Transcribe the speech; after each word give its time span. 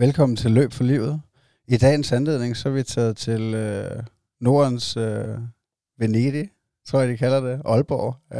Velkommen 0.00 0.36
til 0.36 0.50
Løb 0.50 0.72
for 0.72 0.84
Livet. 0.84 1.22
I 1.68 1.76
dagens 1.76 2.12
anledning, 2.12 2.56
så 2.56 2.68
er 2.68 2.72
vi 2.72 2.82
taget 2.82 3.16
til 3.16 3.54
øh, 3.54 4.02
Nordens 4.40 4.96
øh, 4.96 5.38
Venedig, 5.98 6.50
tror 6.86 7.00
jeg, 7.00 7.08
de 7.08 7.16
kalder 7.16 7.40
det, 7.40 7.62
Aalborg. 7.64 8.16
Øh, 8.32 8.38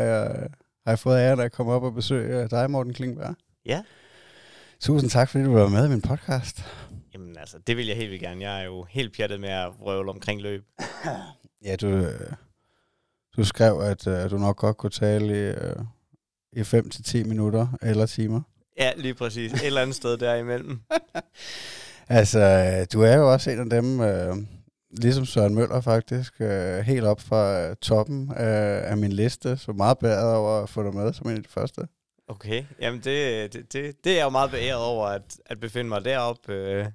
har 0.85 0.93
jeg 0.93 0.99
fået 0.99 1.19
æren 1.19 1.41
at 1.41 1.53
komme 1.53 1.73
op 1.73 1.83
og 1.83 1.95
besøge 1.95 2.49
dig, 2.49 2.71
Morten 2.71 2.93
Klingberg. 2.93 3.35
Ja. 3.67 3.83
Tusind 4.81 5.11
tak, 5.11 5.29
fordi 5.29 5.45
du 5.45 5.53
var 5.53 5.69
med 5.69 5.87
i 5.87 5.89
min 5.89 6.03
podcast. 6.03 6.65
Jamen 7.15 7.39
altså, 7.39 7.59
det 7.67 7.77
vil 7.77 7.87
jeg 7.87 7.97
helt 7.97 8.11
vildt 8.11 8.23
gerne. 8.23 8.41
Jeg 8.41 8.61
er 8.61 8.65
jo 8.65 8.87
helt 8.91 9.17
pjattet 9.17 9.41
med 9.41 9.49
at 9.49 9.81
røvle 9.81 10.11
omkring 10.11 10.43
løb. 10.43 10.65
Ja, 11.65 11.77
du, 11.77 11.87
øh, 11.87 12.33
du 13.37 13.45
skrev, 13.45 13.81
at 13.81 14.07
øh, 14.07 14.31
du 14.31 14.39
nok 14.39 14.57
godt 14.57 14.77
kunne 14.77 14.91
tale 14.91 15.27
i, 15.27 15.53
øh, 15.53 15.77
i 16.53 16.61
5-10 16.61 17.29
minutter 17.29 17.69
eller 17.83 18.07
timer. 18.07 18.43
Ja, 18.79 18.93
lige 18.97 19.15
præcis. 19.15 19.53
Et 19.53 19.67
eller 19.67 19.83
andet 19.83 19.97
sted 19.97 20.17
derimellem. 20.17 20.81
Altså, 22.13 22.87
du 22.93 23.03
er 23.03 23.15
jo 23.17 23.33
også 23.33 23.51
en 23.51 23.59
af 23.59 23.71
dem, 23.71 24.01
øh, 24.01 24.37
ligesom 24.91 25.25
Søren 25.25 25.55
Møller 25.55 25.81
faktisk, 25.81 26.41
øh, 26.41 26.79
helt 26.79 27.05
op 27.05 27.21
fra 27.21 27.69
øh, 27.69 27.77
toppen 27.77 28.33
af, 28.37 28.91
af 28.91 28.97
min 28.97 29.13
liste, 29.13 29.57
så 29.57 29.73
meget 29.73 29.99
bæret 29.99 30.35
over 30.35 30.63
at 30.63 30.69
få 30.69 30.83
dig 30.83 30.95
med 30.95 31.13
som 31.13 31.31
en 31.31 31.37
af 31.37 31.43
de 31.43 31.49
første. 31.49 31.83
Okay, 32.29 32.65
jamen 32.81 33.01
det, 33.01 33.53
det, 33.53 33.73
det, 33.73 34.05
det 34.05 34.13
er 34.13 34.17
jeg 34.17 34.25
jo 34.25 34.31
meget 34.31 34.51
beæret 34.51 34.83
over, 34.83 35.07
at, 35.07 35.39
at 35.47 35.61
befinde 35.61 35.89
mig 35.89 36.05
deroppe 36.05 36.53
øh, 36.53 36.87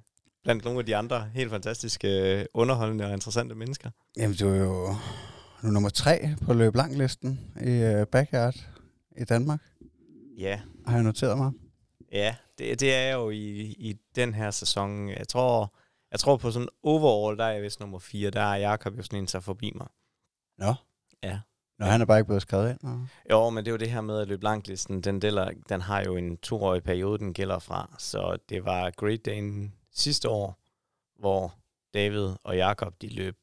blandt 0.44 0.64
nogle 0.64 0.78
af 0.78 0.86
de 0.86 0.96
andre 0.96 1.26
helt 1.34 1.50
fantastiske, 1.50 2.38
øh, 2.38 2.44
underholdende 2.54 3.04
og 3.06 3.12
interessante 3.12 3.54
mennesker. 3.54 3.90
Jamen, 4.16 4.36
du 4.36 4.48
er 4.48 4.56
jo 4.56 4.86
er 5.62 5.70
nummer 5.70 5.88
tre 5.88 6.28
på 6.46 6.52
løb 6.54 6.74
langlisten 6.74 7.40
i 7.62 7.70
øh, 7.70 8.06
backyard 8.06 8.54
i 9.16 9.24
Danmark, 9.24 9.60
Ja, 10.38 10.60
har 10.86 10.94
jeg 10.94 11.02
noteret 11.02 11.38
mig. 11.38 11.50
Ja 12.16 12.36
det, 12.58 12.80
det 12.80 12.94
er 12.94 13.12
jo 13.12 13.30
i, 13.30 13.60
i 13.60 13.96
den 14.14 14.34
her 14.34 14.50
sæson. 14.50 15.08
Jeg 15.08 15.28
tror, 15.28 15.74
jeg 16.10 16.20
tror 16.20 16.36
på 16.36 16.50
sådan 16.50 16.68
overall, 16.82 17.38
der 17.38 17.44
er 17.44 17.52
jeg 17.52 17.62
vist 17.62 17.80
nummer 17.80 17.98
4. 17.98 18.30
Der 18.30 18.40
er 18.40 18.56
Jakob 18.56 18.96
jo 18.96 19.02
sådan 19.02 19.18
en, 19.18 19.28
så 19.28 19.40
forbi 19.40 19.72
mig. 19.74 19.88
Nå. 20.58 20.74
Ja. 21.22 21.40
Nå, 21.78 21.86
han 21.86 22.00
er 22.00 22.04
bare 22.04 22.18
ikke 22.18 22.26
blevet 22.26 22.42
skrevet 22.42 22.70
ind. 22.70 22.78
Nå. 22.82 22.98
Jo, 23.30 23.50
men 23.50 23.64
det 23.64 23.70
er 23.70 23.72
jo 23.72 23.78
det 23.78 23.90
her 23.90 24.00
med 24.00 24.20
at 24.20 24.28
løbe 24.28 24.44
langlisten. 24.44 25.00
Den, 25.00 25.22
deler, 25.22 25.50
den 25.68 25.80
har 25.80 26.04
jo 26.04 26.16
en 26.16 26.36
toårig 26.36 26.82
periode, 26.82 27.18
den 27.18 27.34
gælder 27.34 27.58
fra. 27.58 27.94
Så 27.98 28.38
det 28.48 28.64
var 28.64 28.90
Great 28.90 29.24
Dane 29.24 29.72
sidste 29.92 30.28
år, 30.28 30.58
hvor 31.18 31.54
David 31.94 32.30
og 32.44 32.56
Jakob 32.56 33.02
de 33.02 33.08
løb 33.08 33.36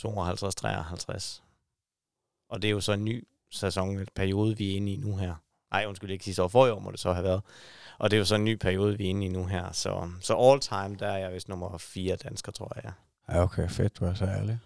52-53. 0.00 1.42
Og 2.48 2.62
det 2.62 2.68
er 2.68 2.72
jo 2.72 2.80
så 2.80 2.92
en 2.92 3.04
ny 3.04 3.28
sæson, 3.50 4.06
periode, 4.14 4.56
vi 4.56 4.72
er 4.72 4.76
inde 4.76 4.92
i 4.92 4.96
nu 4.96 5.16
her. 5.16 5.34
Nej, 5.74 5.86
undskyld, 5.86 6.10
ikke 6.10 6.24
sidste 6.24 6.42
år. 6.42 6.48
For 6.48 6.66
i 6.66 6.70
år 6.70 6.78
må 6.78 6.90
det 6.90 7.00
så 7.00 7.12
have 7.12 7.24
været. 7.24 7.42
Og 7.98 8.10
det 8.10 8.16
er 8.16 8.18
jo 8.18 8.24
så 8.24 8.34
en 8.34 8.44
ny 8.44 8.54
periode, 8.54 8.98
vi 8.98 9.04
er 9.04 9.08
inde 9.08 9.26
i 9.26 9.28
nu 9.28 9.44
her. 9.44 9.72
Så, 9.72 10.10
så 10.20 10.36
all 10.36 10.60
time, 10.60 10.96
der 10.98 11.06
er 11.06 11.18
jeg 11.18 11.32
vist 11.32 11.48
nummer 11.48 11.78
4 11.78 12.16
dansker, 12.16 12.52
tror 12.52 12.72
jeg. 12.82 12.92
Ja, 13.28 13.42
okay, 13.42 13.68
fedt, 13.68 13.98
du 13.98 14.04
er 14.04 14.14
så 14.14 14.24
ærlig. 14.24 14.58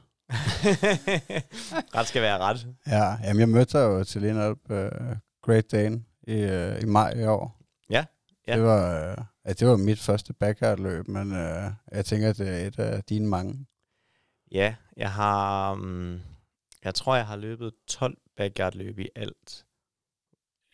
ret 1.96 2.06
skal 2.06 2.22
være 2.22 2.38
ret. 2.38 2.66
Ja, 2.86 3.16
jamen 3.24 3.40
jeg 3.40 3.48
mødte 3.48 3.78
dig 3.78 3.84
jo 3.84 4.04
til 4.04 4.24
en 4.24 4.38
op 4.38 4.58
uh, 4.70 4.76
Great 5.42 5.72
Dane 5.72 6.04
i, 6.22 6.44
uh, 6.44 6.82
i 6.82 6.84
maj 6.84 7.12
i 7.12 7.24
år. 7.24 7.60
Ja, 7.90 8.04
ja. 8.48 8.54
Det 8.54 8.62
var, 8.62 9.10
uh, 9.10 9.24
ja, 9.44 9.52
det 9.52 9.68
var 9.68 9.76
mit 9.76 9.98
første 9.98 10.32
backyard-løb, 10.32 11.08
men 11.08 11.32
uh, 11.32 11.72
jeg 11.92 12.04
tænker, 12.04 12.32
det 12.32 12.48
er 12.48 12.66
et 12.66 12.78
af 12.78 13.04
dine 13.04 13.26
mange. 13.28 13.66
Ja, 14.52 14.74
jeg 14.96 15.12
har... 15.12 15.72
Um, 15.72 16.20
jeg 16.84 16.94
tror, 16.94 17.16
jeg 17.16 17.26
har 17.26 17.36
løbet 17.36 17.72
12 17.88 18.18
backyard-løb 18.36 18.98
i 18.98 19.08
alt. 19.16 19.64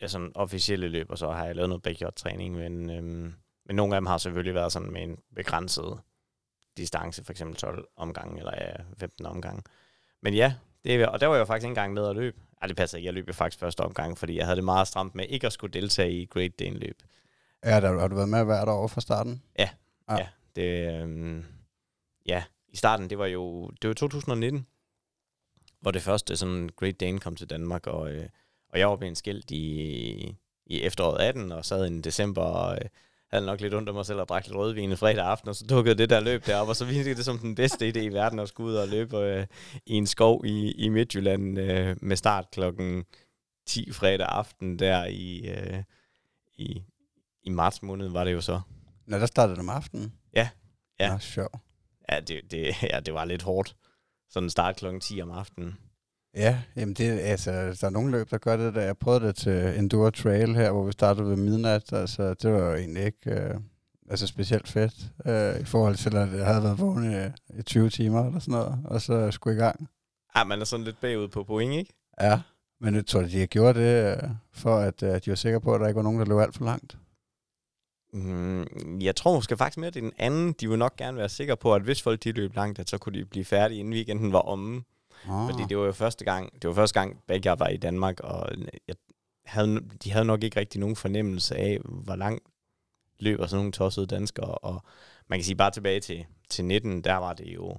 Ja, 0.04 0.08
sådan 0.08 0.32
officielle 0.34 0.88
løb, 0.88 1.10
og 1.10 1.18
så 1.18 1.30
har 1.30 1.46
jeg 1.46 1.56
lavet 1.56 1.68
noget 1.68 1.82
backyard-træning, 1.82 2.54
men, 2.54 2.90
øhm, 2.90 3.34
men 3.66 3.76
nogle 3.76 3.94
af 3.94 4.00
dem 4.00 4.06
har 4.06 4.18
selvfølgelig 4.18 4.54
været 4.54 4.72
sådan 4.72 4.92
med 4.92 5.02
en 5.02 5.18
begrænset 5.36 6.00
distance, 6.76 7.24
for 7.24 7.32
eksempel 7.32 7.56
12 7.56 7.88
omgange, 7.96 8.38
eller 8.38 8.52
ja, 8.56 8.72
15 8.98 9.26
omgange. 9.26 9.62
Men 10.22 10.34
ja, 10.34 10.54
det 10.84 10.94
er, 10.94 11.06
og 11.06 11.20
der 11.20 11.26
var 11.26 11.34
jeg 11.34 11.40
jo 11.40 11.44
faktisk 11.44 11.64
ikke 11.64 11.70
engang 11.70 11.94
med 11.94 12.08
at 12.08 12.16
løbe. 12.16 12.40
Ej, 12.62 12.66
det 12.68 12.76
passer 12.76 12.98
ikke. 12.98 13.06
Jeg 13.06 13.14
løb 13.14 13.28
jo 13.28 13.32
faktisk 13.32 13.60
første 13.60 13.80
omgang, 13.80 14.18
fordi 14.18 14.36
jeg 14.36 14.44
havde 14.44 14.56
det 14.56 14.64
meget 14.64 14.88
stramt 14.88 15.14
med 15.14 15.26
ikke 15.28 15.46
at 15.46 15.52
skulle 15.52 15.72
deltage 15.80 16.12
i 16.12 16.26
Great 16.26 16.58
Dane 16.58 16.78
løb. 16.78 17.02
Ja, 17.64 17.80
der, 17.80 18.00
har 18.00 18.08
du 18.08 18.14
været 18.14 18.28
med 18.28 18.44
hvert 18.44 18.68
år 18.68 18.86
fra 18.86 19.00
starten? 19.00 19.42
Ja, 19.58 19.68
Ja. 20.08 20.14
ja. 20.14 20.18
ja 20.18 20.28
det, 20.56 21.02
øhm, 21.02 21.44
ja, 22.26 22.44
i 22.68 22.76
starten, 22.76 23.10
det 23.10 23.18
var 23.18 23.26
jo 23.26 23.70
det 23.82 23.88
var 23.88 23.94
2019, 23.94 24.66
hvor 25.80 25.90
det 25.90 26.02
første 26.02 26.36
sådan 26.36 26.70
Great 26.76 27.00
Dane 27.00 27.20
kom 27.20 27.36
til 27.36 27.50
Danmark, 27.50 27.86
og, 27.86 28.12
øh, 28.12 28.28
og 28.74 28.80
jeg 28.80 28.88
var 28.88 28.96
blevet 28.96 29.18
skilt 29.18 29.50
i, 29.50 30.36
i 30.66 30.82
efteråret 30.82 31.20
18, 31.20 31.52
og 31.52 31.64
sad 31.64 31.90
i 31.90 32.00
december 32.00 32.42
og 32.42 32.74
øh, 32.74 32.88
havde 33.30 33.46
nok 33.46 33.60
lidt 33.60 33.74
ondt 33.74 33.88
af 33.88 33.94
mig 33.94 34.06
selv 34.06 34.20
og 34.20 34.28
drak 34.28 34.46
lidt 34.46 34.56
rødvin 34.56 34.90
en 34.90 34.96
fredag 34.96 35.24
aften, 35.24 35.48
og 35.48 35.56
så 35.56 35.66
dukkede 35.66 35.98
det 35.98 36.10
der 36.10 36.20
løb 36.20 36.46
derop, 36.46 36.68
og 36.68 36.76
så 36.76 36.84
virkede 36.84 37.14
det 37.14 37.24
som 37.24 37.38
den 37.38 37.54
bedste 37.54 37.88
idé 37.88 37.98
i 37.98 38.08
verden 38.08 38.38
at 38.38 38.48
skulle 38.48 38.70
ud 38.70 38.76
og 38.76 38.88
løbe 38.88 39.18
øh, 39.18 39.46
i 39.86 39.94
en 39.94 40.06
skov 40.06 40.46
i, 40.46 40.72
i 40.72 40.88
Midtjylland 40.88 41.58
øh, 41.58 41.96
med 42.00 42.16
start 42.16 42.50
klokken 42.52 43.04
10 43.66 43.92
fredag 43.92 44.26
aften 44.26 44.78
der 44.78 45.04
i, 45.04 45.46
øh, 45.48 45.82
i, 46.56 46.82
i 47.42 47.50
marts 47.50 47.82
måned 47.82 48.08
var 48.08 48.24
det 48.24 48.32
jo 48.32 48.40
så. 48.40 48.60
Nå, 49.06 49.18
der 49.18 49.26
startede 49.26 49.56
det 49.56 49.60
om 49.60 49.68
aftenen? 49.68 50.12
Ja, 50.36 50.48
ja. 51.00 51.12
Nå, 51.12 51.18
sjov. 51.18 51.60
Ja, 52.12 52.20
det, 52.20 52.40
det, 52.50 52.74
ja, 52.82 53.00
det 53.00 53.14
var 53.14 53.24
lidt 53.24 53.42
hårdt. 53.42 53.76
Sådan 54.30 54.50
start 54.50 54.76
klokken 54.76 55.00
10 55.00 55.22
om 55.22 55.30
aftenen. 55.30 55.78
Ja, 56.36 56.62
jamen 56.76 56.94
det, 56.94 57.20
altså, 57.20 57.50
der 57.52 57.86
er 57.86 57.90
nogle 57.90 58.10
løb, 58.10 58.30
der 58.30 58.38
gør 58.38 58.56
det 58.56 58.74
der. 58.74 58.80
Jeg 58.80 58.98
prøvede 58.98 59.26
det 59.26 59.36
til 59.36 59.78
Enduro 59.78 60.10
Trail 60.10 60.54
her, 60.54 60.70
hvor 60.70 60.84
vi 60.84 60.92
startede 60.92 61.28
ved 61.28 61.36
midnat. 61.36 61.92
Altså, 61.92 62.34
det 62.34 62.52
var 62.52 62.58
jo 62.58 62.74
egentlig 62.74 63.04
ikke 63.04 63.30
øh, 63.30 63.54
altså 64.10 64.26
specielt 64.26 64.68
fedt, 64.68 64.94
øh, 65.26 65.60
i 65.60 65.64
forhold 65.64 65.96
til, 65.96 66.16
at 66.16 66.32
jeg 66.32 66.46
havde 66.46 66.62
været 66.62 66.78
vågen 66.78 67.12
i, 67.12 67.58
i 67.58 67.62
20 67.62 67.90
timer 67.90 68.26
eller 68.26 68.38
sådan 68.38 68.52
noget, 68.52 68.78
og 68.84 69.00
så 69.00 69.30
skulle 69.30 69.56
i 69.56 69.60
gang. 69.60 69.88
Ja, 70.36 70.44
man 70.44 70.60
er 70.60 70.64
sådan 70.64 70.84
lidt 70.84 71.00
bagud 71.00 71.28
på 71.28 71.44
point, 71.44 71.74
ikke? 71.74 71.94
Ja, 72.20 72.40
men 72.80 72.94
jeg 72.94 73.06
tror, 73.06 73.20
at 73.20 73.30
de 73.30 73.38
har 73.38 73.46
gjort 73.46 73.74
det, 73.74 74.12
øh, 74.12 74.30
for 74.52 74.76
at 74.76 75.02
øh, 75.02 75.20
de 75.24 75.30
var 75.30 75.34
sikre 75.34 75.60
på, 75.60 75.74
at 75.74 75.80
der 75.80 75.86
ikke 75.86 75.96
var 75.96 76.02
nogen, 76.02 76.18
der 76.18 76.26
løb 76.26 76.38
alt 76.38 76.54
for 76.54 76.64
langt. 76.64 76.98
Mm, 78.12 79.00
jeg 79.00 79.16
tror 79.16 79.34
måske 79.34 79.56
faktisk 79.56 79.78
mere, 79.78 79.88
at 79.88 79.94
det 79.94 80.00
er 80.00 80.04
den 80.04 80.12
anden. 80.18 80.52
De 80.52 80.68
vil 80.68 80.78
nok 80.78 80.96
gerne 80.96 81.16
være 81.16 81.28
sikre 81.28 81.56
på, 81.56 81.74
at 81.74 81.82
hvis 81.82 82.02
folk 82.02 82.24
de 82.24 82.32
løb 82.32 82.54
langt, 82.54 82.78
at 82.78 82.90
så 82.90 82.98
kunne 82.98 83.18
de 83.18 83.24
blive 83.24 83.44
færdige, 83.44 83.80
inden 83.80 83.94
weekenden 83.94 84.32
var 84.32 84.38
omme. 84.38 84.82
Ah. 85.28 85.50
Fordi 85.50 85.62
det 85.68 85.78
var 85.78 85.84
jo 85.84 85.92
første 85.92 86.24
gang, 86.24 86.62
det 86.62 86.68
var 86.68 86.74
første 86.74 87.00
gang, 87.00 87.22
begge 87.26 87.50
jeg 87.50 87.58
var 87.58 87.68
i 87.68 87.76
Danmark, 87.76 88.20
og 88.20 88.50
jeg 88.88 88.96
havde, 89.44 89.80
de 90.04 90.10
havde 90.10 90.24
nok 90.24 90.42
ikke 90.42 90.60
rigtig 90.60 90.80
nogen 90.80 90.96
fornemmelse 90.96 91.56
af, 91.56 91.78
hvor 91.84 92.16
langt 92.16 92.44
løber 93.18 93.46
sådan 93.46 93.58
nogle 93.58 93.72
tossede 93.72 94.06
danskere. 94.06 94.54
Og 94.54 94.84
man 95.28 95.38
kan 95.38 95.44
sige 95.44 95.56
bare 95.56 95.70
tilbage 95.70 96.00
til, 96.00 96.26
til 96.48 96.64
19, 96.64 97.04
der 97.04 97.14
var 97.14 97.32
det 97.32 97.46
jo, 97.54 97.78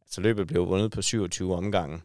altså 0.00 0.20
løbet 0.20 0.46
blev 0.46 0.68
vundet 0.68 0.92
på 0.92 1.02
27 1.02 1.54
omgange. 1.54 2.02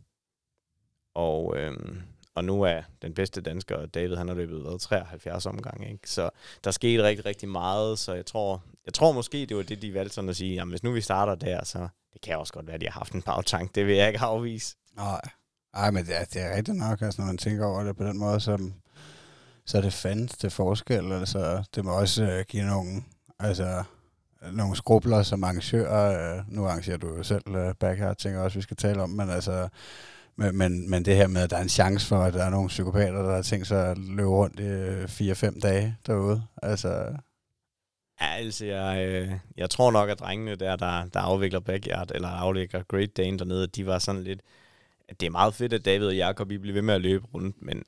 Og, 1.14 1.58
øhm, 1.58 2.02
og 2.36 2.46
nu 2.46 2.62
er 2.62 2.82
den 3.02 3.14
bedste 3.14 3.42
dansker, 3.42 3.86
David, 3.86 4.16
han 4.16 4.28
har 4.28 4.36
løbet 4.36 4.64
været 4.64 4.82
73 4.82 5.46
omgange. 5.46 5.92
Ikke? 5.92 6.10
Så 6.10 6.30
der 6.64 6.72
skete 6.72 7.04
rigtig, 7.04 7.26
rigtig 7.26 7.50
meget, 7.50 8.00
så 8.00 8.14
jeg 8.14 8.26
tror, 8.26 8.64
jeg 8.86 8.94
tror 8.94 9.12
måske, 9.12 9.46
det 9.46 9.58
var 9.58 9.64
det, 9.64 9.82
de 9.82 9.94
valgte 9.94 10.16
sådan 10.16 10.30
at 10.30 10.36
sige, 10.36 10.54
jamen 10.54 10.70
hvis 10.70 10.84
nu 10.84 10.92
vi 10.92 11.02
starter 11.02 11.36
der, 11.36 11.64
så 11.64 11.88
det 12.14 12.22
kan 12.22 12.38
også 12.38 12.54
godt 12.54 12.68
være, 12.68 12.76
at 12.76 12.82
de 12.82 12.86
har 12.86 13.00
haft 13.00 13.14
en 13.14 13.22
bagtank. 13.22 13.76
Det 13.76 13.86
vil 13.86 13.96
jeg 13.96 14.08
ikke 14.08 14.20
afvise. 14.20 14.76
Nej. 14.96 15.22
Ej, 15.74 15.92
men 15.92 16.06
det 16.06 16.20
er, 16.20 16.26
det 16.26 16.42
er 16.42 16.56
rigtigt 16.56 16.78
nok, 16.78 17.02
altså, 17.02 17.22
når 17.22 17.26
man 17.26 17.38
tænker 17.38 17.66
over 17.66 17.84
det 17.84 17.98
på 17.98 18.04
den 18.04 18.18
måde, 18.18 18.40
så, 18.40 18.72
så 19.66 19.78
er 19.78 19.82
det 19.82 19.94
fandens 19.94 20.38
til 20.38 20.50
forskel. 20.50 21.12
Altså, 21.12 21.64
det 21.76 21.86
må 21.86 21.92
også 21.92 22.24
øh, 22.24 22.46
give 22.48 22.64
nogle, 22.64 23.04
altså, 23.40 23.84
nogle 24.52 24.76
skrubler 24.76 25.24
som 25.24 25.44
arrangør. 25.44 26.38
Øh, 26.38 26.44
nu 26.48 26.66
arrangerer 26.66 26.98
du 26.98 27.18
jo 27.18 27.24
selv 27.24 27.56
øh, 27.56 27.76
backyard, 27.76 28.16
tænker 28.16 28.42
også, 28.42 28.58
vi 28.58 28.62
skal 28.62 28.78
tale 28.78 29.02
om, 29.02 29.10
men 29.10 29.30
altså, 29.30 29.70
men, 30.36 30.58
men, 30.58 30.90
men 30.90 31.06
det 31.06 31.16
her 31.16 31.28
med, 31.28 31.42
at 31.42 31.50
der 31.50 31.58
er 31.58 31.62
en 31.62 31.70
chance 31.70 32.08
for, 32.08 32.20
at 32.20 32.34
der 32.34 32.44
er 32.44 32.50
nogle 32.50 32.68
psykopater, 32.68 33.24
der 33.24 33.36
har 33.36 33.42
tænkt 33.42 33.68
sig 33.68 33.92
at 33.92 33.98
løbe 33.98 34.30
rundt 34.30 34.60
i 34.60 34.64
øh, 34.64 35.04
4-5 35.04 35.60
dage 35.60 35.98
derude. 36.08 36.44
Altså, 36.64 37.18
Ja, 38.24 38.36
altså, 38.36 38.66
jeg, 38.66 39.08
øh, 39.08 39.32
jeg 39.58 39.70
tror 39.70 39.92
nok, 39.92 40.10
at 40.10 40.20
drengene 40.20 40.56
der, 40.56 40.76
der, 40.76 41.06
der 41.06 41.20
afvikler 41.20 41.60
backyard, 41.60 42.12
eller 42.16 42.28
afvikler 42.28 42.84
Great 42.84 43.18
Dane 43.18 43.40
dernede, 43.40 43.68
de 43.68 43.86
var 43.86 44.00
sådan 44.00 44.24
lidt, 44.24 44.42
at 45.10 45.20
det 45.20 45.26
er 45.26 45.32
meget 45.32 45.54
fedt, 45.54 45.74
at 45.74 45.86
David 45.86 46.08
og 46.08 46.16
Jakob 46.16 46.52
I 46.52 46.58
bliver 46.58 46.74
ved 46.74 46.82
med 46.82 46.94
at 46.94 47.02
løbe 47.02 47.26
rundt, 47.34 47.56
men, 47.62 47.84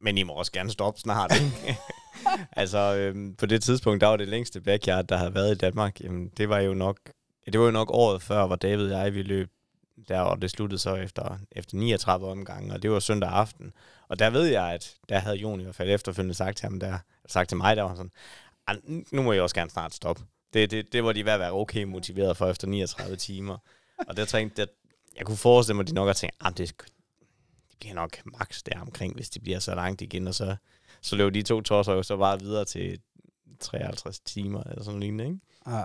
men 0.00 0.18
I 0.18 0.22
må 0.22 0.32
også 0.32 0.52
gerne 0.52 0.70
stoppe 0.70 1.00
snart, 1.00 1.32
ikke? 1.40 1.78
altså, 2.60 2.96
øhm, 2.96 3.34
på 3.34 3.46
det 3.46 3.62
tidspunkt, 3.62 4.00
der 4.00 4.06
var 4.06 4.16
det 4.16 4.28
længste 4.28 4.60
backyard, 4.60 5.04
der 5.06 5.16
havde 5.16 5.34
været 5.34 5.54
i 5.54 5.58
Danmark, 5.58 6.00
jamen, 6.00 6.28
det 6.36 6.48
var 6.48 6.58
jo 6.58 6.74
nok, 6.74 6.98
det 7.46 7.60
var 7.60 7.64
jo 7.64 7.70
nok 7.70 7.90
året 7.90 8.22
før, 8.22 8.46
hvor 8.46 8.56
David 8.56 8.92
og 8.92 9.00
jeg, 9.00 9.14
vi 9.14 9.22
løb 9.22 9.50
der, 10.08 10.20
og 10.20 10.42
det 10.42 10.50
sluttede 10.50 10.78
så 10.78 10.94
efter, 10.94 11.38
efter 11.52 11.76
39 11.76 12.28
omgange, 12.28 12.74
og 12.74 12.82
det 12.82 12.90
var 12.90 12.98
søndag 12.98 13.30
aften. 13.30 13.72
Og 14.08 14.18
der 14.18 14.30
ved 14.30 14.44
jeg, 14.44 14.72
at 14.72 14.94
der 15.08 15.18
havde 15.18 15.36
Jon 15.36 15.60
i 15.60 15.62
hvert 15.62 15.74
fald 15.74 15.90
efterfølgende 15.90 16.34
sagt 16.34 16.56
til 16.56 16.64
ham 16.64 16.80
der, 16.80 16.98
sagt 17.26 17.48
til 17.48 17.56
mig, 17.56 17.76
der 17.76 17.82
var 17.82 17.94
sådan, 17.94 18.10
"Ej, 18.12 18.41
nu 19.12 19.22
må 19.22 19.32
jeg 19.32 19.42
også 19.42 19.54
gerne 19.54 19.70
snart 19.70 19.94
stoppe. 19.94 20.22
Det, 20.52 20.70
det, 20.70 20.92
det 20.92 21.04
var 21.04 21.12
de 21.12 21.24
ved 21.24 21.32
at 21.32 21.40
være 21.40 21.52
okay 21.52 21.84
motiveret 21.84 22.36
for 22.36 22.50
efter 22.50 22.66
39 22.66 23.16
timer. 23.16 23.58
Og 24.08 24.16
der 24.16 24.24
tænkte 24.24 24.60
jeg, 24.60 24.68
jeg 25.16 25.26
kunne 25.26 25.36
forestille 25.36 25.74
mig, 25.76 25.82
at 25.82 25.88
de 25.88 25.94
nok 25.94 26.06
har 26.06 26.12
tænkt, 26.12 26.36
at 26.44 26.58
det, 26.58 26.74
det 27.70 27.78
bliver 27.80 27.94
nok 27.94 28.18
max 28.24 28.62
der 28.62 28.80
omkring, 28.80 29.14
hvis 29.14 29.30
det 29.30 29.42
bliver 29.42 29.58
så 29.58 29.74
langt 29.74 30.00
igen. 30.00 30.26
Og 30.26 30.34
så, 30.34 30.56
så 31.00 31.16
løb 31.16 31.34
de 31.34 31.42
to 31.42 31.60
tosser 31.60 31.92
jo 31.92 32.02
så 32.02 32.16
bare 32.16 32.40
videre 32.40 32.64
til 32.64 33.00
53 33.60 34.20
timer 34.20 34.62
eller 34.62 34.82
sådan 34.84 35.00
noget 35.00 35.26
ikke? 35.26 35.40
Ja. 35.66 35.84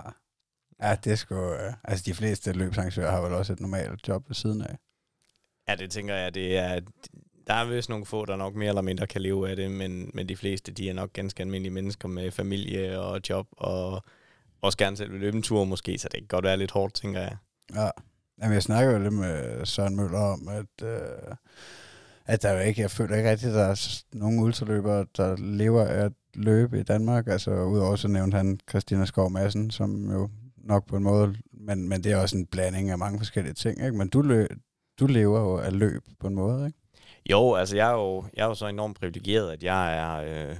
ja, 0.82 0.96
det 1.04 1.12
er 1.12 1.16
sgu... 1.16 1.34
Øh, 1.34 1.72
altså, 1.84 2.04
de 2.06 2.14
fleste 2.14 2.52
løbsarrangører 2.52 3.10
har 3.10 3.20
vel 3.20 3.32
også 3.32 3.52
et 3.52 3.60
normalt 3.60 4.08
job 4.08 4.28
ved 4.28 4.34
siden 4.34 4.62
af. 4.62 4.78
Ja, 5.68 5.74
det 5.74 5.90
tænker 5.90 6.14
jeg, 6.14 6.34
det 6.34 6.58
er... 6.58 6.80
Der 7.48 7.54
er 7.54 7.64
vist 7.64 7.88
nogle 7.88 8.06
få, 8.06 8.24
der 8.24 8.36
nok 8.36 8.54
mere 8.54 8.68
eller 8.68 8.82
mindre 8.82 9.06
kan 9.06 9.20
leve 9.20 9.50
af 9.50 9.56
det, 9.56 9.70
men, 9.70 10.10
men 10.14 10.28
de 10.28 10.36
fleste, 10.36 10.72
de 10.72 10.90
er 10.90 10.94
nok 10.94 11.12
ganske 11.12 11.40
almindelige 11.40 11.72
mennesker 11.72 12.08
med 12.08 12.30
familie 12.30 13.00
og 13.00 13.20
job, 13.28 13.46
og 13.52 14.02
også 14.62 14.78
gerne 14.78 14.96
selv 14.96 15.12
vil 15.12 15.20
løbe 15.20 15.36
en 15.36 15.42
tur 15.42 15.64
måske, 15.64 15.98
så 15.98 16.08
det 16.12 16.20
kan 16.20 16.28
godt 16.28 16.44
være 16.44 16.56
lidt 16.56 16.70
hårdt, 16.70 16.94
tænker 16.94 17.20
jeg. 17.20 17.36
Ja, 17.74 17.90
Jamen, 18.42 18.54
jeg 18.54 18.62
snakker 18.62 18.92
jo 18.92 18.98
lidt 18.98 19.14
med 19.14 19.66
Søren 19.66 19.96
Møller 19.96 20.18
om, 20.18 20.48
at, 20.48 20.86
øh, 20.86 21.34
at 22.26 22.42
der 22.42 22.52
jo 22.52 22.58
ikke, 22.58 22.80
jeg 22.80 22.90
føler 22.90 23.16
ikke 23.16 23.30
rigtigt, 23.30 23.50
at 23.50 23.54
der 23.54 23.64
er 23.64 24.02
nogen 24.12 24.38
ultraløbere, 24.38 25.06
der 25.16 25.36
lever 25.36 25.84
af 25.84 26.04
at 26.04 26.12
løbe 26.34 26.80
i 26.80 26.82
Danmark. 26.82 27.28
Altså, 27.28 27.50
udover 27.50 27.96
så 27.96 28.08
nævnte 28.08 28.36
han 28.36 28.60
Christina 28.68 29.04
Skov 29.04 29.30
Madsen, 29.30 29.70
som 29.70 30.10
jo 30.10 30.28
nok 30.56 30.86
på 30.86 30.96
en 30.96 31.02
måde, 31.02 31.34
men, 31.52 31.88
men 31.88 32.04
det 32.04 32.12
er 32.12 32.16
også 32.16 32.36
en 32.36 32.46
blanding 32.46 32.90
af 32.90 32.98
mange 32.98 33.18
forskellige 33.18 33.54
ting, 33.54 33.84
ikke? 33.84 33.96
Men 33.96 34.08
du, 34.08 34.22
løb, 34.22 34.48
du 35.00 35.06
lever 35.06 35.40
jo 35.40 35.58
af 35.58 35.78
løb 35.78 36.02
på 36.20 36.26
en 36.26 36.34
måde, 36.34 36.66
ikke? 36.66 36.78
Jo, 37.30 37.54
altså 37.54 37.76
jeg 37.76 37.88
er 37.88 37.94
jo, 37.94 38.24
jeg 38.34 38.42
er 38.42 38.46
jo 38.46 38.54
så 38.54 38.66
enormt 38.66 38.98
privilegeret, 38.98 39.52
at 39.52 39.62
jeg 39.62 39.98
er, 39.98 40.16
øh, 40.16 40.56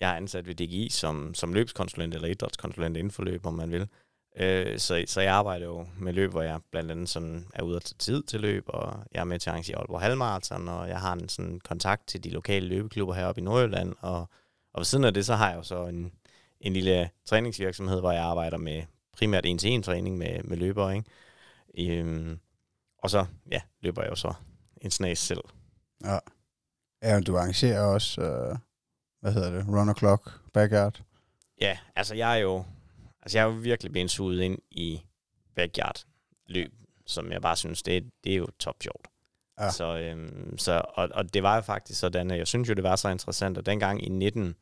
jeg 0.00 0.10
er 0.10 0.14
ansat 0.16 0.46
ved 0.46 0.54
DGI 0.54 0.88
som, 0.88 1.34
som 1.34 1.52
løbskonsulent 1.54 2.14
eller 2.14 2.28
idrætskonsulent 2.28 2.96
inden 2.96 3.10
for 3.10 3.22
løb, 3.22 3.46
om 3.46 3.54
man 3.54 3.70
vil. 3.70 3.88
Øh, 4.36 4.78
så, 4.78 5.04
så 5.06 5.20
jeg 5.20 5.32
arbejder 5.32 5.66
jo 5.66 5.86
med 5.98 6.12
løb, 6.12 6.30
hvor 6.30 6.42
jeg 6.42 6.60
blandt 6.70 6.90
andet 6.90 7.08
sådan 7.08 7.46
er 7.54 7.62
ude 7.62 7.76
at 7.76 7.82
tage 7.82 7.98
tid 7.98 8.22
til 8.22 8.40
løb, 8.40 8.64
og 8.66 9.04
jeg 9.12 9.20
er 9.20 9.24
med 9.24 9.38
til 9.38 9.50
at 9.50 9.52
arrangere 9.52 9.78
Aalborg 9.78 10.00
Halmarathon, 10.00 10.68
og 10.68 10.88
jeg 10.88 11.00
har 11.00 11.12
en 11.12 11.28
sådan 11.28 11.60
kontakt 11.60 12.06
til 12.06 12.24
de 12.24 12.30
lokale 12.30 12.68
løbeklubber 12.68 13.14
heroppe 13.14 13.40
i 13.40 13.44
Nordjylland, 13.44 13.94
og, 14.00 14.18
og 14.72 14.78
ved 14.78 14.84
siden 14.84 15.04
af 15.04 15.14
det, 15.14 15.26
så 15.26 15.34
har 15.34 15.48
jeg 15.48 15.56
jo 15.56 15.62
så 15.62 15.86
en, 15.86 16.12
en 16.60 16.72
lille 16.72 17.10
træningsvirksomhed, 17.26 18.00
hvor 18.00 18.12
jeg 18.12 18.22
arbejder 18.22 18.58
med 18.58 18.82
primært 19.12 19.46
en-til-en 19.46 19.82
træning 19.82 20.18
med, 20.18 20.42
med 20.44 20.56
løbere, 20.56 20.96
ikke? 20.96 21.98
Øhm, 21.98 22.38
og 22.98 23.10
så, 23.10 23.26
ja, 23.50 23.60
løber 23.80 24.02
jeg 24.02 24.10
jo 24.10 24.16
så 24.16 24.34
en 24.82 24.90
snas 24.90 25.18
selv. 25.18 25.40
Ja. 26.04 26.18
Ja, 27.02 27.20
du 27.20 27.36
arrangerer 27.36 27.80
også, 27.80 28.20
øh, 28.20 28.56
hvad 29.20 29.32
hedder 29.32 29.50
det, 29.50 29.68
run 29.68 29.88
o'clock, 29.88 30.38
backyard. 30.52 31.02
Ja, 31.60 31.78
altså 31.96 32.14
jeg 32.14 32.36
er 32.38 32.42
jo, 32.42 32.64
altså 33.22 33.38
jeg 33.38 33.44
er 33.44 33.52
jo 33.52 33.58
virkelig 33.58 33.92
blevet 33.92 34.10
suget 34.10 34.40
ind 34.40 34.58
i 34.70 35.02
backyard 35.54 36.04
løb, 36.46 36.72
som 37.06 37.32
jeg 37.32 37.42
bare 37.42 37.56
synes, 37.56 37.82
det, 37.82 38.10
det 38.24 38.32
er 38.32 38.36
jo 38.36 38.46
top 38.58 38.82
sjovt. 38.82 39.08
Ja. 39.60 39.70
Så, 39.70 39.98
øhm, 39.98 40.58
så, 40.58 40.82
og, 40.94 41.08
og 41.14 41.34
det 41.34 41.42
var 41.42 41.54
jo 41.54 41.60
faktisk 41.60 42.00
sådan, 42.00 42.30
at 42.30 42.38
jeg 42.38 42.46
synes 42.46 42.68
jo, 42.68 42.74
det 42.74 42.84
var 42.84 42.96
så 42.96 43.08
interessant, 43.08 43.58
og 43.58 43.66
dengang 43.66 44.04
i 44.04 44.08
19, 44.08 44.54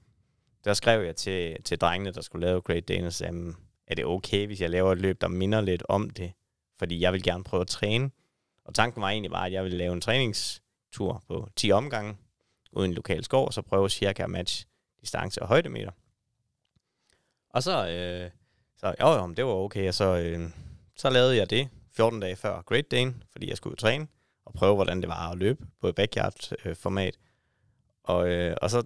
der 0.65 0.75
skrev 0.75 1.05
jeg 1.05 1.17
til, 1.17 1.63
til 1.63 1.79
drengene, 1.79 2.13
der 2.13 2.21
skulle 2.21 2.47
lave 2.47 2.61
Great 2.61 2.89
Danish, 2.89 3.23
um, 3.29 3.57
er 3.87 3.95
det 3.95 4.05
okay, 4.05 4.47
hvis 4.47 4.61
jeg 4.61 4.71
laver 4.71 4.93
et 4.93 5.01
løb, 5.01 5.21
der 5.21 5.29
minder 5.29 5.61
lidt 5.61 5.83
om 5.89 6.11
det? 6.11 6.33
Fordi 6.79 7.01
jeg 7.01 7.13
vil 7.13 7.23
gerne 7.23 7.45
prøve 7.45 7.61
at 7.61 7.67
træne. 7.67 8.11
Og 8.65 8.75
tanken 8.75 9.03
var 9.03 9.09
egentlig 9.09 9.31
bare, 9.31 9.47
at 9.47 9.53
jeg 9.53 9.65
ville 9.65 9.79
lave 9.79 9.93
en 9.93 10.01
tur 10.97 11.23
på 11.29 11.49
10 11.57 11.73
omgange, 11.73 12.17
uden 12.73 12.95
lokal 12.95 13.25
skov, 13.25 13.47
og 13.47 13.55
så 13.55 13.63
prøve 13.63 13.91
cirka 13.91 14.23
at 14.23 14.31
matche 14.31 14.67
distance 15.01 15.43
og 15.43 15.49
højdemeter. 15.49 15.91
Og 17.51 17.63
så, 17.63 17.89
øh, 17.89 18.31
så 18.77 18.95
jo, 19.01 19.09
jo, 19.13 19.35
det 19.37 19.45
var 19.45 19.53
okay, 19.53 19.89
og 19.89 19.95
så, 19.95 20.17
øh, 20.17 20.51
så 20.97 21.11
lavede 21.11 21.37
jeg 21.37 21.51
det 21.51 21.69
14 21.93 22.21
dage 22.21 22.37
før 22.37 22.63
Great 22.63 22.91
Dane, 22.91 23.15
fordi 23.33 23.49
jeg 23.49 23.57
skulle 23.57 23.77
træne 23.77 24.07
og 24.45 24.53
prøve, 24.53 24.75
hvordan 24.75 25.01
det 25.01 25.09
var 25.09 25.31
at 25.31 25.39
løbe 25.39 25.67
på 25.81 25.89
et 25.89 25.95
backyard-format. 25.95 27.15
Øh, 27.17 27.21
og, 28.03 28.29
øh, 28.29 28.57
og 28.63 28.71
så 28.71 28.83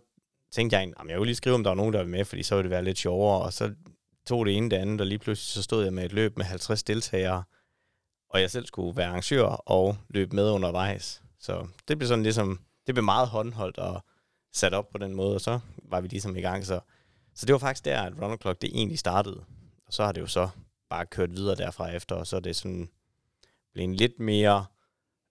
tænkte 0.50 0.76
jeg, 0.76 0.82
at 0.82 1.08
jeg 1.08 1.16
ville 1.16 1.26
lige 1.26 1.34
skrive, 1.34 1.54
om 1.54 1.62
der 1.62 1.70
var 1.70 1.74
nogen, 1.74 1.92
der 1.92 1.98
var 1.98 2.06
med, 2.06 2.24
fordi 2.24 2.42
så 2.42 2.54
ville 2.54 2.64
det 2.64 2.70
være 2.70 2.84
lidt 2.84 2.98
sjovere. 2.98 3.42
Og 3.42 3.52
så 3.52 3.74
tog 4.26 4.46
det 4.46 4.56
ene 4.56 4.70
det 4.70 4.76
andet, 4.76 5.00
og 5.00 5.06
lige 5.06 5.18
pludselig 5.18 5.54
så 5.54 5.62
stod 5.62 5.84
jeg 5.84 5.92
med 5.92 6.04
et 6.04 6.12
løb 6.12 6.36
med 6.36 6.44
50 6.44 6.82
deltagere, 6.82 7.44
og 8.30 8.40
jeg 8.40 8.50
selv 8.50 8.66
skulle 8.66 8.96
være 8.96 9.06
arrangør 9.06 9.46
og 9.46 9.96
løbe 10.08 10.36
med 10.36 10.50
undervejs. 10.50 11.22
Så 11.40 11.66
det 11.88 11.98
blev 11.98 12.08
sådan 12.08 12.22
ligesom, 12.22 12.60
det 12.86 12.94
blev 12.94 13.04
meget 13.04 13.28
håndholdt 13.28 13.78
og 13.78 14.04
sat 14.52 14.74
op 14.74 14.90
på 14.90 14.98
den 14.98 15.14
måde, 15.14 15.34
og 15.34 15.40
så 15.40 15.60
var 15.82 16.00
vi 16.00 16.08
ligesom 16.08 16.36
i 16.36 16.40
gang. 16.40 16.66
Så, 16.66 16.80
så 17.34 17.46
det 17.46 17.52
var 17.52 17.58
faktisk 17.58 17.84
der, 17.84 18.02
at 18.02 18.12
Run 18.22 18.38
Clock 18.40 18.62
det 18.62 18.70
egentlig 18.74 18.98
startede. 18.98 19.44
Og 19.86 19.92
så 19.92 20.04
har 20.04 20.12
det 20.12 20.20
jo 20.20 20.26
så 20.26 20.48
bare 20.90 21.06
kørt 21.06 21.32
videre 21.32 21.56
derfra 21.56 21.90
efter, 21.90 22.14
og 22.16 22.26
så 22.26 22.36
er 22.36 22.40
det 22.40 22.56
sådan 22.56 22.90
blevet 23.72 23.96
lidt 23.96 24.20
mere 24.20 24.64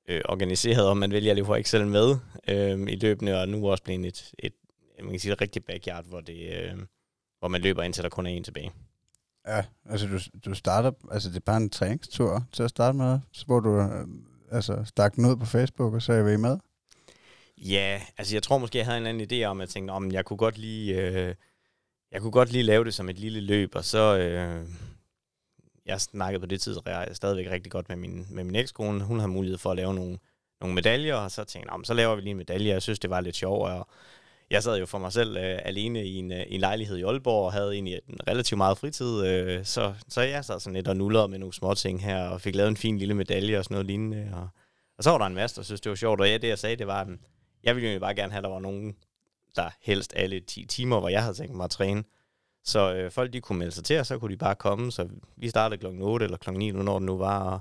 øh, 0.10 0.22
organiseret, 0.26 0.88
og 0.90 0.98
man 0.98 1.12
vælger 1.12 1.34
lige 1.34 1.46
for 1.46 1.56
ikke 1.56 1.70
selv 1.70 1.88
med 1.88 2.18
øh, 2.48 2.80
i 2.80 2.96
løbende, 2.96 3.42
og 3.42 3.50
nu 3.50 3.70
også 3.70 3.84
blevet 3.84 4.06
et, 4.06 4.32
et, 4.40 4.54
man 5.00 5.10
kan 5.10 5.20
sige, 5.20 5.34
et 5.34 5.42
rigtigt 5.42 5.66
backyard, 5.66 6.06
hvor, 6.06 6.22
det, 6.22 6.54
øh, 6.54 6.78
hvor 7.40 7.48
man 7.48 7.62
løber 7.62 7.84
indtil 7.84 8.04
der 8.04 8.10
kun 8.10 8.26
er 8.26 8.30
en 8.30 8.44
tilbage. 8.44 8.72
Ja, 9.48 9.64
altså 9.86 10.08
du, 10.08 10.20
du 10.46 10.56
starter, 10.56 10.92
altså 11.12 11.30
det 11.30 11.36
er 11.36 11.40
bare 11.46 11.58
en 11.58 11.70
træningstur 11.70 12.48
til 12.52 12.64
at 12.64 12.70
starte 12.70 12.98
med, 12.98 13.20
så 13.32 13.46
hvor 13.46 13.60
du 13.60 13.80
øh, 13.80 14.08
altså 14.52 14.84
stak 14.86 15.16
den 15.16 15.26
ud 15.26 15.36
på 15.36 15.46
Facebook, 15.46 15.94
og 15.94 16.02
sagde, 16.02 16.22
er 16.22 16.34
I 16.34 16.38
med? 16.38 16.58
Ja, 17.58 18.02
altså 18.18 18.36
jeg 18.36 18.44
tror 18.44 18.58
måske, 18.58 18.78
jeg 18.78 18.86
havde 18.86 18.98
en 18.98 19.08
eller 19.08 19.24
anden 19.24 19.44
idé 19.44 19.46
om, 19.46 19.62
at 19.62 19.68
jeg 19.68 19.70
tænkte, 19.70 19.92
om 19.92 20.12
jeg 20.12 20.26
kunne 20.26 20.38
godt 20.38 20.58
lige, 20.58 21.02
øh, 21.02 21.36
jeg 22.12 22.22
kunne 22.22 22.32
godt 22.32 22.52
lige 22.52 22.64
lave 22.64 22.86
det 22.86 22.94
som 22.94 23.10
et 23.10 23.20
lille 23.20 23.42
løb, 23.42 23.76
og 23.76 23.86
så, 23.86 24.18
øh, 24.18 24.68
jeg 25.86 26.02
snakkede 26.02 26.40
på 26.40 26.46
det 26.46 26.62
tidspunkt 26.62 27.16
stadigvæk 27.16 27.52
rigtig 27.52 27.72
godt 27.72 27.90
med 27.90 27.98
min, 27.98 28.28
med 28.30 28.44
min 28.44 28.56
ekskone. 28.56 29.04
Hun 29.04 29.20
havde 29.20 29.32
mulighed 29.32 29.58
for 29.58 29.72
at 29.72 29.76
lave 29.76 29.94
nogle, 29.94 30.18
nogle 30.62 30.76
medaljer, 30.76 31.16
og 31.16 31.32
så 31.32 31.44
tænkte 31.44 31.74
jeg, 31.74 31.80
så 31.84 31.94
laver 31.94 32.16
vi 32.16 32.22
lige 32.22 32.32
en 32.32 32.38
medalje. 32.38 32.70
Jeg 32.70 32.82
synes, 32.82 33.00
det 33.00 33.10
var 33.10 33.22
lidt 33.22 33.36
sjovt, 33.36 33.70
og 33.70 33.88
jeg 34.52 34.64
sad 34.64 34.80
jo 34.80 34.86
for 34.86 34.98
mig 34.98 35.14
selv 35.14 35.38
øh, 35.38 35.60
alene 35.66 36.06
i 36.06 36.16
en, 36.16 36.32
øh, 36.32 36.42
i 36.48 36.56
en 36.56 36.60
lejlighed 36.60 36.98
i 36.98 37.04
Aalborg, 37.04 37.46
og 37.46 37.54
havde 37.54 37.74
egentlig 37.74 38.00
en 38.10 38.20
relativt 38.28 38.58
meget 38.58 38.78
fritid, 38.78 39.26
øh, 39.26 39.66
så, 39.66 39.94
så 40.08 40.22
jeg 40.22 40.46
sad 40.46 40.60
sådan 40.60 40.74
lidt 40.74 40.88
og 40.88 40.98
nullede 40.98 41.28
med 41.28 41.40
nogle 41.40 41.54
små 41.54 41.74
ting 41.74 42.04
her, 42.04 42.24
og 42.30 42.42
fik 42.42 42.56
lavet 42.56 42.70
en 42.70 42.78
fin 42.78 42.98
lille 42.98 43.14
medalje 43.14 43.58
og 43.58 43.64
sådan 43.64 43.76
noget 43.76 43.88
lignende, 43.88 44.30
og, 44.34 44.48
og 44.98 45.04
så 45.04 45.12
var 45.12 45.18
der 45.18 45.26
en 45.26 45.36
masse, 45.36 45.56
der 45.56 45.62
synes, 45.62 45.82
det 45.82 45.90
var 45.90 45.96
sjovt, 45.96 46.22
og 46.22 46.28
ja, 46.28 46.38
det 46.38 46.48
jeg 46.48 46.60
sagde, 46.60 46.76
det 46.76 46.88
var, 46.88 47.02
at 47.02 47.08
mm, 47.08 47.20
jeg 47.64 47.76
ville 47.76 47.94
jo 47.94 48.00
bare 48.00 48.16
gerne 48.16 48.32
have, 48.32 48.38
at 48.38 48.44
der 48.44 48.50
var 48.50 48.60
nogen, 48.60 48.96
der 49.56 49.70
helst 49.82 50.14
alle 50.16 50.40
10 50.40 50.66
timer, 50.66 51.00
hvor 51.00 51.10
jeg 51.10 51.24
havde 51.24 51.36
tænkt 51.36 51.56
mig 51.56 51.64
at 51.64 51.70
træne, 51.70 52.04
så 52.64 52.94
øh, 52.94 53.12
folk 53.12 53.34
de 53.34 53.42
kunne 53.42 53.60
melde 53.60 53.72
sig 53.72 53.84
til, 53.84 54.00
og 54.00 54.06
så 54.06 54.18
kunne 54.18 54.32
de 54.32 54.38
bare 54.38 54.56
komme. 54.56 54.92
Så 54.92 55.10
vi 55.38 55.50
startede 55.50 55.80
klokken 55.80 56.02
8 56.02 56.24
eller 56.24 56.38
klokken 56.38 56.60
9, 56.60 56.72
når 56.72 57.00
det 57.00 57.06
nu 57.06 57.18
var. 57.18 57.44
Og, 57.44 57.60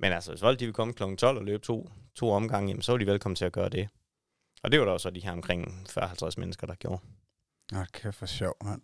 men 0.00 0.12
altså, 0.12 0.30
hvis 0.30 0.40
folk 0.40 0.60
de 0.60 0.64
ville 0.64 0.74
komme 0.74 0.94
klokken 0.94 1.16
12 1.16 1.38
og 1.38 1.44
løbe 1.44 1.62
to, 1.62 1.90
to 2.14 2.30
omgange, 2.30 2.68
jamen, 2.68 2.82
så 2.82 2.92
var 2.92 2.98
de 2.98 3.06
velkommen 3.06 3.36
til 3.36 3.44
at 3.44 3.52
gøre 3.52 3.68
det. 3.68 3.88
Og 4.64 4.72
det 4.72 4.80
var 4.80 4.86
der 4.86 4.92
også 4.92 5.10
de 5.10 5.20
her 5.20 5.32
omkring 5.32 5.88
40-50 5.90 6.30
mennesker, 6.36 6.66
der 6.66 6.74
gjorde. 6.74 7.02
Nå, 7.72 7.84
kæft 7.92 8.16
for 8.16 8.26
sjov, 8.26 8.56
mand. 8.64 8.80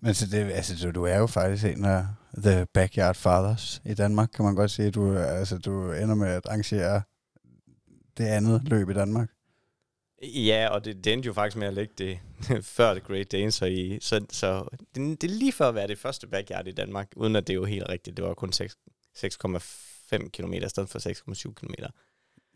Men 0.00 0.14
så 0.14 0.26
det, 0.26 0.52
altså, 0.52 0.86
du, 0.86 0.90
du 0.90 1.04
er 1.04 1.18
jo 1.18 1.26
faktisk 1.26 1.64
en 1.64 1.84
af 1.84 2.06
the 2.36 2.66
backyard 2.66 3.14
fathers 3.14 3.82
i 3.84 3.94
Danmark, 3.94 4.28
kan 4.34 4.44
man 4.44 4.54
godt 4.54 4.70
sige. 4.70 4.90
Du, 4.90 5.16
altså, 5.16 5.58
du 5.58 5.92
ender 5.92 6.14
med 6.14 6.28
at 6.28 6.46
arrangere 6.46 7.02
det 8.18 8.24
andet 8.24 8.68
løb 8.68 8.90
i 8.90 8.94
Danmark. 8.94 9.28
Ja, 10.22 10.68
og 10.70 10.84
det, 10.84 11.04
det 11.04 11.12
endte 11.12 11.26
jo 11.26 11.32
faktisk 11.32 11.56
med 11.56 11.66
at 11.66 11.74
lægge 11.74 11.94
det 11.98 12.18
før 12.76 12.94
The 12.94 13.00
Great 13.00 13.32
Dane, 13.32 13.52
så, 13.52 13.66
i, 13.66 13.98
så, 14.00 14.26
så 14.30 14.68
det, 14.94 15.20
det 15.20 15.30
er 15.30 15.34
lige 15.34 15.52
for 15.52 15.64
at 15.64 15.74
være 15.74 15.88
det 15.88 15.98
første 15.98 16.26
backyard 16.26 16.66
i 16.66 16.72
Danmark, 16.72 17.08
uden 17.16 17.36
at 17.36 17.46
det 17.46 17.52
er 17.52 17.58
jo 17.58 17.64
helt 17.64 17.88
rigtigt. 17.88 18.16
Det 18.16 18.24
var 18.24 18.34
kun 18.34 18.52
6,5 18.52 20.28
km 20.28 20.52
i 20.52 20.68
stedet 20.68 20.88
for 20.88 20.98
6,7 21.48 21.52
km. 21.54 21.74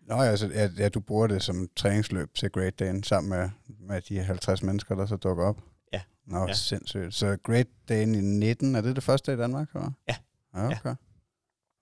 Nå 0.09 0.15
ja, 0.15 0.31
altså, 0.31 0.47
ja, 0.47 0.69
ja, 0.79 0.89
du 0.89 1.01
bruger 1.01 1.27
det 1.27 1.43
som 1.43 1.69
træningsløb 1.77 2.35
til 2.35 2.51
Great 2.51 2.79
Dane 2.79 3.05
sammen 3.05 3.31
med, 3.31 3.51
med 3.81 4.01
de 4.01 4.21
50 4.21 4.63
mennesker, 4.63 4.95
der 4.95 5.07
så 5.07 5.17
dukker 5.17 5.45
op? 5.45 5.61
Ja. 5.93 6.01
Nå, 6.27 6.47
ja. 6.47 6.53
sindssygt. 6.53 7.15
Så 7.15 7.37
Great 7.43 7.67
Dane 7.89 8.19
i 8.19 8.21
19, 8.21 8.75
er 8.75 8.81
det 8.81 8.97
det 8.97 9.05
første 9.05 9.33
i 9.33 9.37
Danmark? 9.37 9.69
Eller? 9.75 9.91
Ja. 10.09 10.17
Okay. 10.53 10.77
Ja. 10.85 10.95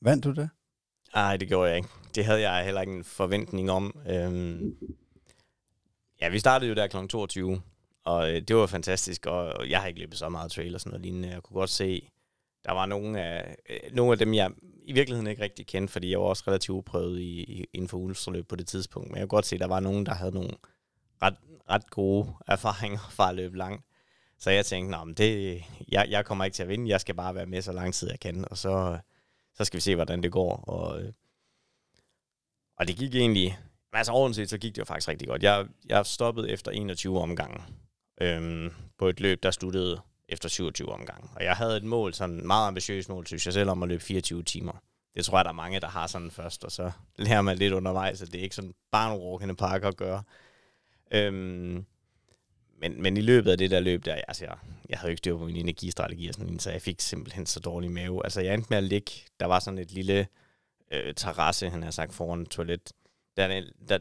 Vandt 0.02 0.24
du 0.24 0.32
det? 0.32 0.48
Nej, 1.14 1.36
det 1.36 1.48
gjorde 1.48 1.68
jeg 1.68 1.76
ikke. 1.76 1.88
Det 2.14 2.24
havde 2.24 2.50
jeg 2.50 2.64
heller 2.64 2.80
ikke 2.80 2.92
en 2.92 3.04
forventning 3.04 3.70
om. 3.70 3.98
Øhm, 4.08 4.76
Ja, 6.20 6.28
vi 6.28 6.38
startede 6.38 6.68
jo 6.68 6.74
der 6.74 6.86
kl. 6.86 7.06
22, 7.06 7.62
og 8.04 8.30
øh, 8.30 8.42
det 8.42 8.56
var 8.56 8.66
fantastisk, 8.66 9.26
og 9.26 9.68
jeg 9.68 9.80
har 9.80 9.86
ikke 9.86 10.00
løbet 10.00 10.18
så 10.18 10.28
meget 10.28 10.50
trail 10.50 10.74
og 10.74 10.80
sådan 10.80 10.90
noget 10.90 11.02
lignende. 11.02 11.28
Jeg 11.28 11.42
kunne 11.42 11.54
godt 11.54 11.70
se, 11.70 12.10
der 12.66 12.72
var 12.72 12.86
nogle 12.86 13.22
af, 13.22 13.56
øh, 13.68 13.94
nogle 13.94 14.12
af 14.12 14.18
dem, 14.18 14.34
jeg 14.34 14.50
i 14.84 14.92
virkeligheden 14.92 15.26
ikke 15.26 15.42
rigtig 15.42 15.66
kendte, 15.66 15.92
fordi 15.92 16.10
jeg 16.10 16.20
var 16.20 16.26
også 16.26 16.44
relativt 16.46 16.76
uprøvet 16.76 17.20
i, 17.20 17.42
i, 17.42 17.66
inden 17.72 17.88
for 17.88 17.98
ultraløb 17.98 18.48
på 18.48 18.56
det 18.56 18.66
tidspunkt. 18.66 19.10
Men 19.10 19.18
jeg 19.18 19.22
kunne 19.22 19.36
godt 19.36 19.46
se, 19.46 19.56
at 19.56 19.60
der 19.60 19.66
var 19.66 19.80
nogen, 19.80 20.06
der 20.06 20.14
havde 20.14 20.32
nogle 20.32 20.50
ret, 21.22 21.36
ret 21.70 21.90
gode 21.90 22.32
erfaringer 22.46 23.08
fra 23.10 23.28
at 23.28 23.34
løbe 23.34 23.56
langt. 23.56 23.84
Så 24.38 24.50
jeg 24.50 24.66
tænkte, 24.66 24.98
men 25.04 25.14
det, 25.14 25.62
jeg, 25.88 26.06
jeg 26.10 26.24
kommer 26.24 26.44
ikke 26.44 26.54
til 26.54 26.62
at 26.62 26.68
vinde, 26.68 26.88
jeg 26.88 27.00
skal 27.00 27.14
bare 27.14 27.34
være 27.34 27.46
med 27.46 27.62
så 27.62 27.72
lang 27.72 27.94
tid 27.94 28.10
jeg 28.10 28.20
kan, 28.20 28.44
og 28.50 28.58
så, 28.58 28.98
så 29.54 29.64
skal 29.64 29.76
vi 29.76 29.82
se, 29.82 29.94
hvordan 29.94 30.22
det 30.22 30.32
går. 30.32 30.56
Og, 30.56 31.02
øh, 31.02 31.12
og 32.78 32.88
det 32.88 32.96
gik 32.96 33.14
egentlig 33.14 33.58
altså 33.92 34.12
overordnet 34.12 34.50
så 34.50 34.58
gik 34.58 34.74
det 34.74 34.78
jo 34.78 34.84
faktisk 34.84 35.08
rigtig 35.08 35.28
godt. 35.28 35.42
Jeg, 35.42 35.66
jeg 35.88 36.06
stoppede 36.06 36.50
efter 36.50 36.70
21 36.70 37.20
omgange 37.20 37.62
øhm, 38.20 38.70
på 38.98 39.08
et 39.08 39.20
løb, 39.20 39.42
der 39.42 39.50
sluttede 39.50 40.00
efter 40.28 40.48
27 40.48 40.88
omgange. 40.88 41.28
Og 41.36 41.44
jeg 41.44 41.56
havde 41.56 41.76
et 41.76 41.84
mål, 41.84 42.14
sådan 42.14 42.38
et 42.38 42.44
meget 42.44 42.66
ambitiøst 42.66 43.08
mål, 43.08 43.26
synes 43.26 43.46
jeg 43.46 43.52
selv, 43.52 43.70
om 43.70 43.82
at 43.82 43.88
løbe 43.88 44.02
24 44.02 44.42
timer. 44.42 44.82
Det 45.14 45.24
tror 45.24 45.38
jeg, 45.38 45.44
der 45.44 45.50
er 45.50 45.54
mange, 45.54 45.80
der 45.80 45.88
har 45.88 46.06
sådan 46.06 46.30
først, 46.30 46.64
og 46.64 46.72
så 46.72 46.90
lærer 47.16 47.42
man 47.42 47.58
lidt 47.58 47.72
undervejs, 47.72 48.22
at 48.22 48.32
det 48.32 48.38
er 48.38 48.42
ikke 48.42 48.54
sådan 48.54 48.74
bare 48.90 49.08
nogle 49.08 49.24
råkende 49.24 49.56
pakker 49.56 49.88
at 49.88 49.96
gøre. 49.96 50.22
Øhm, 51.10 51.84
men, 52.78 53.02
men 53.02 53.16
i 53.16 53.20
løbet 53.20 53.50
af 53.50 53.58
det 53.58 53.70
der 53.70 53.80
løb 53.80 54.04
der, 54.04 54.14
altså 54.14 54.44
jeg, 54.44 54.56
jeg 54.88 54.98
havde 54.98 55.08
jo 55.08 55.10
ikke 55.10 55.18
styr 55.18 55.36
på 55.36 55.44
min 55.44 55.56
energistrategi 55.56 56.28
og 56.28 56.34
sådan 56.34 56.46
noget, 56.46 56.62
så 56.62 56.70
jeg 56.70 56.82
fik 56.82 57.00
simpelthen 57.00 57.46
så 57.46 57.60
dårlig 57.60 57.90
mave. 57.90 58.24
Altså 58.24 58.40
jeg 58.40 58.54
endte 58.54 58.66
med 58.70 58.78
at 58.78 58.84
ligge, 58.84 59.12
der 59.40 59.46
var 59.46 59.58
sådan 59.58 59.78
et 59.78 59.92
lille 59.92 60.26
øh, 60.92 61.14
terrasse, 61.14 61.70
han 61.70 61.82
har 61.82 61.90
sagt, 61.90 62.14
foran 62.14 62.46
toilet. 62.46 62.92
Der, 63.36 63.62
der, 63.88 63.98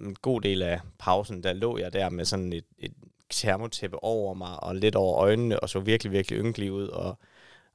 en 0.00 0.14
god 0.14 0.40
del 0.40 0.62
af 0.62 0.80
pausen, 0.98 1.42
der 1.42 1.52
lå 1.52 1.78
jeg 1.78 1.92
der 1.92 2.10
med 2.10 2.24
sådan 2.24 2.52
et, 2.52 2.64
et 2.78 2.92
termotæppe 3.30 4.04
over 4.04 4.34
mig 4.34 4.62
og 4.62 4.76
lidt 4.76 4.96
over 4.96 5.18
øjnene, 5.18 5.60
og 5.60 5.68
så 5.68 5.80
virkelig, 5.80 6.12
virkelig 6.12 6.38
ynkelig 6.38 6.72
ud, 6.72 6.88
og 6.88 7.18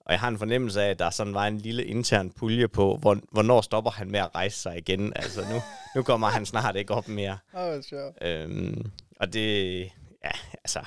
og 0.05 0.11
jeg 0.11 0.19
har 0.19 0.27
en 0.27 0.37
fornemmelse 0.37 0.81
af, 0.81 0.89
at 0.89 0.99
der 0.99 1.09
sådan 1.09 1.33
var 1.33 1.47
en 1.47 1.57
lille 1.57 1.85
intern 1.85 2.31
pulje 2.31 2.67
på, 2.67 2.95
hvor, 2.95 3.17
hvornår 3.31 3.61
stopper 3.61 3.91
han 3.91 4.11
med 4.11 4.19
at 4.19 4.35
rejse 4.35 4.57
sig 4.57 4.77
igen. 4.77 5.13
Altså 5.15 5.41
nu, 5.41 5.61
nu 5.95 6.03
kommer 6.03 6.27
han 6.27 6.45
snart 6.45 6.75
ikke 6.75 6.93
op 6.93 7.07
mere. 7.07 7.37
Oh, 7.53 7.81
sure. 7.81 8.11
øhm, 8.21 8.91
og 9.19 9.33
det, 9.33 9.81
ja, 10.25 10.31
altså, 10.53 10.79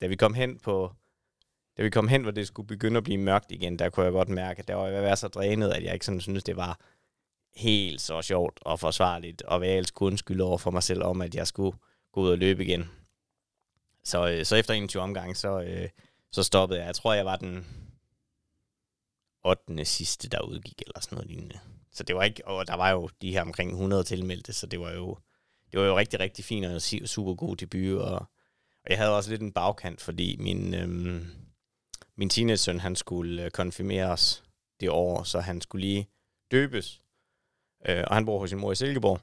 da 0.00 0.06
vi 0.06 0.16
kom 0.16 0.34
hen 0.34 0.58
på, 0.58 0.92
da 1.78 1.82
vi 1.82 1.90
kom 1.90 2.08
hen, 2.08 2.22
hvor 2.22 2.30
det 2.30 2.46
skulle 2.46 2.66
begynde 2.66 2.96
at 2.96 3.04
blive 3.04 3.18
mørkt 3.18 3.52
igen, 3.52 3.78
der 3.78 3.88
kunne 3.88 4.04
jeg 4.04 4.12
godt 4.12 4.28
mærke, 4.28 4.58
at 4.58 4.68
der 4.68 4.74
var 4.74 4.86
ved 4.86 4.94
at 4.94 5.02
være 5.02 5.16
så 5.16 5.28
drænet, 5.28 5.70
at 5.70 5.84
jeg 5.84 5.92
ikke 5.92 6.06
sådan 6.06 6.20
synes, 6.20 6.44
det 6.44 6.56
var 6.56 6.78
helt 7.56 8.00
så 8.00 8.22
sjovt 8.22 8.58
og 8.62 8.80
forsvarligt, 8.80 9.42
og 9.42 9.60
være 9.60 9.76
ellers 9.76 9.90
kunne 9.90 10.06
undskylde 10.06 10.44
over 10.44 10.58
for 10.58 10.70
mig 10.70 10.82
selv 10.82 11.02
om, 11.02 11.20
at 11.22 11.34
jeg 11.34 11.46
skulle 11.46 11.76
gå 12.12 12.20
ud 12.20 12.30
og 12.30 12.38
løbe 12.38 12.64
igen. 12.64 12.90
Så, 14.04 14.30
øh, 14.30 14.44
så 14.44 14.56
efter 14.56 14.74
21 14.74 15.02
omgang, 15.02 15.36
så, 15.36 15.60
øh, 15.60 15.88
så 16.32 16.42
stoppede 16.42 16.80
jeg. 16.80 16.86
Jeg 16.86 16.94
tror, 16.94 17.14
jeg 17.14 17.26
var 17.26 17.36
den 17.36 17.66
8. 19.44 19.84
sidste, 19.84 20.28
der 20.28 20.40
udgik, 20.42 20.82
eller 20.86 21.00
sådan 21.00 21.16
noget 21.16 21.30
lignende. 21.30 21.60
Så 21.92 22.02
det 22.02 22.16
var 22.16 22.22
ikke, 22.22 22.48
og 22.48 22.66
der 22.66 22.74
var 22.74 22.90
jo 22.90 23.08
de 23.22 23.32
her 23.32 23.42
omkring 23.42 23.70
100 23.70 24.04
tilmeldte, 24.04 24.52
så 24.52 24.66
det 24.66 24.80
var 24.80 24.92
jo, 24.92 25.18
det 25.72 25.80
var 25.80 25.86
jo 25.86 25.98
rigtig, 25.98 26.20
rigtig 26.20 26.44
fint 26.44 26.66
og 26.66 26.82
super 26.82 27.34
god 27.34 27.56
debut, 27.56 27.98
og, 27.98 28.18
og 28.84 28.90
jeg 28.90 28.98
havde 28.98 29.16
også 29.16 29.30
lidt 29.30 29.42
en 29.42 29.52
bagkant, 29.52 30.00
fordi 30.00 30.36
min, 30.36 30.74
øhm, 30.74 31.26
min 32.16 32.30
teenage-søn, 32.30 32.80
han 32.80 32.96
skulle 32.96 33.44
øh, 33.44 33.50
konfirmeres 33.50 34.44
det 34.80 34.90
år, 34.90 35.22
så 35.22 35.40
han 35.40 35.60
skulle 35.60 35.86
lige 35.86 36.08
døbes, 36.50 37.02
øh, 37.88 38.04
og 38.06 38.14
han 38.14 38.24
bor 38.24 38.38
hos 38.38 38.50
sin 38.50 38.58
mor 38.58 38.72
i 38.72 38.74
Silkeborg. 38.74 39.20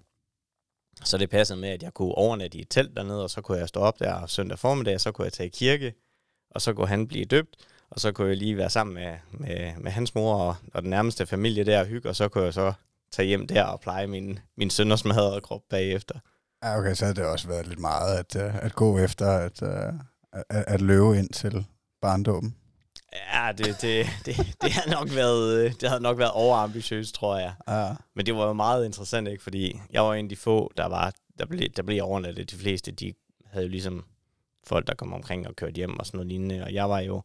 Så 1.03 1.17
det 1.17 1.29
passede 1.29 1.59
med, 1.59 1.69
at 1.69 1.83
jeg 1.83 1.93
kunne 1.93 2.11
overnatte 2.11 2.57
i 2.57 2.61
et 2.61 2.67
telt 2.69 2.95
dernede, 2.95 3.23
og 3.23 3.29
så 3.29 3.41
kunne 3.41 3.57
jeg 3.57 3.67
stå 3.67 3.79
op 3.79 3.99
der 3.99 4.25
søndag 4.25 4.59
formiddag, 4.59 5.01
så 5.01 5.11
kunne 5.11 5.25
jeg 5.25 5.33
tage 5.33 5.47
i 5.47 5.51
kirke, 5.55 5.93
og 6.51 6.61
så 6.61 6.73
kunne 6.73 6.87
han 6.87 7.07
blive 7.07 7.25
døbt, 7.25 7.55
og 7.89 7.99
så 7.99 8.11
kunne 8.11 8.27
jeg 8.27 8.37
lige 8.37 8.57
være 8.57 8.69
sammen 8.69 8.93
med, 8.93 9.17
med, 9.31 9.71
med 9.77 9.91
hans 9.91 10.15
mor 10.15 10.35
og, 10.35 10.55
og 10.73 10.81
den 10.81 10.89
nærmeste 10.89 11.25
familie 11.25 11.63
der 11.63 11.79
og 11.79 11.85
hygge, 11.85 12.09
og 12.09 12.15
så 12.15 12.27
kunne 12.27 12.43
jeg 12.43 12.53
så 12.53 12.73
tage 13.11 13.27
hjem 13.27 13.47
der 13.47 13.63
og 13.63 13.79
pleje 13.79 14.07
min, 14.07 14.39
min 14.57 14.69
sønders 14.69 15.05
og 15.05 15.43
krop 15.43 15.61
bagefter. 15.69 16.19
Ja, 16.63 16.77
okay, 16.79 16.93
så 16.93 17.05
har 17.05 17.13
det 17.13 17.25
også 17.25 17.47
været 17.47 17.67
lidt 17.67 17.79
meget 17.79 18.17
at, 18.17 18.35
øh, 18.35 18.55
at 18.55 18.75
gå 18.75 18.97
efter 18.97 19.27
at, 19.31 19.63
øh, 19.63 19.93
at, 20.33 20.65
at 20.67 20.81
løbe 20.81 21.19
ind 21.19 21.29
til 21.29 21.65
barndommen. 22.01 22.55
Ja, 23.33 23.51
det, 23.51 23.81
det, 23.81 24.07
det, 24.25 24.55
det, 24.61 24.71
har 24.71 24.91
nok 24.91 25.15
været, 25.15 25.81
det 25.81 25.89
havde 25.89 26.03
nok 26.03 26.17
været 26.17 26.31
overambitiøst, 26.31 27.15
tror 27.15 27.37
jeg. 27.37 27.53
Ja. 27.67 27.95
Men 28.15 28.25
det 28.25 28.35
var 28.35 28.47
jo 28.47 28.53
meget 28.53 28.85
interessant, 28.85 29.27
ikke? 29.27 29.43
fordi 29.43 29.79
jeg 29.91 30.03
var 30.03 30.13
en 30.13 30.25
af 30.25 30.29
de 30.29 30.35
få, 30.35 30.71
der, 30.77 30.85
var, 30.85 31.13
der, 31.39 31.45
blev, 31.45 31.69
der 31.69 31.83
blev 31.83 32.03
overnattet. 32.03 32.51
De 32.51 32.55
fleste, 32.55 32.91
de 32.91 33.13
havde 33.45 33.65
jo 33.65 33.69
ligesom 33.71 34.05
folk, 34.67 34.87
der 34.87 34.93
kom 34.95 35.13
omkring 35.13 35.47
og 35.47 35.55
kørte 35.55 35.75
hjem 35.75 35.99
og 35.99 36.05
sådan 36.05 36.17
noget 36.17 36.27
lignende. 36.27 36.63
Og 36.63 36.73
jeg 36.73 36.89
var 36.89 36.99
jo 36.99 37.21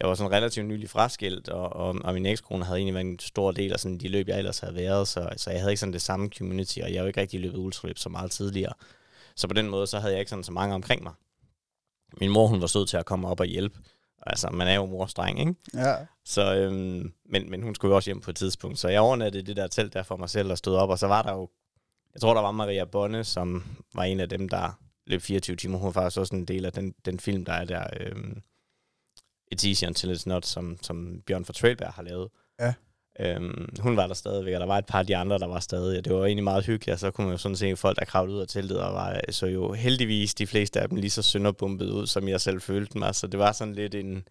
jeg 0.00 0.08
var 0.08 0.14
sådan 0.14 0.32
relativt 0.32 0.66
nylig 0.66 0.90
fraskilt, 0.90 1.48
og, 1.48 1.72
og, 1.72 1.96
og 2.04 2.14
min 2.14 2.26
ekskone 2.26 2.64
havde 2.64 2.78
egentlig 2.78 2.94
været 2.94 3.06
en 3.06 3.18
stor 3.18 3.50
del 3.50 3.72
af 3.72 3.80
sådan 3.80 3.98
de 3.98 4.08
løb, 4.08 4.28
jeg 4.28 4.38
ellers 4.38 4.58
havde 4.58 4.74
været, 4.74 5.08
så, 5.08 5.28
så 5.36 5.50
jeg 5.50 5.60
havde 5.60 5.72
ikke 5.72 5.80
sådan 5.80 5.92
det 5.92 6.02
samme 6.02 6.30
community, 6.38 6.78
og 6.78 6.92
jeg 6.92 7.00
jo 7.00 7.06
ikke 7.06 7.20
rigtig 7.20 7.40
løbet 7.40 7.58
ultraløb 7.58 7.98
så 7.98 8.08
meget 8.08 8.30
tidligere. 8.30 8.72
Så 9.36 9.48
på 9.48 9.54
den 9.54 9.68
måde, 9.68 9.86
så 9.86 9.98
havde 9.98 10.12
jeg 10.12 10.20
ikke 10.20 10.30
sådan 10.30 10.44
så 10.44 10.52
mange 10.52 10.74
omkring 10.74 11.02
mig. 11.02 11.12
Min 12.20 12.30
mor, 12.30 12.46
hun 12.46 12.60
var 12.60 12.66
sød 12.66 12.86
til 12.86 12.96
at 12.96 13.06
komme 13.06 13.28
op 13.28 13.40
og 13.40 13.46
hjælpe. 13.46 13.78
Altså, 14.26 14.50
man 14.50 14.68
er 14.68 14.74
jo 14.74 14.86
morstreng, 14.86 15.40
ikke? 15.40 15.54
Ja. 15.74 15.96
Så, 16.24 16.54
øhm, 16.54 17.12
men, 17.24 17.50
men 17.50 17.62
hun 17.62 17.74
skulle 17.74 17.90
jo 17.90 17.96
også 17.96 18.10
hjem 18.10 18.20
på 18.20 18.30
et 18.30 18.36
tidspunkt. 18.36 18.78
Så 18.78 18.88
jeg 18.88 19.00
overnattede 19.00 19.46
det 19.46 19.56
der 19.56 19.66
telt 19.66 19.94
der 19.94 20.02
for 20.02 20.16
mig 20.16 20.30
selv 20.30 20.50
og 20.50 20.58
stod 20.58 20.76
op, 20.76 20.90
og 20.90 20.98
så 20.98 21.06
var 21.06 21.22
der 21.22 21.32
jo, 21.32 21.48
jeg 22.14 22.20
tror, 22.20 22.34
der 22.34 22.40
var 22.40 22.50
Maria 22.50 22.84
Bonne, 22.84 23.24
som 23.24 23.64
var 23.94 24.04
en 24.04 24.20
af 24.20 24.28
dem, 24.28 24.48
der 24.48 24.78
løb 25.06 25.22
24 25.22 25.56
timer. 25.56 25.78
Hun 25.78 25.86
var 25.86 25.92
faktisk 25.92 26.20
også 26.20 26.34
en 26.34 26.44
del 26.44 26.64
af 26.64 26.72
den, 26.72 26.94
den 27.04 27.20
film, 27.20 27.44
der 27.44 27.52
er 27.52 27.64
der, 27.64 27.86
øhm, 28.00 28.42
It's 29.54 29.68
Easy 29.68 29.84
Until 29.84 30.14
It's 30.14 30.22
Not, 30.26 30.46
som, 30.46 30.78
som 30.82 31.22
Bjørn 31.26 31.44
fra 31.44 31.52
Trailberg 31.52 31.92
har 31.92 32.02
lavet. 32.02 32.28
Ja. 32.60 32.74
Øhm, 33.22 33.68
hun 33.80 33.96
var 33.96 34.06
der 34.06 34.14
stadigvæk, 34.14 34.54
og 34.54 34.60
der 34.60 34.66
var 34.66 34.78
et 34.78 34.86
par 34.86 34.98
af 34.98 35.06
de 35.06 35.16
andre, 35.16 35.38
der 35.38 35.46
var 35.46 35.60
stadig. 35.60 35.98
Og 35.98 36.04
det 36.04 36.14
var 36.14 36.24
egentlig 36.24 36.44
meget 36.44 36.66
hyggeligt, 36.66 36.92
og 36.92 36.98
så 36.98 37.10
kunne 37.10 37.24
man 37.24 37.34
jo 37.34 37.38
sådan 37.38 37.56
se 37.56 37.76
folk, 37.76 37.98
der 37.98 38.04
kravlede 38.04 38.36
ud 38.36 38.42
af 38.42 38.48
teltet, 38.48 38.80
og 38.80 38.94
var 38.94 39.12
øh, 39.12 39.20
så 39.30 39.46
jo 39.46 39.72
heldigvis 39.72 40.34
de 40.34 40.46
fleste 40.46 40.80
af 40.80 40.88
dem 40.88 40.98
lige 40.98 41.10
så 41.10 41.22
sønderbumpet 41.22 41.90
ud, 41.90 42.06
som 42.06 42.28
jeg 42.28 42.40
selv 42.40 42.60
følte 42.60 42.98
mig. 42.98 43.06
Så 43.06 43.08
altså, 43.08 43.26
det 43.26 43.38
var 43.38 43.52
sådan 43.52 43.74
lidt 43.74 43.94
en, 43.94 44.28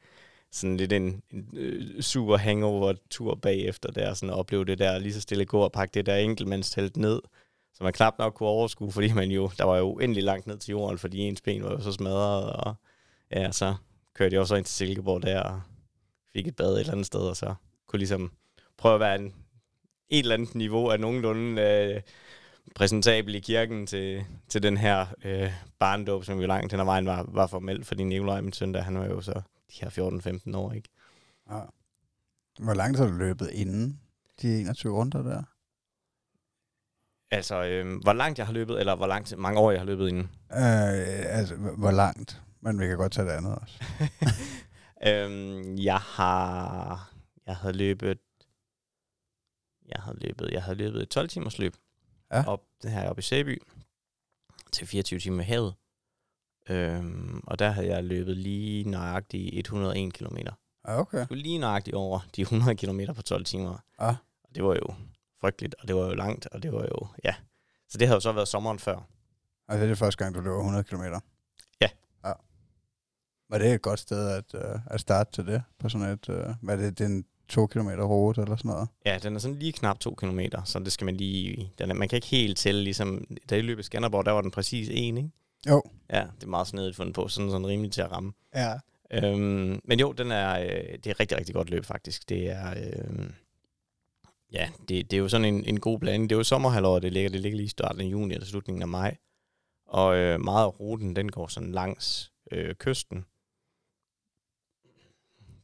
sådan 0.52 0.78
lidt 0.78 0.94
en, 0.94 1.22
en 1.32 1.48
øh, 1.54 2.02
super 2.02 2.38
hangover-tur 2.38 3.36
bagefter 3.36 3.92
der, 3.92 4.14
sådan 4.14 4.34
at 4.34 4.40
opleve 4.40 4.66
det 4.66 4.80
der, 4.80 5.00
lige 5.00 5.14
så 5.14 5.22
stille 5.22 5.46
gå 5.46 5.60
og 5.60 5.72
pakke 5.72 5.94
det 5.94 6.06
der 6.06 6.16
enkeltmandstelt 6.16 6.98
ned, 6.98 7.22
som 7.74 7.84
man 7.84 7.94
knap 7.94 8.14
nok 8.20 8.34
kunne 8.34 8.50
overskue, 8.50 8.92
fordi 8.92 9.14
man 9.14 9.32
jo, 9.32 9.52
der 9.58 9.64
var 9.64 9.78
jo 9.78 9.94
uendelig 9.94 10.24
langt 10.24 10.48
ned 10.48 10.58
til 10.58 10.72
jorden, 10.72 10.98
fordi 10.98 11.20
ens 11.20 11.42
ben 11.42 11.64
var 11.64 11.72
jo 11.72 11.82
så 11.82 11.92
smadret, 11.92 12.54
og 12.54 12.76
ja, 13.32 13.52
så 13.52 13.76
kørte 14.16 14.34
jeg 14.34 14.42
også 14.42 14.56
ind 14.56 14.66
til 14.66 14.76
Silkeborg 14.76 15.22
der 15.22 15.42
og 15.42 15.62
fik 16.34 16.48
et 16.48 16.56
bad 16.56 16.74
et 16.74 16.80
eller 16.80 16.92
andet 16.92 17.06
sted, 17.06 17.20
og 17.20 17.38
så 17.38 17.54
kunne 17.88 17.98
ligesom 17.98 18.32
prøve 18.80 18.94
at 18.94 19.00
være 19.00 19.16
en, 19.16 19.34
et 20.10 20.20
eller 20.20 20.34
andet 20.34 20.56
niveau 20.56 20.90
af 20.90 21.00
nogenlunde 21.00 21.62
øh, 21.62 22.02
præsentabel 22.76 23.36
i 23.36 23.40
kirken 23.40 23.88
til, 23.88 24.26
til 24.50 24.64
den 24.64 24.78
her 24.78 25.06
øh, 25.24 25.52
barndåb, 25.80 26.24
som 26.24 26.40
jo 26.40 26.48
langt 26.48 26.74
hen 26.74 26.80
ad 26.80 26.86
vejen 26.86 27.06
var, 27.06 27.26
var 27.28 27.48
formelt, 27.48 27.88
fordi 27.88 28.04
Nikolaj, 28.04 28.42
min 28.42 28.54
søn, 28.54 28.74
der, 28.74 28.82
han 28.82 29.00
var 29.00 29.06
jo 29.06 29.22
så 29.22 29.42
de 29.70 29.82
her 29.82 29.90
14-15 30.54 30.58
år, 30.58 30.72
ikke? 30.72 30.90
Ja. 31.52 31.60
Hvor 32.60 32.74
langt 32.74 32.98
har 32.98 33.06
du 33.06 33.14
løbet 33.14 33.50
inden 33.54 34.00
de 34.42 34.60
21 34.60 34.94
runder 34.94 35.24
der? 35.24 35.44
Altså, 37.32 37.64
øh, 37.64 38.02
hvor 38.02 38.14
langt 38.14 38.38
jeg 38.38 38.46
har 38.46 38.54
løbet, 38.54 38.80
eller 38.80 38.96
hvor 38.96 39.08
langt, 39.08 39.38
mange 39.38 39.60
år 39.60 39.72
jeg 39.72 39.80
har 39.80 39.86
løbet 39.86 40.10
inden? 40.10 40.30
Øh, 40.52 41.38
altså, 41.38 41.56
hvor 41.56 41.92
langt? 41.92 42.42
Men 42.62 42.80
vi 42.80 42.88
kan 42.88 42.98
godt 42.98 43.12
tage 43.12 43.28
det 43.28 43.34
andet 43.34 43.56
også. 43.56 43.84
øhm, 45.08 45.78
jeg 45.78 45.98
har... 46.00 47.12
Jeg 47.48 47.56
havde 47.56 47.78
løbet... 47.78 48.18
Jeg 49.96 50.04
havde 50.04 50.20
løbet, 50.20 50.50
jeg 50.52 50.64
havde 50.64 50.78
løbet 50.78 51.02
et 51.02 51.10
12 51.10 51.30
timers 51.30 51.60
løb. 51.60 51.76
Ja. 52.32 52.48
Op, 52.48 52.64
det 52.84 52.92
her 52.92 53.10
oppe 53.10 53.20
i 53.20 53.24
Sæby. 53.24 53.62
Til 54.72 54.88
24 54.88 55.20
timer 55.20 55.38
med 55.38 55.46
havet. 55.46 55.74
Øhm, 56.70 57.44
og 57.48 57.60
der 57.60 57.70
havde 57.70 57.88
jeg 57.88 58.04
løbet 58.04 58.38
lige 58.38 58.90
nøjagtigt 58.90 59.50
101 59.54 60.14
km. 60.14 60.38
Okay. 60.84 61.18
Jeg 61.18 61.26
skulle 61.26 61.44
lige 61.44 61.58
nøjagtigt 61.58 61.96
over 61.96 62.20
de 62.36 62.42
100 62.42 62.76
km 62.76 63.00
på 63.16 63.22
12 63.22 63.46
timer. 63.46 63.78
Ja. 64.00 64.16
Og 64.44 64.56
det 64.56 64.64
var 64.64 64.76
jo 64.76 64.94
frygteligt, 65.42 65.76
og 65.80 65.88
det 65.88 65.96
var 65.96 66.06
jo 66.06 66.14
langt, 66.14 66.48
og 66.52 66.64
det 66.64 66.74
var 66.74 66.82
jo, 66.82 67.08
ja. 67.24 67.36
Så 67.90 67.98
det 67.98 68.08
havde 68.08 68.16
jo 68.16 68.20
så 68.20 68.32
været 68.32 68.48
sommeren 68.48 68.80
før. 68.80 68.96
Og 69.68 69.76
det 69.76 69.84
er 69.84 69.88
det 69.88 69.98
første 69.98 70.24
gang, 70.24 70.36
du 70.36 70.40
løber 70.40 70.58
100 70.58 70.84
km? 70.84 71.04
Var 73.50 73.58
det 73.58 73.74
et 73.74 73.82
godt 73.82 74.00
sted 74.00 74.30
at, 74.30 74.54
uh, 74.54 74.82
at 74.86 75.00
starte 75.00 75.32
til 75.32 75.46
det? 75.46 75.64
På 75.80 75.90
sådan 75.90 76.08
et, 76.08 76.56
hvad 76.62 76.78
er 76.78 76.82
det, 76.82 77.00
den 77.00 77.26
to 77.50 77.68
kilometer 77.68 78.04
rute 78.04 78.42
eller 78.42 78.56
sådan 78.56 78.70
noget? 78.72 78.88
Ja, 79.06 79.18
den 79.24 79.36
er 79.36 79.40
sådan 79.40 79.60
lige 79.60 79.72
knap 79.72 80.00
to 80.00 80.16
kilometer, 80.16 80.64
så 80.64 80.80
det 80.80 80.92
skal 80.92 81.06
man 81.06 81.18
lige... 81.18 81.72
Den 81.80 81.90
er, 81.92 81.94
man 81.94 82.10
kan 82.10 82.18
ikke 82.18 82.28
helt 82.28 82.58
tælle, 82.58 82.84
ligesom... 82.84 83.26
Da 83.50 83.56
jeg 83.56 83.64
løb 83.64 83.80
i 83.80 83.84
Skanderborg, 83.84 84.26
der 84.26 84.32
var 84.32 84.42
den 84.42 84.52
præcis 84.52 84.90
en, 84.92 85.18
ikke? 85.18 85.30
Jo. 85.70 85.82
Ja, 86.10 86.28
det 86.36 86.44
er 86.44 86.48
meget 86.48 86.68
snedigt 86.68 86.96
fundet 86.96 87.16
på, 87.16 87.28
sådan, 87.28 87.52
sådan 87.52 87.68
rimelig 87.68 87.92
til 87.92 88.02
at 88.02 88.12
ramme. 88.12 88.34
Ja. 88.56 88.74
Øhm, 89.12 89.82
men 89.84 90.00
jo, 90.00 90.12
den 90.12 90.32
er, 90.32 90.60
øh, 90.60 90.98
det 91.04 91.08
er 91.08 91.20
rigtig, 91.20 91.38
rigtig 91.38 91.56
godt 91.56 91.70
løb, 91.70 91.86
faktisk. 91.86 92.30
Det 92.30 92.50
er... 92.50 92.70
Øh, 92.70 93.30
ja, 94.54 94.70
det, 94.90 95.12
det 95.12 95.14
er 95.14 95.22
jo 95.22 95.30
sådan 95.30 95.54
en, 95.54 95.66
en 95.66 95.80
god 95.80 96.00
blanding. 96.00 96.30
Det 96.30 96.36
er 96.36 96.40
jo 96.40 96.44
sommerhalvår, 96.44 97.00
det 97.00 97.14
ligger, 97.14 97.30
det 97.30 97.42
ligger 97.42 97.58
lige 97.58 97.66
i 97.66 97.70
starten 97.70 98.02
af 98.02 98.06
juni 98.06 98.34
eller 98.34 98.48
slutningen 98.48 98.82
af 98.82 98.88
maj. 98.88 99.18
Og 99.88 100.18
øh, 100.18 100.40
meget 100.40 100.66
af 100.66 100.80
ruten, 100.80 101.16
den 101.16 101.32
går 101.32 101.48
sådan 101.48 101.72
langs 101.72 102.32
øh, 102.52 102.76
kysten 102.76 103.26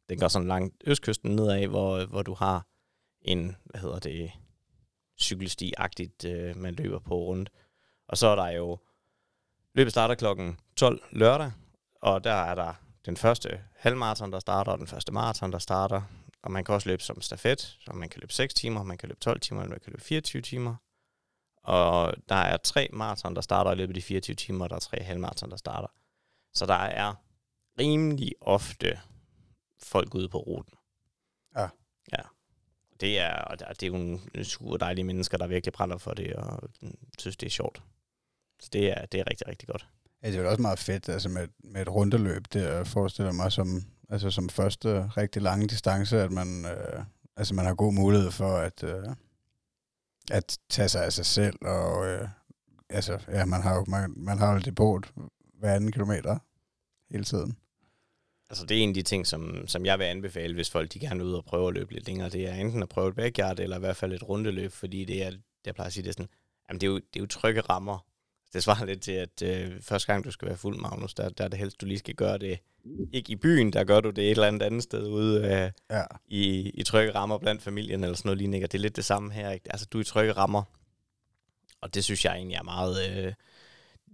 den 0.10 0.20
går 0.20 0.28
sådan 0.28 0.48
langt 0.48 0.84
østkysten 0.86 1.36
nedad, 1.36 1.68
hvor, 1.68 2.06
hvor 2.06 2.22
du 2.22 2.34
har 2.34 2.68
en, 3.22 3.56
hvad 3.64 3.82
hedder 3.82 4.00
det, 4.00 4.32
cykelsti-agtigt, 5.22 6.26
øh, 6.26 6.58
man 6.58 6.74
løber 6.74 7.00
på 7.00 7.16
rundt. 7.16 7.50
Og 8.08 8.18
så 8.18 8.28
er 8.28 8.36
der 8.36 8.48
jo, 8.48 8.78
løbet 9.74 9.92
starter 9.92 10.16
klokken 10.16 10.60
12 10.76 11.04
lørdag, 11.12 11.52
og 12.02 12.24
der 12.24 12.34
er 12.34 12.56
der 12.56 12.74
den 13.06 13.18
første 13.18 13.62
halvmarathon, 13.76 14.32
der 14.32 14.40
starter, 14.40 14.72
og 14.72 14.78
den 14.78 14.88
første 14.88 15.12
maraton, 15.12 15.52
der 15.52 15.60
starter. 15.60 16.02
Og 16.44 16.52
man 16.52 16.64
kan 16.64 16.76
også 16.76 16.90
løbe 16.90 17.04
som 17.04 17.22
stafet, 17.22 17.60
så 17.62 17.92
man 17.94 18.10
kan 18.10 18.20
løbe 18.22 18.34
6 18.34 18.54
timer, 18.54 18.84
man 18.84 18.98
kan 18.98 19.10
løbe 19.10 19.20
12 19.20 19.40
timer, 19.40 19.60
man 19.60 19.80
kan 19.80 19.92
løbe 19.92 20.02
24 20.02 20.42
timer. 20.42 20.76
Og 21.64 22.14
der 22.30 22.36
er 22.36 22.58
tre 22.58 22.90
maraton, 22.94 23.36
der 23.36 23.42
starter 23.42 23.72
i 23.72 23.76
løbet 23.76 23.94
af 23.94 23.96
de 23.96 24.02
24 24.02 24.36
timer, 24.36 24.66
og 24.66 24.70
der 24.70 24.76
er 24.76 24.80
tre 24.80 25.04
halvmaraton, 25.04 25.52
der 25.52 25.58
starter. 25.58 25.88
Så 26.54 26.66
der 26.66 26.74
er 26.74 27.14
rimelig 27.80 28.32
ofte 28.42 29.00
folk 29.86 30.16
ude 30.16 30.30
på 30.30 30.38
ruten. 30.38 30.74
Ja. 31.58 31.68
Ja. 32.12 32.22
Det 33.00 33.20
er, 33.20 33.56
det 33.56 33.84
er 33.84 33.88
jo 33.88 33.96
en 33.96 34.44
super 34.44 34.78
dejlige 34.78 35.06
mennesker, 35.06 35.38
der 35.38 35.48
virkelig 35.48 35.74
brænder 35.74 35.98
for 35.98 36.14
det, 36.14 36.34
og 36.34 36.70
synes, 37.20 37.38
det 37.38 37.48
er 37.48 37.52
sjovt. 37.52 37.84
Så 38.60 38.70
det 38.74 38.92
er, 38.92 39.06
det 39.06 39.20
er 39.20 39.30
rigtig, 39.30 39.48
rigtig 39.48 39.68
godt. 39.68 39.88
Ja, 40.24 40.28
det 40.28 40.38
er 40.38 40.42
jo 40.42 40.50
også 40.50 40.62
meget 40.62 40.80
fedt, 40.80 41.10
altså 41.10 41.30
med, 41.30 41.48
med 41.64 41.82
et 41.82 41.90
rundeløb, 41.90 42.44
det 42.54 42.88
forestiller 42.88 43.32
mig 43.32 43.52
som, 43.52 43.84
altså 44.10 44.32
som 44.32 44.50
første 44.50 45.08
rigtig 45.08 45.42
lange 45.42 45.68
distance, 45.68 46.22
at 46.22 46.32
man, 46.32 46.66
øh, 46.66 47.04
altså 47.38 47.54
man 47.54 47.66
har 47.66 47.74
god 47.74 47.94
mulighed 47.94 48.32
for 48.32 48.58
at, 48.58 48.84
øh, 48.84 49.06
at 50.32 50.58
tage 50.70 50.90
sig 50.90 51.06
af 51.06 51.14
sig 51.14 51.26
selv, 51.26 51.58
og 51.62 52.06
øh, 52.06 52.28
altså, 52.90 53.20
ja, 53.28 53.46
man 53.46 53.62
har 53.62 53.76
jo 53.76 53.86
man, 53.88 54.14
man 54.18 54.38
har 54.38 54.54
jo 54.54 54.60
depot 54.60 55.14
hver 55.54 55.76
anden 55.76 55.92
kilometer 55.92 56.38
hele 57.12 57.24
tiden. 57.24 57.58
Altså 58.50 58.66
det 58.66 58.78
er 58.78 58.84
en 58.84 58.90
af 58.90 58.94
de 58.94 59.02
ting, 59.02 59.28
som, 59.28 59.68
som 59.68 59.86
jeg 59.86 60.00
vil 60.00 60.06
anbefale, 60.06 60.54
hvis 60.54 60.70
folk 60.70 60.94
de 60.94 61.00
gerne 61.00 61.20
vil 61.20 61.28
ud 61.28 61.34
og 61.34 61.46
prøve 61.46 61.68
at 61.68 61.74
løbe 61.74 61.94
lidt 61.94 62.08
længere. 62.08 62.30
Det 62.30 62.48
er 62.48 62.54
enten 62.54 62.84
at 62.84 62.90
prøve 62.90 63.10
et 63.10 63.16
backyard, 63.16 63.60
eller 63.60 63.78
i 63.78 63.80
hvert 63.80 63.98
fald 63.98 64.14
et 64.14 64.30
rundeløb, 64.30 64.72
fordi 64.72 65.06
det 65.06 65.24
er, 65.24 65.32
jeg 65.66 65.76
plejer 65.76 65.88
at 65.88 65.94
sige, 65.94 66.04
det 66.04 66.10
er 66.10 66.14
sådan, 66.14 66.30
jamen 66.70 66.82
det 66.82 66.88
er 66.88 66.92
jo, 66.92 66.96
det 66.96 67.16
er 67.16 67.20
jo 67.20 67.26
trygge 67.26 67.62
rammer. 67.62 68.06
Det 68.54 68.64
svarer 68.64 68.86
lidt 68.86 69.02
til, 69.02 69.12
at 69.12 69.42
øh, 69.44 69.82
første 69.82 70.14
gang 70.14 70.26
du 70.26 70.32
skal 70.32 70.48
være 70.48 70.58
fuld, 70.58 70.78
Magnus, 70.78 71.14
der, 71.14 71.30
der 71.30 71.44
er 71.44 71.48
det 71.48 71.60
helst, 71.60 71.82
du 71.82 71.86
lige 71.86 72.00
skal 72.00 72.16
gøre 72.16 72.38
det, 72.38 72.60
ikke 73.14 73.32
i 73.32 73.36
byen, 73.36 73.74
der 73.74 73.84
gør 73.84 74.00
du 74.00 74.10
det 74.10 74.24
et 74.24 74.32
eller 74.32 74.48
andet 74.48 74.62
andet 74.62 74.84
sted 74.84 75.08
ude 75.08 75.38
øh, 75.40 75.72
ja. 75.98 76.04
i, 76.28 76.70
i 76.70 76.84
trygge 76.84 77.16
rammer 77.16 77.38
blandt 77.38 77.62
familien, 77.62 78.04
eller 78.04 78.16
sådan 78.16 78.28
noget 78.28 78.38
lignende. 78.38 78.68
Det 78.68 78.74
er 78.74 78.80
lidt 78.80 78.96
det 78.96 79.06
samme 79.06 79.34
her, 79.34 79.52
ikke? 79.52 79.72
Altså 79.72 79.86
du 79.86 79.98
er 79.98 80.02
i 80.02 80.06
trygge 80.06 80.34
rammer, 80.34 80.64
og 81.82 81.94
det 81.94 82.04
synes 82.04 82.26
jeg 82.26 82.36
egentlig 82.36 82.56
er 82.56 82.64
meget... 82.64 83.26
Øh, 83.26 83.34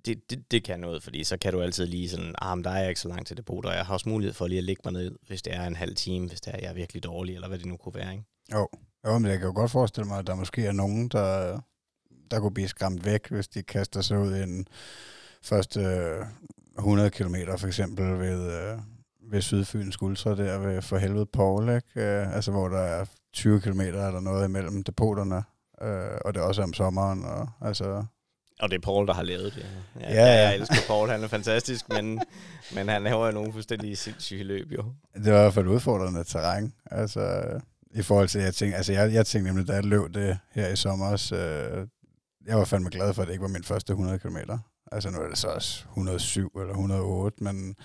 det, 0.06 0.30
det, 0.30 0.52
det 0.52 0.64
kan 0.64 0.80
noget, 0.80 1.04
fordi 1.04 1.24
så 1.24 1.38
kan 1.38 1.54
du 1.54 1.62
altid 1.62 1.86
lige 1.86 2.10
sådan, 2.10 2.36
ah, 2.42 2.58
men 2.58 2.64
der 2.64 2.70
er 2.70 2.90
ikke 2.90 3.02
så 3.02 3.08
langt 3.08 3.28
til 3.28 3.38
det 3.38 3.50
og 3.50 3.74
jeg 3.74 3.86
har 3.86 3.94
også 3.94 4.10
mulighed 4.10 4.34
for 4.34 4.48
lige 4.48 4.58
at 4.58 4.64
lægge 4.64 4.82
mig 4.86 4.94
ned, 4.94 5.16
hvis 5.28 5.42
det 5.42 5.56
er 5.56 5.68
en 5.68 5.76
halv 5.76 5.96
time, 5.96 6.28
hvis 6.28 6.42
det 6.42 6.54
er, 6.54 6.58
jeg 6.62 6.70
er 6.70 6.74
virkelig 6.74 7.04
dårlig, 7.04 7.36
eller 7.36 7.48
hvad 7.48 7.58
det 7.58 7.66
nu 7.66 7.78
kunne 7.78 7.96
være, 7.96 8.12
ikke? 8.12 8.26
Jo, 8.54 8.70
jo 9.08 9.18
men 9.18 9.32
jeg 9.32 9.40
kan 9.40 9.48
jo 9.48 9.54
godt 9.56 9.72
forestille 9.72 10.08
mig, 10.08 10.20
at 10.20 10.28
der 10.28 10.36
måske 10.36 10.66
er 10.66 10.72
nogen, 10.72 11.08
der, 11.08 11.60
der 12.32 12.40
kunne 12.40 12.54
blive 12.54 12.68
skræmt 12.68 13.06
væk, 13.06 13.30
hvis 13.30 13.48
de 13.48 13.64
kaster 13.64 14.02
sig 14.02 14.20
ud 14.20 14.36
i 14.36 14.44
en 14.44 14.68
første 15.42 15.80
øh, 15.80 16.26
100 16.78 17.10
km 17.10 17.36
for 17.58 17.68
eksempel 17.68 18.20
ved, 18.20 18.52
øh, 18.52 18.80
ved 19.32 19.42
Sydfyns 19.42 20.02
Ultra 20.02 20.36
der 20.36 20.58
ved 20.58 20.82
for 20.82 20.98
helvede 20.98 21.26
Paul, 21.26 21.70
ikke? 21.70 22.02
Øh, 22.02 22.36
altså 22.36 22.52
hvor 22.52 22.68
der 22.68 22.80
er 22.80 23.06
20 23.34 23.62
km 23.62 23.82
eller 23.82 24.20
noget 24.20 24.46
imellem 24.46 24.84
depoterne, 24.84 25.44
øh, 25.82 26.18
og 26.26 26.34
det 26.34 26.42
er 26.42 26.46
også 26.46 26.62
om 26.62 26.74
sommeren, 26.74 27.26
og 27.26 27.50
altså 27.62 28.06
og 28.62 28.72
det 28.72 28.78
er 28.78 28.82
Paul, 28.82 29.08
der 29.08 29.14
har 29.14 29.24
lavet 29.24 29.56
det. 29.56 29.66
Ja, 30.02 30.14
ja, 30.14 30.26
ja. 30.26 30.42
Jeg 30.42 30.56
elsker 30.56 30.76
Paul, 30.88 31.10
han 31.10 31.24
er 31.24 31.28
fantastisk, 31.28 31.90
men, 31.90 32.22
men 32.76 32.90
han 32.90 33.04
laver 33.04 33.26
jo 33.26 33.32
nogle 33.32 33.54
fuldstændig 33.54 33.98
sindssyge 33.98 34.44
løb, 34.44 34.72
jo. 34.72 34.84
Det 35.16 35.34
var 35.34 35.40
i 35.40 35.42
hvert 35.42 35.54
fald 35.54 35.68
udfordrende 35.68 36.24
terræn. 36.24 36.74
Altså, 36.92 37.44
i 37.94 38.02
forhold 38.02 38.28
til, 38.28 38.42
jeg 38.42 38.54
tænkte, 38.54 38.78
altså 38.78 38.94
jeg, 38.94 39.14
jeg 39.14 39.26
tænkte 39.26 39.50
nemlig, 39.50 39.68
da 39.68 39.74
jeg 39.74 39.86
løb 39.86 40.14
det 40.14 40.38
her 40.52 40.68
i 40.68 40.76
sommer, 40.76 41.16
så, 41.16 41.36
øh, 41.36 41.88
jeg 42.48 42.58
var 42.58 42.66
fandme 42.66 42.90
glad 42.90 43.14
for, 43.14 43.22
at 43.22 43.28
det 43.28 43.34
ikke 43.34 43.42
var 43.42 43.50
min 43.50 43.64
første 43.64 43.92
100 43.92 44.20
km. 44.20 44.38
Altså 44.92 45.10
nu 45.10 45.18
er 45.18 45.28
det 45.28 45.38
så 45.38 45.48
også 45.48 45.84
107 45.90 46.52
eller 46.60 46.70
108, 46.70 47.44
men, 47.44 47.76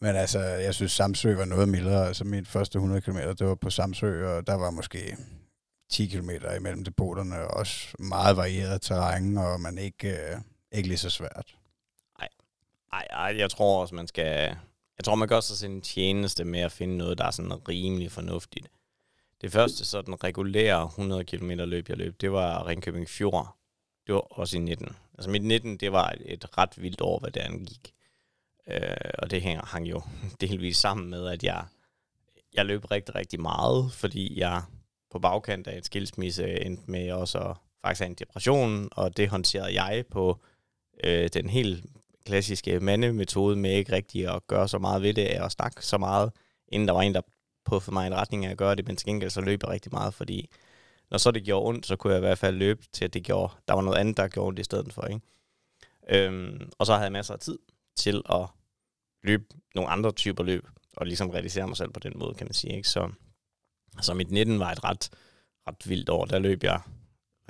men 0.00 0.16
altså, 0.16 0.38
jeg 0.40 0.74
synes 0.74 0.92
Samsø 0.92 1.34
var 1.34 1.44
noget 1.44 1.68
mildere. 1.68 2.06
Altså 2.06 2.24
min 2.24 2.46
første 2.46 2.76
100 2.76 3.00
km, 3.00 3.18
det 3.38 3.46
var 3.46 3.54
på 3.54 3.70
Samsø, 3.70 4.26
og 4.26 4.46
der 4.46 4.54
var 4.54 4.70
måske 4.70 5.16
10 5.88 6.06
km 6.06 6.30
imellem 6.56 6.84
depoterne, 6.84 7.36
og 7.36 7.56
også 7.56 7.96
meget 7.98 8.36
varieret 8.36 8.82
terræn, 8.82 9.38
og 9.38 9.60
man 9.60 9.78
ikke, 9.78 10.08
øh, 10.08 10.38
ikke 10.72 10.88
lige 10.88 10.98
så 10.98 11.10
svært. 11.10 11.56
Nej, 12.18 12.28
nej, 12.92 13.06
ej, 13.10 13.38
jeg 13.38 13.50
tror 13.50 13.80
også, 13.80 13.94
man 13.94 14.06
skal... 14.06 14.56
Jeg 14.98 15.04
tror, 15.04 15.14
man 15.14 15.28
gør 15.28 15.40
sig 15.40 15.56
sin 15.56 15.80
tjeneste 15.80 16.44
med 16.44 16.60
at 16.60 16.72
finde 16.72 16.96
noget, 16.96 17.18
der 17.18 17.24
er 17.24 17.30
sådan 17.30 17.68
rimelig 17.68 18.12
fornuftigt. 18.12 18.68
Det 19.40 19.52
første 19.52 19.84
sådan 19.84 20.24
regulære 20.24 20.84
100 20.84 21.24
km 21.24 21.50
løb, 21.50 21.88
jeg 21.88 21.96
løb, 21.96 22.20
det 22.20 22.32
var 22.32 22.66
Ringkøbing 22.66 23.08
Fjord. 23.08 23.56
Det 24.06 24.14
var 24.14 24.20
også 24.20 24.56
i 24.56 24.60
19. 24.60 24.96
Altså 25.14 25.30
mit 25.30 25.44
19, 25.44 25.76
det 25.76 25.92
var 25.92 26.14
et 26.20 26.58
ret 26.58 26.82
vildt 26.82 27.00
år, 27.00 27.18
hvad 27.18 27.30
det 27.30 27.40
angik. 27.40 27.94
Øh, 28.68 29.10
og 29.18 29.30
det 29.30 29.42
hænger, 29.42 29.66
hang 29.66 29.86
jo 29.90 30.02
delvis 30.40 30.76
sammen 30.76 31.10
med, 31.10 31.26
at 31.26 31.44
jeg, 31.44 31.64
jeg 32.54 32.66
løb 32.66 32.90
rigtig, 32.90 33.14
rigtig 33.14 33.40
meget, 33.40 33.92
fordi 33.92 34.40
jeg 34.40 34.62
på 35.10 35.18
bagkant 35.18 35.66
af 35.66 35.78
et 35.78 35.86
skilsmisse 35.86 36.60
endte 36.60 36.90
med 36.90 37.12
også 37.12 37.38
at 37.38 37.56
faktisk 37.82 38.00
have 38.00 38.10
en 38.10 38.14
depression, 38.14 38.88
og 38.92 39.16
det 39.16 39.28
håndterede 39.28 39.82
jeg 39.82 40.04
på 40.10 40.40
øh, 41.04 41.28
den 41.34 41.48
helt 41.48 41.84
klassiske 42.26 42.80
mandemetode 42.80 43.56
med 43.56 43.70
ikke 43.70 43.92
rigtig 43.92 44.34
at 44.34 44.46
gøre 44.46 44.68
så 44.68 44.78
meget 44.78 45.02
ved 45.02 45.14
det, 45.14 45.40
og 45.40 45.52
snakke 45.52 45.86
så 45.86 45.98
meget, 45.98 46.32
inden 46.68 46.88
der 46.88 46.94
var 46.94 47.02
en, 47.02 47.14
der 47.14 47.20
puffede 47.64 47.94
mig 47.94 48.04
i 48.04 48.06
en 48.06 48.14
retning 48.14 48.46
af 48.46 48.50
at 48.50 48.56
gøre 48.56 48.74
det, 48.74 48.86
men 48.86 48.96
til 48.96 49.06
gengæld 49.06 49.30
så 49.30 49.40
løb 49.40 49.62
jeg 49.62 49.70
rigtig 49.70 49.92
meget, 49.92 50.14
fordi 50.14 50.50
når 51.10 51.18
så 51.18 51.30
det 51.30 51.44
gjorde 51.44 51.68
ondt, 51.68 51.86
så 51.86 51.96
kunne 51.96 52.12
jeg 52.12 52.18
i 52.18 52.26
hvert 52.26 52.38
fald 52.38 52.56
løbe 52.56 52.82
til, 52.92 53.04
at 53.04 53.14
det 53.14 53.22
gjorde, 53.22 53.52
der 53.68 53.74
var 53.74 53.82
noget 53.82 53.98
andet, 53.98 54.16
der 54.16 54.28
gjorde 54.28 54.48
ondt 54.48 54.58
i 54.58 54.64
stedet 54.64 54.92
for. 54.92 55.02
Ikke? 55.02 55.20
Øhm, 56.08 56.70
og 56.78 56.86
så 56.86 56.92
havde 56.92 57.04
jeg 57.04 57.12
masser 57.12 57.34
af 57.34 57.40
tid 57.40 57.58
til 57.96 58.22
at 58.30 58.46
løbe 59.22 59.44
nogle 59.74 59.90
andre 59.90 60.12
typer 60.12 60.44
løb, 60.44 60.66
og 60.96 61.06
ligesom 61.06 61.30
realisere 61.30 61.66
mig 61.66 61.76
selv 61.76 61.90
på 61.90 62.00
den 62.00 62.12
måde, 62.16 62.34
kan 62.34 62.46
man 62.46 62.54
sige. 62.54 62.76
Ikke? 62.76 62.88
Så, 62.88 63.10
så 64.00 64.14
mit 64.14 64.30
19 64.30 64.58
var 64.58 64.72
et 64.72 64.84
ret, 64.84 65.10
ret 65.68 65.88
vildt 65.88 66.08
år. 66.08 66.24
Der 66.24 66.38
løb 66.38 66.64
jeg 66.64 66.80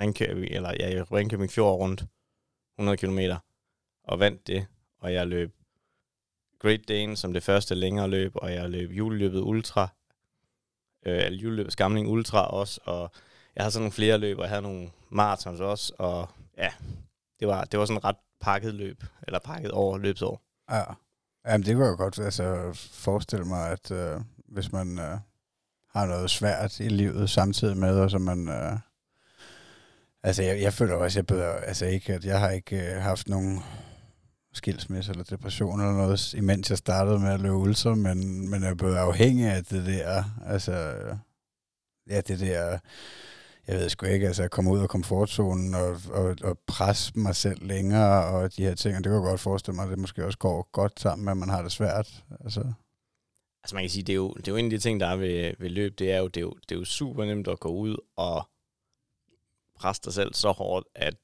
Ringkøbing, 0.01 0.51
eller 0.51 0.73
ja, 0.79 1.03
Ringkøbing 1.11 1.51
Fjord 1.51 1.79
rundt 1.79 2.05
100 2.79 2.97
km 2.97 3.19
og 4.03 4.19
vandt 4.19 4.47
det. 4.47 4.67
Og 4.99 5.13
jeg 5.13 5.27
løb 5.27 5.53
Great 6.59 6.87
Dane 6.87 7.17
som 7.17 7.33
det 7.33 7.43
første 7.43 7.75
længere 7.75 8.07
løb, 8.07 8.31
og 8.35 8.53
jeg 8.53 8.69
løb 8.69 8.91
juleløbet 8.91 9.39
Ultra, 9.39 9.87
øh, 11.05 11.25
eller 11.25 11.39
juleløbet 11.39 11.73
Skamling 11.73 12.07
Ultra 12.07 12.47
også, 12.47 12.81
og 12.83 13.11
jeg 13.55 13.63
havde 13.63 13.71
sådan 13.71 13.81
nogle 13.81 13.91
flere 13.91 14.17
løb, 14.17 14.37
og 14.37 14.43
jeg 14.43 14.49
havde 14.49 14.61
nogle 14.61 14.89
marathons 15.09 15.59
også, 15.59 15.93
og 15.97 16.29
ja, 16.57 16.69
det 17.39 17.47
var, 17.47 17.63
det 17.63 17.79
var 17.79 17.85
sådan 17.85 17.97
et 17.97 18.03
ret 18.03 18.17
pakket 18.39 18.73
løb, 18.73 19.03
eller 19.27 19.39
pakket 19.39 19.71
over 19.71 19.97
løbsår. 19.97 20.41
Ja, 20.71 20.83
Jamen, 21.47 21.65
det 21.65 21.75
kunne 21.75 21.87
jeg 21.87 21.97
godt 21.97 22.19
altså, 22.19 22.71
forestille 22.91 23.45
mig, 23.45 23.71
at 23.71 23.91
øh, 23.91 24.21
hvis 24.47 24.71
man 24.71 24.99
øh, 24.99 25.17
har 25.97 26.05
noget 26.05 26.29
svært 26.29 26.79
i 26.79 26.89
livet 26.89 27.29
samtidig 27.29 27.77
med, 27.77 27.99
og 27.99 28.11
så 28.11 28.17
man... 28.17 28.47
Øh, 28.47 28.77
altså, 30.23 30.43
jeg, 30.43 30.61
jeg 30.61 30.73
føler 30.73 30.95
også, 30.95 31.19
jeg 31.19 31.27
bedre, 31.27 31.65
altså 31.65 31.85
ikke, 31.85 32.13
at 32.13 32.25
jeg 32.25 32.39
har 32.39 32.49
ikke 32.49 32.95
øh, 32.95 33.01
haft 33.01 33.27
nogen 33.27 33.63
skilsmisse 34.53 35.11
eller 35.11 35.23
depression 35.23 35.79
eller 35.79 35.93
noget, 35.93 36.33
imens 36.33 36.69
jeg 36.69 36.77
startede 36.77 37.19
med 37.19 37.29
at 37.29 37.39
løbe 37.39 37.55
ulser, 37.55 37.95
men, 37.95 38.49
men 38.49 38.63
jeg 38.63 38.69
er 38.69 38.75
blevet 38.75 38.95
afhængig 38.95 39.45
af 39.45 39.65
det 39.65 39.85
der, 39.85 40.23
altså, 40.45 40.93
ja, 42.09 42.21
det 42.21 42.39
der, 42.39 42.77
jeg 43.67 43.75
ved 43.75 43.89
sgu 43.89 44.05
ikke, 44.05 44.27
altså 44.27 44.43
at 44.43 44.51
komme 44.51 44.71
ud 44.71 44.79
af 44.79 44.89
komfortzonen 44.89 45.75
og, 45.75 46.01
og, 46.11 46.35
og 46.43 46.57
presse 46.67 47.11
mig 47.15 47.35
selv 47.35 47.67
længere 47.67 48.25
og 48.25 48.55
de 48.55 48.63
her 48.63 48.75
ting, 48.75 48.97
og 48.97 49.03
det 49.03 49.09
kan 49.09 49.13
jeg 49.13 49.29
godt 49.29 49.39
forestille 49.39 49.75
mig, 49.75 49.83
at 49.83 49.89
det 49.89 49.99
måske 49.99 50.25
også 50.25 50.37
går 50.37 50.69
godt 50.71 50.99
sammen 50.99 51.25
med, 51.25 51.31
at 51.31 51.37
man 51.37 51.49
har 51.49 51.61
det 51.61 51.71
svært, 51.71 52.23
altså. 52.43 52.73
Altså 53.63 53.75
man 53.75 53.83
kan 53.83 53.89
sige, 53.89 54.03
det 54.03 54.13
er 54.13 54.17
jo, 54.17 54.33
det 54.33 54.47
er 54.47 54.51
jo 54.51 54.57
en 54.57 54.65
af 54.65 54.71
de 54.71 54.79
ting, 54.79 54.99
der 54.99 55.07
er 55.07 55.15
ved, 55.15 55.53
ved 55.59 55.69
løb, 55.69 55.99
det 55.99 56.11
er 56.11 56.17
jo, 56.17 56.27
det 56.27 56.37
er 56.37 56.41
jo, 56.41 56.53
det 56.69 56.75
er 56.75 56.79
jo 56.79 56.85
super 56.85 57.25
nemt 57.25 57.47
at 57.47 57.59
gå 57.59 57.69
ud 57.69 57.97
og 58.15 58.49
presse 59.75 60.01
dig 60.05 60.13
selv 60.13 60.33
så 60.33 60.51
hårdt, 60.51 60.87
at 60.95 61.15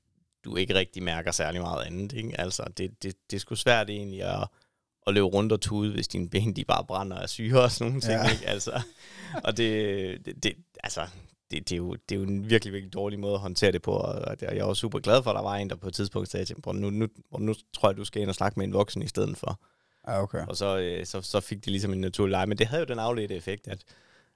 du 0.45 0.55
ikke 0.55 0.75
rigtig 0.75 1.03
mærker 1.03 1.31
særlig 1.31 1.61
meget 1.61 1.85
andet. 1.85 2.13
Ikke? 2.13 2.39
Altså, 2.39 2.63
det, 2.77 3.03
det, 3.03 3.15
det 3.31 3.35
er 3.35 3.39
sgu 3.39 3.55
svært 3.55 3.89
egentlig 3.89 4.23
at, 4.23 4.47
at 5.07 5.13
løbe 5.13 5.25
rundt 5.25 5.51
og 5.51 5.61
tude, 5.61 5.91
hvis 5.91 6.07
dine 6.07 6.29
ben 6.29 6.55
de 6.55 6.65
bare 6.65 6.85
brænder 6.85 7.17
af 7.17 7.29
syre 7.29 7.61
og 7.61 7.71
sådan 7.71 7.87
nogle 7.87 8.01
ting. 8.01 8.13
Ja. 8.13 8.31
Ikke? 8.31 8.47
Altså, 8.47 8.81
og 9.43 9.57
det, 9.57 10.25
det, 10.25 10.43
det, 10.43 10.53
altså, 10.83 11.07
det, 11.51 11.69
det, 11.69 11.71
er 11.71 11.77
jo, 11.77 11.93
det 11.93 12.15
er 12.15 12.19
jo 12.19 12.23
en 12.25 12.49
virkelig, 12.49 12.73
virkelig 12.73 12.93
dårlig 12.93 13.19
måde 13.19 13.33
at 13.33 13.39
håndtere 13.39 13.71
det 13.71 13.81
på, 13.81 13.91
og 13.91 14.37
jeg 14.41 14.57
er 14.57 14.63
også 14.63 14.79
super 14.79 14.99
glad 14.99 15.23
for, 15.23 15.29
at 15.29 15.35
der 15.35 15.41
var 15.41 15.55
en, 15.55 15.69
der 15.69 15.75
på 15.75 15.87
et 15.87 15.93
tidspunkt 15.93 16.29
sagde 16.29 16.45
til 16.45 16.55
mig, 16.65 16.75
nu, 16.75 16.89
nu, 16.89 17.07
nu 17.39 17.53
tror 17.73 17.89
jeg, 17.89 17.97
du 17.97 18.05
skal 18.05 18.21
ind 18.21 18.29
og 18.29 18.35
snakke 18.35 18.59
med 18.59 18.67
en 18.67 18.73
voksen 18.73 19.01
i 19.01 19.07
stedet 19.07 19.37
for. 19.37 19.59
Ja, 20.07 20.21
okay. 20.21 20.45
Og 20.47 20.57
så, 20.57 20.77
øh, 20.77 21.05
så, 21.05 21.21
så 21.21 21.39
fik 21.39 21.57
det 21.57 21.67
ligesom 21.67 21.93
en 21.93 22.01
naturlig 22.01 22.31
leg. 22.31 22.47
Men 22.47 22.57
det 22.57 22.67
havde 22.67 22.79
jo 22.79 22.85
den 22.85 22.99
afledte 22.99 23.35
effekt, 23.35 23.67
at, 23.67 23.83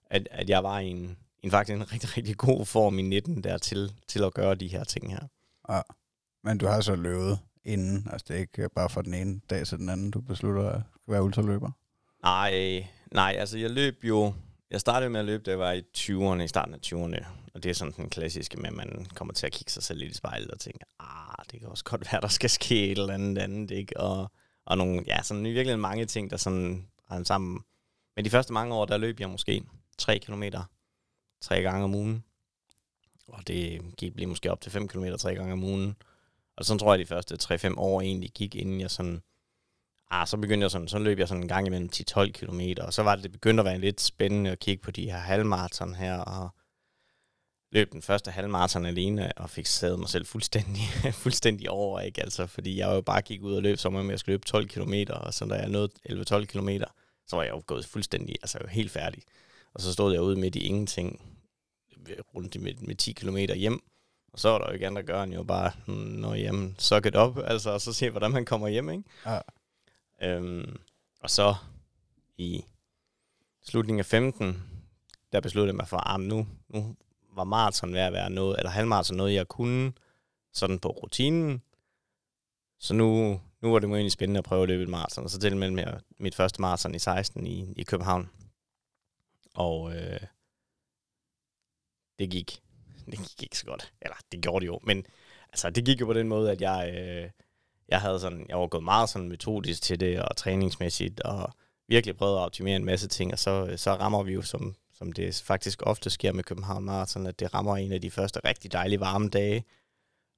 at, 0.05 0.27
at 0.31 0.49
jeg 0.49 0.63
var 0.63 0.79
i 0.79 0.87
en, 0.87 1.17
en 1.43 1.51
faktisk 1.51 1.75
en 1.75 1.91
rigtig, 1.93 2.17
rigtig 2.17 2.37
god 2.37 2.65
form 2.65 2.99
i 2.99 3.01
19 3.01 3.43
der 3.43 3.57
til, 3.57 3.93
til 4.07 4.23
at 4.23 4.33
gøre 4.33 4.55
de 4.55 4.67
her 4.67 4.83
ting 4.83 5.11
her. 5.11 5.27
Ja. 5.69 5.81
Men 6.43 6.57
du 6.57 6.67
har 6.67 6.81
så 6.81 6.95
løbet 6.95 7.39
inden, 7.63 8.07
altså 8.11 8.25
det 8.27 8.35
er 8.35 8.39
ikke 8.39 8.69
bare 8.69 8.89
fra 8.89 9.01
den 9.01 9.13
ene 9.13 9.41
dag 9.49 9.67
til 9.67 9.77
den 9.77 9.89
anden, 9.89 10.11
du 10.11 10.21
beslutter 10.21 10.69
at 10.69 10.81
være 11.07 11.23
ultraløber? 11.23 11.71
Nej, 12.23 12.83
nej, 13.11 13.35
altså 13.39 13.57
jeg 13.57 13.69
løb 13.69 14.03
jo, 14.03 14.33
jeg 14.71 14.81
startede 14.81 15.09
med 15.09 15.19
at 15.19 15.25
løbe, 15.25 15.43
da 15.43 15.51
jeg 15.51 15.59
var 15.59 15.71
i 15.71 15.83
20'erne, 15.97 16.41
i 16.41 16.47
starten 16.47 16.73
af 16.73 16.79
20'erne. 16.85 17.25
Og 17.53 17.63
det 17.63 17.69
er 17.69 17.73
sådan 17.73 17.93
den 17.97 18.09
klassiske 18.09 18.57
med, 18.57 18.69
at 18.69 18.75
man 18.75 19.07
kommer 19.15 19.33
til 19.33 19.45
at 19.45 19.51
kigge 19.51 19.71
sig 19.71 19.83
selv 19.83 19.99
lidt 19.99 20.11
i 20.11 20.15
spejlet 20.15 20.51
og 20.51 20.59
tænke, 20.59 20.79
ah, 20.99 21.45
det 21.51 21.59
kan 21.59 21.69
også 21.69 21.83
godt 21.83 22.11
være, 22.11 22.21
der 22.21 22.27
skal 22.27 22.49
ske 22.49 22.91
et 22.91 22.97
eller 22.97 23.13
andet 23.13 23.37
andet, 23.37 23.71
ikke? 23.71 23.99
Og, 23.99 24.31
og 24.67 24.77
nogle, 24.77 25.03
ja, 25.07 25.23
sådan 25.23 25.43
virkelig 25.43 25.79
mange 25.79 26.05
ting, 26.05 26.29
der 26.29 26.37
sådan 26.37 26.87
rendte 27.11 27.27
sammen. 27.27 27.59
Men 28.15 28.25
de 28.25 28.29
første 28.29 28.53
mange 28.53 28.75
år, 28.75 28.85
der 28.85 28.97
løb 28.97 29.19
jeg 29.19 29.29
måske 29.29 29.63
3 29.97 30.19
km 30.19 30.43
tre 31.41 31.61
gange 31.61 31.83
om 31.83 31.95
ugen. 31.95 32.23
Og 33.27 33.47
det 33.47 33.81
gik 33.97 34.13
blev 34.13 34.27
måske 34.27 34.51
op 34.51 34.61
til 34.61 34.71
5 34.71 34.87
km 34.87 35.05
tre 35.19 35.35
gange 35.35 35.53
om 35.53 35.63
ugen. 35.63 35.95
Og 36.57 36.65
så 36.65 36.77
tror 36.77 36.93
jeg, 36.93 36.99
de 36.99 37.05
første 37.05 37.37
3-5 37.43 37.73
år 37.77 38.01
egentlig 38.01 38.31
gik, 38.31 38.55
inden 38.55 38.81
jeg 38.81 38.91
sådan... 38.91 39.21
Ah, 40.11 40.27
så 40.27 40.37
begyndte 40.37 40.63
jeg 40.63 40.71
sådan, 40.71 40.87
så 40.87 40.99
løb 40.99 41.19
jeg 41.19 41.27
sådan 41.27 41.43
en 41.43 41.47
gang 41.47 41.67
imellem 41.67 41.89
10-12 41.95 42.31
km, 42.31 42.61
og 42.81 42.93
så 42.93 43.03
var 43.03 43.15
det, 43.15 43.23
det 43.23 43.31
begyndte 43.31 43.61
at 43.61 43.65
være 43.65 43.79
lidt 43.79 44.01
spændende 44.01 44.51
at 44.51 44.59
kigge 44.59 44.83
på 44.83 44.91
de 44.91 45.11
her 45.11 45.17
halvmarathon 45.17 45.95
her, 45.95 46.19
og 46.19 46.49
løb 47.71 47.91
den 47.91 48.01
første 48.01 48.31
halvmarathon 48.31 48.85
alene, 48.85 49.31
og 49.37 49.49
fik 49.49 49.65
sædet 49.65 49.99
mig 49.99 50.09
selv 50.09 50.25
fuldstændig, 50.25 50.83
fuldstændig 51.23 51.69
over, 51.69 51.99
ikke? 51.99 52.21
Altså, 52.21 52.47
fordi 52.47 52.77
jeg 52.77 52.87
jo 52.87 53.01
bare 53.01 53.21
gik 53.21 53.41
ud 53.41 53.53
og 53.55 53.61
løb, 53.61 53.77
som 53.77 53.95
om 53.95 54.09
jeg 54.09 54.19
skulle 54.19 54.33
løbe 54.33 54.45
12 54.45 54.67
km, 54.67 54.93
og 55.09 55.33
så 55.33 55.45
da 55.45 55.55
jeg 55.55 55.69
nåede 55.69 55.89
11-12 56.09 56.45
km, 56.45 56.69
så 57.27 57.35
var 57.35 57.43
jeg 57.43 57.51
jo 57.51 57.63
gået 57.67 57.85
fuldstændig, 57.85 58.35
altså 58.41 58.59
helt 58.69 58.91
færdig. 58.91 59.23
Og 59.73 59.81
så 59.81 59.93
stod 59.93 60.13
jeg 60.13 60.21
ude 60.21 60.39
midt 60.39 60.55
i 60.55 60.59
ingenting, 60.59 61.21
rundt 62.35 62.61
med, 62.61 62.73
med 62.73 62.95
10 62.95 63.11
km 63.11 63.37
hjem, 63.37 63.81
og 64.33 64.39
så 64.39 64.49
var 64.49 64.57
der 64.57 64.65
jo 64.67 64.73
ikke 64.73 64.87
andet 64.87 64.99
at 64.99 65.05
gøre, 65.05 65.23
end 65.23 65.33
jo 65.33 65.43
bare, 65.43 65.71
når 65.93 66.33
jamen, 66.33 66.75
suck 66.79 67.05
it 67.05 67.15
op, 67.15 67.37
altså, 67.43 67.69
og 67.69 67.81
så 67.81 67.93
se, 67.93 68.09
hvordan 68.09 68.31
man 68.31 68.45
kommer 68.45 68.67
hjem, 68.67 68.89
ikke? 68.89 69.03
Ja. 69.25 69.39
Øhm, 70.21 70.77
og 71.19 71.29
så 71.29 71.55
i 72.37 72.65
slutningen 73.63 73.99
af 73.99 74.05
15, 74.05 74.63
der 75.31 75.39
besluttede 75.39 75.67
jeg 75.67 75.75
mig 75.75 75.87
for, 75.87 75.97
at 75.97 76.13
ah, 76.13 76.19
nu, 76.19 76.47
nu 76.69 76.95
var 77.37 77.43
maraton 77.43 77.93
ved 77.93 77.99
at 77.99 78.13
være 78.13 78.29
noget, 78.29 78.57
eller 78.57 78.69
halvmaraton 78.69 79.17
noget, 79.17 79.33
jeg 79.33 79.47
kunne, 79.47 79.93
sådan 80.53 80.79
på 80.79 80.89
rutinen. 80.89 81.61
Så 82.79 82.93
nu, 82.93 83.39
nu 83.61 83.71
var 83.71 83.79
det 83.79 83.89
egentlig 83.89 84.11
spændende 84.11 84.37
at 84.37 84.43
prøve 84.43 84.61
at 84.61 84.67
løbe 84.67 84.83
et 84.83 84.89
maraton, 84.89 85.23
og 85.23 85.29
så 85.29 85.39
til 85.39 85.57
med 85.57 85.99
mit 86.17 86.35
første 86.35 86.61
maraton 86.61 86.95
i 86.95 86.99
16 86.99 87.47
i, 87.47 87.73
i 87.75 87.83
København. 87.83 88.29
Og 89.53 89.95
øh, 89.95 90.19
det 92.19 92.29
gik. 92.29 92.61
Det 93.11 93.19
gik 93.19 93.43
ikke 93.43 93.57
så 93.57 93.65
godt. 93.65 93.93
Eller, 94.01 94.15
det 94.31 94.41
gjorde 94.41 94.59
det 94.59 94.67
jo. 94.67 94.79
Men 94.83 95.05
altså, 95.49 95.69
det 95.69 95.85
gik 95.85 96.01
jo 96.01 96.05
på 96.05 96.13
den 96.13 96.27
måde, 96.27 96.51
at 96.51 96.61
jeg, 96.61 96.93
øh, 96.97 97.29
jeg 97.87 98.01
havde 98.01 98.19
sådan, 98.19 98.45
jeg 98.49 98.59
var 98.59 98.67
gået 98.67 98.83
meget 98.83 99.09
sådan 99.09 99.29
metodisk 99.29 99.81
til 99.81 99.99
det, 99.99 100.21
og 100.21 100.37
træningsmæssigt, 100.37 101.19
og 101.19 101.53
virkelig 101.87 102.17
prøvet 102.17 102.35
at 102.35 102.41
optimere 102.41 102.75
en 102.75 102.85
masse 102.85 103.07
ting, 103.07 103.33
og 103.33 103.39
så, 103.39 103.73
så 103.77 103.93
rammer 103.93 104.23
vi 104.23 104.33
jo, 104.33 104.41
som, 104.41 104.75
som 104.97 105.11
det 105.11 105.41
faktisk 105.45 105.81
ofte 105.85 106.09
sker 106.09 106.31
med 106.31 106.43
København 106.43 106.83
Marathon, 106.83 107.27
at 107.27 107.39
det 107.39 107.53
rammer 107.53 107.77
en 107.77 107.91
af 107.91 108.01
de 108.01 108.11
første 108.11 108.39
rigtig 108.45 108.71
dejlige 108.71 108.99
varme 108.99 109.29
dage, 109.29 109.65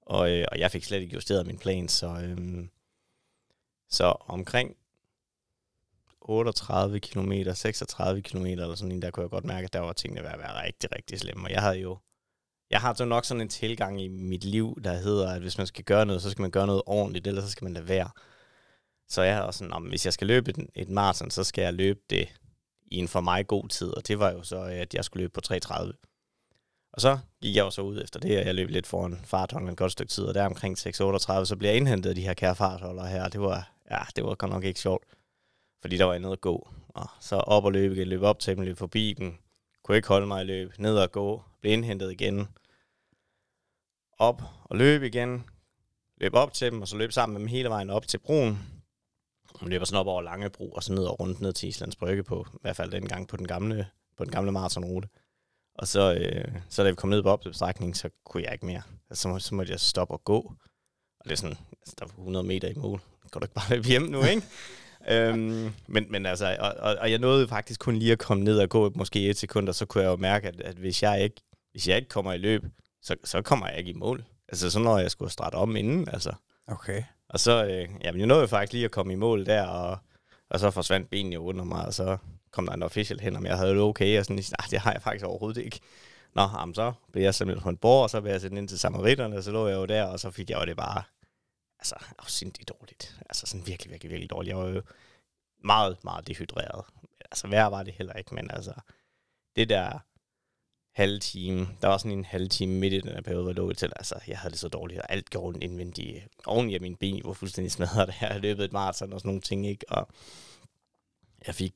og, 0.01 0.31
øh, 0.31 0.45
og 0.51 0.59
jeg 0.59 0.71
fik 0.71 0.83
slet 0.83 1.01
ikke 1.01 1.13
justeret 1.13 1.47
min 1.47 1.57
plan, 1.57 1.87
så, 1.87 2.07
øh, 2.07 2.67
så 3.89 4.05
omkring 4.19 4.75
38 6.21 6.99
km, 6.99 7.31
36 7.53 8.21
km 8.21 8.45
eller 8.45 8.75
sådan 8.75 8.91
en, 8.91 9.01
der 9.01 9.11
kunne 9.11 9.23
jeg 9.23 9.29
godt 9.29 9.45
mærke, 9.45 9.65
at 9.65 9.73
der 9.73 9.79
var 9.79 9.93
tingene 9.93 10.23
ved 10.23 10.29
at 10.29 10.39
være 10.39 10.63
rigtig, 10.63 10.95
rigtig 10.95 11.19
slemme. 11.19 11.47
Og 11.47 11.51
jeg 11.51 11.61
havde 11.61 11.79
jo, 11.79 11.97
jeg 12.69 12.81
har 12.81 12.95
jo 12.99 13.05
nok 13.05 13.25
sådan 13.25 13.41
en 13.41 13.49
tilgang 13.49 14.01
i 14.01 14.07
mit 14.07 14.43
liv, 14.43 14.81
der 14.83 14.93
hedder, 14.93 15.33
at 15.33 15.41
hvis 15.41 15.57
man 15.57 15.67
skal 15.67 15.83
gøre 15.83 16.05
noget, 16.05 16.21
så 16.21 16.29
skal 16.29 16.41
man 16.41 16.51
gøre 16.51 16.67
noget 16.67 16.81
ordentligt, 16.85 17.27
ellers 17.27 17.43
så 17.43 17.49
skal 17.49 17.65
man 17.65 17.73
lade 17.73 17.87
være. 17.87 18.09
Så 19.07 19.21
jeg 19.21 19.33
havde 19.33 19.47
også 19.47 19.57
sådan, 19.57 19.83
hvis 19.89 20.05
jeg 20.05 20.13
skal 20.13 20.27
løbe 20.27 20.49
et, 20.49 20.67
et 20.75 20.89
maraton, 20.89 21.31
så 21.31 21.43
skal 21.43 21.61
jeg 21.61 21.73
løbe 21.73 21.99
det 22.09 22.38
i 22.91 22.97
en 22.97 23.07
for 23.07 23.21
mig 23.21 23.47
god 23.47 23.67
tid, 23.67 23.87
og 23.87 24.07
det 24.07 24.19
var 24.19 24.31
jo 24.31 24.43
så, 24.43 24.61
at 24.61 24.93
jeg 24.93 25.05
skulle 25.05 25.21
løbe 25.21 25.33
på 25.33 25.41
3.30. 25.53 25.91
Og 26.93 27.01
så 27.01 27.19
gik 27.41 27.55
jeg 27.55 27.61
jo 27.61 27.69
så 27.69 27.81
ud 27.81 28.01
efter 28.01 28.19
det, 28.19 28.39
og 28.39 28.45
jeg 28.45 28.55
løb 28.55 28.69
lidt 28.69 28.87
foran 28.87 29.19
fartholden 29.23 29.69
et 29.69 29.77
godt 29.77 29.91
stykke 29.91 30.11
tid, 30.11 30.23
og 30.23 30.33
der 30.33 30.45
omkring 30.45 30.77
6.38, 30.79 31.45
så 31.45 31.55
blev 31.59 31.69
jeg 31.69 31.77
indhentet 31.77 32.09
af 32.09 32.15
de 32.15 32.21
her 32.21 32.33
kære 32.33 32.55
fartholder 32.55 33.05
her, 33.05 33.27
det 33.27 33.41
var, 33.41 33.71
ja, 33.91 33.99
det 34.15 34.23
var 34.23 34.35
godt 34.35 34.51
nok 34.51 34.63
ikke 34.63 34.79
sjovt, 34.79 35.03
fordi 35.81 35.97
der 35.97 36.05
var 36.05 36.13
andet 36.13 36.31
at 36.31 36.41
gå, 36.41 36.69
og 36.87 37.09
så 37.19 37.35
op 37.35 37.65
og 37.65 37.71
løbe 37.71 37.95
igen, 37.95 38.07
løb 38.07 38.21
op 38.21 38.39
til 38.39 38.55
dem, 38.55 38.63
løb 38.63 38.77
forbi 38.77 39.13
dem, 39.13 39.37
kunne 39.83 39.97
ikke 39.97 40.07
holde 40.07 40.27
mig 40.27 40.41
i 40.41 40.45
løb, 40.45 40.73
ned 40.77 40.97
og 40.97 41.11
gå, 41.11 41.43
blev 41.61 41.73
indhentet 41.73 42.11
igen, 42.11 42.47
op 44.17 44.41
og 44.63 44.77
løb 44.77 45.03
igen, 45.03 45.45
løb 46.17 46.33
op 46.33 46.53
til 46.53 46.71
dem, 46.71 46.81
og 46.81 46.87
så 46.87 46.97
løb 46.97 47.11
sammen 47.11 47.33
med 47.33 47.39
dem 47.39 47.47
hele 47.47 47.69
vejen 47.69 47.89
op 47.89 48.07
til 48.07 48.17
broen, 48.17 48.78
man 49.61 49.69
løber 49.69 49.85
sådan 49.85 49.99
op 49.99 50.07
over 50.07 50.21
Langebro, 50.21 50.69
og 50.69 50.83
så 50.83 50.93
ned 50.93 51.03
og 51.03 51.19
rundt 51.19 51.41
ned 51.41 51.53
til 51.53 51.69
Islands 51.69 51.95
Brygge 51.95 52.23
på, 52.23 52.45
i 52.53 52.57
hvert 52.61 52.75
fald 52.75 52.91
dengang 52.91 53.27
på 53.27 53.37
den 53.37 53.47
gamle, 53.47 53.87
på 54.17 54.23
den 54.23 54.31
gamle 54.31 54.51
maratonrute. 54.51 55.07
Og 55.75 55.87
så, 55.87 56.13
øh, 56.13 56.55
så 56.69 56.83
da 56.83 56.89
vi 56.89 56.95
kom 56.95 57.09
ned 57.09 57.23
på 57.23 57.29
opstrækningen, 57.29 57.93
så 57.93 58.09
kunne 58.25 58.43
jeg 58.43 58.53
ikke 58.53 58.65
mere. 58.65 58.81
Altså, 59.09 59.21
så, 59.21 59.27
må, 59.27 59.39
så 59.39 59.55
måtte 59.55 59.71
jeg 59.71 59.79
stoppe 59.79 60.13
og 60.13 60.23
gå. 60.23 60.53
Og 61.19 61.25
det 61.25 61.31
er 61.31 61.35
sådan, 61.35 61.57
altså, 61.81 61.95
der 61.99 62.05
var 62.05 62.11
100 62.11 62.47
meter 62.47 62.67
i 62.67 62.73
mål. 62.73 63.01
Kan 63.31 63.41
du 63.41 63.45
ikke 63.45 63.53
bare 63.53 63.69
løbe 63.69 63.87
hjem 63.93 64.01
nu, 64.01 64.23
ikke? 64.23 64.41
øhm, 65.11 65.71
men, 65.87 66.11
men 66.11 66.25
altså, 66.25 66.57
og, 66.59 66.73
og, 66.79 66.95
og, 66.95 67.11
jeg 67.11 67.19
nåede 67.19 67.47
faktisk 67.47 67.79
kun 67.79 67.95
lige 67.95 68.11
at 68.11 68.19
komme 68.19 68.43
ned 68.43 68.59
og 68.59 68.69
gå 68.69 68.91
måske 68.95 69.29
et 69.29 69.37
sekund, 69.37 69.69
og 69.69 69.75
så 69.75 69.85
kunne 69.85 70.03
jeg 70.03 70.09
jo 70.09 70.15
mærke, 70.15 70.47
at, 70.47 70.61
at 70.61 70.75
hvis, 70.75 71.03
jeg 71.03 71.23
ikke, 71.23 71.41
hvis 71.71 71.87
jeg 71.87 71.97
ikke 71.97 72.09
kommer 72.09 72.33
i 72.33 72.37
løb, 72.37 72.65
så, 73.01 73.15
så 73.23 73.41
kommer 73.41 73.67
jeg 73.67 73.77
ikke 73.77 73.91
i 73.91 73.93
mål. 73.93 74.23
Altså, 74.47 74.71
så 74.71 74.79
når 74.79 74.97
jeg 74.97 75.11
skulle 75.11 75.31
starte 75.31 75.55
om 75.55 75.75
inden, 75.75 76.09
altså. 76.09 76.33
Okay. 76.67 77.03
Og 77.29 77.39
så, 77.39 77.65
øh, 77.65 77.89
jamen, 78.03 78.19
jeg 78.19 78.27
nåede 78.27 78.47
faktisk 78.47 78.73
lige 78.73 78.85
at 78.85 78.91
komme 78.91 79.13
i 79.13 79.15
mål 79.15 79.45
der, 79.45 79.67
og, 79.67 79.97
og 80.49 80.59
så 80.59 80.71
forsvandt 80.71 81.09
benene 81.09 81.33
jo 81.33 81.43
under 81.43 81.63
mig, 81.63 81.85
og 81.85 81.93
så 81.93 82.17
kom 82.51 82.65
der 82.65 82.73
en 82.73 82.83
official 82.83 83.19
hen, 83.19 83.35
om 83.35 83.45
jeg 83.45 83.57
havde 83.57 83.71
det 83.71 83.81
okay, 83.81 84.19
og 84.19 84.25
sådan, 84.25 84.35
nej, 84.35 84.67
det 84.69 84.79
har 84.79 84.91
jeg 84.91 85.01
faktisk 85.01 85.25
overhovedet 85.25 85.61
ikke. 85.61 85.79
Nå, 86.35 86.41
jamen, 86.41 86.75
så 86.75 86.93
blev 87.11 87.23
jeg 87.23 87.35
simpelthen 87.35 87.63
på 87.63 87.69
en 87.69 87.77
bord, 87.77 88.03
og 88.03 88.09
så 88.09 88.21
blev 88.21 88.31
jeg 88.31 88.41
sendt 88.41 88.57
ind 88.57 88.67
til 88.67 88.79
samaritterne, 88.79 89.37
og 89.37 89.43
så 89.43 89.51
lå 89.51 89.67
jeg 89.67 89.75
jo 89.75 89.85
der, 89.85 90.03
og 90.03 90.19
så 90.19 90.31
fik 90.31 90.49
jeg 90.49 90.59
jo 90.59 90.65
det 90.65 90.77
bare, 90.77 91.03
altså, 91.79 91.95
afsindigt 92.19 92.69
dårligt. 92.69 93.19
Altså 93.29 93.45
sådan 93.45 93.67
virkelig, 93.67 93.91
virkelig, 93.91 94.11
virkelig 94.11 94.29
dårligt. 94.29 94.49
Jeg 94.49 94.57
var 94.57 94.69
jo 94.69 94.81
meget, 95.63 96.03
meget 96.03 96.27
dehydreret. 96.27 96.85
Altså, 97.31 97.47
værre 97.47 97.71
var 97.71 97.83
det 97.83 97.93
heller 97.93 98.13
ikke, 98.13 98.35
men 98.35 98.51
altså, 98.51 98.73
det 99.55 99.69
der 99.69 99.99
halv 100.91 101.19
time. 101.19 101.67
Der 101.81 101.87
var 101.87 101.97
sådan 101.97 102.17
en 102.17 102.25
halv 102.25 102.49
time 102.49 102.73
midt 102.73 102.93
i 102.93 102.99
den 102.99 103.09
her 103.09 103.21
periode, 103.21 103.43
hvor 103.43 103.51
jeg 103.51 103.55
lå 103.55 103.73
til. 103.73 103.93
Altså, 103.95 104.15
jeg 104.27 104.37
havde 104.37 104.51
det 104.51 104.59
så 104.59 104.67
dårligt, 104.67 104.99
og 104.99 105.11
alt 105.11 105.29
gjorde 105.29 105.59
indvendigt. 105.59 106.27
Oven 106.45 106.69
i 106.69 106.79
min 106.79 106.95
ben 106.95 107.21
var 107.25 107.33
fuldstændig 107.33 107.71
smadret 107.71 108.07
det 108.07 108.15
her. 108.15 108.31
Jeg 108.31 108.41
løbet 108.41 108.65
et 108.65 108.73
maraton 108.73 109.13
og 109.13 109.19
sådan 109.19 109.29
nogle 109.29 109.41
ting, 109.41 109.67
ikke? 109.67 109.85
Og 109.89 110.07
jeg 111.47 111.55
fik, 111.55 111.73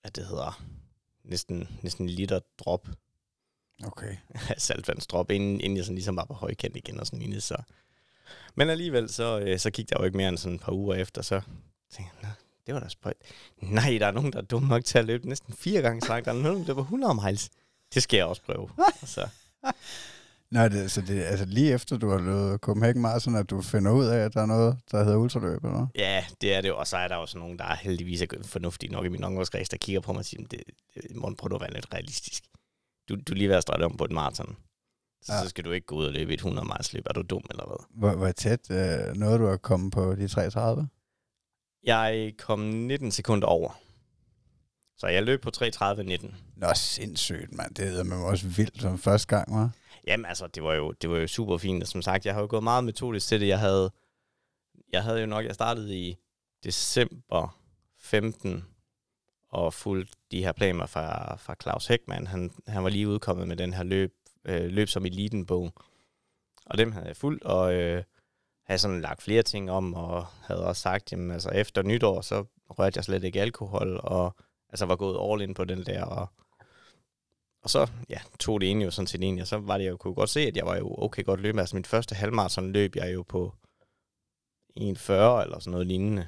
hvad 0.00 0.10
det 0.10 0.26
hedder, 0.26 0.64
næsten, 1.24 1.68
næsten 1.82 2.04
en 2.04 2.10
liter 2.10 2.40
drop. 2.58 2.88
Okay. 3.84 4.16
Saltvandsdrop, 4.58 5.30
inden, 5.30 5.60
inden 5.60 5.76
jeg 5.76 5.84
sådan 5.84 5.94
ligesom 5.94 6.16
var 6.16 6.24
på 6.24 6.34
højkant 6.34 6.76
igen 6.76 7.00
og 7.00 7.06
sådan 7.06 7.18
lignende, 7.18 7.40
så... 7.40 7.56
Men 8.54 8.70
alligevel, 8.70 9.08
så, 9.08 9.40
øh, 9.40 9.58
så 9.58 9.70
gik 9.70 9.90
der 9.90 9.96
jo 9.98 10.04
ikke 10.04 10.16
mere 10.16 10.28
end 10.28 10.38
sådan 10.38 10.54
et 10.54 10.60
par 10.60 10.72
uger 10.72 10.94
efter, 10.94 11.22
så 11.22 11.40
tænkte 11.90 12.16
jeg, 12.22 12.32
det 12.66 12.74
var 12.74 12.80
da 12.80 12.88
spøjt. 12.88 13.16
Nej, 13.58 13.96
der 14.00 14.06
er 14.06 14.10
nogen, 14.10 14.32
der 14.32 14.38
er 14.38 14.42
dumme 14.42 14.68
nok 14.68 14.84
til 14.84 14.98
at 14.98 15.04
løbe 15.04 15.28
næsten 15.28 15.54
fire 15.54 15.82
gange 15.82 16.00
så 16.00 16.08
langt. 16.08 16.24
Der 16.24 16.32
er 16.32 16.36
nogen, 16.36 16.60
der 16.60 16.66
løber 16.66 16.82
100 16.82 17.14
miles. 17.24 17.50
Det 17.94 18.02
skal 18.02 18.16
jeg 18.16 18.26
også 18.26 18.42
prøve. 18.42 18.68
så. 19.14 19.28
Nej, 20.50 20.68
det, 20.68 20.90
så 20.90 21.00
det 21.00 21.22
altså 21.22 21.44
lige 21.44 21.72
efter 21.72 21.96
du 21.96 22.10
har 22.10 22.18
løbet 22.18 22.60
Copenhagen 22.60 23.02
Marathon, 23.02 23.36
at 23.36 23.50
du 23.50 23.62
finder 23.62 23.92
ud 23.92 24.04
af, 24.04 24.18
at 24.18 24.34
der 24.34 24.42
er 24.42 24.46
noget, 24.46 24.78
der 24.90 25.04
hedder 25.04 25.18
ultraløb, 25.18 25.64
eller 25.64 25.86
Ja, 25.94 26.24
det 26.40 26.54
er 26.54 26.60
det. 26.60 26.72
Og 26.72 26.86
så 26.86 26.96
er 26.96 27.08
der 27.08 27.16
også 27.16 27.38
nogen, 27.38 27.58
der 27.58 27.64
er 27.64 27.76
heldigvis 27.76 28.22
er 28.22 28.26
fornuftige 28.42 28.92
nok 28.92 29.04
i 29.04 29.08
min 29.08 29.24
omgangskreds, 29.24 29.68
der 29.68 29.76
kigger 29.76 30.00
på 30.00 30.12
mig 30.12 30.18
og 30.18 30.24
siger, 30.24 30.46
det, 30.50 30.62
det 30.94 31.16
må 31.16 31.34
prøve 31.38 31.54
at 31.54 31.60
være 31.60 31.72
lidt 31.72 31.94
realistisk. 31.94 32.44
Du, 33.08 33.14
du 33.14 33.32
er 33.32 33.36
lige 33.36 33.48
ved 33.48 33.56
at 33.56 33.62
starte 33.62 33.84
om 33.84 33.96
på 33.96 34.04
et 34.04 34.12
maraton. 34.12 34.56
Så, 35.22 35.32
ja. 35.32 35.42
så 35.42 35.48
skal 35.48 35.64
du 35.64 35.70
ikke 35.70 35.86
gå 35.86 35.94
ud 35.94 36.06
og 36.06 36.12
løbe 36.12 36.32
et 36.32 36.38
100 36.38 36.66
miles 36.66 36.92
løb. 36.92 37.06
Er 37.06 37.12
du 37.12 37.22
dum 37.22 37.42
eller 37.50 37.66
hvad? 37.66 37.86
Hvor, 37.90 38.16
hvor 38.16 38.32
tæt 38.32 38.70
øh, 38.70 39.14
nåede 39.16 39.38
du 39.38 39.48
at 39.48 39.62
komme 39.62 39.90
på 39.90 40.14
de 40.14 40.28
33? 40.28 40.88
Jeg 41.84 42.32
kom 42.38 42.60
19 42.60 43.10
sekunder 43.10 43.46
over. 43.46 43.80
Så 44.96 45.06
jeg 45.06 45.22
løb 45.22 45.42
på 45.42 45.50
3.30.19. 45.56 46.34
Nå, 46.56 46.66
sindssygt, 46.74 47.52
mand. 47.52 47.74
Det 47.74 47.88
hedder 47.88 48.04
man 48.04 48.18
også 48.18 48.48
vildt 48.48 48.80
som 48.80 48.98
første 48.98 49.28
gang, 49.36 49.54
var. 49.54 49.70
Jamen, 50.06 50.26
altså, 50.26 50.46
det 50.46 50.62
var 50.62 50.74
jo, 50.74 50.92
det 50.92 51.10
var 51.10 51.18
jo 51.18 51.26
super 51.26 51.58
fint. 51.58 51.82
Og 51.82 51.88
som 51.88 52.02
sagt, 52.02 52.26
jeg 52.26 52.34
har 52.34 52.40
jo 52.40 52.46
gået 52.50 52.62
meget 52.62 52.84
metodisk 52.84 53.28
til 53.28 53.40
det. 53.40 53.48
Jeg 53.48 53.58
havde, 53.58 53.90
jeg 54.92 55.02
havde 55.02 55.20
jo 55.20 55.26
nok, 55.26 55.44
jeg 55.44 55.54
startede 55.54 55.96
i 55.96 56.16
december 56.64 57.58
15 58.00 58.64
og 59.48 59.74
fulgte 59.74 60.16
de 60.30 60.44
her 60.44 60.52
planer 60.52 60.86
fra, 60.86 61.36
fra 61.36 61.54
Claus 61.62 61.86
Heckmann. 61.86 62.26
Han, 62.26 62.50
han 62.66 62.84
var 62.84 62.90
lige 62.90 63.08
udkommet 63.08 63.48
med 63.48 63.56
den 63.56 63.72
her 63.72 63.82
løb, 63.82 64.14
øh, 64.44 64.64
løb 64.64 64.88
som 64.88 65.06
eliten-bog. 65.06 65.72
Og 66.66 66.78
dem 66.78 66.92
havde 66.92 67.06
jeg 67.06 67.16
fulgt, 67.16 67.44
og 67.44 67.74
øh, 67.74 68.04
havde 68.66 68.78
sådan 68.78 69.00
lagt 69.00 69.22
flere 69.22 69.42
ting 69.42 69.70
om, 69.70 69.94
og 69.94 70.26
havde 70.42 70.66
også 70.66 70.82
sagt, 70.82 71.12
jamen 71.12 71.30
altså 71.30 71.50
efter 71.50 71.82
nytår, 71.82 72.20
så 72.20 72.44
rørte 72.70 72.98
jeg 72.98 73.04
slet 73.04 73.24
ikke 73.24 73.40
alkohol, 73.40 74.00
og 74.02 74.36
altså 74.74 74.86
var 74.86 74.96
gået 74.96 75.32
all 75.32 75.42
in 75.42 75.54
på 75.54 75.64
den 75.64 75.86
der, 75.86 76.04
og, 76.04 76.26
og 77.62 77.70
så 77.70 77.90
ja, 78.08 78.18
tog 78.40 78.60
det 78.60 78.66
egentlig 78.66 78.84
jo 78.84 78.90
sådan 78.90 79.06
set 79.06 79.22
ind, 79.22 79.40
og 79.40 79.46
så 79.46 79.56
var 79.56 79.78
det, 79.78 79.84
jeg 79.84 79.98
kunne 79.98 80.14
godt 80.14 80.30
se, 80.30 80.40
at 80.40 80.56
jeg 80.56 80.66
var 80.66 80.76
jo 80.76 80.94
okay 80.98 81.24
godt 81.24 81.40
løb. 81.40 81.58
Altså 81.58 81.76
mit 81.76 81.86
første 81.86 82.14
halvmarathon 82.14 82.72
løb 82.72 82.96
jeg 82.96 83.14
jo 83.14 83.22
på 83.22 83.54
1,40 84.80 84.82
eller 84.82 85.58
sådan 85.58 85.70
noget 85.70 85.86
lignende. 85.86 86.26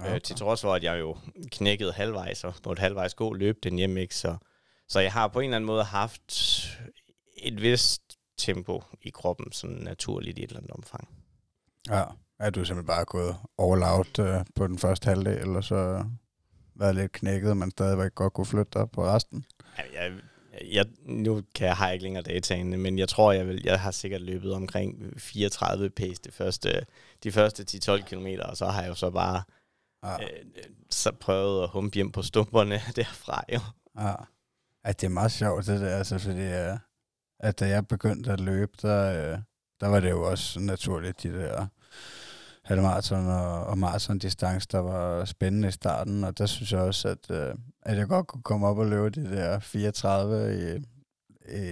Okay. 0.00 0.14
Øh, 0.14 0.20
til 0.20 0.36
trods 0.36 0.60
for, 0.60 0.74
at 0.74 0.84
jeg 0.84 1.00
jo 1.00 1.16
knækkede 1.50 1.92
halvvejs, 1.92 2.44
og 2.44 2.72
et 2.72 2.78
halvvejs 2.78 3.14
gå 3.14 3.32
løb 3.32 3.62
den 3.62 3.76
hjem, 3.76 3.96
ikke? 3.96 4.14
Så, 4.14 4.36
så 4.88 5.00
jeg 5.00 5.12
har 5.12 5.28
på 5.28 5.40
en 5.40 5.44
eller 5.44 5.56
anden 5.56 5.66
måde 5.66 5.84
haft 5.84 6.34
et 7.36 7.62
vist 7.62 8.02
tempo 8.38 8.82
i 9.02 9.10
kroppen, 9.10 9.52
sådan 9.52 9.76
naturligt 9.76 10.38
i 10.38 10.42
et 10.42 10.48
eller 10.48 10.60
andet 10.60 10.70
omfang. 10.70 11.08
Ja, 11.88 12.04
er 12.38 12.50
du 12.50 12.64
simpelthen 12.64 12.86
bare 12.86 13.04
gået 13.04 13.36
all 13.58 13.82
out 13.82 14.18
uh, 14.18 14.46
på 14.54 14.66
den 14.66 14.78
første 14.78 15.04
halvdel, 15.04 15.38
eller 15.38 15.60
så 15.60 16.04
været 16.80 16.94
lidt 16.94 17.12
knækket, 17.12 17.56
men 17.56 17.70
stadigvæk 17.70 18.14
godt 18.14 18.32
kunne 18.32 18.46
flytte 18.46 18.78
dig 18.78 18.90
på 18.90 19.04
resten? 19.04 19.44
Ja, 19.78 20.02
jeg, 20.02 20.12
jeg, 20.72 20.86
nu 21.02 21.42
kan 21.54 21.66
jeg, 21.66 21.76
har 21.76 21.86
jeg 21.86 21.94
ikke 21.94 22.02
længere 22.02 22.22
dataene, 22.22 22.76
men 22.76 22.98
jeg 22.98 23.08
tror, 23.08 23.32
jeg, 23.32 23.46
vil, 23.48 23.62
jeg 23.64 23.80
har 23.80 23.90
sikkert 23.90 24.20
løbet 24.20 24.52
omkring 24.52 25.14
34 25.16 25.90
pace 25.90 26.22
de 26.24 26.30
første, 26.30 26.86
de 27.24 27.32
første 27.32 27.80
10-12 27.90 28.02
km, 28.02 28.26
og 28.42 28.56
så 28.56 28.66
har 28.66 28.82
jeg 28.82 28.88
jo 28.88 28.94
så 28.94 29.10
bare 29.10 29.42
ja. 30.04 30.22
øh, 30.22 30.44
så 30.90 31.12
prøvet 31.12 31.62
at 31.62 31.68
humpe 31.68 31.94
hjem 31.94 32.12
på 32.12 32.22
stumperne 32.22 32.80
derfra. 32.96 33.44
Jo. 33.52 33.60
Ja. 33.98 34.14
ja, 34.86 34.92
det 34.92 35.04
er 35.04 35.08
meget 35.08 35.32
sjovt 35.32 35.66
det 35.66 35.80
der, 35.80 35.96
altså, 35.96 36.18
fordi 36.18 36.48
at 37.40 37.60
da 37.60 37.68
jeg 37.68 37.86
begyndte 37.86 38.32
at 38.32 38.40
løbe, 38.40 38.72
der, 38.82 39.32
øh, 39.32 39.38
der 39.80 39.88
var 39.88 40.00
det 40.00 40.10
jo 40.10 40.30
også 40.30 40.60
naturligt, 40.60 41.22
de 41.22 41.32
der 41.32 41.66
halvmarathon 42.70 43.26
og, 43.26 43.64
og 43.64 43.78
marathon-distance, 43.78 44.68
der 44.72 44.78
var 44.78 45.24
spændende 45.24 45.68
i 45.68 45.70
starten, 45.70 46.24
og 46.24 46.38
der 46.38 46.46
synes 46.46 46.72
jeg 46.72 46.80
også, 46.80 47.08
at, 47.08 47.30
øh, 47.30 47.54
at 47.82 47.98
jeg 47.98 48.06
godt 48.06 48.26
kunne 48.26 48.42
komme 48.42 48.66
op 48.66 48.78
og 48.78 48.86
løbe 48.86 49.10
de 49.10 49.36
der 49.36 49.58
34 49.58 50.54
i, 50.54 50.84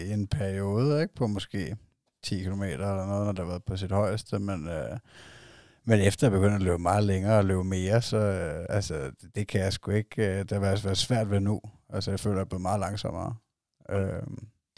i 0.07 0.13
en 0.13 0.27
periode, 0.27 1.03
ikke? 1.03 1.15
på 1.15 1.27
måske 1.27 1.77
10 2.23 2.43
km 2.43 2.63
eller 2.63 3.07
noget, 3.07 3.27
når 3.27 3.33
der 3.33 3.45
var 3.45 3.59
på 3.59 3.77
sit 3.77 3.93
højeste, 3.93 4.39
men, 4.39 4.69
øh, 4.69 4.99
men 5.85 6.01
efter 6.01 6.27
jeg 6.27 6.33
begyndte 6.33 6.55
at 6.55 6.63
løbe 6.63 6.79
meget 6.79 7.05
længere 7.05 7.39
og 7.39 7.45
løbe 7.45 7.65
mere, 7.65 8.03
så 8.03 8.17
øh, 8.17 8.67
altså, 8.69 9.11
det 9.35 9.49
kan 9.49 9.61
jeg 9.61 9.73
sgu 9.73 9.91
ikke, 9.91 10.27
øh, 10.27 10.39
det 10.39 10.53
har 10.53 10.61
været 10.61 10.99
svært 10.99 11.31
ved 11.31 11.41
nu. 11.41 11.61
Altså 11.89 12.11
jeg 12.11 12.21
føler, 12.21 12.35
at 12.35 12.39
jeg 12.39 12.45
er 12.45 12.49
blevet 12.49 12.63
meget 12.63 12.81
langsommere. 12.81 13.35
Øh, 13.91 14.23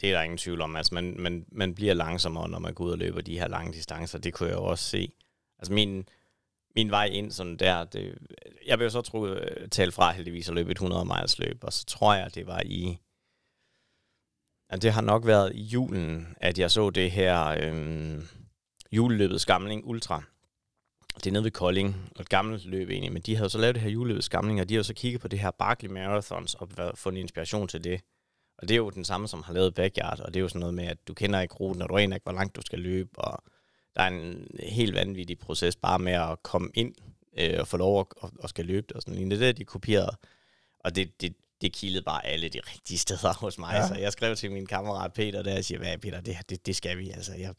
det 0.01 0.09
er 0.09 0.13
der 0.13 0.21
ingen 0.21 0.37
tvivl 0.37 0.61
om. 0.61 0.75
Altså, 0.75 0.95
man, 0.95 1.15
man, 1.19 1.45
man 1.51 1.75
bliver 1.75 1.93
langsommere, 1.93 2.49
når 2.49 2.59
man 2.59 2.73
går 2.73 2.85
ud 2.85 2.91
og 2.91 2.97
løber 2.97 3.21
de 3.21 3.39
her 3.39 3.47
lange 3.47 3.73
distancer. 3.73 4.19
Det 4.19 4.33
kunne 4.33 4.49
jeg 4.49 4.55
jo 4.55 4.63
også 4.63 4.83
se. 4.83 5.11
Altså, 5.61 5.73
min, 5.73 6.09
min 6.75 6.91
vej 6.91 7.05
ind 7.05 7.31
sådan 7.31 7.57
der, 7.57 7.83
det, 7.83 8.17
jeg 8.65 8.79
vil 8.79 8.83
jo 8.85 8.89
så 8.89 9.01
tro, 9.01 9.27
tale 9.71 9.91
fra 9.91 10.11
heldigvis 10.11 10.49
at 10.49 10.55
løbe 10.55 10.71
et 10.71 10.75
100 10.75 11.05
miles 11.05 11.39
løb, 11.39 11.63
og 11.63 11.73
så 11.73 11.85
tror 11.85 12.13
jeg, 12.13 12.35
det 12.35 12.47
var 12.47 12.61
i, 12.65 12.97
at 14.69 14.81
det 14.81 14.93
har 14.93 15.01
nok 15.01 15.25
været 15.25 15.55
i 15.55 15.61
julen, 15.61 16.35
at 16.37 16.59
jeg 16.59 16.71
så 16.71 16.89
det 16.89 17.11
her 17.11 17.47
øh, 17.47 18.23
juleløbet 18.91 19.41
Skamling 19.41 19.87
Ultra. 19.87 20.23
Det 21.15 21.27
er 21.27 21.31
nede 21.31 21.43
ved 21.43 21.51
Kolding, 21.51 22.11
og 22.15 22.21
et 22.21 22.29
gammelt 22.29 22.65
løb 22.65 22.89
egentlig, 22.89 23.11
men 23.13 23.21
de 23.21 23.35
havde 23.35 23.49
så 23.49 23.57
lavet 23.57 23.75
det 23.75 23.83
her 23.83 23.89
juleløbet 23.89 24.23
Skamling, 24.23 24.61
og 24.61 24.69
de 24.69 24.75
har 24.75 24.83
så 24.83 24.93
kigget 24.93 25.21
på 25.21 25.27
det 25.27 25.39
her 25.39 25.51
Barkley 25.51 25.89
Marathons 25.89 26.53
og 26.53 26.69
fundet 26.95 27.21
inspiration 27.21 27.67
til 27.67 27.83
det. 27.83 28.01
Og 28.57 28.67
det 28.67 28.73
er 28.73 28.77
jo 28.77 28.89
den 28.89 29.05
samme, 29.05 29.27
som 29.27 29.43
har 29.43 29.53
lavet 29.53 29.73
Backyard, 29.73 30.19
og 30.19 30.33
det 30.33 30.39
er 30.39 30.41
jo 30.41 30.47
sådan 30.47 30.59
noget 30.59 30.73
med, 30.73 30.85
at 30.85 31.07
du 31.07 31.13
kender 31.13 31.41
ikke 31.41 31.53
ruten, 31.53 31.81
og 31.81 31.89
du 31.89 31.97
aner 31.97 32.15
ikke, 32.15 32.23
hvor 32.23 32.33
langt 32.33 32.55
du 32.55 32.61
skal 32.61 32.79
løbe, 32.79 33.19
og 33.19 33.43
der 33.95 34.01
er 34.01 34.07
en 34.07 34.47
helt 34.59 34.95
vanvittig 34.95 35.39
proces 35.39 35.75
bare 35.75 35.99
med 35.99 36.13
at 36.13 36.43
komme 36.43 36.71
ind 36.73 36.95
øh, 37.37 37.59
og 37.59 37.67
få 37.67 37.77
lov 37.77 37.99
at 37.99 38.05
og, 38.17 38.31
og 38.39 38.49
skal 38.49 38.65
løbe 38.65 38.87
det 38.87 38.95
og 38.95 39.01
sådan 39.01 39.13
noget. 39.13 39.31
Det 39.31 39.41
er 39.41 39.51
det, 39.51 39.57
de 39.57 39.65
kopierede. 39.65 40.17
Og 40.79 40.95
det, 40.95 41.21
det, 41.21 41.35
det 41.61 41.73
kildede 41.73 42.03
bare 42.03 42.25
alle 42.25 42.49
de 42.49 42.59
rigtige 42.73 42.97
steder 42.97 43.33
hos 43.33 43.57
mig. 43.57 43.73
Ja. 43.73 43.87
Så 43.87 43.95
jeg 43.95 44.11
skrev 44.11 44.35
til 44.35 44.51
min 44.51 44.65
kammerat 44.65 45.13
Peter, 45.13 45.41
der 45.41 45.57
og 45.57 45.63
siger, 45.63 45.79
hvad 45.79 45.97
Peter, 45.97 46.21
det, 46.21 46.37
det, 46.49 46.65
det 46.65 46.75
skal 46.75 46.97
vi. 46.97 47.09
Altså, 47.09 47.33
jeg, 47.33 47.53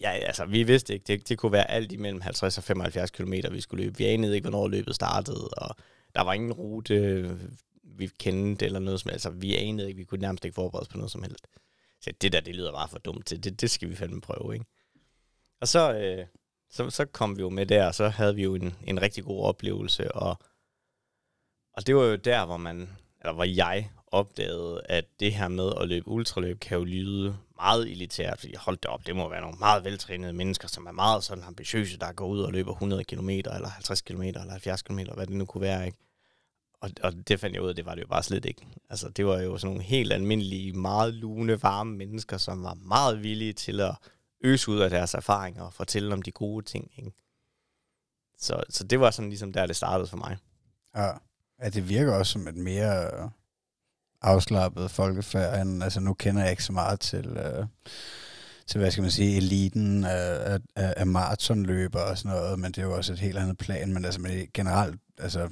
ja, 0.00 0.10
altså, 0.10 0.44
vi 0.44 0.62
vidste 0.62 0.94
ikke, 0.94 1.04
det, 1.06 1.28
det 1.28 1.38
kunne 1.38 1.52
være 1.52 1.70
alt 1.70 1.92
imellem 1.92 2.20
50 2.20 2.58
og 2.58 2.64
75 2.64 3.10
km, 3.10 3.32
vi 3.50 3.60
skulle 3.60 3.84
løbe. 3.84 3.98
Vi 3.98 4.04
anede 4.04 4.34
ikke, 4.34 4.48
hvornår 4.48 4.68
løbet 4.68 4.94
startede, 4.94 5.48
og 5.48 5.76
der 6.14 6.22
var 6.22 6.32
ingen 6.32 6.52
rute, 6.52 7.38
vi 7.82 8.10
kendte 8.18 8.66
eller 8.66 8.78
noget 8.78 9.00
som 9.00 9.10
Altså, 9.10 9.30
vi 9.30 9.56
anede 9.56 9.88
ikke, 9.88 9.98
vi 9.98 10.04
kunne 10.04 10.20
nærmest 10.20 10.44
ikke 10.44 10.54
forberede 10.54 10.82
os 10.82 10.88
på 10.88 10.96
noget 10.96 11.10
som 11.10 11.22
helst. 11.22 11.46
Så 12.00 12.12
det 12.22 12.32
der, 12.32 12.40
det 12.40 12.56
lyder 12.56 12.72
bare 12.72 12.88
for 12.88 12.98
dumt 12.98 13.26
til. 13.26 13.44
Det, 13.44 13.60
det 13.60 13.70
skal 13.70 13.90
vi 13.90 13.96
fandme 13.96 14.20
prøve, 14.20 14.54
ikke? 14.54 14.66
Og 15.60 15.68
så, 15.68 15.94
øh, 15.94 16.26
så, 16.70 16.90
så 16.90 17.04
kom 17.04 17.36
vi 17.36 17.42
jo 17.42 17.48
med 17.48 17.66
der, 17.66 17.86
og 17.86 17.94
så 17.94 18.08
havde 18.08 18.34
vi 18.34 18.42
jo 18.42 18.54
en, 18.54 18.74
en 18.84 19.02
rigtig 19.02 19.24
god 19.24 19.44
oplevelse, 19.44 20.12
og, 20.12 20.38
og 21.72 21.86
det 21.86 21.96
var 21.96 22.02
jo 22.02 22.16
der, 22.16 22.46
hvor 22.46 22.56
man, 22.56 22.90
eller 23.20 23.32
hvor 23.32 23.44
jeg 23.44 23.90
opdagede, 24.06 24.82
at 24.84 25.04
det 25.20 25.34
her 25.34 25.48
med 25.48 25.72
at 25.80 25.88
løbe 25.88 26.08
ultraløb 26.08 26.60
kan 26.60 26.78
jo 26.78 26.84
lyde 26.84 27.36
meget 27.56 27.90
elitært, 27.90 28.40
fordi 28.40 28.54
hold 28.56 28.76
det 28.76 28.86
op, 28.86 29.06
det 29.06 29.16
må 29.16 29.28
være 29.28 29.40
nogle 29.40 29.58
meget 29.58 29.84
veltrænede 29.84 30.32
mennesker, 30.32 30.68
som 30.68 30.86
er 30.86 30.92
meget 30.92 31.24
sådan 31.24 31.44
ambitiøse, 31.44 31.98
der 31.98 32.12
går 32.12 32.26
ud 32.26 32.40
og 32.40 32.52
løber 32.52 32.72
100 32.72 33.04
km, 33.04 33.28
eller 33.28 33.68
50 33.68 34.00
km, 34.00 34.22
eller 34.22 34.50
70 34.50 34.82
km, 34.82 34.98
hvad 35.14 35.26
det 35.26 35.36
nu 35.36 35.44
kunne 35.44 35.60
være, 35.60 35.86
ikke? 35.86 35.98
Og, 36.80 36.90
og 37.02 37.12
det 37.28 37.40
fandt 37.40 37.54
jeg 37.54 37.62
ud 37.62 37.68
af, 37.68 37.74
det 37.74 37.86
var 37.86 37.94
det 37.94 38.02
jo 38.02 38.06
bare 38.06 38.22
slet 38.22 38.44
ikke. 38.44 38.66
Altså, 38.90 39.08
det 39.08 39.26
var 39.26 39.40
jo 39.40 39.58
sådan 39.58 39.74
nogle 39.74 39.82
helt 39.82 40.12
almindelige, 40.12 40.72
meget 40.72 41.14
lune, 41.14 41.62
varme 41.62 41.96
mennesker, 41.96 42.36
som 42.36 42.62
var 42.62 42.74
meget 42.74 43.22
villige 43.22 43.52
til 43.52 43.80
at 43.80 43.94
øse 44.40 44.70
ud 44.70 44.78
af 44.78 44.90
deres 44.90 45.14
erfaringer 45.14 45.62
og 45.62 45.72
fortælle 45.72 46.12
om 46.12 46.22
de 46.22 46.30
gode 46.30 46.66
ting. 46.66 46.90
Ikke? 46.96 47.12
Så, 48.38 48.62
så 48.70 48.84
det 48.84 49.00
var 49.00 49.10
sådan 49.10 49.28
ligesom 49.28 49.52
der, 49.52 49.66
det 49.66 49.76
startede 49.76 50.08
for 50.08 50.16
mig. 50.16 50.36
Ja, 50.96 51.10
ja 51.62 51.68
det 51.68 51.88
virker 51.88 52.12
også 52.12 52.32
som 52.32 52.48
et 52.48 52.56
mere 52.56 53.04
øh, 53.04 53.30
afslappet 54.22 54.90
folkefærd, 54.90 55.60
end, 55.60 55.82
altså 55.82 56.00
nu 56.00 56.14
kender 56.14 56.42
jeg 56.42 56.50
ikke 56.50 56.64
så 56.64 56.72
meget 56.72 57.00
til, 57.00 57.26
øh, 57.26 57.66
til 58.66 58.80
hvad 58.80 58.90
skal 58.90 59.02
man 59.02 59.10
sige, 59.10 59.36
eliten 59.36 60.04
af, 60.04 60.58
af, 60.76 60.94
af 60.96 61.06
maratonløber 61.06 62.00
og 62.00 62.18
sådan 62.18 62.36
noget, 62.36 62.58
men 62.58 62.72
det 62.72 62.78
er 62.78 62.86
jo 62.86 62.96
også 62.96 63.12
et 63.12 63.18
helt 63.18 63.38
andet 63.38 63.58
plan, 63.58 63.92
men 63.92 64.04
altså 64.04 64.20
men 64.20 64.48
generelt, 64.54 65.00
altså 65.18 65.50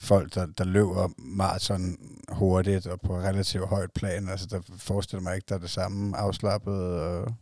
folk, 0.00 0.34
der, 0.34 0.46
der 0.46 0.64
løber 0.64 1.08
maraton 1.18 1.96
hurtigt 2.28 2.86
og 2.86 3.00
på 3.00 3.16
relativt 3.16 3.68
højt 3.68 3.92
plan, 3.92 4.28
altså 4.28 4.46
der 4.46 4.60
forestiller 4.76 5.22
mig 5.22 5.34
ikke, 5.34 5.46
der 5.48 5.54
er 5.54 5.58
det 5.58 5.70
samme 5.70 6.16
afslappede 6.16 7.02
og 7.02 7.22
øh, 7.22 7.32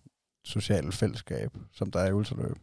sociale 0.48 0.92
fællesskab, 0.92 1.50
som 1.72 1.90
der 1.90 2.00
er 2.00 2.08
i 2.08 2.12
ultraløb. 2.12 2.56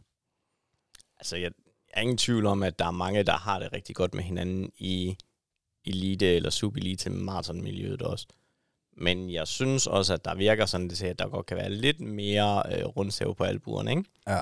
Altså, 1.18 1.36
jeg 1.36 1.50
er 1.92 2.00
ingen 2.00 2.18
tvivl 2.18 2.46
om, 2.46 2.62
at 2.62 2.78
der 2.78 2.86
er 2.86 2.90
mange, 2.90 3.22
der 3.22 3.36
har 3.36 3.58
det 3.58 3.72
rigtig 3.72 3.96
godt 3.96 4.14
med 4.14 4.22
hinanden 4.22 4.72
i 4.78 5.16
elite 5.84 6.34
eller 6.34 6.50
subelite 6.50 7.10
maratonmiljøet 7.10 8.02
også. 8.02 8.26
Men 8.96 9.32
jeg 9.32 9.46
synes 9.46 9.86
også, 9.86 10.14
at 10.14 10.24
der 10.24 10.34
virker 10.34 10.66
sådan, 10.66 10.90
det 10.90 11.02
at 11.02 11.18
der 11.18 11.28
godt 11.28 11.46
kan 11.46 11.56
være 11.56 11.70
lidt 11.70 12.00
mere 12.00 12.62
øh, 12.72 12.84
rundsæv 12.84 13.34
på 13.34 13.44
albuerne, 13.44 13.90
ikke? 13.90 14.04
Ja. 14.26 14.40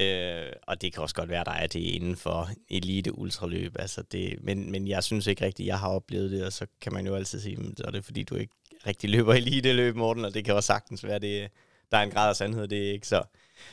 Øh, 0.00 0.52
og 0.66 0.82
det 0.82 0.92
kan 0.92 1.02
også 1.02 1.14
godt 1.14 1.28
være, 1.28 1.44
der 1.44 1.50
er 1.50 1.66
det 1.66 1.80
inden 1.80 2.16
for 2.16 2.50
elite 2.68 3.18
ultraløb. 3.18 3.76
Altså 3.78 4.02
det, 4.02 4.38
men, 4.42 4.70
men 4.70 4.88
jeg 4.88 5.04
synes 5.04 5.26
ikke 5.26 5.44
rigtigt, 5.44 5.66
jeg 5.66 5.78
har 5.78 5.88
oplevet 5.88 6.30
det, 6.30 6.44
og 6.44 6.52
så 6.52 6.66
kan 6.80 6.92
man 6.92 7.06
jo 7.06 7.14
altid 7.14 7.40
sige, 7.40 7.58
at 7.58 7.76
det 7.92 7.96
er 7.96 8.02
fordi, 8.02 8.22
du 8.22 8.34
ikke 8.34 8.54
rigtig 8.86 9.10
løber 9.10 9.34
elite 9.34 9.72
løb, 9.72 9.96
Morten, 9.96 10.24
og 10.24 10.34
det 10.34 10.44
kan 10.44 10.54
også 10.54 10.66
sagtens 10.66 11.04
være, 11.04 11.18
det, 11.18 11.50
der 11.92 11.98
er 11.98 12.02
en 12.02 12.10
grad 12.10 12.28
af 12.28 12.36
sandhed, 12.36 12.68
det 12.68 12.88
er 12.88 12.92
ikke 12.92 13.08
så. 13.08 13.22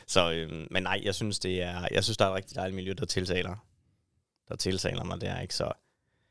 så 0.08 0.32
øh, 0.32 0.68
men 0.72 0.84
nej, 0.84 1.02
jeg 1.04 1.16
synes, 1.16 1.40
det 1.40 1.62
er, 1.62 1.88
jeg 1.92 2.04
synes, 2.04 2.18
der 2.18 2.26
er 2.26 2.30
et 2.30 2.36
rigtig 2.36 2.56
dejligt 2.56 2.76
miljø, 2.76 2.94
der 2.94 3.06
tiltaler, 3.06 3.56
der 4.50 4.56
tiltaler 4.56 5.04
mig 5.04 5.22
der, 5.22 5.40
ikke? 5.40 5.56
Så 5.56 5.72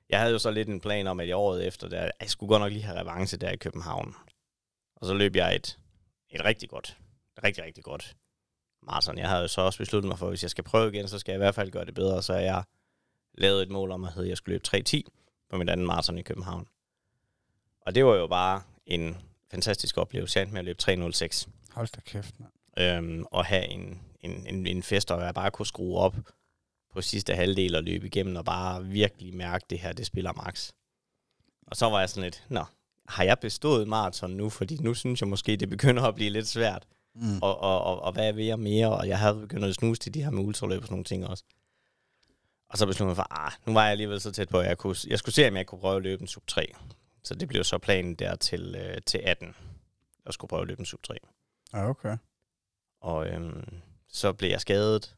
jeg 0.09 0.21
havde 0.21 0.33
jo 0.33 0.39
så 0.39 0.51
lidt 0.51 0.69
en 0.69 0.81
plan 0.81 1.07
om, 1.07 1.21
at 1.21 1.29
i 1.29 1.33
året 1.33 1.67
efter, 1.67 1.89
der, 1.89 2.11
jeg 2.21 2.31
skulle 2.31 2.49
godt 2.49 2.61
nok 2.61 2.73
lige 2.73 2.85
have 2.85 3.01
revanche 3.01 3.39
der 3.39 3.51
i 3.51 3.57
København. 3.57 4.15
Og 4.97 5.07
så 5.07 5.15
løb 5.15 5.37
jeg 5.37 5.55
et, 5.55 5.79
et 6.31 6.45
rigtig 6.45 6.69
godt, 6.69 6.97
et 7.39 7.45
rigtig, 7.45 7.65
rigtig 7.65 7.85
godt 7.85 8.17
maraton. 8.83 9.19
Jeg 9.19 9.29
havde 9.29 9.43
jo 9.43 9.49
så 9.49 9.61
også 9.61 9.79
besluttet 9.79 10.09
mig 10.09 10.19
for, 10.19 10.27
at 10.27 10.31
hvis 10.31 10.43
jeg 10.43 10.51
skal 10.51 10.65
prøve 10.65 10.93
igen, 10.95 11.09
så 11.09 11.19
skal 11.19 11.33
jeg 11.33 11.37
i 11.37 11.45
hvert 11.45 11.55
fald 11.55 11.71
gøre 11.71 11.85
det 11.85 11.95
bedre. 11.95 12.23
Så 12.23 12.35
jeg 12.35 12.65
lavede 13.35 13.63
et 13.63 13.71
mål 13.71 13.91
om, 13.91 14.05
at 14.05 14.29
jeg 14.29 14.37
skulle 14.37 14.53
løbe 14.53 14.85
3.10 14.89 15.01
på 15.51 15.57
mit 15.57 15.71
andet 15.71 15.87
maraton 15.87 16.19
i 16.19 16.23
København. 16.23 16.69
Og 17.81 17.95
det 17.95 18.05
var 18.05 18.15
jo 18.15 18.27
bare 18.27 18.63
en 18.87 19.17
fantastisk 19.51 19.99
oplevelse. 19.99 20.39
Jeg 20.39 20.43
endte 20.43 20.53
med 20.53 20.59
at 20.59 20.65
løbe 20.65 21.09
3.06. 21.09 21.49
Hold 21.79 21.89
da 21.97 22.01
kæft, 22.01 22.35
mand. 22.41 22.53
Øhm, 22.79 23.25
og 23.31 23.45
have 23.45 23.67
en, 23.67 24.01
en, 24.21 24.47
en, 24.47 24.67
en 24.67 24.83
fest, 24.83 25.11
og 25.11 25.25
jeg 25.25 25.35
bare 25.35 25.51
kunne 25.51 25.67
skrue 25.67 25.99
op 25.99 26.17
på 26.93 27.01
sidste 27.01 27.35
halvdel 27.35 27.75
og 27.77 27.83
løbe 27.83 28.07
igennem, 28.07 28.37
og 28.37 28.45
bare 28.45 28.85
virkelig 28.85 29.35
mærke 29.35 29.65
det 29.71 29.79
her, 29.79 29.93
det 29.93 30.07
spiller 30.07 30.33
max. 30.33 30.73
Og 31.67 31.77
så 31.77 31.87
var 31.91 32.01
jeg 32.01 32.09
sådan 32.09 32.23
lidt, 32.23 32.45
nå, 32.49 32.65
har 33.09 33.25
jeg 33.25 33.39
bestået 33.39 33.89
maraton 33.89 34.31
nu? 34.31 34.51
Fordi 34.51 34.77
nu 34.77 34.95
synes 34.95 35.21
jeg 35.21 35.29
måske, 35.29 35.57
det 35.57 35.71
begynder 35.71 36.03
at 36.03 36.15
blive 36.15 36.31
lidt 36.31 36.49
svært. 36.49 36.87
Mm. 37.15 37.39
Og, 37.43 37.61
og, 37.61 37.83
og, 37.83 38.03
og 38.03 38.13
hvad 38.13 38.33
vil 38.33 38.45
jeg 38.45 38.59
mere? 38.59 38.93
Og 38.93 39.09
jeg 39.09 39.19
havde 39.19 39.35
begyndt 39.35 39.65
at 39.65 39.75
snuse 39.75 40.01
til 40.01 40.15
de 40.15 40.23
her 40.23 40.31
med 40.31 40.45
ultraløb 40.45 40.81
og 40.81 40.87
sådan 40.87 40.93
nogle 40.93 41.05
ting 41.05 41.27
også. 41.27 41.45
Og 42.69 42.79
så 42.79 42.87
besluttede 42.87 43.11
jeg 43.11 43.17
for, 43.17 43.47
ah, 43.47 43.53
nu 43.67 43.73
var 43.73 43.83
jeg 43.83 43.91
alligevel 43.91 44.21
så 44.21 44.33
tæt 44.33 44.49
på, 44.49 44.61
at 44.61 44.67
jeg, 44.67 44.79
kunne, 44.79 44.97
jeg 45.07 45.19
skulle 45.19 45.35
se, 45.35 45.49
om 45.49 45.57
jeg 45.57 45.67
kunne 45.67 45.81
prøve 45.81 45.97
at 45.97 46.03
løbe 46.03 46.23
en 46.23 46.29
sub 46.29 46.47
3. 46.47 46.67
Så 47.25 47.35
det 47.35 47.49
blev 47.49 47.65
så 47.65 47.79
planen 47.79 48.15
der 48.15 48.37
til, 48.37 48.75
øh, 48.79 49.03
til 49.07 49.19
18. 49.25 49.55
Jeg 50.27 50.35
skulle 50.35 50.49
prøve 50.49 50.63
at 50.63 50.69
løbe 50.69 50.81
en 50.81 50.87
sub 50.87 51.03
3. 51.03 51.15
Ja, 51.73 51.89
okay. 51.89 52.17
Og 53.01 53.29
øhm, 53.29 53.65
så 54.09 54.33
blev 54.33 54.51
jeg 54.51 54.61
skadet 54.61 55.15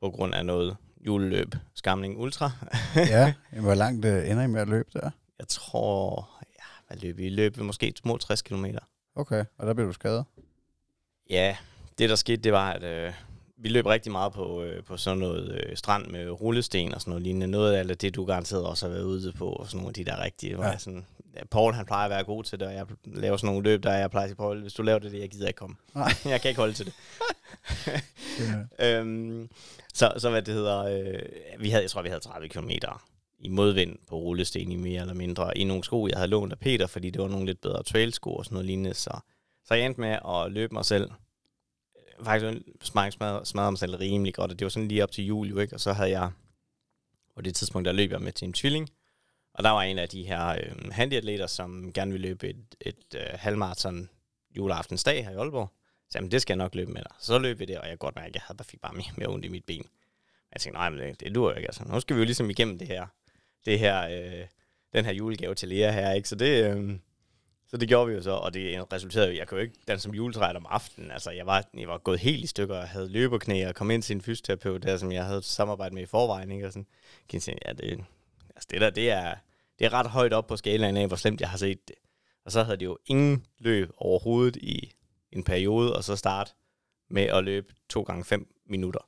på 0.00 0.10
grund 0.10 0.34
af 0.34 0.46
noget 0.46 0.76
juleløb, 1.06 1.54
Skamling 1.74 2.18
Ultra. 2.18 2.50
ja, 2.96 3.34
hvor 3.60 3.74
langt 3.74 4.04
øh, 4.04 4.30
ender 4.30 4.42
I 4.42 4.46
med 4.46 4.60
at 4.60 4.68
løbe 4.68 4.88
der? 4.92 5.10
Jeg 5.38 5.48
tror, 5.48 6.28
ja, 6.42 6.64
hvad 6.86 6.96
løb 6.96 7.16
vi? 7.16 7.28
Løb 7.28 7.58
vi 7.58 7.62
måske 7.62 7.92
små 7.96 8.16
60 8.16 8.42
km. 8.42 8.64
Okay, 9.14 9.44
og 9.58 9.66
der 9.66 9.74
blev 9.74 9.86
du 9.86 9.92
skadet? 9.92 10.24
Ja, 11.30 11.56
det 11.98 12.10
der 12.10 12.16
skete, 12.16 12.42
det 12.42 12.52
var, 12.52 12.72
at 12.72 12.82
øh, 12.82 13.12
vi 13.56 13.68
løb 13.68 13.86
rigtig 13.86 14.12
meget 14.12 14.32
på, 14.32 14.62
øh, 14.62 14.84
på 14.84 14.96
sådan 14.96 15.18
noget 15.18 15.52
øh, 15.52 15.76
strand 15.76 16.06
med 16.06 16.30
rullesten 16.30 16.94
og 16.94 17.00
sådan 17.00 17.10
noget 17.10 17.22
lignende. 17.22 17.46
Noget 17.46 17.74
af 17.74 17.98
det, 17.98 18.14
du 18.14 18.24
garanteret 18.24 18.64
også 18.64 18.86
har 18.86 18.94
været 18.94 19.04
ude 19.04 19.32
på, 19.32 19.48
og 19.48 19.66
sådan 19.66 19.76
nogle 19.76 19.90
af 19.90 19.94
de 19.94 20.04
der 20.04 20.20
rigtige. 20.20 20.66
Ja. 20.66 20.78
Sådan, 20.78 21.06
ja, 21.15 21.15
Paul, 21.50 21.74
han 21.74 21.86
plejer 21.86 22.04
at 22.04 22.10
være 22.10 22.24
god 22.24 22.44
til 22.44 22.60
det, 22.60 22.68
og 22.68 22.74
jeg 22.74 22.86
laver 23.04 23.36
sådan 23.36 23.46
nogle 23.46 23.62
løb, 23.62 23.82
der 23.82 23.92
jeg 23.92 24.10
plejer 24.10 24.24
at 24.24 24.30
sige, 24.30 24.36
Paul, 24.36 24.60
hvis 24.60 24.72
du 24.72 24.82
laver 24.82 24.98
det, 24.98 25.20
jeg 25.20 25.30
gider 25.30 25.46
ikke 25.46 25.58
komme. 25.58 25.76
Nej. 25.94 26.12
jeg 26.32 26.40
kan 26.40 26.48
ikke 26.48 26.60
holde 26.60 26.74
til 26.74 26.86
det. 26.92 26.94
øhm, 28.78 29.50
så, 29.94 30.12
så 30.18 30.30
hvad 30.30 30.42
det 30.42 30.54
hedder, 30.54 30.78
øh, 30.78 31.62
vi 31.62 31.70
havde, 31.70 31.82
jeg 31.82 31.90
tror, 31.90 32.02
vi 32.02 32.08
havde 32.08 32.20
30 32.20 32.48
km 32.48 32.70
i 33.38 33.48
modvind 33.48 33.98
på 34.08 34.16
rullesten 34.16 34.72
i 34.72 34.76
mere 34.76 35.00
eller 35.00 35.14
mindre, 35.14 35.58
i 35.58 35.64
nogle 35.64 35.84
sko, 35.84 36.06
jeg 36.06 36.16
havde 36.16 36.30
lånt 36.30 36.52
af 36.52 36.58
Peter, 36.58 36.86
fordi 36.86 37.10
det 37.10 37.22
var 37.22 37.28
nogle 37.28 37.46
lidt 37.46 37.60
bedre 37.60 37.82
trailsko 37.82 38.34
og 38.34 38.44
sådan 38.44 38.54
noget 38.54 38.66
lignende, 38.66 38.94
så, 38.94 39.20
så 39.64 39.74
jeg 39.74 39.86
endte 39.86 40.00
med 40.00 40.18
at 40.28 40.52
løbe 40.52 40.74
mig 40.74 40.84
selv 40.84 41.10
faktisk 42.24 42.62
smadret, 42.82 43.46
smadret 43.46 43.72
mig 43.72 43.78
selv 43.78 43.96
rimelig 43.96 44.34
godt, 44.34 44.50
og 44.50 44.58
det 44.58 44.64
var 44.64 44.68
sådan 44.68 44.88
lige 44.88 45.02
op 45.02 45.10
til 45.10 45.24
jul, 45.26 45.48
jo, 45.48 45.58
ikke? 45.58 45.76
og 45.76 45.80
så 45.80 45.92
havde 45.92 46.10
jeg, 46.10 46.30
på 47.34 47.42
det 47.42 47.54
tidspunkt, 47.54 47.86
der 47.86 47.92
løb 47.92 48.10
jeg 48.10 48.20
med 48.20 48.32
Team 48.32 48.52
Tvilling, 48.52 48.88
og 49.56 49.64
der 49.64 49.70
var 49.70 49.82
en 49.82 49.98
af 49.98 50.08
de 50.08 50.26
her 50.26 50.48
øh, 50.48 50.90
handyatleter, 50.92 51.46
som 51.46 51.92
gerne 51.92 52.12
ville 52.12 52.28
løbe 52.28 52.48
et, 52.48 52.74
et 52.80 53.14
øh, 53.16 53.26
halvmarathon 53.34 54.08
juleaftensdag 54.56 55.24
her 55.24 55.30
i 55.30 55.34
Aalborg. 55.34 55.72
Så 56.10 56.18
jamen, 56.18 56.30
det 56.30 56.42
skal 56.42 56.54
jeg 56.54 56.58
nok 56.64 56.74
løbe 56.74 56.92
med 56.92 57.02
dig. 57.02 57.12
Så 57.20 57.38
løb 57.38 57.58
vi 57.58 57.64
det, 57.64 57.78
og 57.78 57.84
jeg 57.84 57.90
kan 57.90 57.98
godt 57.98 58.16
mærke, 58.16 58.28
at 58.28 58.34
jeg 58.34 58.42
havde 58.46 58.56
bare, 58.56 58.64
fik 58.64 58.80
bare 58.80 58.94
mere, 58.94 59.12
mere 59.16 59.28
ondt 59.28 59.44
i 59.44 59.48
mit 59.48 59.64
ben. 59.64 59.86
Jeg 60.52 60.60
tænkte, 60.60 60.78
nej, 60.78 60.90
men 60.90 60.98
det, 60.98 61.20
det 61.20 61.34
duer 61.34 61.50
jo 61.50 61.56
ikke. 61.56 61.68
Altså. 61.68 61.84
Nu 61.84 62.00
skal 62.00 62.16
vi 62.16 62.20
jo 62.20 62.24
ligesom 62.24 62.50
igennem 62.50 62.78
det 62.78 62.88
her, 62.88 63.06
det 63.64 63.78
her 63.78 64.08
øh, 64.08 64.46
den 64.92 65.04
her 65.04 65.12
julegave 65.12 65.54
til 65.54 65.68
Lea 65.68 65.90
her, 65.90 66.12
ikke? 66.12 66.28
Så 66.28 66.34
det, 66.34 66.64
øh, 66.64 66.98
så 67.68 67.76
det 67.76 67.88
gjorde 67.88 68.08
vi 68.08 68.14
jo 68.14 68.22
så, 68.22 68.30
og 68.30 68.54
det 68.54 68.92
resulterede 68.92 69.28
jo, 69.28 69.36
jeg 69.36 69.48
kunne 69.48 69.58
jo 69.58 69.62
ikke 69.62 69.78
danse 69.88 70.02
som 70.02 70.14
juletræet 70.14 70.56
om 70.56 70.66
aftenen. 70.68 71.10
Altså, 71.10 71.30
jeg 71.30 71.46
var, 71.46 71.64
jeg 71.74 71.88
var 71.88 71.98
gået 71.98 72.20
helt 72.20 72.44
i 72.44 72.46
stykker, 72.46 72.76
og 72.76 72.88
havde 72.88 73.08
løberknæ, 73.08 73.68
og 73.68 73.74
kom 73.74 73.90
ind 73.90 74.02
til 74.02 74.14
en 74.16 74.22
fysioterapeut, 74.22 74.82
der 74.82 74.96
som 74.96 75.12
jeg 75.12 75.24
havde 75.24 75.42
samarbejdet 75.42 75.94
med 75.94 76.02
i 76.02 76.06
forvejen, 76.06 76.52
ikke? 76.52 76.66
Og 76.66 76.72
sådan, 76.72 76.86
kan 77.28 77.36
jeg 77.36 77.42
sige, 77.42 77.58
ja, 77.66 77.72
det, 77.72 78.04
altså 78.56 78.68
det 78.70 78.80
der, 78.80 78.90
det 78.90 79.10
er, 79.10 79.34
det 79.78 79.84
er 79.84 79.92
ret 79.92 80.06
højt 80.06 80.32
op 80.32 80.46
på 80.46 80.56
skalaen 80.56 80.96
af, 80.96 81.06
hvor 81.06 81.16
slemt 81.16 81.40
jeg 81.40 81.50
har 81.50 81.58
set 81.58 81.88
det. 81.88 81.96
Og 82.44 82.52
så 82.52 82.62
havde 82.62 82.76
det 82.76 82.84
jo 82.84 82.98
ingen 83.06 83.46
løb 83.58 83.90
overhovedet 83.96 84.56
i 84.56 84.92
en 85.32 85.44
periode, 85.44 85.96
og 85.96 86.04
så 86.04 86.16
start 86.16 86.54
med 87.10 87.22
at 87.22 87.44
løbe 87.44 87.74
to 87.88 88.02
gange 88.02 88.24
fem 88.24 88.54
minutter. 88.66 89.00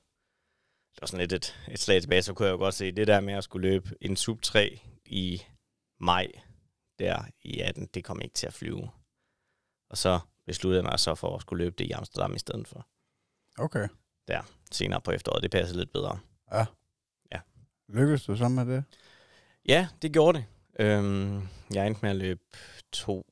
Det 0.95 1.01
var 1.01 1.07
sådan 1.07 1.21
lidt 1.21 1.33
et, 1.33 1.57
et 1.71 1.79
slag 1.79 2.01
tilbage, 2.01 2.23
så 2.23 2.35
kunne 2.35 2.47
jeg 2.47 2.53
jo 2.53 2.59
godt 2.59 2.75
se, 2.75 2.93
det 2.93 3.07
der 3.07 3.21
med 3.21 3.35
at 3.35 3.45
skulle 3.45 3.69
løbe 3.69 3.95
en 4.01 4.17
sub 4.17 4.43
3 4.43 4.81
i 5.05 5.43
maj 6.01 6.27
der 6.99 7.23
i 7.43 7.61
18, 7.61 7.87
det 7.87 8.05
kom 8.05 8.21
ikke 8.21 8.35
til 8.35 8.47
at 8.47 8.55
flyve. 8.55 8.91
Og 9.91 9.99
så 9.99 10.21
besluttede 10.47 10.83
jeg 10.83 10.91
mig 10.91 10.99
så 10.99 11.15
for 11.15 11.37
at 11.37 11.41
skulle 11.41 11.65
løbe 11.65 11.77
det 11.79 11.85
i 11.85 11.91
Amsterdam 11.91 12.35
i 12.35 12.39
stedet 12.39 12.69
for. 12.69 12.87
Okay. 13.59 13.89
Der, 14.29 14.43
senere 14.73 15.01
på 15.01 15.11
efteråret. 15.11 15.43
Det 15.43 15.51
passede 15.51 15.79
lidt 15.79 15.93
bedre. 15.93 16.19
Ja. 16.53 16.67
Ja. 17.33 17.41
Lykkedes 17.89 18.25
du 18.25 18.37
så 18.37 18.49
med 18.49 18.67
det? 18.67 18.85
Ja, 19.69 19.89
det 20.03 20.13
gjorde 20.13 20.39
det. 20.39 20.47
Øhm, 20.79 21.49
jeg 21.75 21.87
endte 21.87 21.99
med 22.03 22.11
at 22.11 22.17
løbe 22.17 22.41
2, 22.93 23.27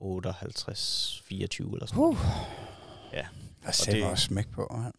58, 0.00 1.22
24 1.24 1.72
eller 1.74 1.86
sådan 1.86 2.02
Uh. 2.02 2.16
Ja. 3.12 3.26
Der 3.64 3.72
sætter 3.72 3.92
det- 3.92 4.02
det... 4.02 4.10
også 4.10 4.24
smæk 4.24 4.50
på, 4.50 4.68
man. 4.78 4.92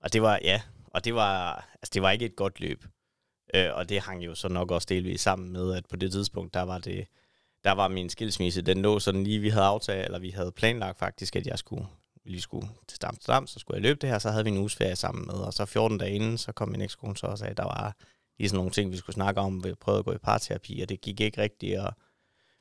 Og 0.00 0.12
det 0.12 0.22
var, 0.22 0.38
ja, 0.42 0.62
og 0.86 1.04
det 1.04 1.14
var, 1.14 1.54
altså 1.74 1.90
det 1.94 2.02
var 2.02 2.10
ikke 2.10 2.24
et 2.24 2.36
godt 2.36 2.60
løb. 2.60 2.84
Øh, 3.54 3.70
og 3.74 3.88
det 3.88 4.00
hang 4.00 4.24
jo 4.24 4.34
så 4.34 4.48
nok 4.48 4.70
også 4.70 4.86
delvis 4.90 5.20
sammen 5.20 5.52
med, 5.52 5.74
at 5.74 5.86
på 5.90 5.96
det 5.96 6.12
tidspunkt, 6.12 6.54
der 6.54 6.62
var 6.62 6.78
det, 6.78 7.06
der 7.64 7.72
var 7.72 7.88
min 7.88 8.10
skilsmisse, 8.10 8.62
den 8.62 8.82
lå 8.82 8.98
sådan 8.98 9.24
lige, 9.24 9.38
vi 9.38 9.48
havde 9.48 9.64
aftalt, 9.66 10.04
eller 10.04 10.18
vi 10.18 10.30
havde 10.30 10.52
planlagt 10.52 10.98
faktisk, 10.98 11.36
at 11.36 11.46
jeg 11.46 11.58
skulle, 11.58 11.86
lige 12.24 12.40
skulle 12.40 12.68
til 12.88 12.98
Amsterdam, 13.06 13.46
så 13.46 13.58
skulle 13.58 13.74
jeg 13.76 13.82
løbe 13.82 13.98
det 14.00 14.08
her, 14.10 14.18
så 14.18 14.30
havde 14.30 14.44
vi 14.44 14.50
en 14.50 14.58
uges 14.58 14.74
ferie 14.76 14.96
sammen 14.96 15.26
med, 15.26 15.34
og 15.34 15.52
så 15.52 15.64
14 15.66 15.98
dage 15.98 16.12
inden, 16.12 16.38
så 16.38 16.52
kom 16.52 16.68
min 16.68 16.80
ekskone 16.80 17.16
så 17.16 17.26
og 17.26 17.38
sagde, 17.38 17.50
at 17.50 17.56
der 17.56 17.64
var 17.64 17.96
lige 18.38 18.48
sådan 18.48 18.56
nogle 18.56 18.70
ting, 18.70 18.92
vi 18.92 18.96
skulle 18.96 19.14
snakke 19.14 19.40
om, 19.40 19.64
vi 19.64 19.74
prøvede 19.74 19.98
at 19.98 20.04
gå 20.04 20.12
i 20.12 20.18
parterapi, 20.18 20.80
og 20.80 20.88
det 20.88 21.00
gik 21.00 21.20
ikke 21.20 21.42
rigtigt, 21.42 21.78
og 21.78 21.92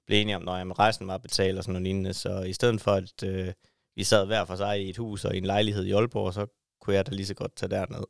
blev 0.06 0.22
enige 0.22 0.36
om, 0.36 0.42
når 0.42 0.58
jamen, 0.58 0.80
rejsen 0.80 1.08
var 1.08 1.18
betalt 1.18 1.58
og 1.58 1.64
sådan 1.64 1.74
noget 1.74 1.84
lignende, 1.84 2.14
så 2.14 2.42
i 2.42 2.54
stedet 2.54 2.82
for, 2.82 2.92
at 2.92 3.24
øh, 3.24 3.54
vi 3.96 4.04
sad 4.04 4.26
hver 4.26 4.46
for 4.46 4.56
sig 4.56 4.86
i 4.86 4.90
et 4.90 4.98
hus 4.98 5.26
og 5.26 5.36
i 5.36 5.38
en 5.38 5.46
lejlighed 5.46 5.86
i 5.86 5.92
Aalborg, 5.92 6.34
så 6.34 6.46
kunne 6.82 6.96
jeg 6.96 7.06
da 7.06 7.12
lige 7.12 7.26
så 7.26 7.34
godt 7.34 7.56
tage 7.56 7.70
derned. 7.70 8.04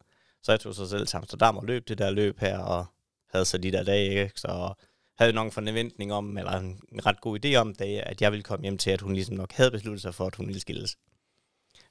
Så 0.43 0.51
jeg 0.51 0.59
tog 0.59 0.75
så 0.75 0.89
selv 0.89 1.07
til 1.07 1.17
Amsterdam 1.17 1.57
og 1.57 1.65
løb 1.65 1.87
det 1.87 1.97
der 1.97 2.11
løb 2.11 2.39
her, 2.39 2.59
og 2.59 2.85
havde 3.29 3.45
så 3.45 3.57
de 3.57 3.71
der 3.71 3.83
dage, 3.83 4.23
ikke? 4.23 4.39
så 4.39 4.73
havde 5.17 5.33
nok 5.33 5.45
en 5.45 5.51
forventning 5.51 6.13
om, 6.13 6.37
eller 6.37 6.51
en 6.51 6.79
en 6.91 7.05
ret 7.05 7.21
god 7.21 7.45
idé 7.45 7.55
om, 7.55 7.75
det, 7.75 7.99
at 7.99 8.21
jeg 8.21 8.31
ville 8.31 8.43
komme 8.43 8.63
hjem 8.63 8.77
til, 8.77 8.91
at 8.91 9.01
hun 9.01 9.13
ligesom 9.13 9.35
nok 9.35 9.51
havde 9.51 9.71
besluttet 9.71 10.01
sig 10.01 10.15
for, 10.15 10.27
at 10.27 10.35
hun 10.35 10.47
ville 10.47 10.61
skilles. 10.61 10.97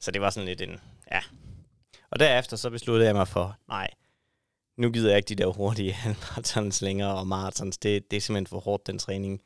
Så 0.01 0.11
det 0.11 0.21
var 0.21 0.31
sådan 0.31 0.47
lidt 0.47 0.61
en, 0.61 0.81
ja. 1.11 1.21
Og 2.11 2.19
derefter 2.19 2.57
så 2.57 2.71
besluttede 2.71 3.07
jeg 3.07 3.15
mig 3.15 3.29
for, 3.29 3.59
nej, 3.69 3.89
nu 4.83 4.91
gider 4.91 5.09
jeg 5.11 5.17
ikke 5.17 5.29
de 5.29 5.35
der 5.35 5.47
hurtige 5.47 5.93
halvmarathons 6.03 6.83
længere, 6.83 7.15
og 7.15 7.27
marathons, 7.27 7.79
det, 7.79 8.11
det 8.11 8.17
er 8.17 8.21
simpelthen 8.21 8.47
for 8.47 8.61
hårdt, 8.61 8.87
den 8.87 8.99
træning. 8.99 9.41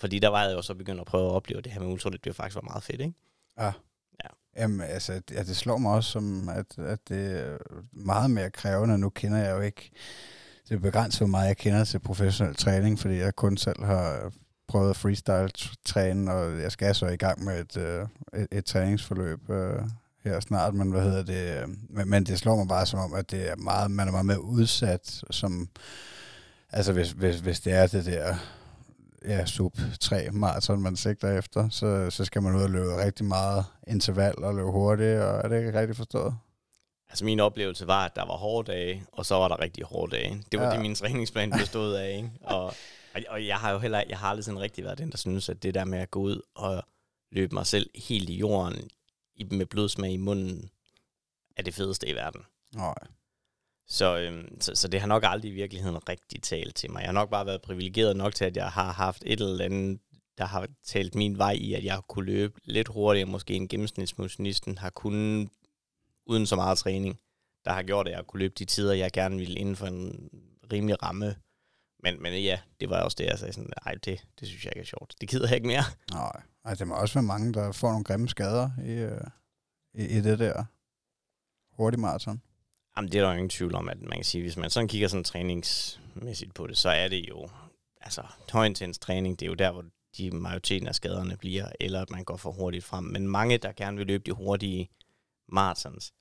Fordi 0.00 0.18
der 0.18 0.28
var 0.28 0.44
jeg 0.44 0.52
jo 0.54 0.62
så 0.62 0.74
begyndt 0.74 1.00
at 1.00 1.06
prøve 1.06 1.26
at 1.26 1.32
opleve 1.32 1.60
det 1.60 1.72
her 1.72 1.80
med 1.80 1.88
ultraløb, 1.88 2.24
det 2.24 2.36
faktisk 2.36 2.54
var 2.54 2.62
meget 2.62 2.82
fedt, 2.82 3.00
ikke? 3.00 3.14
Ja. 3.58 3.72
Ja. 4.24 4.28
Jamen, 4.62 4.80
altså, 4.80 5.12
det- 5.14 5.30
ja, 5.30 5.42
det 5.42 5.56
slår 5.56 5.76
mig 5.78 5.92
også 5.92 6.10
som, 6.10 6.48
at, 6.48 6.78
at 6.78 6.98
det 7.08 7.40
er 7.40 7.58
meget 7.92 8.30
mere 8.30 8.50
krævende. 8.50 8.98
Nu 8.98 9.08
kender 9.08 9.38
jeg 9.38 9.50
jo 9.56 9.60
ikke, 9.60 9.90
det 10.68 10.74
er 10.74 10.78
begrænset, 10.78 11.20
hvor 11.20 11.26
meget 11.26 11.48
jeg 11.48 11.56
kender 11.56 11.84
til 11.84 11.98
professionel 11.98 12.54
træning, 12.54 12.98
fordi 12.98 13.14
jeg 13.14 13.34
kun 13.36 13.56
selv 13.56 13.84
har 13.84 14.32
prøvet 14.68 14.90
at 14.90 14.96
freestyle-træne, 14.96 16.32
og 16.32 16.60
jeg 16.60 16.72
skal 16.72 16.94
så 16.94 17.06
i 17.06 17.16
gang 17.16 17.44
med 17.44 17.60
et, 17.60 17.76
øh, 17.76 18.06
et, 18.34 18.48
et 18.52 18.64
træningsforløb 18.64 19.50
øh, 19.50 19.82
her 20.24 20.40
snart, 20.40 20.74
men 20.74 20.90
hvad 20.90 21.02
hedder 21.02 21.22
det? 21.22 21.76
Men, 21.90 22.10
men 22.10 22.24
det 22.24 22.38
slår 22.38 22.56
mig 22.56 22.68
bare 22.68 22.86
som 22.86 22.98
om, 23.00 23.14
at 23.14 23.30
det 23.30 23.48
er 23.50 23.56
meget, 23.56 23.90
man 23.90 24.08
er 24.08 24.12
meget 24.12 24.26
mere 24.26 24.42
udsat, 24.44 25.22
som, 25.30 25.68
altså 26.70 26.92
hvis, 26.92 27.10
hvis, 27.10 27.40
hvis 27.40 27.60
det 27.60 27.72
er 27.72 27.86
det 27.86 28.04
der 28.06 28.34
ja, 29.24 29.46
sub 29.46 29.78
3 30.00 30.28
maraton, 30.32 30.82
man 30.82 30.96
sigter 30.96 31.38
efter, 31.38 31.68
så, 31.68 32.10
så 32.10 32.24
skal 32.24 32.42
man 32.42 32.54
ud 32.56 32.62
og 32.62 32.70
løbe 32.70 32.96
rigtig 33.04 33.26
meget 33.26 33.64
interval 33.86 34.44
og 34.44 34.54
løbe 34.54 34.70
hurtigt, 34.70 35.18
og 35.20 35.40
er 35.44 35.48
det 35.48 35.58
ikke 35.58 35.80
rigtigt 35.80 35.96
forstået? 35.96 36.34
Altså 37.08 37.24
min 37.24 37.40
oplevelse 37.40 37.86
var, 37.86 38.04
at 38.04 38.16
der 38.16 38.26
var 38.26 38.36
hårde 38.36 38.72
dage, 38.72 39.04
og 39.12 39.26
så 39.26 39.34
var 39.34 39.48
der 39.48 39.60
rigtig 39.60 39.84
hårde 39.84 40.16
dage. 40.16 40.42
Det 40.52 40.60
var 40.60 40.66
Ja. 40.66 40.72
det, 40.72 40.80
min 40.80 40.94
træningsplan 40.94 41.50
bestod 41.50 41.94
af. 41.94 42.16
Ikke? 42.16 42.30
Og, 42.42 42.64
og- 42.64 42.74
og 43.28 43.46
jeg 43.46 43.56
har 43.56 43.70
jo 43.72 43.78
heller 43.78 44.02
jeg 44.08 44.18
har 44.18 44.28
aldrig 44.28 44.44
sådan 44.44 44.60
rigtig 44.60 44.84
været 44.84 44.98
den, 44.98 45.10
der 45.10 45.16
synes, 45.16 45.48
at 45.48 45.62
det 45.62 45.74
der 45.74 45.84
med 45.84 45.98
at 45.98 46.10
gå 46.10 46.20
ud 46.20 46.40
og 46.54 46.82
løbe 47.32 47.54
mig 47.54 47.66
selv 47.66 47.90
helt 47.94 48.30
i 48.30 48.36
jorden 48.36 48.88
i, 49.34 49.44
med 49.44 49.66
blodsmag 49.66 50.12
i 50.12 50.16
munden, 50.16 50.70
er 51.56 51.62
det 51.62 51.74
fedeste 51.74 52.08
i 52.08 52.14
verden. 52.14 52.42
Nej. 52.74 52.94
Så, 53.86 54.18
øhm, 54.18 54.60
så, 54.60 54.74
så 54.74 54.88
det 54.88 55.00
har 55.00 55.06
nok 55.06 55.22
aldrig 55.26 55.50
i 55.50 55.54
virkeligheden 55.54 56.08
rigtig 56.08 56.42
talt 56.42 56.74
til 56.74 56.90
mig. 56.90 57.00
Jeg 57.00 57.08
har 57.08 57.12
nok 57.12 57.30
bare 57.30 57.46
været 57.46 57.62
privilegeret 57.62 58.16
nok 58.16 58.34
til, 58.34 58.44
at 58.44 58.56
jeg 58.56 58.70
har 58.70 58.92
haft 58.92 59.22
et 59.26 59.40
eller 59.40 59.64
andet, 59.64 60.00
der 60.38 60.44
har 60.44 60.68
talt 60.84 61.14
min 61.14 61.38
vej 61.38 61.52
i, 61.52 61.74
at 61.74 61.84
jeg 61.84 61.94
har 61.94 62.00
kunne 62.00 62.24
løbe 62.24 62.60
lidt 62.64 62.88
hurtigere, 62.88 63.28
måske 63.28 63.54
en 63.54 63.68
gennemsnitsmotionisten 63.68 64.78
har 64.78 64.90
kunnet, 64.90 65.48
uden 66.26 66.46
så 66.46 66.56
meget 66.56 66.78
træning, 66.78 67.20
der 67.64 67.72
har 67.72 67.82
gjort, 67.82 68.08
at 68.08 68.14
jeg 68.14 68.26
kunne 68.26 68.40
løbe 68.40 68.54
de 68.58 68.64
tider, 68.64 68.92
jeg 68.92 69.12
gerne 69.12 69.38
ville 69.38 69.58
inden 69.58 69.76
for 69.76 69.86
en 69.86 70.30
rimelig 70.72 71.02
ramme. 71.02 71.36
Men, 72.02 72.22
men 72.22 72.42
ja, 72.42 72.60
det 72.80 72.90
var 72.90 73.02
også 73.02 73.14
det, 73.18 73.24
jeg 73.24 73.38
sagde 73.38 73.52
sådan, 73.52 73.72
nej, 73.84 73.94
det, 73.94 74.26
det 74.40 74.48
synes 74.48 74.64
jeg 74.64 74.72
ikke 74.76 74.80
er 74.80 74.96
sjovt. 74.98 75.14
Det 75.20 75.28
gider 75.28 75.46
jeg 75.46 75.54
ikke 75.54 75.66
mere. 75.66 75.84
Nej. 76.12 76.42
Altså, 76.64 76.84
det 76.84 76.88
må 76.88 76.94
også 76.94 77.14
være 77.14 77.22
mange, 77.22 77.52
der 77.52 77.72
får 77.72 77.88
nogle 77.88 78.04
grimme 78.04 78.28
skader 78.28 78.70
i, 78.84 78.92
øh, 78.92 79.20
i, 79.94 80.18
i 80.18 80.20
det 80.20 80.38
der 80.38 80.64
hurtig 81.76 82.00
maraton. 82.00 82.42
Jamen, 82.96 83.12
det 83.12 83.18
er 83.18 83.22
der 83.22 83.30
jo 83.30 83.36
ingen 83.36 83.50
tvivl 83.50 83.74
om, 83.74 83.88
at 83.88 84.00
man 84.00 84.18
kan 84.18 84.24
sige, 84.24 84.42
hvis 84.42 84.56
man 84.56 84.70
sådan 84.70 84.88
kigger 84.88 85.08
sådan 85.08 85.24
træningsmæssigt 85.24 86.54
på 86.54 86.66
det, 86.66 86.78
så 86.78 86.88
er 86.88 87.08
det 87.08 87.28
jo, 87.28 87.48
altså 88.00 88.22
højintens 88.52 88.98
træning, 88.98 89.40
det 89.40 89.46
er 89.46 89.50
jo 89.50 89.54
der, 89.54 89.72
hvor 89.72 89.84
de 90.16 90.30
majoriteten 90.30 90.88
af 90.88 90.94
skaderne 90.94 91.36
bliver, 91.36 91.68
eller 91.80 92.02
at 92.02 92.10
man 92.10 92.24
går 92.24 92.36
for 92.36 92.52
hurtigt 92.52 92.84
frem. 92.84 93.04
Men 93.04 93.28
mange, 93.28 93.58
der 93.58 93.72
gerne 93.72 93.96
vil 93.96 94.06
løbe 94.06 94.24
de 94.24 94.32
hurtige 94.32 94.90
marathons, 95.48 96.12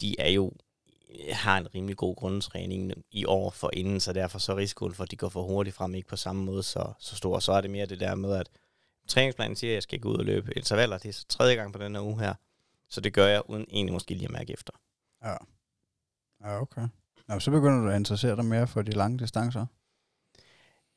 de 0.00 0.20
er 0.20 0.28
jo 0.28 0.52
har 1.30 1.58
en 1.58 1.74
rimelig 1.74 1.96
god 1.96 2.16
grundtræning 2.16 2.92
i 3.10 3.24
år 3.24 3.50
for 3.50 3.70
inden, 3.72 4.00
så 4.00 4.12
derfor 4.12 4.38
så 4.38 4.52
er 4.52 4.56
risikoen 4.56 4.94
for, 4.94 5.04
at 5.04 5.10
de 5.10 5.16
går 5.16 5.28
for 5.28 5.42
hurtigt 5.42 5.76
frem, 5.76 5.94
ikke 5.94 6.08
på 6.08 6.16
samme 6.16 6.44
måde 6.44 6.62
så, 6.62 6.92
så 6.98 7.16
stor. 7.16 7.38
Så 7.38 7.52
er 7.52 7.60
det 7.60 7.70
mere 7.70 7.86
det 7.86 8.00
der 8.00 8.14
med, 8.14 8.36
at 8.36 8.48
træningsplanen 9.08 9.56
siger, 9.56 9.70
at 9.70 9.74
jeg 9.74 9.82
skal 9.82 10.00
gå 10.00 10.08
ud 10.08 10.16
og 10.16 10.24
løbe 10.24 10.52
intervaller. 10.56 10.98
Det 10.98 11.08
er 11.08 11.12
så 11.12 11.26
tredje 11.28 11.54
gang 11.54 11.72
på 11.72 11.78
den 11.78 11.94
her 11.94 12.02
uge 12.02 12.20
her. 12.20 12.34
Så 12.88 13.00
det 13.00 13.12
gør 13.12 13.26
jeg 13.26 13.42
uden 13.48 13.66
egentlig 13.70 13.92
måske 13.92 14.14
lige 14.14 14.24
at 14.24 14.30
mærke 14.30 14.52
efter. 14.52 14.72
Ja. 15.24 15.36
Ja, 16.44 16.60
okay. 16.60 16.88
Nå, 17.28 17.40
så 17.40 17.50
begynder 17.50 17.80
du 17.80 17.88
at 17.88 17.96
interessere 17.96 18.36
dig 18.36 18.44
mere 18.44 18.66
for 18.66 18.82
de 18.82 18.90
lange 18.90 19.18
distancer. 19.18 19.66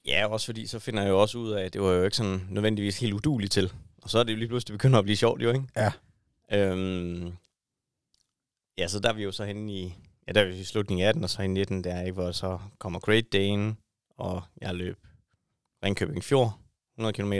Ja, 0.05 0.27
også 0.27 0.45
fordi 0.45 0.67
så 0.67 0.79
finder 0.79 1.03
jeg 1.03 1.09
jo 1.09 1.21
også 1.21 1.37
ud 1.37 1.51
af, 1.51 1.65
at 1.65 1.73
det 1.73 1.81
var 1.81 1.91
jo 1.91 2.03
ikke 2.03 2.17
sådan 2.17 2.47
nødvendigvis 2.49 2.99
helt 2.99 3.13
uduligt 3.13 3.51
til. 3.51 3.73
Og 4.01 4.09
så 4.09 4.19
er 4.19 4.23
det 4.23 4.31
jo 4.31 4.37
lige 4.37 4.47
pludselig 4.47 4.73
begynder 4.73 4.99
at 4.99 5.05
blive 5.05 5.17
sjovt 5.17 5.41
jo, 5.41 5.51
ikke? 5.51 5.65
Ja. 5.75 5.91
Øhm, 6.51 7.33
ja, 8.77 8.87
så 8.87 8.99
der 8.99 9.09
er 9.09 9.13
vi 9.13 9.23
jo 9.23 9.31
så 9.31 9.45
henne 9.45 9.73
i, 9.73 9.95
ja, 10.27 10.31
der 10.31 10.41
er 10.41 10.45
vi 10.45 10.59
i 10.59 10.63
slutningen 10.63 11.05
af 11.05 11.09
18, 11.09 11.23
og 11.23 11.29
så 11.29 11.41
i 11.41 11.47
19, 11.47 11.83
der 11.83 12.01
ikke, 12.01 12.13
hvor 12.13 12.31
så 12.31 12.59
kommer 12.79 12.99
Great 12.99 13.33
Dane, 13.33 13.75
og 14.17 14.43
jeg 14.61 14.75
løb 14.75 14.97
Ringkøbing 15.83 16.23
Fjord, 16.23 16.59
100 16.97 17.13
km. 17.13 17.33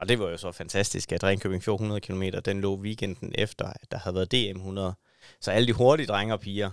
Og 0.00 0.08
det 0.08 0.18
var 0.18 0.30
jo 0.30 0.36
så 0.36 0.52
fantastisk, 0.52 1.12
at 1.12 1.24
Ringkøbing 1.24 1.62
Fjord 1.62 1.80
100 1.80 2.00
km, 2.00 2.22
den 2.44 2.60
lå 2.60 2.76
weekenden 2.76 3.32
efter, 3.34 3.66
at 3.66 3.90
der 3.90 3.98
havde 3.98 4.14
været 4.14 4.32
DM 4.32 4.56
100. 4.56 4.94
Så 5.40 5.50
alle 5.50 5.66
de 5.66 5.72
hurtige 5.72 6.06
drenge 6.06 6.34
og 6.34 6.40
piger, 6.40 6.70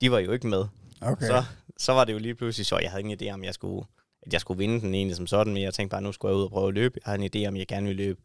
de 0.00 0.10
var 0.10 0.18
jo 0.18 0.32
ikke 0.32 0.46
med. 0.46 0.64
Okay. 1.00 1.26
Så, 1.26 1.44
så 1.76 1.92
var 1.92 2.04
det 2.04 2.12
jo 2.12 2.18
lige 2.18 2.34
pludselig 2.34 2.66
så, 2.66 2.78
jeg 2.78 2.90
havde 2.90 3.02
ingen 3.02 3.18
idé 3.22 3.32
om, 3.32 3.44
jeg 3.44 3.54
skulle, 3.54 3.86
at 4.22 4.32
jeg 4.32 4.40
skulle 4.40 4.58
vinde 4.58 4.80
den 4.80 4.94
egentlig 4.94 5.16
som 5.16 5.26
sådan, 5.26 5.52
men 5.52 5.62
jeg 5.62 5.74
tænkte 5.74 5.94
bare, 5.94 6.02
nu 6.02 6.12
skulle 6.12 6.32
jeg 6.32 6.38
ud 6.38 6.44
og 6.44 6.50
prøve 6.50 6.68
at 6.68 6.74
løbe. 6.74 6.94
Jeg 6.94 7.12
havde 7.12 7.24
en 7.24 7.30
idé 7.36 7.48
om, 7.48 7.56
jeg 7.56 7.66
gerne 7.66 7.86
ville 7.86 8.02
løbe 8.04 8.20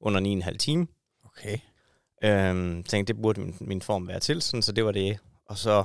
under 0.00 0.42
9,5 0.50 0.56
time. 0.56 0.86
Okay. 1.24 1.58
Øhm, 2.24 2.82
tænkte, 2.82 3.12
det 3.12 3.22
burde 3.22 3.40
min, 3.40 3.56
min 3.60 3.82
form 3.82 4.08
være 4.08 4.20
til, 4.20 4.42
sådan, 4.42 4.62
så 4.62 4.72
det 4.72 4.84
var 4.84 4.92
det. 4.92 5.18
Og 5.46 5.58
så, 5.58 5.84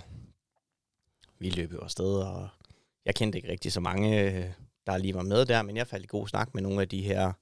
vi 1.39 1.49
løb 1.49 1.73
jo 1.73 1.80
afsted, 1.80 2.13
og 2.15 2.49
jeg 3.05 3.15
kendte 3.15 3.38
ikke 3.38 3.49
rigtig 3.51 3.71
så 3.71 3.80
mange, 3.80 4.21
øh, 4.21 4.45
der 4.86 4.97
lige 4.97 5.13
var 5.13 5.23
med 5.23 5.45
der, 5.45 5.61
men 5.61 5.78
jeg 5.78 5.88
faldt 5.88 6.03
i 6.05 6.07
god 6.07 6.28
snak 6.28 6.53
med 6.53 6.61
nogle 6.61 6.82
af 6.82 6.89
de 6.89 7.01
her 7.01 7.34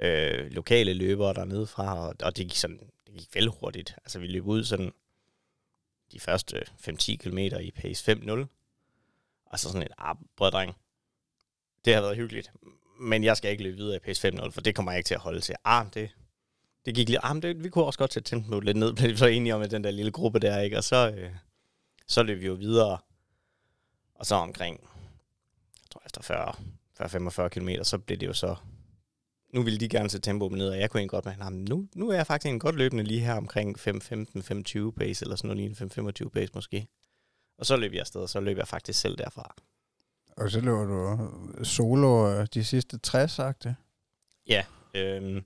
øh, 0.00 0.50
lokale 0.50 0.94
løbere 0.94 1.34
dernede 1.34 1.66
fra, 1.66 2.08
og, 2.08 2.14
og 2.22 2.36
det 2.36 2.46
gik 2.48 2.56
sådan, 2.56 2.80
det 3.06 3.14
gik 3.14 3.34
vel 3.34 3.48
hurtigt. 3.48 3.94
Altså, 4.04 4.18
vi 4.18 4.26
løb 4.26 4.46
ud 4.46 4.64
sådan 4.64 4.92
de 6.12 6.20
første 6.20 6.64
5-10 6.88 7.16
km 7.16 7.38
i 7.38 7.70
pace 7.70 8.12
5-0, 8.12 8.30
og 9.46 9.58
så 9.58 9.68
sådan 9.68 9.82
et, 9.82 9.92
ah, 9.98 10.16
brød 10.36 10.50
dreng, 10.50 10.76
det 11.84 11.94
har 11.94 12.00
været 12.00 12.16
hyggeligt, 12.16 12.52
men 13.00 13.24
jeg 13.24 13.36
skal 13.36 13.50
ikke 13.50 13.62
løbe 13.62 13.76
videre 13.76 13.96
i 13.96 13.98
pace 13.98 14.28
5-0, 14.28 14.50
for 14.50 14.60
det 14.60 14.74
kommer 14.74 14.92
jeg 14.92 14.98
ikke 14.98 15.08
til 15.08 15.14
at 15.14 15.20
holde 15.20 15.40
til. 15.40 15.54
Ah, 15.64 15.86
det, 15.94 16.10
det 16.86 16.94
gik 16.94 17.08
lige, 17.08 17.24
ah, 17.24 17.42
det, 17.42 17.64
vi 17.64 17.68
kunne 17.68 17.84
også 17.84 17.98
godt 17.98 18.12
sætte 18.12 18.30
tempoet 18.30 18.64
lidt 18.64 18.76
ned, 18.76 18.92
blev 18.96 19.10
vi 19.10 19.16
så 19.16 19.26
enige 19.26 19.54
om 19.54 19.60
med 19.60 19.68
den 19.68 19.84
der 19.84 19.90
lille 19.90 20.12
gruppe 20.12 20.38
der, 20.38 20.60
ikke? 20.60 20.76
Og 20.76 20.84
så, 20.84 21.10
øh, 21.10 21.30
så 22.06 22.22
løb 22.22 22.40
vi 22.40 22.46
jo 22.46 22.54
videre, 22.54 22.98
og 24.14 24.26
så 24.26 24.34
omkring, 24.34 24.80
jeg 25.82 25.90
tror 25.90 26.02
efter 26.06 26.22
40, 26.22 26.54
40-45 27.44 27.48
km, 27.48 27.68
så 27.82 27.98
blev 27.98 28.18
det 28.18 28.26
jo 28.26 28.32
så, 28.32 28.56
nu 29.56 29.62
ville 29.62 29.78
de 29.78 29.88
gerne 29.88 30.10
sætte 30.10 30.30
tempoet 30.30 30.52
ned, 30.52 30.68
og 30.68 30.78
jeg 30.80 30.90
kunne 30.90 31.00
egentlig 31.00 31.10
godt 31.10 31.24
med, 31.24 31.36
nah, 31.36 31.52
nu, 31.52 31.88
nu 31.94 32.08
er 32.08 32.16
jeg 32.16 32.26
faktisk 32.26 32.52
en 32.52 32.58
godt 32.58 32.74
løbende 32.74 33.04
lige 33.04 33.20
her 33.20 33.34
omkring 33.34 33.78
5-15-25 33.78 34.90
pace, 34.90 35.24
eller 35.24 35.36
sådan 35.36 35.56
noget 35.56 35.56
lige 35.56 36.24
5-25 36.24 36.28
pace 36.28 36.52
måske. 36.54 36.86
Og 37.58 37.66
så 37.66 37.76
løb 37.76 37.92
jeg 37.92 38.00
afsted, 38.00 38.20
og 38.20 38.28
så 38.28 38.40
løb 38.40 38.58
jeg 38.58 38.68
faktisk 38.68 39.00
selv 39.00 39.18
derfra. 39.18 39.54
Og 40.36 40.50
så 40.50 40.60
løber 40.60 40.84
du 40.84 41.64
solo 41.64 42.32
øh, 42.32 42.46
de 42.54 42.64
sidste 42.64 42.98
60, 42.98 43.32
sagt 43.32 43.64
det? 43.64 43.76
Ja, 44.46 44.64
øhm, 44.94 45.44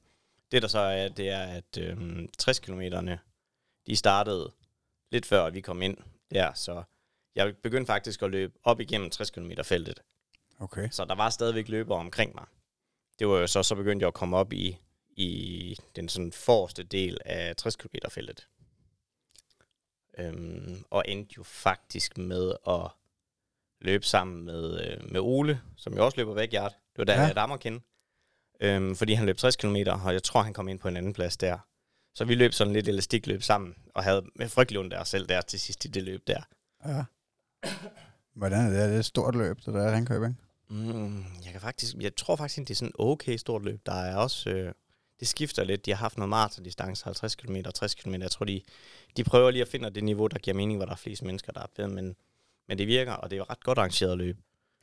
det 0.53 0.63
der 0.63 0.69
så 0.69 0.79
er, 0.79 1.09
det 1.09 1.29
er, 1.29 1.43
at 1.43 1.79
øhm, 1.79 2.29
60 2.39 2.59
kilometerne, 2.59 3.19
de 3.87 3.97
startede 3.97 4.53
lidt 5.13 5.27
før 5.27 5.51
vi 5.51 5.61
kom 5.61 5.83
ind 5.83 5.97
der, 6.31 6.53
så 6.55 6.83
jeg 7.35 7.57
begyndte 7.63 7.87
faktisk 7.87 8.23
at 8.23 8.31
løbe 8.31 8.53
op 8.65 8.81
igennem 8.81 9.11
60 9.11 9.31
km 9.31 9.51
feltet. 9.65 10.03
Okay. 10.59 10.89
Så 10.91 11.05
der 11.05 11.15
var 11.15 11.31
stadigvæk 11.31 11.69
løbere 11.69 11.99
omkring 11.99 12.35
mig. 12.35 12.45
Det 13.21 13.29
var 13.29 13.39
jo 13.39 13.47
så, 13.47 13.63
så 13.63 13.75
begyndte 13.75 14.05
jeg 14.05 14.09
at 14.09 14.15
komme 14.15 14.37
op 14.37 14.53
i, 14.53 14.79
i 15.09 15.77
den 15.97 16.09
sådan 16.09 16.33
forreste 16.33 16.83
del 16.83 17.19
af 17.25 17.57
60 17.57 17.77
km 17.77 17.95
feltet. 18.11 18.49
Øhm, 20.19 20.85
og 20.91 21.05
endte 21.09 21.35
jo 21.37 21.43
faktisk 21.43 22.19
med 22.19 22.53
at 22.69 22.91
løbe 23.81 24.07
sammen 24.07 24.45
med, 24.45 24.81
øh, 24.87 25.13
med 25.13 25.21
Ole, 25.21 25.61
som 25.77 25.95
jo 25.95 26.05
også 26.05 26.17
løber 26.17 26.35
væk, 26.35 26.51
Det 26.51 26.99
var 26.99 27.05
der, 27.05 27.15
ja. 27.15 27.21
jeg 27.21 27.37
dammer 27.37 27.57
kende. 27.57 27.81
Øhm, 28.61 28.97
fordi 28.97 29.13
han 29.13 29.27
løb 29.27 29.37
60 29.37 29.57
km, 29.57 29.77
og 30.05 30.13
jeg 30.13 30.23
tror, 30.23 30.43
han 30.43 30.53
kom 30.53 30.69
ind 30.69 30.79
på 30.79 30.89
en 30.89 30.97
anden 30.97 31.13
plads 31.13 31.37
der. 31.37 31.59
Så 32.15 32.25
vi 32.25 32.35
løb 32.35 32.53
sådan 32.53 32.73
lidt 32.73 32.89
elastikløb 32.89 33.43
sammen, 33.43 33.75
og 33.95 34.05
havde 34.05 34.27
med 34.35 34.49
frygtelig 34.49 34.81
ondt 34.81 34.93
der 34.93 35.05
selv 35.05 35.29
der 35.29 35.41
til 35.41 35.61
sidst 35.61 35.85
i 35.85 35.89
det 35.89 36.03
løb 36.03 36.27
der. 36.27 36.43
Ja. 36.87 37.05
Hvordan 38.35 38.67
er 38.67 38.71
det? 38.71 38.81
Er 38.83 38.87
det 38.87 38.99
et 38.99 39.05
stort 39.05 39.35
løb, 39.35 39.57
det 39.57 39.75
der 39.75 39.83
er 39.83 39.95
Ringkøbing? 39.95 40.41
Mm, 40.71 41.25
jeg, 41.45 41.53
kan 41.53 41.61
faktisk, 41.61 41.97
jeg 42.01 42.17
tror 42.17 42.37
faktisk, 42.37 42.59
det 42.59 42.71
er 42.71 42.75
sådan 42.75 42.89
et 42.89 42.95
okay 42.99 43.37
stort 43.37 43.65
løb. 43.65 43.81
Der 43.87 43.93
er 43.93 44.17
også, 44.17 44.51
øh, 44.51 44.73
det 45.21 45.29
skifter 45.29 45.65
lidt. 45.65 45.87
De 45.87 45.91
har 45.91 45.99
haft 45.99 46.19
noget 46.19 46.29
maraton-distance, 46.29 47.05
50 47.05 47.35
km 47.35 47.57
og 47.67 47.75
60 47.75 47.95
km. 47.95 48.15
Jeg 48.15 48.31
tror, 48.31 48.45
de, 48.47 48.63
de 49.17 49.25
prøver 49.25 49.51
lige 49.51 49.63
at 49.63 49.69
finde 49.69 49.91
det 49.91 50.05
niveau, 50.05 50.27
der 50.27 50.39
giver 50.39 50.57
mening, 50.57 50.79
hvor 50.79 50.87
der 50.87 50.93
er 50.93 50.97
flest 50.97 51.23
mennesker, 51.23 51.53
der 51.53 51.61
er 51.61 51.67
ved, 51.77 51.87
men, 51.87 52.17
men 52.69 52.79
det 52.79 52.87
virker, 52.87 53.13
og 53.13 53.31
det 53.31 53.37
er 53.37 53.39
jo 53.39 53.47
ret 53.51 53.65
godt 53.65 53.79
arrangeret 53.79 54.19
løb. 54.19 54.37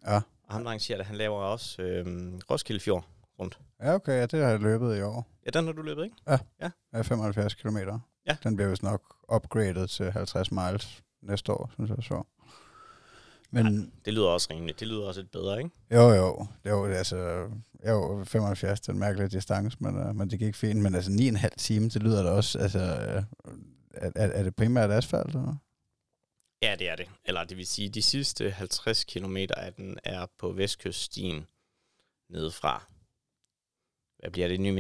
Ja. 0.06 0.16
Og 0.16 0.54
ham, 0.54 0.62
der 0.62 0.70
arrangerer 0.70 0.98
det, 0.98 1.06
han 1.08 1.16
laver 1.16 1.40
også 1.40 1.82
øh, 1.82 2.06
Roskilde 2.50 2.80
Fjord 2.80 3.06
rundt. 3.40 3.60
Ja, 3.82 3.94
okay, 3.94 4.12
ja, 4.12 4.26
det 4.26 4.40
har 4.40 4.50
jeg 4.50 4.60
løbet 4.60 4.98
i 4.98 5.02
år. 5.02 5.28
Ja, 5.46 5.60
den 5.60 5.66
har 5.66 5.74
du 5.74 5.82
løbet, 5.82 6.04
ikke? 6.04 6.16
Ja, 6.28 6.38
ja. 6.62 6.70
ja 6.94 7.02
75 7.02 7.54
km. 7.54 7.78
Ja. 8.28 8.38
Den 8.44 8.56
bliver 8.56 8.70
vist 8.70 8.84
nok 8.84 9.16
upgraded 9.34 9.88
til 9.88 10.12
50 10.12 10.52
miles 10.52 11.04
næste 11.22 11.52
år, 11.52 11.72
synes 11.74 11.90
jeg 11.90 11.98
så. 12.02 12.24
Men, 13.52 13.66
ja, 13.66 13.82
det 14.06 14.14
lyder 14.14 14.28
også 14.28 14.48
rimeligt. 14.52 14.80
Det 14.80 14.88
lyder 14.88 15.08
også 15.08 15.22
lidt 15.22 15.32
bedre, 15.32 15.58
ikke? 15.58 15.70
Jo, 15.92 16.10
jo. 16.10 16.48
Det 16.64 16.72
var, 16.72 16.88
altså, 16.88 17.50
jo, 17.88 18.24
75 18.24 18.80
det 18.80 18.90
er 18.90 18.94
en 18.94 19.00
mærkelig 19.00 19.32
distance, 19.32 19.78
men, 19.80 20.10
uh, 20.10 20.16
men 20.16 20.30
det 20.30 20.40
gik 20.40 20.56
fint. 20.56 20.82
Men 20.82 20.96
altså 20.96 21.12
9,5 21.12 21.48
time, 21.58 21.90
det 21.90 22.04
lyder 22.04 22.24
da 22.24 22.30
også, 22.30 22.60
altså, 22.60 22.80
uh, 23.46 23.54
er, 23.94 24.12
er, 24.16 24.44
det 24.44 24.56
primært 24.56 24.92
asfalt, 24.92 25.28
eller? 25.28 25.56
Ja, 26.62 26.76
det 26.80 26.90
er 26.90 26.96
det. 26.96 27.10
Eller 27.26 27.44
det 27.44 27.58
vil 27.58 27.68
sige, 27.68 27.90
de 27.90 28.02
sidste 28.02 28.52
50 28.52 29.04
km 29.04 29.38
af 29.58 29.74
den 29.74 29.98
er 30.04 30.26
på 30.40 30.52
vestkyststien 30.52 31.48
nedefra. 32.30 32.86
Hvad 34.20 34.32
bliver 34.32 34.48
det? 34.48 34.60
Ny 34.60 34.72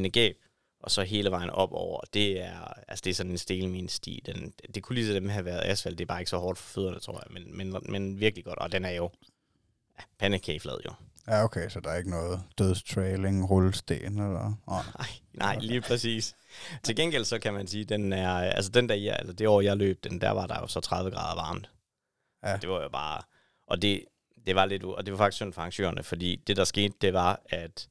og 0.80 0.92
så 0.92 1.04
hele 1.04 1.32
vejen 1.32 1.50
op 1.50 1.74
over. 1.74 2.02
Det 2.14 2.42
er, 2.42 2.74
altså 2.88 3.02
det 3.04 3.10
er 3.10 3.14
sådan 3.14 3.32
en 3.32 3.38
stelmin 3.38 3.90
sti. 3.90 4.24
Den, 4.26 4.54
det 4.76 4.84
kunne 4.84 4.96
lige 4.96 5.08
så 5.08 5.14
dem 5.14 5.30
have 5.30 5.46
været 5.46 5.62
asfalt. 5.66 5.98
Det 5.98 6.04
er 6.04 6.08
bare 6.08 6.22
ikke 6.22 6.30
så 6.30 6.38
hårdt 6.38 6.60
for 6.60 6.70
fødderne, 6.70 7.00
tror 7.00 7.24
jeg. 7.26 7.42
Men, 7.42 7.58
men, 7.58 7.76
men 7.90 8.20
virkelig 8.20 8.46
godt. 8.46 8.60
Og 8.60 8.72
den 8.72 8.86
er 8.86 8.92
jo 8.92 9.10
ja, 10.00 10.04
pandekageflad 10.20 10.78
jo. 10.86 10.92
Ja, 11.28 11.44
okay, 11.44 11.70
så 11.70 11.80
der 11.80 11.90
er 11.90 11.98
ikke 11.98 12.10
noget 12.10 12.42
dødstrailing, 12.58 13.50
rullesten 13.50 14.20
eller... 14.22 14.54
Oh. 14.68 14.82
Nej, 14.98 15.08
nej, 15.34 15.58
lige 15.60 15.82
præcis. 15.82 16.36
Til 16.84 16.96
gengæld 16.96 17.26
så 17.26 17.40
kan 17.40 17.54
man 17.54 17.68
sige, 17.68 17.86
den 17.86 18.14
er, 18.14 18.32
altså 18.32 18.72
den 18.72 18.90
der, 18.90 18.96
ja, 18.96 19.14
altså 19.14 19.34
det 19.34 19.48
år 19.48 19.62
jeg 19.62 19.78
løb 19.78 20.04
den, 20.04 20.22
der 20.22 20.32
var 20.32 20.48
der 20.48 20.60
jo 20.60 20.68
så 20.68 20.80
30 20.80 21.12
grader 21.12 21.42
varmt. 21.42 21.70
Ja. 22.44 22.58
Det 22.58 22.70
var 22.70 22.82
jo 22.82 22.90
bare, 22.90 23.22
og 23.68 23.82
det, 23.82 24.06
det 24.46 24.56
var 24.56 24.66
lidt, 24.66 24.84
og 24.84 25.06
det 25.06 25.12
var 25.12 25.18
faktisk 25.18 25.36
synd 25.36 25.54
for 25.54 25.62
arrangørerne, 25.62 26.04
fordi 26.04 26.36
det 26.36 26.58
der 26.58 26.64
skete, 26.64 26.94
det 27.02 27.14
var, 27.14 27.42
at 27.50 27.88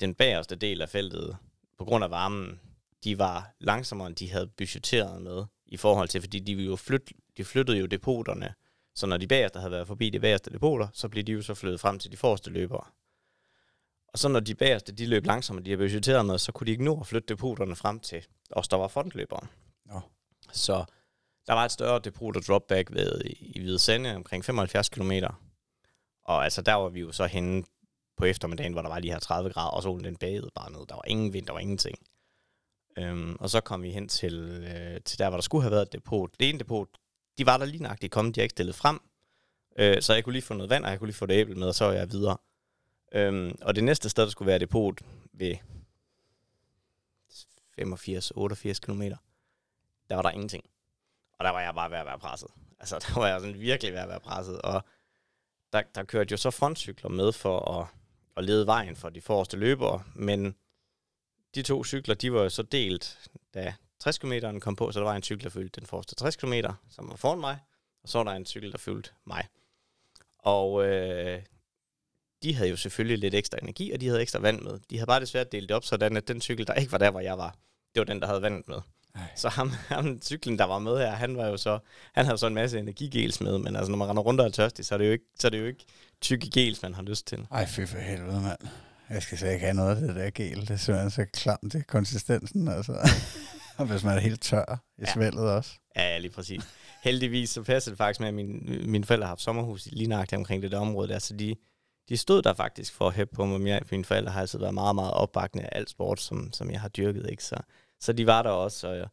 den 0.00 0.14
bagerste 0.14 0.56
del 0.56 0.82
af 0.82 0.88
feltet, 0.88 1.36
på 1.78 1.84
grund 1.84 2.04
af 2.04 2.10
varmen, 2.10 2.60
de 3.04 3.18
var 3.18 3.54
langsommere, 3.60 4.08
end 4.08 4.16
de 4.16 4.30
havde 4.30 4.46
budgetteret 4.46 5.22
med, 5.22 5.44
i 5.66 5.76
forhold 5.76 6.08
til, 6.08 6.20
fordi 6.20 6.38
de, 6.38 6.52
jo 6.52 6.76
flyt, 6.76 7.12
de 7.36 7.44
flyttede 7.44 7.78
jo 7.78 7.86
depoterne, 7.86 8.54
så 8.94 9.06
når 9.06 9.16
de 9.16 9.26
bagerste 9.26 9.58
havde 9.58 9.72
været 9.72 9.86
forbi 9.86 10.10
de 10.10 10.20
bagerste 10.20 10.50
depoter, 10.50 10.88
så 10.92 11.08
blev 11.08 11.24
de 11.24 11.32
jo 11.32 11.42
så 11.42 11.54
flyttet 11.54 11.80
frem 11.80 11.98
til 11.98 12.12
de 12.12 12.16
forreste 12.16 12.50
løbere. 12.50 12.84
Og 14.08 14.18
så 14.18 14.28
når 14.28 14.40
de 14.40 14.54
bagerste, 14.54 14.92
de 14.92 15.06
løb 15.06 15.26
langsommere, 15.26 15.64
de 15.64 15.70
havde 15.70 15.78
budgetteret 15.78 16.26
med, 16.26 16.38
så 16.38 16.52
kunne 16.52 16.66
de 16.66 16.70
ikke 16.70 16.84
nå 16.84 17.00
at 17.00 17.06
flytte 17.06 17.28
depoterne 17.28 17.76
frem 17.76 18.00
til 18.00 18.26
os, 18.50 18.68
der 18.68 18.76
var 18.76 18.88
frontløbere. 18.88 19.46
Ja. 19.92 20.00
Så 20.52 20.84
der 21.46 21.52
var 21.52 21.64
et 21.64 21.72
større 21.72 22.00
depot 22.04 22.36
og 22.36 22.42
dropback 22.42 22.92
ved, 22.92 23.20
i 23.24 23.60
Hvide 23.60 23.78
Sande, 23.78 24.16
omkring 24.16 24.44
75 24.44 24.88
km. 24.88 25.12
Og 26.24 26.44
altså 26.44 26.62
der 26.62 26.74
var 26.74 26.88
vi 26.88 27.00
jo 27.00 27.12
så 27.12 27.26
henne 27.26 27.64
på 28.16 28.24
eftermiddagen, 28.24 28.72
hvor 28.72 28.82
der 28.82 28.88
var 28.88 28.98
lige 28.98 29.12
her 29.12 29.18
30 29.18 29.50
grader, 29.50 29.70
og 29.70 29.82
solen 29.82 30.04
den 30.04 30.16
bagede 30.16 30.50
bare 30.54 30.72
ned. 30.72 30.86
Der 30.88 30.94
var 30.94 31.06
ingen 31.06 31.32
vind, 31.32 31.46
der 31.46 31.52
var 31.52 31.60
ingenting. 31.60 31.98
Øhm, 32.98 33.36
og 33.40 33.50
så 33.50 33.60
kom 33.60 33.82
vi 33.82 33.90
hen 33.90 34.08
til, 34.08 34.34
øh, 34.74 35.00
til 35.00 35.18
der, 35.18 35.28
hvor 35.28 35.36
der 35.36 35.42
skulle 35.42 35.62
have 35.62 35.70
været 35.70 35.82
et 35.82 35.92
depot. 35.92 36.30
Det 36.40 36.48
ene 36.48 36.58
depot, 36.58 36.88
de 37.38 37.46
var 37.46 37.56
der 37.56 37.64
lige 37.64 37.82
nøjagtigt 37.82 38.12
kommet, 38.12 38.34
de 38.34 38.40
har 38.40 38.42
ikke 38.42 38.52
stillet 38.52 38.74
frem. 38.74 39.00
Øh, 39.78 40.02
så 40.02 40.14
jeg 40.14 40.24
kunne 40.24 40.32
lige 40.32 40.42
få 40.42 40.54
noget 40.54 40.70
vand, 40.70 40.84
og 40.84 40.90
jeg 40.90 40.98
kunne 40.98 41.08
lige 41.08 41.16
få 41.16 41.26
det 41.26 41.34
æble 41.34 41.54
med, 41.54 41.68
og 41.68 41.74
så 41.74 41.84
var 41.84 41.92
jeg 41.92 42.12
videre. 42.12 42.36
Øhm, 43.12 43.58
og 43.62 43.74
det 43.74 43.84
næste 43.84 44.08
sted, 44.08 44.24
der 44.24 44.30
skulle 44.30 44.46
være 44.46 44.58
depot 44.58 45.00
ved 45.32 45.56
85-88 47.80 48.80
km, 48.80 49.02
der 50.08 50.14
var 50.14 50.22
der 50.22 50.30
ingenting. 50.30 50.64
Og 51.38 51.44
der 51.44 51.50
var 51.50 51.60
jeg 51.60 51.74
bare 51.74 51.90
ved 51.90 51.98
at 51.98 52.06
være 52.06 52.18
presset. 52.18 52.50
Altså, 52.80 52.98
der 52.98 53.20
var 53.20 53.28
jeg 53.28 53.40
sådan 53.40 53.60
virkelig 53.60 53.92
ved 53.92 54.00
at 54.00 54.08
være 54.08 54.20
presset. 54.20 54.62
Og 54.62 54.84
der, 55.72 55.82
der 55.94 56.04
kørte 56.04 56.32
jo 56.32 56.36
så 56.36 56.50
frontcykler 56.50 57.10
med 57.10 57.32
for 57.32 57.80
at, 57.80 57.86
at 58.36 58.44
lede 58.44 58.66
vejen 58.66 58.96
for 58.96 59.08
de 59.08 59.20
forreste 59.20 59.56
løbere, 59.56 60.02
men 60.14 60.54
de 61.54 61.62
to 61.62 61.84
cykler, 61.84 62.14
de 62.14 62.32
var 62.32 62.42
jo 62.42 62.48
så 62.48 62.62
delt, 62.62 63.30
da 63.54 63.74
60 63.98 64.18
km 64.18 64.58
kom 64.60 64.76
på, 64.76 64.92
så 64.92 64.98
der 64.98 65.06
var 65.06 65.16
en 65.16 65.22
cykel, 65.22 65.44
der 65.44 65.50
fyldte 65.50 65.80
den 65.80 65.86
forreste 65.86 66.14
60 66.14 66.36
km, 66.36 66.52
som 66.90 67.08
var 67.08 67.16
foran 67.16 67.40
mig, 67.40 67.58
og 68.02 68.08
så 68.08 68.18
var 68.18 68.24
der 68.24 68.32
en 68.32 68.46
cykel, 68.46 68.72
der 68.72 68.78
fyldte 68.78 69.10
mig. 69.24 69.48
Og 70.38 70.86
øh, 70.86 71.42
de 72.42 72.54
havde 72.54 72.70
jo 72.70 72.76
selvfølgelig 72.76 73.18
lidt 73.18 73.34
ekstra 73.34 73.58
energi, 73.62 73.92
og 73.92 74.00
de 74.00 74.06
havde 74.06 74.22
ekstra 74.22 74.38
vand 74.38 74.60
med. 74.60 74.78
De 74.90 74.96
havde 74.96 75.06
bare 75.06 75.20
desværre 75.20 75.44
delt 75.44 75.68
det 75.68 75.76
op, 75.76 75.84
sådan 75.84 76.16
at 76.16 76.28
den 76.28 76.40
cykel, 76.40 76.66
der 76.66 76.74
ikke 76.74 76.92
var 76.92 76.98
der, 76.98 77.10
hvor 77.10 77.20
jeg 77.20 77.38
var, 77.38 77.56
det 77.94 78.00
var 78.00 78.04
den, 78.04 78.20
der 78.20 78.26
havde 78.26 78.42
vandet 78.42 78.68
med. 78.68 78.80
Ej. 79.16 79.22
Så 79.36 79.48
ham, 79.48 79.72
ham, 79.88 80.18
cyklen, 80.22 80.58
der 80.58 80.64
var 80.64 80.78
med 80.78 80.98
her, 80.98 81.10
han 81.10 81.36
var 81.36 81.46
jo 81.46 81.56
så, 81.56 81.78
han 82.12 82.24
havde 82.24 82.38
så 82.38 82.46
en 82.46 82.54
masse 82.54 82.78
energigels 82.78 83.40
med, 83.40 83.58
men 83.58 83.76
altså, 83.76 83.90
når 83.90 83.98
man 83.98 84.08
render 84.08 84.22
rundt 84.22 84.40
og 84.40 84.46
er 84.46 84.50
tørstig, 84.50 84.84
så 84.84 84.94
er 84.94 84.98
det 84.98 85.06
jo 85.06 85.12
ikke, 85.12 85.24
så 85.38 85.48
er 85.48 85.50
det 85.50 85.60
jo 85.60 85.66
ikke 85.66 85.84
tykke 86.20 86.50
gels, 86.50 86.82
man 86.82 86.94
har 86.94 87.02
lyst 87.02 87.26
til. 87.26 87.46
Ej, 87.50 87.66
fy 87.66 87.80
for 87.86 87.98
helvede, 87.98 88.40
mand. 88.40 88.58
Jeg 89.10 89.22
skal 89.22 89.38
så 89.38 89.46
ikke 89.46 89.64
have 89.64 89.74
noget 89.74 89.96
af 89.96 90.02
det 90.02 90.16
der 90.16 90.30
gel. 90.30 90.60
Det 90.60 90.70
er 90.70 90.76
simpelthen 90.76 91.10
så 91.10 91.24
klamt, 91.24 91.72
det 91.72 91.86
konsistensen, 91.86 92.68
altså. 92.68 92.92
og 93.78 93.86
hvis 93.86 94.04
man 94.04 94.16
er 94.16 94.20
helt 94.20 94.42
tør 94.42 94.82
i 94.98 95.00
ja. 95.00 95.12
svældet 95.12 95.50
også. 95.50 95.70
Ja, 95.96 96.02
ja, 96.02 96.18
lige 96.18 96.30
præcis. 96.30 96.62
Heldigvis 97.02 97.50
så 97.50 97.62
passer 97.62 97.90
det 97.90 97.98
faktisk 97.98 98.20
med, 98.20 98.28
at 98.28 98.34
min, 98.34 98.82
mine 98.90 99.04
forældre 99.04 99.26
har 99.26 99.30
haft 99.30 99.40
sommerhus 99.40 99.86
lige 99.86 100.08
nøjagtigt 100.08 100.38
omkring 100.38 100.62
det 100.62 100.72
der 100.72 100.78
område 100.78 101.08
der, 101.08 101.18
så 101.18 101.36
de, 101.36 101.54
de 102.08 102.16
stod 102.16 102.42
der 102.42 102.54
faktisk 102.54 102.94
for 102.94 103.08
at 103.08 103.14
hæppe 103.14 103.34
på 103.34 103.44
mig. 103.44 103.82
Mine 103.90 104.04
forældre 104.04 104.32
har 104.32 104.40
altid 104.40 104.58
været 104.58 104.74
meget, 104.74 104.94
meget 104.94 105.12
opbakkende 105.12 105.64
af 105.64 105.68
alt 105.72 105.90
sport, 105.90 106.20
som, 106.20 106.52
som 106.52 106.70
jeg 106.70 106.80
har 106.80 106.88
dyrket, 106.88 107.30
ikke? 107.30 107.44
Så, 107.44 107.56
så 108.00 108.12
de 108.12 108.26
var 108.26 108.42
der 108.42 108.50
også, 108.50 108.88
og 108.88 108.96
jeg, 108.96 109.08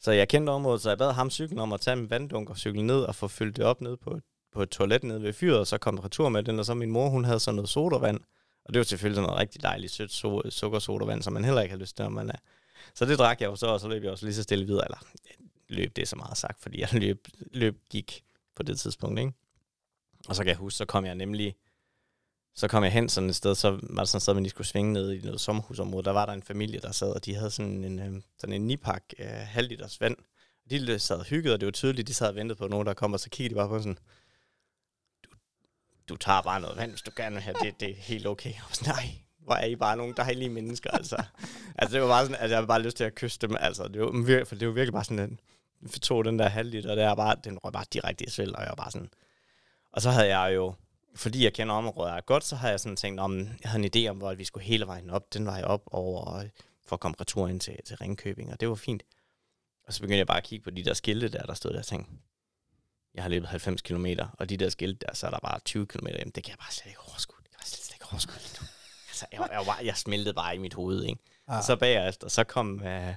så 0.00 0.12
jeg 0.12 0.28
kendte 0.28 0.50
området, 0.50 0.80
så 0.80 0.90
jeg 0.90 0.98
bad 0.98 1.12
ham 1.12 1.30
cyklen 1.30 1.58
om 1.58 1.72
at 1.72 1.80
tage 1.80 1.96
min 1.96 2.10
vanddunk 2.10 2.50
og 2.50 2.58
cykle 2.58 2.82
ned 2.82 3.02
og 3.02 3.14
få 3.14 3.28
fyldt 3.28 3.56
det 3.56 3.64
op 3.64 3.80
ned 3.80 3.96
på, 3.96 4.20
på 4.52 4.62
et 4.62 4.70
toilet 4.70 5.04
nede 5.04 5.22
ved 5.22 5.32
fyret, 5.32 5.58
og 5.58 5.66
så 5.66 5.78
kom 5.78 5.98
retur 5.98 6.28
med 6.28 6.42
den, 6.42 6.58
og 6.58 6.64
så 6.64 6.74
min 6.74 6.90
mor, 6.90 7.08
hun 7.08 7.24
havde 7.24 7.40
sådan 7.40 7.56
noget 7.56 7.68
sodavand, 7.68 8.20
og 8.64 8.74
det 8.74 8.78
var 8.78 8.84
selvfølgelig 8.84 9.16
sådan 9.16 9.26
noget 9.26 9.40
rigtig 9.40 9.62
dejligt 9.62 9.92
sødt 9.92 10.10
so- 10.10 10.50
sukkersodavand, 10.50 11.22
som 11.22 11.32
man 11.32 11.44
heller 11.44 11.62
ikke 11.62 11.72
har 11.72 11.80
lyst 11.80 11.96
til, 11.96 12.02
når 12.02 12.10
man 12.10 12.30
er. 12.30 12.38
Så 12.94 13.04
det 13.04 13.18
drak 13.18 13.40
jeg 13.40 13.46
jo 13.46 13.56
så, 13.56 13.66
og 13.66 13.80
så 13.80 13.88
løb 13.88 14.02
jeg 14.02 14.12
også 14.12 14.26
lige 14.26 14.34
så 14.34 14.42
stille 14.42 14.64
videre, 14.66 14.84
eller 14.84 14.98
løb 15.68 15.96
det 15.96 16.08
så 16.08 16.16
meget 16.16 16.36
sagt, 16.36 16.62
fordi 16.62 16.80
jeg 16.80 16.88
løb, 16.92 17.28
løb 17.52 17.80
gik 17.90 18.24
på 18.56 18.62
det 18.62 18.78
tidspunkt, 18.78 19.18
ikke? 19.18 19.32
Og 20.28 20.36
så 20.36 20.42
kan 20.42 20.48
jeg 20.48 20.56
huske, 20.56 20.76
så 20.76 20.84
kom 20.84 21.04
jeg 21.04 21.14
nemlig 21.14 21.56
så 22.54 22.68
kom 22.68 22.84
jeg 22.84 22.92
hen 22.92 23.08
sådan 23.08 23.30
et 23.30 23.36
sted, 23.36 23.54
så 23.54 23.70
var 23.70 23.78
der 23.78 24.04
sådan 24.04 24.18
et 24.18 24.22
sted, 24.22 24.34
man 24.34 24.42
lige 24.42 24.50
skulle 24.50 24.66
svinge 24.66 24.92
ned 24.92 25.12
i 25.12 25.20
noget 25.24 25.40
sommerhusområde. 25.40 26.04
Der 26.04 26.10
var 26.10 26.26
der 26.26 26.32
en 26.32 26.42
familie, 26.42 26.80
der 26.80 26.92
sad, 26.92 27.08
og 27.12 27.24
de 27.24 27.34
havde 27.34 27.50
sådan 27.50 27.84
en, 27.84 27.98
øhm, 27.98 28.22
sådan 28.38 28.52
en 28.52 28.66
nipak 28.66 29.02
øh, 29.18 29.26
halv 29.28 29.68
liters 29.68 30.00
vand. 30.00 30.16
De 30.70 30.98
sad 30.98 31.16
og 31.16 31.24
hyggede, 31.24 31.54
og 31.54 31.60
det 31.60 31.66
var 31.66 31.72
tydeligt, 31.72 32.08
de 32.08 32.14
sad 32.14 32.28
og 32.28 32.34
ventede 32.34 32.58
på 32.58 32.68
nogen, 32.68 32.86
der 32.86 32.94
kom, 32.94 33.12
og 33.12 33.20
så 33.20 33.30
kiggede 33.30 33.54
de 33.54 33.58
bare 33.58 33.68
på 33.68 33.78
sådan, 33.78 33.98
du, 35.24 35.30
du 36.08 36.16
tager 36.16 36.42
bare 36.42 36.60
noget 36.60 36.76
vand, 36.76 36.90
hvis 36.90 37.02
du 37.02 37.10
gerne 37.16 37.34
vil 37.34 37.42
have 37.42 37.56
det, 37.62 37.80
det 37.80 37.90
er 37.90 37.94
helt 37.94 38.26
okay. 38.26 38.52
Og 38.68 38.76
sådan, 38.76 38.94
nej, 38.94 39.10
hvor 39.38 39.54
er 39.54 39.66
I 39.66 39.76
bare 39.76 39.96
nogle 39.96 40.14
dejlige 40.16 40.48
mennesker, 40.48 40.90
altså. 40.90 41.16
altså, 41.78 41.94
det 41.94 42.02
var 42.02 42.08
bare 42.08 42.22
sådan, 42.22 42.36
altså, 42.40 42.48
jeg 42.48 42.56
havde 42.56 42.66
bare 42.66 42.82
lyst 42.82 42.96
til 42.96 43.04
at 43.04 43.14
kysse 43.14 43.38
dem, 43.38 43.56
altså. 43.60 43.88
Det 43.88 44.00
var, 44.00 44.44
for 44.44 44.54
det 44.54 44.68
var 44.68 44.74
virkelig 44.74 44.92
bare 44.92 45.04
sådan, 45.04 45.18
at 45.18 45.30
vi 45.80 45.98
tog 45.98 46.24
den 46.24 46.38
der 46.38 46.48
halvliter, 46.48 46.90
og 46.90 46.96
der 46.96 47.14
bare, 47.14 47.36
den 47.44 47.58
røg 47.58 47.72
bare 47.72 47.84
direkte 47.92 48.24
i 48.24 48.30
svælg, 48.30 48.56
og 48.56 48.62
jeg 48.62 48.68
var 48.68 48.74
bare 48.74 48.90
sådan... 48.90 49.10
Og 49.92 50.02
så 50.02 50.10
havde 50.10 50.38
jeg 50.38 50.54
jo, 50.54 50.74
fordi 51.16 51.44
jeg 51.44 51.52
kender 51.52 51.74
området 51.74 52.26
godt, 52.26 52.44
så 52.44 52.56
havde 52.56 52.70
jeg 52.70 52.80
sådan 52.80 52.96
tænkt, 52.96 53.20
om 53.20 53.38
jeg 53.38 53.70
havde 53.70 53.84
en 53.84 53.90
idé 53.96 54.10
om, 54.10 54.16
hvor 54.16 54.34
vi 54.34 54.44
skulle 54.44 54.64
hele 54.64 54.86
vejen 54.86 55.10
op, 55.10 55.34
den 55.34 55.46
vej 55.46 55.62
op 55.62 55.82
over, 55.86 56.36
øh, 56.36 56.48
for 56.86 56.96
at 56.96 57.00
komme 57.00 57.16
retur 57.20 57.48
ind 57.48 57.60
til, 57.60 57.76
til 57.86 57.96
Ringkøbing, 57.96 58.52
og 58.52 58.60
det 58.60 58.68
var 58.68 58.74
fint. 58.74 59.02
Og 59.86 59.94
så 59.94 60.00
begyndte 60.00 60.18
jeg 60.18 60.26
bare 60.26 60.36
at 60.36 60.44
kigge 60.44 60.64
på 60.64 60.70
de 60.70 60.84
der 60.84 60.94
skilte 60.94 61.28
der, 61.28 61.42
der 61.42 61.54
stod 61.54 61.72
der 61.72 61.78
og 61.78 61.86
tænkte, 61.86 62.12
jeg 63.14 63.22
har 63.24 63.30
løbet 63.30 63.48
90 63.48 63.82
km, 63.82 64.06
og 64.38 64.48
de 64.48 64.56
der 64.56 64.68
skilte 64.68 65.06
der, 65.06 65.14
så 65.14 65.26
er 65.26 65.30
der 65.30 65.38
bare 65.42 65.58
20 65.64 65.86
km 65.86 66.06
hjem. 66.06 66.32
Det 66.32 66.44
kan 66.44 66.50
jeg 66.50 66.58
bare 66.58 66.72
slet 66.72 66.86
ikke 66.86 67.00
overskue. 67.00 67.38
Det 67.42 67.50
kan 67.50 67.58
jeg 67.60 67.66
slet, 67.66 67.84
slet 67.84 67.94
ikke 67.94 68.06
overskue 68.12 68.34
lige 68.38 68.56
nu. 68.60 68.66
Altså, 69.08 69.26
jeg, 69.32 69.48
jeg, 69.52 69.66
var, 69.66 69.80
jeg 69.84 69.96
smeltede 69.96 70.34
bare 70.34 70.54
i 70.54 70.58
mit 70.58 70.74
hoved, 70.74 71.04
ikke? 71.04 71.22
Ah. 71.48 71.58
Og 71.58 71.64
så 71.64 71.76
bagefter, 71.76 72.28
så 72.28 72.44
kom, 72.44 72.82
øh, 72.82 73.14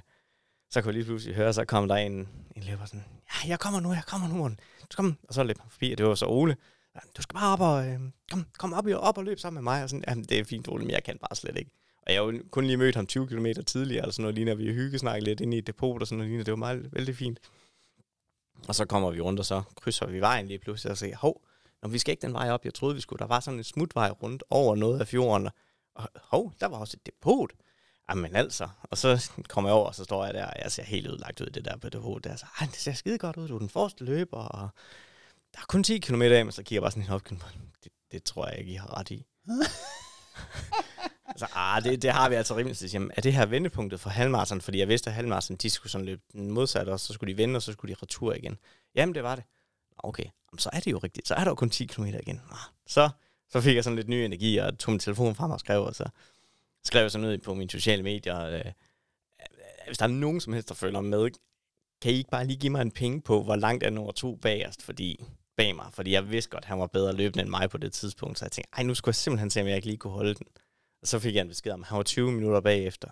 så 0.70 0.82
kunne 0.82 0.88
jeg 0.88 0.94
lige 0.94 1.04
pludselig 1.04 1.34
høre, 1.36 1.52
så 1.52 1.64
kom 1.64 1.88
der 1.88 1.96
en, 1.96 2.28
en 2.56 2.62
løber 2.62 2.84
sådan, 2.84 3.04
ja, 3.34 3.48
jeg 3.48 3.58
kommer 3.58 3.80
nu, 3.80 3.92
jeg 3.92 4.04
kommer 4.06 4.28
nu, 4.28 4.34
Morten. 4.34 4.60
Du 4.80 4.96
kom. 4.96 5.18
Og 5.28 5.34
så 5.34 5.42
løb 5.42 5.58
han 5.60 5.70
forbi, 5.70 5.92
og 5.92 5.98
det 5.98 6.06
var 6.06 6.14
så 6.14 6.26
Ole. 6.26 6.56
Du 7.16 7.22
skal 7.22 7.34
bare 7.34 7.52
op 7.52 7.60
og, 7.60 7.88
øh, 7.88 8.00
kom, 8.30 8.46
kom 8.58 8.72
op, 8.72 8.86
op 8.94 9.18
og 9.18 9.24
løb 9.24 9.38
sammen 9.38 9.64
med 9.64 9.72
mig. 9.72 9.82
Og 9.82 9.90
sådan, 9.90 10.04
jamen, 10.08 10.24
det 10.24 10.38
er 10.38 10.44
fint, 10.44 10.68
Ole, 10.68 10.84
men 10.84 10.90
jeg 10.90 11.04
kan 11.04 11.18
bare 11.18 11.36
slet 11.36 11.56
ikke. 11.56 11.70
Og 12.06 12.12
jeg 12.12 12.22
har 12.22 12.32
jo 12.32 12.42
kun 12.50 12.64
lige 12.64 12.76
mødt 12.76 12.96
ham 12.96 13.06
20 13.06 13.26
km 13.26 13.46
tidligere, 13.66 14.02
eller 14.02 14.12
sådan 14.12 14.22
noget, 14.22 14.34
lige 14.34 14.44
når 14.44 14.54
vi 14.54 14.72
hyggesnakket 14.72 15.22
lidt 15.22 15.40
ind 15.40 15.54
i 15.54 15.58
et 15.58 15.66
depot, 15.66 16.00
og 16.00 16.06
sådan 16.06 16.24
noget, 16.24 16.46
det 16.46 16.52
var 16.52 16.56
meget, 16.56 16.92
vældig 16.92 17.16
fint. 17.16 17.38
Og 18.68 18.74
så 18.74 18.84
kommer 18.84 19.10
vi 19.10 19.20
rundt, 19.20 19.40
og 19.40 19.46
så 19.46 19.62
krydser 19.76 20.06
vi 20.06 20.20
vejen 20.20 20.46
lige 20.46 20.58
pludselig 20.58 20.90
og 20.90 20.98
siger, 20.98 21.16
hov, 21.16 21.42
når 21.82 21.88
vi 21.88 21.98
skal 21.98 22.12
ikke 22.12 22.22
den 22.22 22.32
vej 22.32 22.50
op, 22.50 22.64
jeg 22.64 22.74
troede, 22.74 22.94
vi 22.94 23.00
skulle. 23.00 23.18
Der 23.18 23.26
var 23.26 23.40
sådan 23.40 23.58
en 23.60 23.64
smutvej 23.64 24.10
rundt 24.10 24.44
over 24.50 24.76
noget 24.76 25.00
af 25.00 25.08
fjorden, 25.08 25.48
og 25.94 26.08
hov, 26.22 26.52
der 26.60 26.66
var 26.66 26.76
også 26.76 26.96
et 27.00 27.06
depot. 27.06 27.50
Jamen 28.10 28.36
altså, 28.36 28.68
og 28.82 28.98
så 28.98 29.30
kommer 29.48 29.70
jeg 29.70 29.74
over, 29.74 29.86
og 29.86 29.94
så 29.94 30.04
står 30.04 30.24
jeg 30.24 30.34
der, 30.34 30.46
og 30.46 30.52
jeg 30.62 30.72
ser 30.72 30.82
helt 30.82 31.06
udlagt 31.06 31.40
ud 31.40 31.46
i 31.46 31.50
det 31.50 31.64
der 31.64 31.76
på 31.76 31.88
depot 31.88 32.24
der, 32.24 32.36
så 32.36 32.46
Ej, 32.60 32.66
det 32.66 32.76
ser 32.76 32.92
skide 32.92 33.18
godt 33.18 33.36
ud, 33.36 33.48
du 33.48 33.54
er 33.54 33.58
den 33.58 33.68
første 33.68 34.04
løber, 34.04 34.36
og 34.36 34.68
der 35.54 35.60
er 35.60 35.64
kun 35.68 35.82
10 35.82 35.98
km 35.98 36.22
af, 36.22 36.44
men 36.44 36.52
så 36.52 36.62
kigger 36.62 36.76
jeg 36.76 36.82
bare 36.82 36.90
sådan 36.90 37.02
helt 37.02 37.14
op, 37.14 37.30
det, 37.84 37.92
det 38.12 38.22
tror 38.22 38.48
jeg 38.48 38.58
ikke, 38.58 38.72
I 38.72 38.74
har 38.74 38.98
ret 38.98 39.10
i. 39.10 39.26
altså, 41.28 41.46
ah, 41.54 41.84
det, 41.84 42.02
det 42.02 42.12
har 42.12 42.28
vi 42.28 42.34
altså 42.34 42.56
rimelig 42.56 42.76
til. 42.76 42.90
Jamen, 42.92 43.10
er 43.16 43.20
det 43.20 43.32
her 43.32 43.46
vendepunktet 43.46 44.00
for 44.00 44.10
halvmarathon? 44.10 44.60
Fordi 44.60 44.78
jeg 44.78 44.88
vidste, 44.88 45.10
at 45.10 45.14
halvmarathon, 45.14 45.56
de 45.56 45.70
skulle 45.70 45.90
sådan 45.90 46.04
løbe 46.04 46.22
den 46.32 46.50
modsatte, 46.50 46.90
og 46.90 47.00
så 47.00 47.12
skulle 47.12 47.32
de 47.32 47.36
vende, 47.36 47.56
og 47.56 47.62
så 47.62 47.72
skulle 47.72 47.94
de 47.94 48.00
retur 48.02 48.34
igen. 48.34 48.58
Jamen, 48.94 49.14
det 49.14 49.22
var 49.22 49.34
det. 49.34 49.44
Okay, 49.98 50.24
så 50.58 50.70
er 50.72 50.80
det 50.80 50.92
jo 50.92 50.98
rigtigt. 50.98 51.28
Så 51.28 51.34
er 51.34 51.44
der 51.44 51.50
jo 51.50 51.54
kun 51.54 51.70
10 51.70 51.86
km 51.86 52.04
igen. 52.04 52.40
Ah, 52.50 52.58
så, 52.86 53.10
så 53.48 53.60
fik 53.60 53.76
jeg 53.76 53.84
sådan 53.84 53.96
lidt 53.96 54.08
ny 54.08 54.14
energi, 54.14 54.56
og 54.56 54.78
tog 54.78 54.92
min 54.92 55.00
telefon 55.00 55.34
frem 55.34 55.50
og 55.50 55.60
skrev, 55.60 55.82
og 55.82 55.94
så 55.94 56.04
skrev 56.84 57.02
jeg 57.02 57.10
sådan 57.10 57.26
ud 57.26 57.38
på 57.38 57.54
mine 57.54 57.70
sociale 57.70 58.02
medier, 58.02 58.40
øh, 58.40 58.64
hvis 59.86 59.98
der 59.98 60.04
er 60.04 60.08
nogen 60.08 60.40
som 60.40 60.52
helst, 60.52 60.68
der 60.68 60.74
følger 60.74 61.00
med, 61.00 61.30
kan 62.02 62.12
I 62.12 62.14
ikke 62.14 62.30
bare 62.30 62.46
lige 62.46 62.58
give 62.58 62.72
mig 62.72 62.82
en 62.82 62.90
penge 62.90 63.20
på, 63.20 63.42
hvor 63.42 63.56
langt 63.56 63.84
er 63.84 63.90
nummer 63.90 64.12
to 64.12 64.36
bagerst, 64.36 64.82
fordi, 64.82 65.24
bag 65.56 65.76
mig, 65.76 65.86
fordi 65.92 66.12
jeg 66.12 66.30
vidste 66.30 66.50
godt, 66.50 66.64
at 66.64 66.68
han 66.68 66.78
var 66.78 66.86
bedre 66.86 67.12
løbende 67.12 67.42
end 67.42 67.50
mig 67.50 67.70
på 67.70 67.78
det 67.78 67.92
tidspunkt, 67.92 68.38
så 68.38 68.44
jeg 68.44 68.52
tænkte, 68.52 68.70
ej, 68.76 68.82
nu 68.82 68.94
skulle 68.94 69.10
jeg 69.10 69.16
simpelthen 69.16 69.50
se, 69.50 69.60
om 69.60 69.66
jeg 69.66 69.76
ikke 69.76 69.86
lige 69.86 69.98
kunne 69.98 70.12
holde 70.12 70.34
den. 70.34 70.46
Og 71.02 71.08
så 71.08 71.18
fik 71.18 71.34
jeg 71.34 71.40
en 71.40 71.48
besked 71.48 71.72
om, 71.72 71.80
at 71.80 71.88
han 71.88 71.96
var 71.96 72.02
20 72.02 72.32
minutter 72.32 72.60
bagefter. 72.60 73.08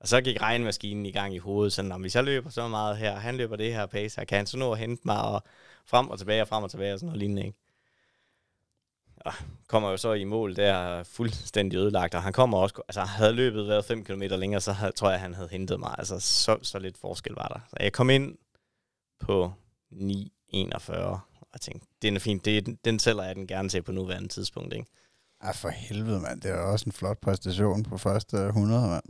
Og 0.00 0.08
så 0.08 0.20
gik 0.20 0.42
regnmaskinen 0.42 1.06
i 1.06 1.12
gang 1.12 1.34
i 1.34 1.38
hovedet, 1.38 1.72
sådan, 1.72 1.92
om 1.92 2.00
hvis 2.00 2.14
jeg 2.14 2.24
løber 2.24 2.50
så 2.50 2.68
meget 2.68 2.96
her, 2.96 3.16
han 3.16 3.36
løber 3.36 3.56
det 3.56 3.72
her 3.72 3.86
pace, 3.86 4.20
her, 4.20 4.24
kan 4.24 4.36
han 4.36 4.46
så 4.46 4.56
nå 4.56 4.72
at 4.72 4.78
hente 4.78 5.02
mig, 5.04 5.22
og 5.22 5.42
frem 5.86 6.08
og 6.08 6.18
tilbage, 6.18 6.42
og 6.42 6.48
frem 6.48 6.64
og 6.64 6.70
tilbage, 6.70 6.92
og 6.92 6.98
sådan 6.98 7.06
noget 7.06 7.18
lignende, 7.18 7.46
ikke? 7.46 7.58
Og 9.26 9.32
kommer 9.68 9.90
jo 9.90 9.96
så 9.96 10.12
i 10.12 10.24
mål 10.24 10.56
der 10.56 11.02
fuldstændig 11.02 11.76
ødelagt, 11.76 12.14
og 12.14 12.22
han 12.22 12.32
kommer 12.32 12.58
også, 12.58 12.82
altså 12.88 13.00
havde 13.00 13.32
løbet 13.32 13.68
været 13.68 13.84
5 13.84 14.04
km 14.04 14.22
længere, 14.22 14.60
så 14.60 14.72
havde, 14.72 14.92
tror 14.92 15.10
jeg, 15.10 15.20
han 15.20 15.34
havde 15.34 15.48
hentet 15.48 15.80
mig. 15.80 15.94
Altså 15.98 16.20
så, 16.20 16.58
så 16.62 16.78
lidt 16.78 16.98
forskel 16.98 17.34
var 17.34 17.48
der. 17.48 17.60
Så 17.70 17.76
jeg 17.80 17.92
kom 17.92 18.10
ind 18.10 18.34
på 19.20 19.52
9.41, 19.92 20.92
og 20.96 21.20
jeg 21.52 21.60
tænkte, 21.60 21.86
det 22.02 22.14
er 22.14 22.18
fint, 22.18 22.44
det, 22.44 22.84
den 22.84 22.98
sælger 22.98 23.22
jeg 23.22 23.34
den 23.34 23.46
gerne 23.46 23.68
til 23.68 23.82
på 23.82 23.92
nuværende 23.92 24.28
tidspunkt, 24.28 24.74
ikke? 24.74 24.86
Ja, 25.44 25.50
for 25.50 25.68
helvede, 25.68 26.20
mand. 26.20 26.40
Det 26.40 26.52
var 26.52 26.72
også 26.72 26.84
en 26.86 26.92
flot 26.92 27.18
præstation 27.18 27.82
på 27.82 27.98
første 27.98 28.46
100, 28.46 28.88
mand. 28.88 29.04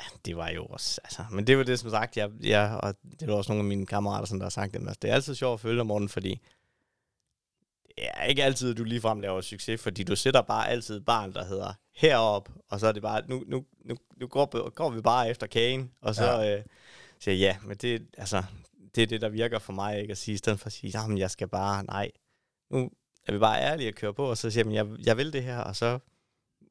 Ja, 0.00 0.04
det 0.24 0.36
var 0.36 0.48
jo 0.48 0.64
også, 0.64 1.00
altså, 1.04 1.24
men 1.30 1.46
det 1.46 1.58
var 1.58 1.64
det, 1.64 1.78
som 1.78 1.90
sagt, 1.90 2.16
jeg, 2.16 2.30
jeg, 2.42 2.80
og 2.82 2.94
det 3.20 3.28
var 3.28 3.34
også 3.34 3.52
nogle 3.52 3.60
af 3.60 3.68
mine 3.68 3.86
kammerater, 3.86 4.26
som 4.26 4.38
der 4.38 4.44
har 4.44 4.50
sagt 4.50 4.72
det, 4.72 4.80
altså, 4.80 4.98
det 5.02 5.10
er 5.10 5.14
altid 5.14 5.34
sjovt 5.34 5.54
at 5.54 5.60
følge 5.60 5.76
dig, 5.76 5.86
Morten, 5.86 6.08
fordi 6.08 6.40
er 7.98 8.24
ikke 8.24 8.44
altid, 8.44 8.74
du 8.74 8.84
ligefrem 8.84 9.20
laver 9.20 9.40
succes, 9.40 9.80
fordi 9.80 10.02
du 10.02 10.16
sætter 10.16 10.42
bare 10.42 10.68
altid 10.68 11.00
barn, 11.00 11.32
der 11.32 11.44
hedder 11.44 11.72
herop, 11.96 12.48
og 12.68 12.80
så 12.80 12.86
er 12.86 12.92
det 12.92 13.02
bare, 13.02 13.22
nu, 13.28 13.44
nu, 13.46 13.64
nu, 13.84 13.96
nu 14.16 14.26
går, 14.26 14.70
går 14.70 14.90
vi 14.90 15.00
bare 15.00 15.30
efter 15.30 15.46
kagen, 15.46 15.90
og 16.00 16.14
så 16.14 16.24
ja. 16.24 16.58
øh, 16.58 16.64
siger 17.20 17.34
ja, 17.34 17.56
men 17.62 17.76
det, 17.76 18.06
altså, 18.18 18.42
det 18.94 19.02
er 19.02 19.06
det, 19.06 19.20
der 19.20 19.28
virker 19.28 19.58
for 19.58 19.72
mig, 19.72 20.00
ikke 20.00 20.12
at 20.12 20.18
sige, 20.18 20.34
i 20.34 20.38
stedet 20.38 20.60
for 20.60 20.66
at 20.66 20.72
sige, 20.72 20.98
jamen, 20.98 21.18
jeg 21.18 21.30
skal 21.30 21.48
bare, 21.48 21.84
nej, 21.84 22.10
nu 22.70 22.90
er 23.26 23.32
vi 23.32 23.38
bare 23.38 23.60
ærlige 23.60 23.88
at 23.88 23.94
køre 23.94 24.14
på, 24.14 24.30
og 24.30 24.38
så 24.38 24.50
siger 24.50 24.64
man, 24.64 24.74
jeg, 24.74 24.86
jeg 25.06 25.16
vil 25.16 25.32
det 25.32 25.42
her, 25.42 25.58
og 25.58 25.76
så 25.76 25.98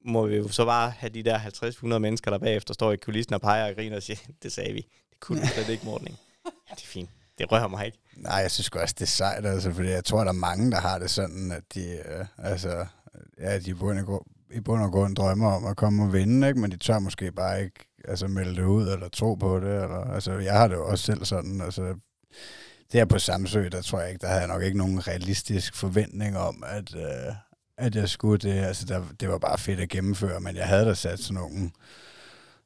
må 0.06 0.26
vi 0.26 0.36
jo 0.36 0.48
så 0.48 0.66
bare 0.66 0.90
have 0.90 1.10
de 1.10 1.24
der 1.24 1.40
50-100 1.40 1.98
mennesker, 1.98 2.32
der 2.32 2.38
bagefter 2.38 2.74
står 2.74 2.92
i 2.92 2.98
kulissen 2.98 3.34
og 3.34 3.42
peger 3.42 3.70
og 3.70 3.76
griner 3.76 3.96
og 3.96 4.04
siger, 4.04 4.20
det 4.44 4.52
sagde 4.52 4.74
vi. 4.74 4.82
Det 5.10 5.20
kunne 5.20 5.42
vi 5.68 5.72
ikke, 5.72 5.86
Morten. 5.86 6.08
Ja, 6.46 6.76
det 6.76 6.84
er 6.84 6.88
fint. 6.88 7.10
Det 7.42 7.52
rører 7.52 7.68
mig 7.68 7.86
ikke. 7.86 7.98
Nej, 8.16 8.36
jeg 8.36 8.52
synes 8.52 8.70
også, 8.70 8.96
det 9.00 9.06
er 9.06 9.10
sejt, 9.10 9.46
altså, 9.46 9.72
fordi 9.74 9.90
jeg 9.90 10.06
tror, 10.06 10.20
der 10.20 10.28
er 10.28 10.34
mange, 10.34 10.72
der 10.72 10.80
har 10.80 11.00
det 11.00 11.10
sådan, 11.10 11.52
at 11.52 11.64
de, 11.74 11.92
øh, 11.92 12.26
altså, 12.38 12.86
ja, 13.40 13.60
de 13.60 13.76
burde 13.76 14.06
i 14.52 14.60
bund 14.60 14.82
og 14.82 14.92
grund 14.92 15.16
drømmer 15.16 15.52
om 15.52 15.66
at 15.66 15.78
komme 15.78 16.04
og 16.04 16.14
vinde, 16.14 16.48
ikke? 16.48 16.60
men 16.60 16.72
de 16.72 16.78
tør 16.78 17.00
måske 17.00 17.32
bare 17.32 17.64
ikke 17.64 17.86
altså, 18.08 18.28
melde 18.28 18.56
det 18.56 18.64
ud 18.64 18.88
eller 18.88 19.10
tro 19.10 19.36
på 19.36 19.60
det. 19.60 19.84
Eller, 19.84 20.14
altså, 20.14 20.32
jeg 20.32 20.54
har 20.54 20.68
det 20.68 20.76
jo 20.76 20.88
også 20.88 21.06
selv 21.06 21.26
sådan. 21.26 21.62
Altså, 21.62 21.96
der 22.94 23.06
på 23.06 23.20
Samsø, 23.20 23.70
der 23.70 23.82
tror 23.82 24.00
jeg 24.00 24.10
ikke, 24.10 24.22
der 24.22 24.28
havde 24.28 24.40
jeg 24.40 24.48
nok 24.48 24.64
ikke 24.64 24.78
nogen 24.78 25.08
realistisk 25.08 25.76
forventning 25.76 26.38
om, 26.38 26.64
at, 26.68 26.96
øh, 26.96 27.34
at 27.78 27.96
jeg 27.96 28.10
skulle 28.10 28.38
det. 28.38 28.60
Altså, 28.60 28.86
der, 28.86 29.04
det 29.20 29.30
var 29.30 29.38
bare 29.38 29.58
fedt 29.58 29.80
at 29.80 29.90
gennemføre, 29.90 30.40
men 30.40 30.56
jeg 30.56 30.68
havde 30.68 30.86
da 30.86 30.94
sat 30.94 31.20
sådan 31.20 31.36
nogle 31.36 31.72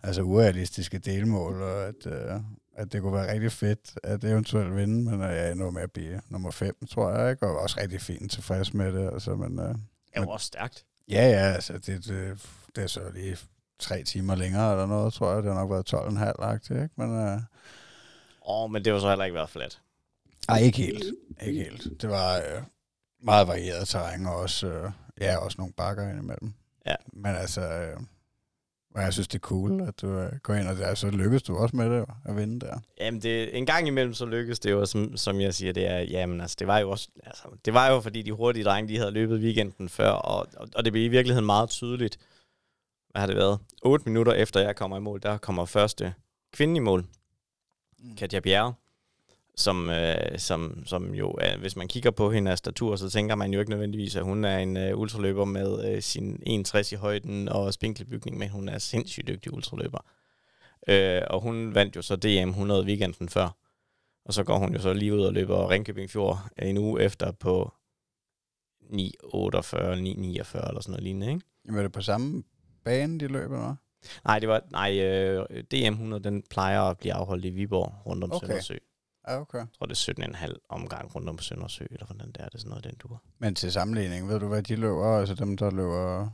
altså, 0.04 0.22
urealistiske 0.22 0.98
delmål, 0.98 1.62
og 1.62 1.88
at, 1.88 2.06
øh, 2.06 2.40
at 2.76 2.92
det 2.92 3.02
kunne 3.02 3.14
være 3.14 3.34
rigtig 3.34 3.52
fedt 3.52 4.00
at 4.04 4.24
eventuelt 4.24 4.76
vinde, 4.76 5.12
men 5.12 5.22
jeg 5.22 5.48
er 5.48 5.52
endnu 5.52 5.72
med 5.72 5.82
at 5.82 5.92
blive 5.92 6.22
nummer 6.30 6.52
5, 6.52 6.76
tror 6.90 7.12
jeg, 7.12 7.32
ikke? 7.32 7.48
og 7.48 7.60
også 7.60 7.80
rigtig 7.82 8.02
fint 8.02 8.32
tilfreds 8.32 8.74
med 8.74 8.94
det. 8.94 9.14
Altså, 9.14 9.36
men, 9.36 9.60
øh, 9.60 9.68
det 9.68 9.78
var 10.16 10.26
også 10.26 10.46
stærkt. 10.46 10.86
Ja, 11.08 11.30
ja, 11.30 11.54
altså 11.54 11.74
det, 11.74 12.06
det, 12.06 12.48
det 12.76 12.84
er 12.84 12.88
så 12.88 13.02
lige 13.14 13.38
tre 13.80 14.04
timer 14.04 14.36
længere 14.36 14.72
eller 14.72 14.86
noget, 14.86 15.14
tror 15.14 15.34
jeg. 15.34 15.44
Det 15.44 15.54
har 15.54 15.60
nok 15.60 15.72
været 15.72 15.94
12,5 16.74 16.82
ikke? 16.82 16.94
Men, 16.96 17.28
øh, 17.28 17.34
Åh, 18.48 18.64
oh, 18.64 18.72
men 18.72 18.86
det 18.86 18.94
var 18.94 19.00
så 19.00 19.10
heller 19.10 19.26
ikke 19.26 19.36
været 19.36 19.50
flat. 19.50 19.82
Nej, 20.48 20.60
ikke 20.60 20.78
helt. 20.78 21.04
Ikke 21.42 21.64
helt. 21.64 22.02
Det 22.02 22.10
var 22.10 22.36
øh, 22.38 22.64
meget 23.24 23.48
varieret 23.48 23.88
terræn, 23.88 24.26
og 24.26 24.36
også, 24.36 24.68
øh, 24.68 24.92
ja, 25.22 25.38
også 25.38 25.56
nogle 25.58 25.74
bakker 25.74 26.10
indimellem. 26.10 26.54
Ja. 26.86 26.96
Men 27.14 27.36
altså, 27.36 27.62
øh, 27.62 27.98
jeg 29.02 29.14
synes, 29.14 29.28
det 29.28 29.36
er 29.36 29.48
cool, 29.48 29.82
at 29.82 30.02
du 30.02 30.08
øh, 30.08 30.32
går 30.44 30.54
ind, 30.54 30.68
og 30.68 30.78
der, 30.78 30.96
så 30.96 31.10
lykkes 31.10 31.44
du 31.44 31.58
også 31.58 31.76
med 31.76 31.90
det, 31.90 32.06
at 32.26 32.36
vinde 32.36 32.60
der. 32.60 32.80
Jamen, 33.00 33.22
det, 33.22 33.58
en 33.58 33.66
gang 33.66 33.88
imellem, 33.88 34.14
så 34.14 34.26
lykkes 34.26 34.60
det 34.60 34.72
jo, 34.72 34.86
som, 34.86 35.18
som 35.18 35.42
jeg 35.42 35.54
siger, 35.54 35.74
det 35.74 35.88
er, 35.88 36.00
jamen, 36.00 36.42
altså, 36.42 36.56
det 36.60 36.68
var 36.68 36.80
jo 36.80 36.90
også, 36.90 37.10
altså, 37.24 37.44
det 37.66 37.74
var 37.74 37.92
jo, 37.92 38.00
fordi 38.02 38.22
de 38.22 38.32
hurtige 38.32 38.64
drenge, 38.64 38.94
de 38.94 38.98
havde 38.98 39.12
løbet 39.12 39.40
weekenden 39.40 39.90
før, 39.90 40.10
og, 40.10 40.48
og, 40.58 40.68
og 40.76 40.86
det 40.86 40.94
blev 40.94 41.06
i 41.06 41.08
virkeligheden 41.08 41.46
meget 41.46 41.70
tydeligt, 41.70 42.20
hvad 43.10 43.20
har 43.20 43.28
det 43.28 43.36
været? 43.36 43.60
8 43.84 44.10
minutter 44.10 44.34
efter 44.34 44.60
jeg 44.60 44.76
kommer 44.76 44.98
i 44.98 45.00
mål, 45.00 45.22
der 45.22 45.38
kommer 45.38 45.66
første 45.66 46.14
kvinde 46.54 46.76
i 46.76 46.80
mål, 46.80 47.06
mm. 48.00 48.16
Katja 48.16 48.40
Bjerre, 48.40 48.74
som, 49.58 49.90
øh, 49.90 50.40
som, 50.40 50.84
som 50.86 51.14
jo, 51.14 51.32
er, 51.42 51.58
hvis 51.58 51.76
man 51.76 51.88
kigger 51.88 52.12
på 52.12 52.32
hendes 52.32 52.60
statur, 52.60 52.96
så 52.96 53.10
tænker 53.10 53.36
man 53.36 53.54
jo 53.54 53.60
ikke 53.60 53.70
nødvendigvis, 53.72 54.16
at 54.16 54.24
hun 54.24 54.46
er 54.46 54.58
en 54.58 54.78
øh, 54.78 54.98
ultraløber 54.98 55.46
med 55.46 55.96
øh, 55.96 56.02
sin 56.02 56.40
61 56.46 56.92
i 56.92 56.96
højden 56.96 57.50
og 57.50 57.74
spinkelbygning, 57.74 58.38
men 58.38 58.50
hun 58.50 58.70
er 58.70 58.78
sindssygt 58.78 59.28
dygtig 59.28 59.54
ultraløber. 59.54 60.00
Øh, 60.88 61.22
og 61.30 61.42
hun 61.42 61.76
vandt 61.76 61.96
jo 61.96 62.02
så 62.02 62.16
DM 62.16 62.50
100 62.50 62.86
weekenden 62.86 63.30
før. 63.30 63.58
Og 64.26 64.34
så 64.34 64.44
går 64.44 64.58
hun 64.58 64.74
jo 64.74 64.80
så 64.80 64.94
lige 64.94 65.14
ud 65.14 65.22
og 65.22 65.34
løber 65.34 65.70
Ringkøbing 65.70 66.10
Fjord 66.10 66.40
en 66.60 66.78
uge 66.78 67.02
efter 67.02 67.32
på 67.32 67.72
9.48, 68.84 68.88
9.49 68.88 68.98
eller 68.98 70.44
sådan 70.46 70.92
noget 70.92 71.04
lignende, 71.04 71.28
ikke? 71.28 71.42
Er 71.78 71.82
det 71.82 71.92
på 71.92 72.02
samme 72.02 72.44
bane, 72.84 73.20
de 73.20 73.28
løber, 73.28 73.56
eller 73.56 73.76
Nej, 74.26 74.40
det 74.40 74.50
var, 74.50 74.62
nej 74.72 75.00
øh, 75.00 75.64
DM 75.72 75.94
100, 75.94 76.24
den 76.24 76.44
plejer 76.50 76.82
at 76.82 76.98
blive 76.98 77.14
afholdt 77.14 77.46
i 77.46 77.50
Viborg 77.50 77.94
rundt 78.06 78.24
om 78.24 78.32
okay. 78.32 78.48
Søndersø. 78.48 78.78
Okay. 79.28 79.58
Jeg 79.58 79.68
tror, 79.78 79.86
det 79.86 80.08
er 80.08 80.48
17,5 80.48 80.66
omgang 80.70 81.16
rundt 81.16 81.30
om 81.30 81.40
Søndersø, 81.40 81.86
eller 81.92 82.06
hvordan 82.06 82.28
det 82.28 82.38
er, 82.42 82.46
det 82.46 82.54
er 82.54 82.58
sådan 82.58 82.70
noget, 82.70 82.84
den 82.84 82.96
du 82.96 83.18
Men 83.40 83.56
til 83.56 83.72
sammenligning, 83.72 84.28
ved 84.28 84.40
du, 84.40 84.48
hvad 84.48 84.64
de 84.64 84.76
løber, 84.76 85.20
altså 85.20 85.36
dem, 85.36 85.58
der 85.58 85.72
løber 85.72 86.30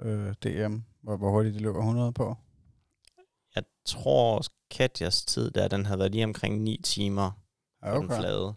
øh, 0.00 0.32
DM, 0.32 0.76
hvor, 1.02 1.16
hvor 1.16 1.30
hurtigt 1.30 1.54
de 1.54 1.60
løber 1.60 1.78
100 1.78 2.12
på? 2.12 2.36
Jeg 3.54 3.64
tror, 3.84 4.42
Katjas 4.70 5.24
tid 5.24 5.50
der, 5.50 5.68
den 5.68 5.86
havde 5.86 5.98
været 5.98 6.12
lige 6.12 6.24
omkring 6.24 6.62
9 6.62 6.80
timer 6.84 7.30
okay. 7.82 8.00
den 8.00 8.08
flade. 8.08 8.54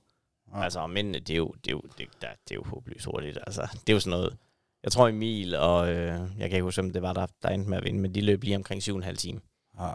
Ja. 0.54 0.64
Altså, 0.64 0.88
men 0.88 1.14
det 1.14 1.30
er 1.30 1.36
jo, 1.36 1.54
det 1.64 1.68
er 1.68 1.72
jo, 1.72 1.82
det, 1.98 2.08
der, 2.22 2.28
det 2.48 2.52
er 2.52 2.56
jo 2.56 2.64
håbløst 2.64 3.06
hurtigt. 3.06 3.38
Altså, 3.48 3.62
det 3.62 3.90
er 3.90 3.94
jo 3.94 4.00
sådan 4.00 4.20
noget, 4.20 4.38
Jeg 4.84 4.92
tror 4.92 5.08
Emil 5.08 5.56
og, 5.56 5.90
øh, 5.90 6.20
jeg 6.38 6.50
kan 6.50 6.52
ikke 6.52 6.64
huske, 6.64 6.82
om 6.82 6.94
det 6.94 7.02
var 7.02 7.14
der, 7.14 7.28
der 7.42 7.50
endte 7.50 7.70
med 7.70 7.78
at 7.78 7.84
vinde, 7.84 8.00
men 8.00 8.16
de 8.16 8.22
løb 8.22 8.44
lige 8.44 8.56
omkring 8.56 8.82
7,5 8.82 9.16
time. 9.16 9.42
Ja, 9.80 9.94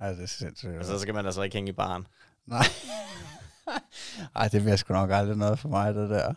ja 0.00 0.12
det 0.12 0.22
er 0.22 0.26
sindssygt. 0.26 0.78
Og 0.78 0.84
så 0.84 0.98
skal 0.98 1.14
man 1.14 1.26
altså 1.26 1.42
ikke 1.42 1.56
hænge 1.56 1.68
i 1.68 1.72
baren. 1.72 2.06
Nej. 2.50 2.66
Ej, 4.36 4.48
det 4.48 4.62
bliver 4.62 4.76
sgu 4.76 4.94
nok 4.94 5.10
aldrig 5.10 5.36
noget 5.36 5.58
for 5.58 5.68
mig, 5.68 5.94
det 5.94 6.10
der. 6.10 6.34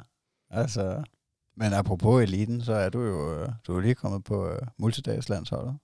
Altså, 0.49 1.03
men 1.55 1.74
apropos 1.74 2.24
eliten, 2.24 2.61
så 2.61 2.74
er 2.74 2.89
du 2.89 3.01
jo 3.01 3.41
øh, 3.41 3.49
du 3.68 3.78
er 3.78 3.82
lige 3.82 3.95
kommet 3.95 4.24
på 4.24 4.51
uh, 4.51 4.57
multidagslandsholdet. 4.78 5.78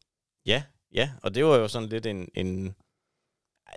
Ja, 0.45 0.63
ja, 0.93 1.11
og 1.23 1.35
det 1.35 1.45
var 1.45 1.55
jo 1.55 1.67
sådan 1.67 1.89
lidt 1.89 2.05
en, 2.05 2.29
en 2.33 2.75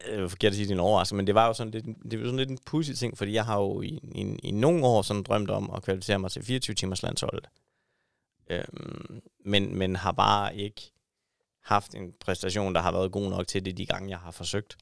det 0.06 0.20
er 0.20 0.28
forkert 0.28 0.50
at 0.50 0.56
sige, 0.56 0.64
det 0.64 0.70
er 0.70 0.76
en 0.76 0.80
overraskelse, 0.80 1.14
men 1.14 1.26
det 1.26 1.34
var 1.34 1.46
jo 1.46 1.52
sådan 1.52 1.70
lidt, 1.70 1.86
det 2.10 2.18
var 2.18 2.24
sådan 2.24 2.36
lidt 2.36 2.50
en 2.50 2.58
pudsig 2.66 2.98
ting, 2.98 3.18
fordi 3.18 3.32
jeg 3.32 3.44
har 3.44 3.58
jo 3.58 3.82
i, 3.82 4.00
i, 4.14 4.38
i 4.42 4.50
nogle 4.50 4.86
år 4.86 5.02
sådan 5.02 5.22
drømt 5.22 5.50
om 5.50 5.70
at 5.70 5.82
kvalificere 5.82 6.18
mig 6.18 6.30
til 6.30 6.44
24 6.44 6.74
timers 6.74 7.02
landsholdet. 7.02 7.48
Øhm, 8.50 9.22
men, 9.44 9.78
men 9.78 9.96
har 9.96 10.12
bare 10.12 10.56
ikke 10.56 10.92
haft 11.64 11.94
en 11.94 12.12
præstation, 12.20 12.74
der 12.74 12.80
har 12.80 12.92
været 12.92 13.12
god 13.12 13.30
nok 13.30 13.46
til 13.46 13.64
det 13.64 13.76
de 13.76 13.86
gange, 13.86 14.10
jeg 14.10 14.18
har 14.18 14.30
forsøgt. 14.30 14.76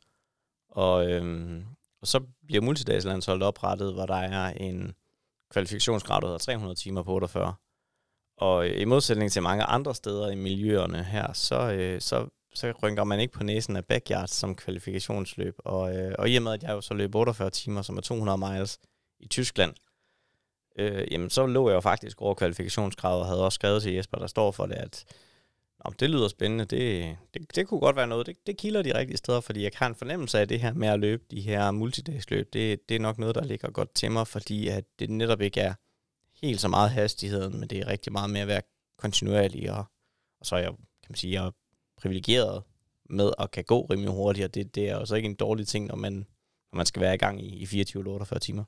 Og, 0.70 1.10
øhm, 1.10 1.64
og 2.00 2.06
så 2.06 2.20
bliver 2.46 2.62
multidagslandsholdet 2.62 3.46
oprettet, 3.46 3.94
hvor 3.94 4.06
der 4.06 4.14
er 4.14 4.52
en 4.52 4.94
kvalifikationsgrad, 5.50 6.20
der 6.20 6.26
hedder 6.26 6.38
300 6.38 6.74
timer 6.74 7.02
på 7.02 7.12
48. 7.12 7.54
Og 8.36 8.68
øh, 8.68 8.80
i 8.80 8.84
modsætning 8.84 9.32
til 9.32 9.42
mange 9.42 9.64
andre 9.64 9.94
steder 9.94 10.30
i 10.30 10.34
miljøerne 10.34 11.04
her, 11.04 11.32
så, 11.32 11.72
øh, 11.72 12.00
så, 12.00 12.26
så 12.54 12.72
rynker 12.82 13.04
man 13.04 13.20
ikke 13.20 13.32
på 13.32 13.44
næsen 13.44 13.76
af 13.76 13.84
backyard 13.84 14.28
som 14.28 14.56
kvalifikationsløb. 14.56 15.54
Og, 15.58 15.96
øh, 15.96 16.14
og 16.18 16.30
i 16.30 16.36
og 16.36 16.42
med, 16.42 16.52
at 16.52 16.62
jeg 16.62 16.70
jo 16.70 16.80
så 16.80 16.94
løb 16.94 17.14
48 17.14 17.50
timer, 17.50 17.82
som 17.82 17.96
er 17.96 18.00
200 18.00 18.38
miles 18.38 18.78
i 19.20 19.26
Tyskland, 19.26 19.74
øh, 20.78 21.12
jamen 21.12 21.30
så 21.30 21.46
lå 21.46 21.68
jeg 21.68 21.74
jo 21.74 21.80
faktisk 21.80 22.22
over 22.22 22.34
kvalifikationskravet 22.34 23.20
og 23.20 23.26
havde 23.26 23.44
også 23.44 23.54
skrevet 23.54 23.82
til 23.82 23.92
Jesper, 23.92 24.18
der 24.18 24.26
står 24.26 24.50
for 24.50 24.66
det, 24.66 24.74
at 24.74 25.04
Nå, 25.84 25.92
det 26.00 26.10
lyder 26.10 26.28
spændende, 26.28 26.64
det, 26.64 27.16
det, 27.34 27.56
det 27.56 27.68
kunne 27.68 27.80
godt 27.80 27.96
være 27.96 28.06
noget, 28.06 28.26
det, 28.26 28.36
det 28.46 28.56
kilder 28.56 28.82
de 28.82 28.98
rigtige 28.98 29.16
steder, 29.16 29.40
fordi 29.40 29.62
jeg 29.62 29.72
kan 29.72 29.90
en 29.90 29.94
fornemmelse 29.94 30.38
af 30.38 30.48
det 30.48 30.60
her 30.60 30.72
med 30.72 30.88
at 30.88 31.00
løbe 31.00 31.24
de 31.30 31.40
her 31.40 31.70
multidagsløb, 31.70 32.52
det, 32.52 32.88
det 32.88 32.94
er 32.94 33.00
nok 33.00 33.18
noget, 33.18 33.34
der 33.34 33.44
ligger 33.44 33.70
godt 33.70 33.94
til 33.94 34.10
mig, 34.10 34.26
fordi 34.26 34.68
at 34.68 34.84
det 34.98 35.10
netop 35.10 35.40
ikke 35.40 35.60
er 35.60 35.74
helt 36.42 36.60
så 36.60 36.68
meget 36.68 36.90
hastigheden, 36.90 37.60
men 37.60 37.68
det 37.68 37.78
er 37.78 37.86
rigtig 37.86 38.12
meget 38.12 38.30
med 38.30 38.40
at 38.40 38.46
være 38.46 38.62
kontinuerlig, 38.98 39.72
og, 39.72 39.84
og 40.40 40.46
så 40.46 40.56
er 40.56 40.60
jeg, 40.60 40.70
kan 40.70 41.06
man 41.08 41.16
sige, 41.16 41.32
jeg 41.32 41.46
er 41.46 41.50
privilegeret 41.96 42.62
med 43.10 43.32
at 43.38 43.50
kan 43.50 43.64
gå 43.64 43.80
rimelig 43.80 44.10
hurtigt, 44.10 44.44
og 44.44 44.54
det, 44.54 44.74
det 44.74 44.88
er 44.88 44.96
også 44.96 45.14
ikke 45.14 45.28
en 45.28 45.34
dårlig 45.34 45.66
ting, 45.66 45.86
når 45.86 45.96
man, 45.96 46.12
når 46.72 46.76
man 46.76 46.86
skal 46.86 47.02
være 47.02 47.14
i 47.14 47.18
gang 47.18 47.42
i, 47.42 47.46
i 47.46 47.82
24-48 47.82 48.38
timer. 48.38 48.64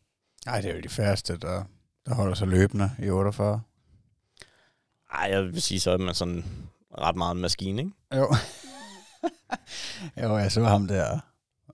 Nej, 0.46 0.60
det 0.60 0.70
er 0.70 0.74
jo 0.74 0.80
de 0.80 0.88
færreste, 0.88 1.36
der, 1.36 1.64
der 2.06 2.14
holder 2.14 2.34
sig 2.34 2.48
løbende 2.48 2.90
i 3.02 3.10
48. 3.10 3.60
Ej, 5.12 5.28
jeg 5.30 5.44
vil 5.44 5.62
sige, 5.62 5.80
så 5.80 5.90
er 5.90 5.96
man 5.96 6.14
sådan 6.14 6.44
ret 6.98 7.16
meget 7.16 7.34
en 7.34 7.40
maskine, 7.40 7.82
ikke? 7.82 7.92
Jo. 8.14 8.34
jo, 10.22 10.36
jeg 10.36 10.52
så 10.52 10.64
ham 10.64 10.86
der, 10.86 11.20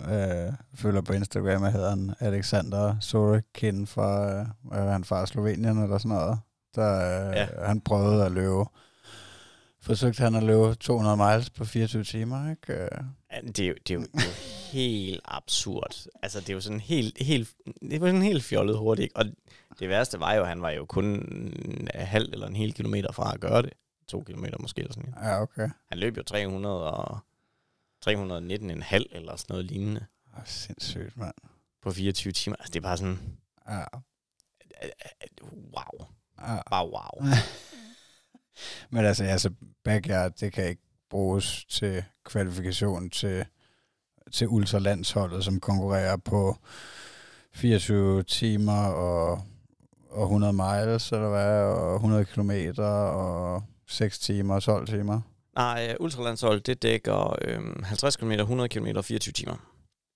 øh, 0.01 0.53
følger 0.75 1.01
på 1.01 1.13
Instagram, 1.13 1.61
hvad 1.61 1.73
hedder 1.73 1.91
han, 1.91 2.15
Alexander 2.21 2.97
Sorokin 3.01 3.87
fra, 3.87 4.41
øh, 4.73 4.87
han 4.87 5.05
fra 5.05 5.27
Slovenien 5.27 5.83
eller 5.83 5.99
sådan 5.99 6.17
noget. 6.17 6.39
Der, 6.75 7.29
øh, 7.29 7.37
ja. 7.37 7.47
Han 7.67 7.81
prøvede 7.81 8.25
at 8.25 8.33
løbe, 8.33 8.65
forsøgte 9.83 10.23
han 10.23 10.35
at 10.35 10.43
løbe 10.43 10.75
200 10.75 11.17
miles 11.17 11.51
på 11.51 11.65
24 11.65 12.05
timer, 12.05 12.51
ikke? 12.51 12.73
Øh. 12.73 12.89
Ja, 13.33 13.41
det, 13.41 13.59
er 13.59 13.69
jo, 13.69 13.75
det, 13.89 13.91
er 13.91 13.95
jo, 13.95 14.01
det 14.01 14.21
er 14.21 14.25
jo 14.25 14.33
helt 14.79 15.21
absurd. 15.25 16.07
Altså, 16.23 16.41
det 16.41 16.51
er 16.51 16.55
jo 16.55 16.61
sådan 16.61 16.81
helt, 16.81 17.23
helt, 17.23 17.49
det 17.91 18.01
var 18.01 18.07
sådan 18.07 18.23
helt 18.23 18.45
fjollet 18.45 18.79
hurtigt, 18.79 19.13
Og 19.15 19.25
det 19.79 19.89
værste 19.89 20.21
var 20.21 20.35
jo, 20.35 20.43
at 20.43 20.49
han 20.49 20.63
var 20.63 20.71
jo 20.71 20.85
kun 20.85 21.05
en 21.05 21.89
halv 21.95 22.29
eller 22.33 22.47
en 22.47 22.57
hel 22.57 22.73
kilometer 22.73 23.13
fra 23.13 23.35
at 23.35 23.41
gøre 23.41 23.63
det 23.63 23.73
to 24.09 24.23
kilometer 24.23 24.57
måske. 24.61 24.81
Eller 24.81 24.93
sådan, 24.95 25.15
ja. 25.23 25.43
okay. 25.43 25.71
Han 25.89 25.99
løb 25.99 26.17
jo 26.17 26.23
300 26.23 26.93
og 26.93 27.19
319,5 28.07 28.11
eller 28.11 29.37
sådan 29.37 29.47
noget 29.49 29.65
lignende. 29.65 30.07
Oh, 30.37 30.43
sindssygt, 30.45 31.17
mand. 31.17 31.35
På 31.83 31.91
24 31.91 32.33
timer. 32.33 32.57
Altså, 32.57 32.71
det 32.73 32.77
er 32.77 32.83
bare 32.83 32.97
sådan... 32.97 33.19
Ja. 33.69 33.85
Wow. 35.53 36.07
Ja. 36.41 36.63
Bare 36.71 36.87
wow. 36.87 37.33
Men 38.91 39.05
altså, 39.05 39.25
altså 39.25 39.51
backyard, 39.85 40.33
det 40.41 40.53
kan 40.53 40.69
ikke 40.69 40.83
bruges 41.11 41.65
til 41.65 42.05
kvalifikation 42.25 43.11
til, 43.11 43.45
til 44.33 44.49
ultralandsholdet, 44.49 45.45
som 45.45 45.61
konkurrerer 45.61 46.17
på 46.17 46.57
24 47.53 48.23
timer 48.23 48.87
og, 48.87 49.43
og 50.11 50.23
100 50.23 50.53
miles, 50.53 51.13
eller 51.13 51.29
hvad, 51.29 51.63
og 51.63 51.95
100 51.95 52.25
kilometer, 52.25 52.87
og 52.87 53.63
6 53.89 54.19
timer 54.19 54.55
og 54.55 54.63
12 54.63 54.87
timer? 54.87 55.21
Nej, 55.55 55.97
ultralandshold, 56.01 56.61
det 56.61 56.83
dækker 56.83 57.37
øh, 57.43 57.85
50 57.85 58.17
km, 58.17 58.31
100 58.31 58.69
km 58.69 58.87
og 58.97 59.05
24 59.05 59.33
timer. 59.33 59.57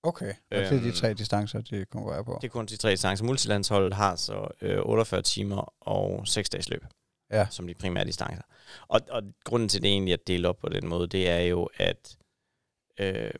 Okay, 0.03 0.29
og 0.29 0.57
det 0.57 0.65
er 0.65 0.69
de 0.69 0.85
øhm, 0.85 0.93
tre 0.93 1.13
distancer, 1.13 1.61
de 1.61 1.85
konkurrerer 1.85 2.23
på? 2.23 2.37
Det 2.41 2.47
er 2.47 2.51
kun 2.51 2.65
de 2.65 2.77
tre 2.77 2.91
distancer. 2.91 3.25
Multilandsholdet 3.25 3.93
har 3.93 4.15
så 4.15 4.47
øh, 4.61 4.79
48 4.83 5.21
timer 5.21 5.73
og 5.81 6.27
6 6.27 6.49
dages 6.49 6.69
løb, 6.69 6.85
ja. 7.31 7.47
som 7.49 7.67
de 7.67 7.73
primære 7.73 8.05
distancer. 8.05 8.43
Og, 8.87 9.01
og 9.09 9.23
grunden 9.43 9.69
til 9.69 9.81
det 9.81 9.89
egentlig 9.89 10.13
at 10.13 10.27
dele 10.27 10.49
op 10.49 10.57
på 10.57 10.69
den 10.69 10.87
måde, 10.87 11.07
det 11.07 11.29
er 11.29 11.39
jo, 11.39 11.69
at 11.77 12.17
øh, 12.99 13.31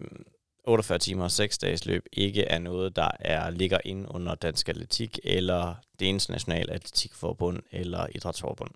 48 0.63 0.99
timer 0.99 1.23
og 1.23 1.31
6 1.31 1.57
dages 1.57 1.85
løb 1.85 2.05
ikke 2.13 2.43
er 2.43 2.59
noget, 2.59 2.95
der 2.95 3.09
er 3.19 3.49
ligger 3.49 3.79
ind 3.85 4.05
under 4.09 4.35
Dansk 4.35 4.69
Atletik 4.69 5.19
eller 5.23 5.75
det 5.99 6.05
internationale 6.05 6.73
atletikforbund 6.73 7.59
eller 7.71 8.07
idrætsforbund. 8.15 8.71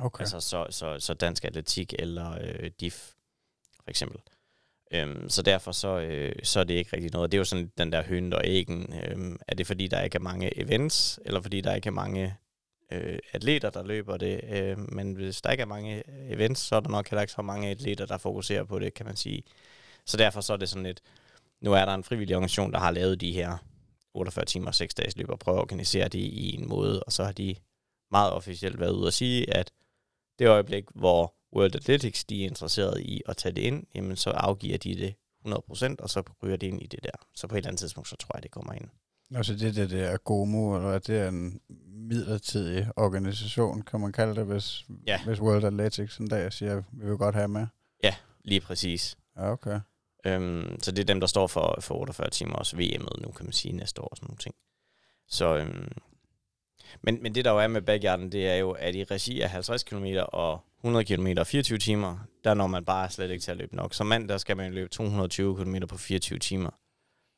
Okay. 0.00 0.22
Altså 0.22 0.40
så, 0.40 0.66
så, 0.70 0.96
så 0.98 1.14
dansk 1.14 1.44
atletik 1.44 1.94
eller 1.98 2.38
øh, 2.40 2.70
DIF, 2.80 3.12
for 3.84 3.90
eksempel. 3.90 4.20
Øhm, 4.92 5.28
så 5.28 5.42
derfor 5.42 5.72
så, 5.72 5.98
øh, 5.98 6.34
så 6.42 6.60
er 6.60 6.64
det 6.64 6.74
ikke 6.74 6.96
rigtig 6.96 7.12
noget. 7.12 7.32
Det 7.32 7.36
er 7.36 7.40
jo 7.40 7.44
sådan 7.44 7.72
den 7.78 7.92
der 7.92 8.02
høn 8.02 8.32
og 8.32 8.40
æggen. 8.44 8.94
Øhm, 9.04 9.38
er 9.48 9.54
det 9.54 9.66
fordi, 9.66 9.86
der 9.86 10.00
ikke 10.00 10.16
er 10.16 10.20
mange 10.20 10.58
events, 10.58 11.20
eller 11.24 11.40
fordi 11.40 11.60
der 11.60 11.74
ikke 11.74 11.86
er 11.86 11.92
mange 11.92 12.36
øh, 12.92 13.18
atleter, 13.32 13.70
der 13.70 13.82
løber 13.82 14.16
det? 14.16 14.40
Øh, 14.48 14.92
men 14.92 15.12
hvis 15.12 15.40
der 15.40 15.50
ikke 15.50 15.62
er 15.62 15.66
mange 15.66 15.96
øh, 15.96 16.30
events, 16.30 16.60
så 16.60 16.76
er 16.76 16.80
der 16.80 16.88
nok 16.88 17.08
heller 17.10 17.22
ikke 17.22 17.32
så 17.32 17.42
mange 17.42 17.68
atleter, 17.68 18.06
der 18.06 18.18
fokuserer 18.18 18.64
på 18.64 18.78
det, 18.78 18.94
kan 18.94 19.06
man 19.06 19.16
sige. 19.16 19.42
Så 20.06 20.16
derfor 20.16 20.40
så 20.40 20.52
er 20.52 20.56
det 20.56 20.68
sådan 20.68 20.82
lidt, 20.82 21.00
nu 21.60 21.72
er 21.72 21.84
der 21.84 21.94
en 21.94 22.04
frivillig 22.04 22.36
organisation, 22.36 22.72
der 22.72 22.78
har 22.78 22.90
lavet 22.90 23.20
de 23.20 23.32
her 23.32 23.56
48 24.14 24.44
timer 24.44 24.66
og 24.66 24.74
6 24.74 24.94
dages 24.94 25.16
løb 25.16 25.30
og 25.30 25.38
prøve 25.38 25.56
at 25.56 25.60
organisere 25.60 26.08
det 26.08 26.18
i 26.18 26.54
en 26.54 26.68
måde, 26.68 27.02
og 27.02 27.12
så 27.12 27.24
har 27.24 27.32
de 27.32 27.54
meget 28.10 28.32
officielt 28.32 28.80
været 28.80 28.92
ude 28.92 29.06
og 29.06 29.12
sige, 29.12 29.54
at 29.54 29.72
det 30.38 30.48
øjeblik, 30.48 30.84
hvor 30.94 31.34
World 31.56 31.76
Athletics 31.76 32.24
de 32.24 32.42
er 32.42 32.48
interesseret 32.48 33.00
i 33.00 33.22
at 33.26 33.36
tage 33.36 33.54
det 33.54 33.62
ind, 33.62 33.86
jamen 33.94 34.16
så 34.16 34.30
afgiver 34.30 34.78
de 34.78 34.96
det 34.96 35.14
100%, 35.46 35.94
og 35.98 36.10
så 36.10 36.22
ryger 36.42 36.56
det 36.56 36.66
ind 36.66 36.82
i 36.82 36.86
det 36.86 37.00
der. 37.02 37.10
Så 37.34 37.46
på 37.46 37.54
et 37.54 37.58
eller 37.58 37.68
andet 37.68 37.78
tidspunkt, 37.78 38.08
så 38.08 38.16
tror 38.16 38.36
jeg, 38.36 38.42
det 38.42 38.50
kommer 38.50 38.72
ind. 38.72 38.88
Altså 39.34 39.54
det, 39.54 39.74
det, 39.74 39.90
det 39.90 40.02
er 40.02 40.16
GOMO, 40.16 40.76
eller 40.76 40.98
det 40.98 41.18
er 41.18 41.28
en 41.28 41.60
midlertidig 42.08 42.88
organisation, 42.96 43.82
kan 43.82 44.00
man 44.00 44.12
kalde 44.12 44.34
det, 44.34 44.46
hvis, 44.46 44.84
ja. 45.06 45.24
hvis 45.24 45.40
World 45.40 45.64
Athletics 45.64 46.18
en 46.18 46.28
dag 46.28 46.52
siger, 46.52 46.82
vi 46.92 47.06
vil 47.08 47.16
godt 47.16 47.34
have 47.34 47.48
med? 47.48 47.66
Ja, 48.02 48.14
lige 48.44 48.60
præcis. 48.60 49.16
Ja, 49.36 49.52
okay. 49.52 49.80
Øhm, 50.26 50.76
så 50.82 50.92
det 50.92 50.98
er 50.98 51.04
dem, 51.04 51.20
der 51.20 51.26
står 51.26 51.46
for, 51.46 51.78
for 51.80 51.94
48 51.94 52.30
timer 52.30 52.54
også 52.54 52.76
VM'et 52.76 53.22
nu, 53.22 53.32
kan 53.32 53.46
man 53.46 53.52
sige, 53.52 53.72
næste 53.72 54.02
år 54.02 54.08
og 54.08 54.16
sådan 54.16 54.26
nogle 54.26 54.38
ting. 54.38 54.54
Så, 55.28 55.56
øhm, 55.56 55.92
men, 57.02 57.22
men 57.22 57.34
det 57.34 57.44
der 57.44 57.50
jo 57.50 57.58
er 57.58 57.66
med 57.66 57.82
backyarden, 57.82 58.32
det 58.32 58.48
er 58.48 58.54
jo, 58.56 58.70
at 58.70 58.94
i 58.94 59.04
regi 59.04 59.40
af 59.40 59.50
50 59.50 59.82
km 59.82 60.06
og 60.32 60.60
100 60.84 61.04
km 61.04 61.26
og 61.38 61.46
24 61.46 61.78
timer, 61.78 62.18
der 62.44 62.54
når 62.54 62.66
man 62.66 62.84
bare 62.84 63.10
slet 63.10 63.30
ikke 63.30 63.42
til 63.42 63.50
at 63.50 63.56
løbe 63.56 63.76
nok. 63.76 63.94
Som 63.94 64.06
mand, 64.06 64.28
der 64.28 64.38
skal 64.38 64.56
man 64.56 64.72
løbe 64.72 64.88
220 64.88 65.56
km 65.56 65.76
på 65.88 65.98
24 65.98 66.38
timer. 66.38 66.70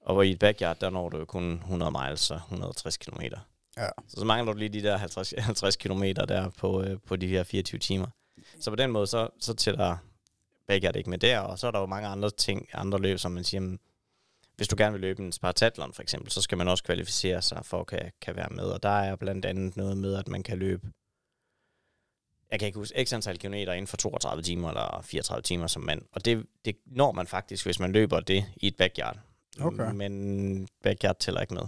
Og 0.00 0.14
hvor 0.14 0.22
i 0.22 0.30
et 0.30 0.38
backyard, 0.38 0.78
der 0.80 0.90
når 0.90 1.08
du 1.08 1.18
jo 1.18 1.24
kun 1.24 1.52
100 1.52 1.90
miles 1.90 2.30
og 2.30 2.36
160 2.36 2.96
km. 2.96 3.20
Ja. 3.76 3.88
Så 4.08 4.16
så 4.20 4.24
mangler 4.24 4.52
du 4.52 4.58
lige 4.58 4.68
de 4.68 4.82
der 4.82 4.96
50, 4.96 5.34
50 5.38 5.76
km 5.76 6.02
der 6.02 6.50
på, 6.58 6.82
øh, 6.82 6.98
på 7.06 7.16
de 7.16 7.26
her 7.26 7.44
24 7.44 7.78
timer. 7.78 8.06
Så 8.60 8.70
på 8.70 8.76
den 8.76 8.90
måde, 8.90 9.06
så, 9.06 9.28
så 9.40 9.54
tæller 9.54 9.96
backyard 10.68 10.96
ikke 10.96 11.10
med 11.10 11.18
der, 11.18 11.38
og 11.38 11.58
så 11.58 11.66
er 11.66 11.70
der 11.70 11.80
jo 11.80 11.86
mange 11.86 12.08
andre 12.08 12.30
ting, 12.30 12.68
andre 12.72 12.98
løb, 12.98 13.18
som 13.18 13.32
man 13.32 13.44
siger, 13.44 13.76
hvis 14.56 14.68
du 14.68 14.76
gerne 14.78 14.92
vil 14.92 15.00
løbe 15.00 15.22
en 15.22 15.32
Spartatlon 15.32 15.92
for 15.92 16.02
eksempel, 16.02 16.30
så 16.30 16.42
skal 16.42 16.58
man 16.58 16.68
også 16.68 16.84
kvalificere 16.84 17.42
sig 17.42 17.60
for 17.64 17.80
at 17.80 17.86
kan, 17.86 18.12
kan 18.20 18.36
være 18.36 18.48
med. 18.50 18.64
Og 18.64 18.82
der 18.82 18.88
er 18.88 19.16
blandt 19.16 19.44
andet 19.44 19.76
noget 19.76 19.96
med, 19.96 20.14
at 20.14 20.28
man 20.28 20.42
kan 20.42 20.58
løbe, 20.58 20.86
jeg 22.50 22.58
kan 22.58 22.66
ikke 22.66 22.78
huske, 22.78 23.04
x 23.04 23.12
antal 23.12 23.38
kilometer 23.38 23.72
inden 23.72 23.86
for 23.86 23.96
32 23.96 24.42
timer 24.42 24.68
eller 24.68 25.00
34 25.02 25.42
timer 25.42 25.66
som 25.66 25.82
mand. 25.82 26.02
Og 26.12 26.24
det, 26.24 26.46
det 26.64 26.76
når 26.86 27.12
man 27.12 27.26
faktisk, 27.26 27.64
hvis 27.64 27.80
man 27.80 27.92
løber 27.92 28.20
det 28.20 28.44
i 28.56 28.66
et 28.66 28.76
backyard. 28.76 29.18
Okay. 29.60 29.92
Men 29.92 30.68
backyard 30.82 31.18
tæller 31.18 31.40
ikke 31.40 31.54
med. 31.54 31.62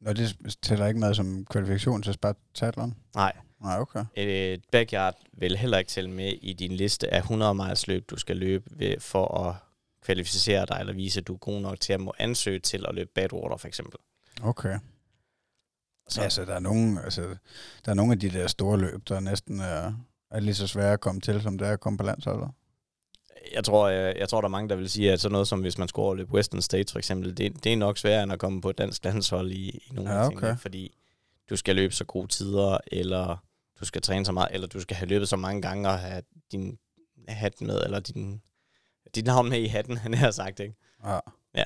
Nå, 0.00 0.12
det 0.12 0.56
tæller 0.62 0.86
ikke 0.86 1.00
med 1.00 1.14
som 1.14 1.46
kvalifikation 1.50 2.02
til 2.02 2.14
Spartatlon? 2.14 2.94
Nej. 3.14 3.32
Nej, 3.60 3.80
okay. 3.80 4.04
Et 4.14 4.64
backyard 4.72 5.14
vil 5.32 5.56
heller 5.56 5.78
ikke 5.78 5.88
tælle 5.88 6.10
med 6.10 6.32
i 6.42 6.52
din 6.52 6.72
liste 6.72 7.14
af 7.14 7.18
100 7.18 7.54
miles 7.54 7.86
løb, 7.86 8.10
du 8.10 8.16
skal 8.16 8.36
løbe 8.36 8.96
for 9.00 9.48
at 9.48 9.56
kvalificere 10.06 10.66
dig, 10.66 10.76
eller 10.80 10.92
vise, 10.92 11.20
at 11.20 11.26
du 11.26 11.34
er 11.34 11.38
god 11.38 11.60
nok 11.60 11.80
til 11.80 11.92
at 11.92 12.00
må 12.00 12.12
ansøge 12.18 12.60
til 12.60 12.84
at 12.88 12.94
løbe 12.94 13.10
Badwater, 13.14 13.56
for 13.56 13.68
eksempel. 13.68 14.00
Okay. 14.42 14.78
Så. 16.08 16.22
Altså, 16.22 16.44
der 16.44 16.54
er 16.54 16.60
nogle, 16.60 17.02
altså, 17.04 17.22
der 17.84 17.90
er 17.90 17.94
nogle 17.94 18.12
af 18.12 18.18
de 18.20 18.30
der 18.30 18.46
store 18.46 18.78
løb, 18.78 19.08
der 19.08 19.20
næsten 19.20 19.60
er, 19.60 19.92
er 20.30 20.40
lige 20.40 20.54
så 20.54 20.66
svært 20.66 20.92
at 20.92 21.00
komme 21.00 21.20
til, 21.20 21.42
som 21.42 21.58
det 21.58 21.68
er 21.68 21.72
at 21.72 21.80
komme 21.80 21.98
på 21.98 22.04
landsholdet? 22.04 22.50
Jeg 23.54 23.64
tror, 23.64 23.88
jeg, 23.88 24.16
jeg 24.18 24.28
tror, 24.28 24.40
der 24.40 24.48
er 24.48 24.50
mange, 24.50 24.68
der 24.68 24.76
vil 24.76 24.90
sige, 24.90 25.12
at 25.12 25.20
sådan 25.20 25.32
noget 25.32 25.48
som 25.48 25.60
hvis 25.60 25.78
man 25.78 25.88
skulle 25.88 26.16
løbe 26.16 26.32
Western 26.32 26.62
States 26.62 26.92
for 26.92 26.98
eksempel, 26.98 27.36
det, 27.36 27.64
det 27.64 27.72
er 27.72 27.76
nok 27.76 27.98
sværere 27.98 28.22
end 28.22 28.32
at 28.32 28.38
komme 28.38 28.60
på 28.60 28.70
et 28.70 28.78
dansk 28.78 29.04
landshold 29.04 29.50
i, 29.52 29.68
i 29.68 29.90
nogle 29.92 30.10
Ja, 30.10 30.16
af 30.16 30.26
okay. 30.26 30.36
tingene, 30.36 30.58
fordi 30.58 30.96
du 31.50 31.56
skal 31.56 31.76
løbe 31.76 31.94
så 31.94 32.04
gode 32.04 32.28
tider, 32.28 32.78
eller 32.86 33.44
du 33.80 33.84
skal 33.84 34.02
træne 34.02 34.24
så 34.26 34.32
meget, 34.32 34.48
eller 34.52 34.66
du 34.66 34.80
skal 34.80 34.96
have 34.96 35.08
løbet 35.08 35.28
så 35.28 35.36
mange 35.36 35.62
gange 35.62 35.88
og 35.88 35.98
have 35.98 36.22
din 36.52 36.78
hat 37.28 37.60
med, 37.60 37.82
eller 37.84 38.00
din, 38.00 38.42
dit 39.16 39.26
navn 39.26 39.48
med 39.48 39.60
i 39.60 39.66
hatten, 39.66 39.96
han 40.06 40.14
har 40.14 40.30
sagt, 40.30 40.60
ikke? 40.60 40.74
Ja. 41.04 41.18
Ja. 41.54 41.64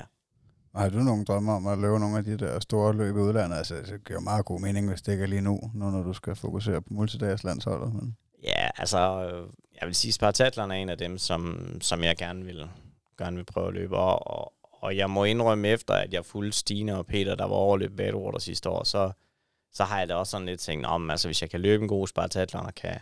Har 0.75 0.89
du 0.89 0.97
nogle 0.97 1.25
drømme 1.25 1.51
om 1.51 1.67
at 1.67 1.77
løbe 1.77 1.99
nogle 1.99 2.17
af 2.17 2.23
de 2.23 2.37
der 2.37 2.59
store 2.59 2.93
løb 2.93 3.15
i 3.15 3.19
udlandet? 3.19 3.57
Altså, 3.57 3.75
det 3.75 4.07
giver 4.07 4.19
meget 4.19 4.45
god 4.45 4.59
mening, 4.59 4.89
hvis 4.89 5.01
det 5.01 5.11
ikke 5.11 5.23
er 5.23 5.27
lige 5.27 5.41
nu, 5.41 5.59
nu 5.73 5.89
når 5.89 6.03
du 6.03 6.13
skal 6.13 6.35
fokusere 6.35 6.81
på 6.81 6.87
multidags 6.91 7.43
landsholdet. 7.43 7.93
Men... 7.93 8.17
Ja, 8.43 8.69
altså, 8.77 8.99
øh, 8.99 9.49
jeg 9.81 9.87
vil 9.87 9.95
sige, 9.95 10.11
Spartatlon 10.11 10.71
er 10.71 10.75
en 10.75 10.89
af 10.89 10.97
dem, 10.97 11.17
som, 11.17 11.57
som 11.81 12.03
jeg 12.03 12.17
gerne 12.17 12.45
vil, 12.45 12.69
gerne 13.17 13.37
vil 13.37 13.45
prøve 13.45 13.67
at 13.67 13.73
løbe. 13.73 13.97
Og, 13.97 14.27
og, 14.27 14.53
og 14.61 14.97
jeg 14.97 15.09
må 15.09 15.23
indrømme 15.23 15.67
efter, 15.67 15.93
at 15.93 16.13
jeg 16.13 16.25
fulgte 16.25 16.57
Stine 16.57 16.97
og 16.97 17.05
Peter, 17.05 17.35
der 17.35 17.45
var 17.45 17.55
overløb 17.55 17.97
Vadewater 17.97 18.39
sidste 18.39 18.69
år, 18.69 18.83
så, 18.83 19.11
så 19.73 19.83
har 19.83 19.99
jeg 19.99 20.09
da 20.09 20.15
også 20.15 20.31
sådan 20.31 20.45
lidt 20.45 20.59
tænkt, 20.59 20.85
om 20.85 21.09
altså, 21.09 21.27
hvis 21.27 21.41
jeg 21.41 21.49
kan 21.49 21.61
løbe 21.61 21.83
en 21.83 21.87
god 21.87 22.07
Spartatlon 22.07 22.65
og 22.65 22.75
kan, 22.75 22.99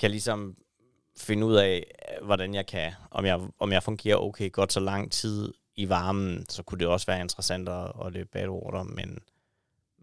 kan 0.00 0.10
ligesom 0.10 0.56
finde 1.18 1.46
ud 1.46 1.54
af, 1.54 1.84
hvordan 2.22 2.54
jeg 2.54 2.66
kan, 2.66 2.92
om 3.10 3.24
jeg, 3.24 3.40
om 3.58 3.72
jeg 3.72 3.82
fungerer 3.82 4.16
okay 4.16 4.52
godt 4.52 4.72
så 4.72 4.80
lang 4.80 5.12
tid 5.12 5.52
i 5.74 5.88
varmen, 5.88 6.46
så 6.48 6.62
kunne 6.62 6.78
det 6.78 6.86
også 6.86 7.06
være 7.06 7.20
interessant 7.20 7.68
at, 7.68 7.92
at 8.06 8.12
løbe 8.12 8.28
Vadewater, 8.34 8.82
men, 8.82 9.18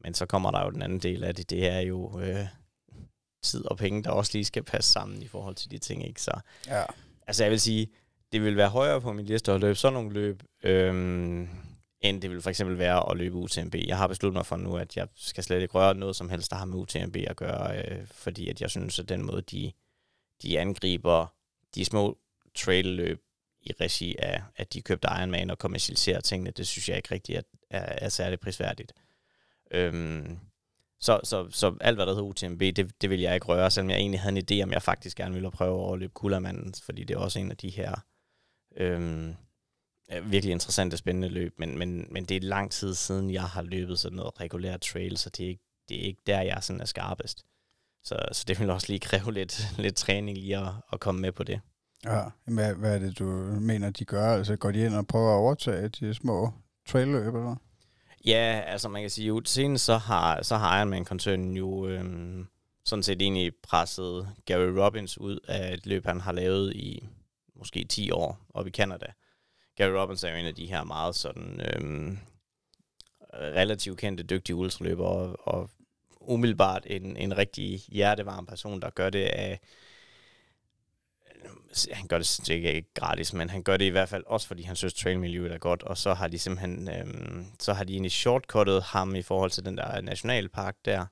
men 0.04 0.14
så 0.14 0.26
kommer 0.26 0.52
der 0.52 0.64
jo 0.66 0.70
den 0.72 0.82
anden 0.82 1.00
del 1.00 1.24
af 1.24 1.36
det, 1.36 1.50
det 1.50 1.68
er 1.68 1.80
jo 1.80 2.20
øh, 2.20 2.46
tid 3.44 3.66
og 3.66 3.78
penge, 3.78 4.04
der 4.04 4.10
også 4.12 4.32
lige 4.34 4.46
skal 4.46 4.64
passe 4.64 4.92
sammen 4.92 5.22
i 5.22 5.28
forhold 5.28 5.56
til 5.56 5.72
de 5.72 5.78
ting, 5.78 6.08
ikke? 6.08 6.22
Så 6.22 6.32
Ja. 6.68 6.84
altså 7.28 7.44
jeg 7.44 7.52
vil 7.52 7.60
sige, 7.62 7.88
det 8.32 8.44
vil 8.44 8.58
være 8.58 8.70
højere 8.70 9.02
på 9.02 9.14
min 9.14 9.26
liste 9.26 9.52
at 9.52 9.62
løbe 9.62 9.76
sådan 9.76 9.94
nogle 9.94 10.14
løb, 10.14 10.44
øhm, 10.64 11.50
end 12.02 12.22
det 12.22 12.30
vil 12.30 12.42
for 12.42 12.50
eksempel 12.50 12.78
være 12.78 13.12
at 13.12 13.18
løbe 13.18 13.36
UTMB. 13.36 13.76
Jeg 13.88 13.98
har 13.98 14.08
besluttet 14.08 14.34
mig 14.38 14.46
for 14.46 14.56
nu, 14.56 14.78
at 14.78 14.98
jeg 14.98 15.08
skal 15.16 15.44
slet 15.44 15.62
ikke 15.62 15.74
røre 15.74 15.96
noget 15.96 16.16
som 16.16 16.30
helst, 16.30 16.52
der 16.52 16.58
har 16.58 16.66
med 16.66 16.78
UTMB 16.78 17.16
at 17.28 17.36
gøre, 17.36 17.78
øh, 17.78 18.08
fordi 18.12 18.50
at 18.50 18.62
jeg 18.62 18.70
synes, 18.70 19.00
at 19.00 19.10
den 19.10 19.26
måde, 19.26 19.42
de, 19.42 19.72
de 20.44 20.60
angriber 20.60 21.34
de 21.76 21.86
små 21.86 22.18
trail-løb 22.56 23.22
i 23.62 23.72
regi 23.82 24.16
af, 24.20 24.42
at 24.56 24.74
de 24.74 24.82
købte 24.82 25.08
Ironman 25.20 25.50
og 25.50 25.58
kommercialiserer 25.58 26.22
tingene, 26.22 26.52
det 26.52 26.68
synes 26.68 26.90
jeg 26.90 26.98
ikke 26.98 27.12
rigtig 27.12 27.36
er, 27.36 27.42
er, 27.70 28.06
er 28.06 28.10
særlig 28.10 28.40
prisværdigt. 28.40 28.94
Øhm, 29.72 30.40
så, 31.00 31.20
så, 31.24 31.48
så 31.50 31.76
alt, 31.82 31.98
hvad 31.98 32.06
der 32.06 32.12
hedder 32.12 32.28
UTMB, 32.28 32.60
det, 32.60 33.02
det 33.02 33.10
vil 33.10 33.20
jeg 33.20 33.34
ikke 33.34 33.46
røre, 33.46 33.72
selvom 33.72 33.90
jeg 33.90 33.98
egentlig 33.98 34.20
havde 34.20 34.38
en 34.38 34.44
idé, 34.52 34.64
om 34.64 34.72
jeg 34.72 34.82
faktisk 34.82 35.18
gerne 35.18 35.34
ville 35.34 35.52
prøve 35.52 35.74
at 35.74 35.86
overløbe 35.86 36.14
Kullermanden, 36.14 36.74
fordi 36.84 37.04
det 37.04 37.14
er 37.14 37.20
også 37.20 37.40
en 37.40 37.52
af 37.52 37.58
de 37.58 37.70
her 37.70 37.96
øhm, 38.78 39.36
virkelig 40.24 40.52
interessante, 40.52 40.98
spændende 40.98 41.30
løb, 41.30 41.60
men, 41.60 41.78
men, 41.78 42.08
men 42.12 42.26
det 42.26 42.38
er 42.38 42.42
lang 42.42 42.72
tid 42.72 42.94
siden, 42.94 43.32
jeg 43.32 43.44
har 43.44 43.62
løbet 43.62 44.00
sådan 44.00 44.16
noget 44.16 44.40
regulært 44.40 44.82
trail, 44.82 45.18
så 45.18 45.30
det 45.30 45.46
er 45.46 45.50
ikke, 45.50 45.64
det 45.90 46.02
er 46.02 46.06
ikke 46.06 46.22
der, 46.28 46.42
jeg 46.42 46.64
sådan 46.64 46.82
er 46.82 46.86
skarpest. 46.86 47.46
Så, 48.04 48.16
så 48.32 48.44
det 48.48 48.60
vil 48.60 48.70
også 48.70 48.88
lige 48.90 49.00
kræve 49.00 49.34
lidt, 49.34 49.68
lidt 49.78 49.96
træning 49.96 50.38
lige 50.38 50.58
at, 50.58 50.74
at 50.94 51.00
komme 51.00 51.22
med 51.22 51.32
på 51.32 51.44
det. 51.44 51.62
ja. 52.06 52.24
Hvad, 52.46 52.74
hvad 52.74 52.96
er 52.96 53.00
det, 53.00 53.20
du 53.20 53.26
mener, 53.60 53.90
de 53.90 54.06
gør? 54.06 54.36
Altså, 54.36 54.56
går 54.56 54.72
de 54.72 54.86
ind 54.86 54.96
og 54.96 55.08
prøver 55.08 55.32
at 55.32 55.38
overtage 55.38 55.90
de 55.90 56.14
små 56.14 56.54
trailløb, 56.88 57.36
eller? 57.36 57.56
Ja, 58.26 58.64
altså 58.68 58.90
man 58.90 59.02
kan 59.02 59.10
sige, 59.10 59.28
jo 59.28 59.42
senest 59.46 59.86
så 59.86 59.98
har, 59.98 60.42
så 60.42 60.56
har 60.56 60.78
Ironman-koncernen 60.78 61.58
jo 61.58 61.88
øhm, 61.88 62.48
sådan 62.86 63.04
set 63.04 63.22
egentlig 63.22 63.56
presset 63.64 64.30
Gary 64.46 64.70
Robbins 64.80 65.18
ud 65.18 65.40
af 65.48 65.74
et 65.74 65.86
løb, 65.86 66.06
han 66.06 66.22
har 66.22 66.32
lavet 66.32 66.76
i 66.76 67.08
måske 67.56 67.84
10 67.84 68.12
år 68.12 68.40
oppe 68.54 68.70
i 68.70 68.74
Canada. 68.74 69.06
Gary 69.78 69.90
Robbins 69.90 70.24
er 70.24 70.30
jo 70.30 70.36
en 70.36 70.46
af 70.46 70.56
de 70.56 70.66
her 70.66 70.84
meget 70.84 71.16
sådan 71.16 71.62
øhm, 71.74 72.18
relativt 73.34 73.98
kendte, 73.98 74.24
dygtige 74.24 74.56
ultraløbere, 74.56 75.08
og, 75.08 75.38
og 75.40 75.70
umiddelbart 76.28 76.84
en, 76.90 77.18
en 77.18 77.38
rigtig 77.38 77.80
hjertevarm 77.80 78.46
person, 78.46 78.82
der 78.82 78.90
gør 78.90 79.10
det 79.10 79.24
af 79.24 79.60
han 81.92 82.08
gør 82.08 82.18
det 82.18 82.50
ikke 82.50 82.94
gratis, 82.94 83.34
men 83.34 83.50
han 83.50 83.64
gør 83.64 83.78
det 83.78 83.86
i 83.86 83.90
hvert 83.90 84.10
fald 84.10 84.24
også, 84.28 84.48
fordi 84.48 84.64
han 84.64 84.76
synes, 84.76 84.94
trailmiljøet 84.94 85.52
er 85.52 85.58
godt, 85.58 85.84
og 85.84 85.98
så 85.98 86.14
har 86.14 86.28
de 86.28 86.40
simpelthen, 86.40 86.90
øhm, 86.90 87.46
så 87.60 87.74
har 87.74 87.84
de 87.84 87.94
egentlig 87.94 88.12
shortcuttet 88.12 88.84
ham 88.84 89.16
i 89.16 89.22
forhold 89.22 89.52
til 89.52 89.66
den 89.66 89.78
der 89.78 90.02
nationalpark 90.02 90.76
der, 90.86 91.06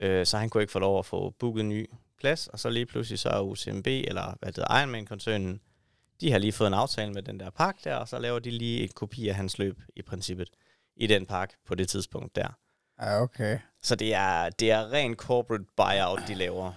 øh, 0.00 0.26
så 0.26 0.38
han 0.38 0.50
kunne 0.50 0.62
ikke 0.62 0.72
få 0.72 0.78
lov 0.78 0.98
at 0.98 1.06
få 1.06 1.30
booket 1.30 1.60
en 1.60 1.68
ny 1.68 1.90
plads, 2.18 2.46
og 2.46 2.58
så 2.58 2.70
lige 2.70 2.86
pludselig 2.86 3.18
så 3.18 3.28
er 3.28 3.40
UCMB, 3.40 3.86
eller 3.86 4.36
hvad 4.40 4.52
det 4.52 4.56
hedder, 4.56 4.80
Ironman-koncernen, 4.80 5.60
de 6.20 6.32
har 6.32 6.38
lige 6.38 6.52
fået 6.52 6.68
en 6.68 6.74
aftale 6.74 7.12
med 7.12 7.22
den 7.22 7.40
der 7.40 7.50
park 7.50 7.84
der, 7.84 7.94
og 7.94 8.08
så 8.08 8.18
laver 8.18 8.38
de 8.38 8.50
lige 8.50 8.84
et 8.84 8.94
kopi 8.94 9.28
af 9.28 9.34
hans 9.34 9.58
løb 9.58 9.80
i 9.96 10.02
princippet 10.02 10.50
i 10.96 11.06
den 11.06 11.26
park 11.26 11.54
på 11.66 11.74
det 11.74 11.88
tidspunkt 11.88 12.36
der. 12.36 12.48
Ja, 13.00 13.22
okay. 13.22 13.58
Så 13.82 13.96
det 13.96 14.14
er, 14.14 14.50
det 14.50 14.70
er 14.70 14.92
ren 14.92 15.14
corporate 15.14 15.64
buyout, 15.76 16.20
de 16.28 16.34
laver. 16.34 16.72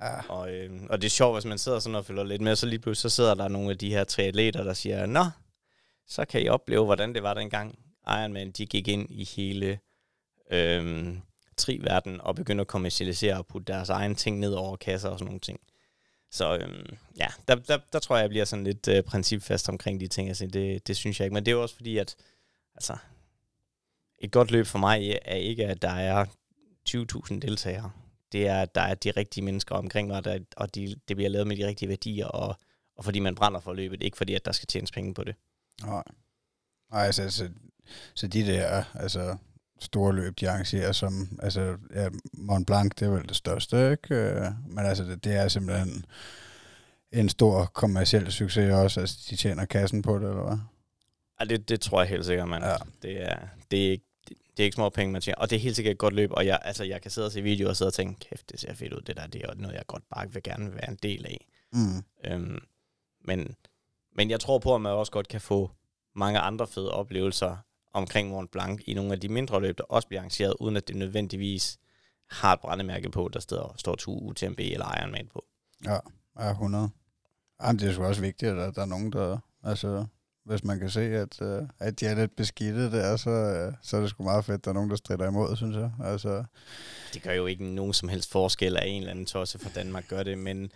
Ja. 0.00 0.20
Og, 0.28 0.52
øh, 0.52 0.70
og 0.90 1.00
det 1.00 1.06
er 1.06 1.10
sjovt, 1.10 1.34
hvis 1.34 1.44
man 1.44 1.58
sidder 1.58 1.78
sådan 1.78 1.96
og 1.96 2.04
følger 2.04 2.24
lidt 2.24 2.42
med, 2.42 2.56
så 2.56 2.66
lige 2.66 2.78
pludselig 2.78 3.10
så 3.10 3.16
sidder 3.16 3.34
der 3.34 3.48
nogle 3.48 3.70
af 3.70 3.78
de 3.78 3.90
her 3.90 4.04
tre 4.04 4.22
atleter, 4.22 4.64
der 4.64 4.74
siger, 4.74 5.06
Nå, 5.06 5.24
så 6.06 6.24
kan 6.24 6.42
I 6.42 6.48
opleve, 6.48 6.84
hvordan 6.84 7.14
det 7.14 7.22
var 7.22 7.34
dengang 7.34 7.78
Ironman, 8.06 8.50
de 8.50 8.66
gik 8.66 8.88
ind 8.88 9.10
i 9.10 9.24
hele 9.24 9.78
øh, 10.50 11.16
tri-verden 11.56 12.20
og 12.20 12.34
begyndte 12.34 12.60
at 12.60 12.66
kommercialisere 12.66 13.36
og 13.36 13.46
putte 13.46 13.72
deres 13.72 13.88
egen 13.88 14.14
ting 14.14 14.38
ned 14.38 14.52
over 14.52 14.76
kasser 14.76 15.08
og 15.08 15.18
sådan 15.18 15.26
nogle 15.26 15.40
ting. 15.40 15.60
Så 16.30 16.56
øh, 16.56 16.84
ja, 17.18 17.26
der, 17.48 17.54
der, 17.54 17.78
der 17.92 17.98
tror 17.98 18.16
jeg, 18.16 18.22
jeg 18.22 18.30
bliver 18.30 18.44
sådan 18.44 18.64
lidt 18.64 18.88
øh, 18.88 19.02
principfast 19.02 19.68
omkring 19.68 20.00
de 20.00 20.08
ting. 20.08 20.28
Altså, 20.28 20.46
det, 20.46 20.86
det 20.86 20.96
synes 20.96 21.20
jeg 21.20 21.26
ikke. 21.26 21.34
Men 21.34 21.46
det 21.46 21.52
er 21.52 21.56
jo 21.56 21.62
også 21.62 21.76
fordi, 21.76 21.98
at 21.98 22.16
altså, 22.74 22.96
et 24.18 24.32
godt 24.32 24.50
løb 24.50 24.66
for 24.66 24.78
mig 24.78 25.18
er 25.24 25.34
ikke, 25.34 25.66
at 25.66 25.82
der 25.82 25.90
er 25.90 26.24
20.000 26.88 27.38
deltagere 27.38 27.90
det 28.32 28.48
er, 28.48 28.62
at 28.62 28.74
der 28.74 28.80
er 28.80 28.94
de 28.94 29.10
rigtige 29.10 29.44
mennesker 29.44 29.74
omkring 29.74 30.08
mig, 30.08 30.24
der, 30.24 30.38
og 30.56 30.74
de, 30.74 30.94
det 31.08 31.16
bliver 31.16 31.30
lavet 31.30 31.46
med 31.46 31.56
de 31.56 31.66
rigtige 31.66 31.88
værdier, 31.88 32.26
og, 32.26 32.56
og 32.96 33.04
fordi 33.04 33.18
man 33.18 33.34
brænder 33.34 33.60
for 33.60 33.72
løbet, 33.72 34.02
ikke 34.02 34.16
fordi, 34.16 34.34
at 34.34 34.44
der 34.44 34.52
skal 34.52 34.66
tjenes 34.66 34.92
penge 34.92 35.14
på 35.14 35.24
det. 35.24 35.34
Nej. 35.82 36.02
Nej, 36.92 37.06
altså, 37.06 37.22
altså, 37.22 37.48
så 38.14 38.26
de 38.26 38.46
der 38.46 38.84
altså, 38.94 39.36
store 39.80 40.14
løb, 40.14 40.40
de 40.40 40.50
arrangerer 40.50 40.92
som, 40.92 41.38
altså, 41.42 41.76
ja, 41.94 42.08
Mont 42.32 42.66
Blanc, 42.66 42.92
det 42.98 43.06
er 43.06 43.10
vel 43.10 43.28
det 43.28 43.36
største, 43.36 43.90
ikke? 43.90 44.14
Øh, 44.14 44.46
Men 44.68 44.86
altså, 44.86 45.04
det, 45.04 45.24
det 45.24 45.36
er 45.36 45.48
simpelthen 45.48 46.04
en 47.12 47.28
stor 47.28 47.64
kommersiel 47.64 48.32
succes 48.32 48.72
også, 48.72 49.00
altså, 49.00 49.26
de 49.30 49.36
tjener 49.36 49.64
kassen 49.64 50.02
på 50.02 50.18
det, 50.18 50.28
eller 50.28 50.46
hvad? 50.46 50.58
Ja, 51.40 51.44
det, 51.44 51.68
det 51.68 51.80
tror 51.80 52.00
jeg 52.00 52.08
helt 52.08 52.26
sikkert, 52.26 52.48
man. 52.48 52.62
Ja. 52.62 52.76
Det, 53.02 53.22
er, 53.22 53.38
det, 53.70 53.86
er 53.86 53.90
ikke, 53.90 54.05
det, 54.28 54.36
det 54.56 54.62
er 54.62 54.64
ikke 54.64 54.74
små 54.74 54.88
penge, 54.88 55.12
man 55.12 55.22
tjener. 55.22 55.38
Og 55.38 55.50
det 55.50 55.56
er 55.56 55.60
helt 55.60 55.76
sikkert 55.76 55.92
et 55.92 55.98
godt 55.98 56.14
løb, 56.14 56.30
og 56.32 56.46
jeg, 56.46 56.58
altså, 56.62 56.84
jeg 56.84 57.02
kan 57.02 57.10
sidde 57.10 57.26
og 57.26 57.32
se 57.32 57.42
videoer 57.42 57.70
og 57.70 57.76
sidde 57.76 57.88
og 57.88 57.94
tænke, 57.94 58.28
kæft, 58.28 58.50
det 58.50 58.60
ser 58.60 58.74
fedt 58.74 58.92
ud, 58.92 59.00
det 59.00 59.16
der, 59.16 59.26
det 59.26 59.42
er 59.44 59.54
noget, 59.54 59.74
jeg 59.74 59.86
godt 59.86 60.02
bare 60.10 60.32
vil 60.32 60.42
gerne 60.42 60.74
være 60.74 60.88
en 60.88 60.98
del 61.02 61.26
af. 61.26 61.46
Mm. 61.72 62.04
Øhm, 62.24 62.58
men, 63.24 63.56
men 64.16 64.30
jeg 64.30 64.40
tror 64.40 64.58
på, 64.58 64.74
at 64.74 64.80
man 64.80 64.92
også 64.92 65.12
godt 65.12 65.28
kan 65.28 65.40
få 65.40 65.70
mange 66.14 66.38
andre 66.38 66.66
fede 66.66 66.90
oplevelser 66.90 67.56
omkring 67.92 68.30
Mont 68.30 68.50
Blanc 68.50 68.80
i 68.86 68.94
nogle 68.94 69.12
af 69.12 69.20
de 69.20 69.28
mindre 69.28 69.60
løb, 69.60 69.78
der 69.78 69.84
også 69.84 70.08
bliver 70.08 70.20
arrangeret, 70.20 70.54
uden 70.60 70.76
at 70.76 70.88
det 70.88 70.96
nødvendigvis 70.96 71.78
har 72.30 72.52
et 72.52 72.60
brændemærke 72.60 73.10
på, 73.10 73.30
der 73.32 73.40
står, 73.40 73.74
står 73.76 73.94
to 73.94 74.18
UTMB 74.18 74.60
eller 74.60 74.98
Ironman 74.98 75.28
på. 75.32 75.44
Ja, 75.84 75.98
ja 76.38 76.50
100. 76.50 76.90
Jamen, 77.62 77.78
det 77.78 77.88
er 77.88 77.92
sgu 77.92 78.04
også 78.04 78.20
vigtigt, 78.20 78.52
at 78.52 78.74
der 78.74 78.82
er 78.82 78.86
nogen, 78.86 79.12
der... 79.12 79.38
Altså, 79.62 80.06
hvis 80.46 80.64
man 80.64 80.78
kan 80.78 80.90
se, 80.90 81.00
at, 81.00 81.42
øh, 81.42 81.62
at 81.78 82.00
de 82.00 82.06
er 82.06 82.14
lidt 82.14 82.36
beskidte 82.36 82.90
der, 82.90 83.16
så, 83.16 83.30
øh, 83.30 83.72
så 83.82 83.96
er 83.96 84.00
det 84.00 84.10
sgu 84.10 84.24
meget 84.24 84.44
fedt, 84.44 84.58
at 84.58 84.64
der 84.64 84.70
er 84.70 84.74
nogen, 84.74 84.90
der 84.90 84.96
strider 84.96 85.28
imod, 85.28 85.56
synes 85.56 85.76
jeg. 85.76 85.90
Altså, 86.04 86.44
Det 87.14 87.22
gør 87.22 87.32
jo 87.32 87.46
ikke 87.46 87.64
nogen 87.64 87.92
som 87.92 88.08
helst 88.08 88.30
forskel, 88.30 88.76
at 88.76 88.82
en 88.86 89.00
eller 89.00 89.10
anden 89.10 89.26
tosse 89.26 89.58
fra 89.58 89.70
Danmark 89.74 90.08
gør 90.08 90.22
det, 90.22 90.38
men, 90.38 90.72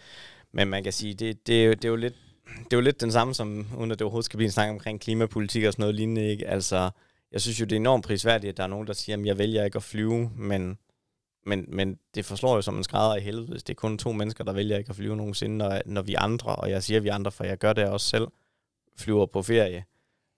men 0.53 0.69
man 0.69 0.83
kan 0.83 0.93
sige, 0.93 1.15
det, 1.15 1.47
det, 1.47 1.63
er 1.63 1.65
jo, 1.65 1.73
det 1.73 1.85
er 1.85 1.89
jo 1.89 1.97
lidt 1.97 2.15
det 2.59 2.73
er 2.73 2.77
jo 2.77 2.81
lidt 2.81 3.01
den 3.01 3.13
samme 3.13 3.35
som, 3.35 3.67
under 3.77 3.97
det 3.97 4.03
overhovedet 4.03 4.25
skal 4.25 4.37
blive 4.37 4.47
en 4.47 4.53
snak 4.53 4.71
omkring 4.71 5.01
klimapolitik 5.01 5.65
og 5.65 5.73
sådan 5.73 5.83
noget 5.83 5.95
lignende, 5.95 6.29
ikke? 6.31 6.49
Altså, 6.49 6.91
jeg 7.33 7.41
synes 7.41 7.61
jo, 7.61 7.65
det 7.65 7.73
er 7.73 7.77
enormt 7.77 8.05
prisværdigt, 8.05 8.51
at 8.51 8.57
der 8.57 8.63
er 8.63 8.67
nogen, 8.67 8.87
der 8.87 8.93
siger, 8.93 9.17
at 9.17 9.27
jeg 9.27 9.39
vælger 9.39 9.65
ikke 9.65 9.77
at 9.77 9.83
flyve, 9.83 10.31
men, 10.37 10.79
men, 11.47 11.65
men 11.69 11.99
det 12.15 12.25
forslår 12.25 12.55
jo 12.55 12.63
som 12.63 12.77
en 12.77 12.85
skrædder 12.85 13.17
i 13.17 13.21
helvede, 13.21 13.47
hvis 13.47 13.63
det 13.63 13.73
er 13.73 13.77
kun 13.77 13.99
to 13.99 14.13
mennesker, 14.13 14.45
der 14.45 14.53
vælger 14.53 14.79
ikke 14.79 14.91
at 14.91 14.97
flyve 14.97 15.17
nogensinde, 15.17 15.57
når, 15.57 15.81
når 15.87 16.03
vi 16.03 16.15
andre, 16.15 16.57
og 16.57 16.71
jeg 16.71 16.83
siger 16.83 17.01
vi 17.01 17.09
andre, 17.09 17.33
for 17.33 17.45
jeg 17.45 17.59
gør 17.59 17.73
det 17.73 17.85
også 17.85 18.07
selv, 18.07 18.27
flyver 19.01 19.27
på 19.27 19.43
ferie 19.43 19.85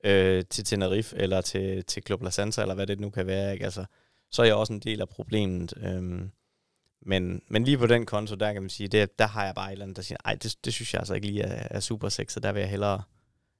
øh, 0.04 0.44
til 0.50 0.64
Tenerife, 0.64 1.16
eller 1.16 1.40
til, 1.40 1.84
til 1.84 2.02
Club 2.06 2.22
La 2.22 2.30
Santa, 2.30 2.62
eller 2.62 2.74
hvad 2.74 2.86
det 2.86 3.00
nu 3.00 3.10
kan 3.10 3.26
være, 3.26 3.52
ikke? 3.52 3.64
Altså, 3.64 3.84
så 4.30 4.42
er 4.42 4.46
jeg 4.46 4.54
også 4.54 4.72
en 4.72 4.80
del 4.80 5.00
af 5.00 5.08
problemet. 5.08 5.74
Øh, 5.76 6.28
men, 7.06 7.42
men 7.48 7.64
lige 7.64 7.78
på 7.78 7.86
den 7.86 8.06
konto, 8.06 8.34
der 8.34 8.52
kan 8.52 8.62
man 8.62 8.70
sige, 8.70 8.88
det, 8.88 9.18
der 9.18 9.26
har 9.26 9.44
jeg 9.44 9.54
bare 9.54 9.68
et 9.68 9.72
eller 9.72 9.84
andet, 9.84 9.96
der 9.96 10.02
siger, 10.02 10.18
nej, 10.24 10.34
det, 10.34 10.56
det 10.64 10.72
synes 10.72 10.94
jeg 10.94 11.00
altså 11.00 11.14
ikke 11.14 11.26
lige 11.26 11.42
er, 11.42 11.68
er 11.70 11.80
super 11.80 12.08
sexet, 12.08 12.32
så 12.32 12.40
der 12.40 12.52
vil 12.52 12.60
jeg 12.60 12.70
hellere, 12.70 13.02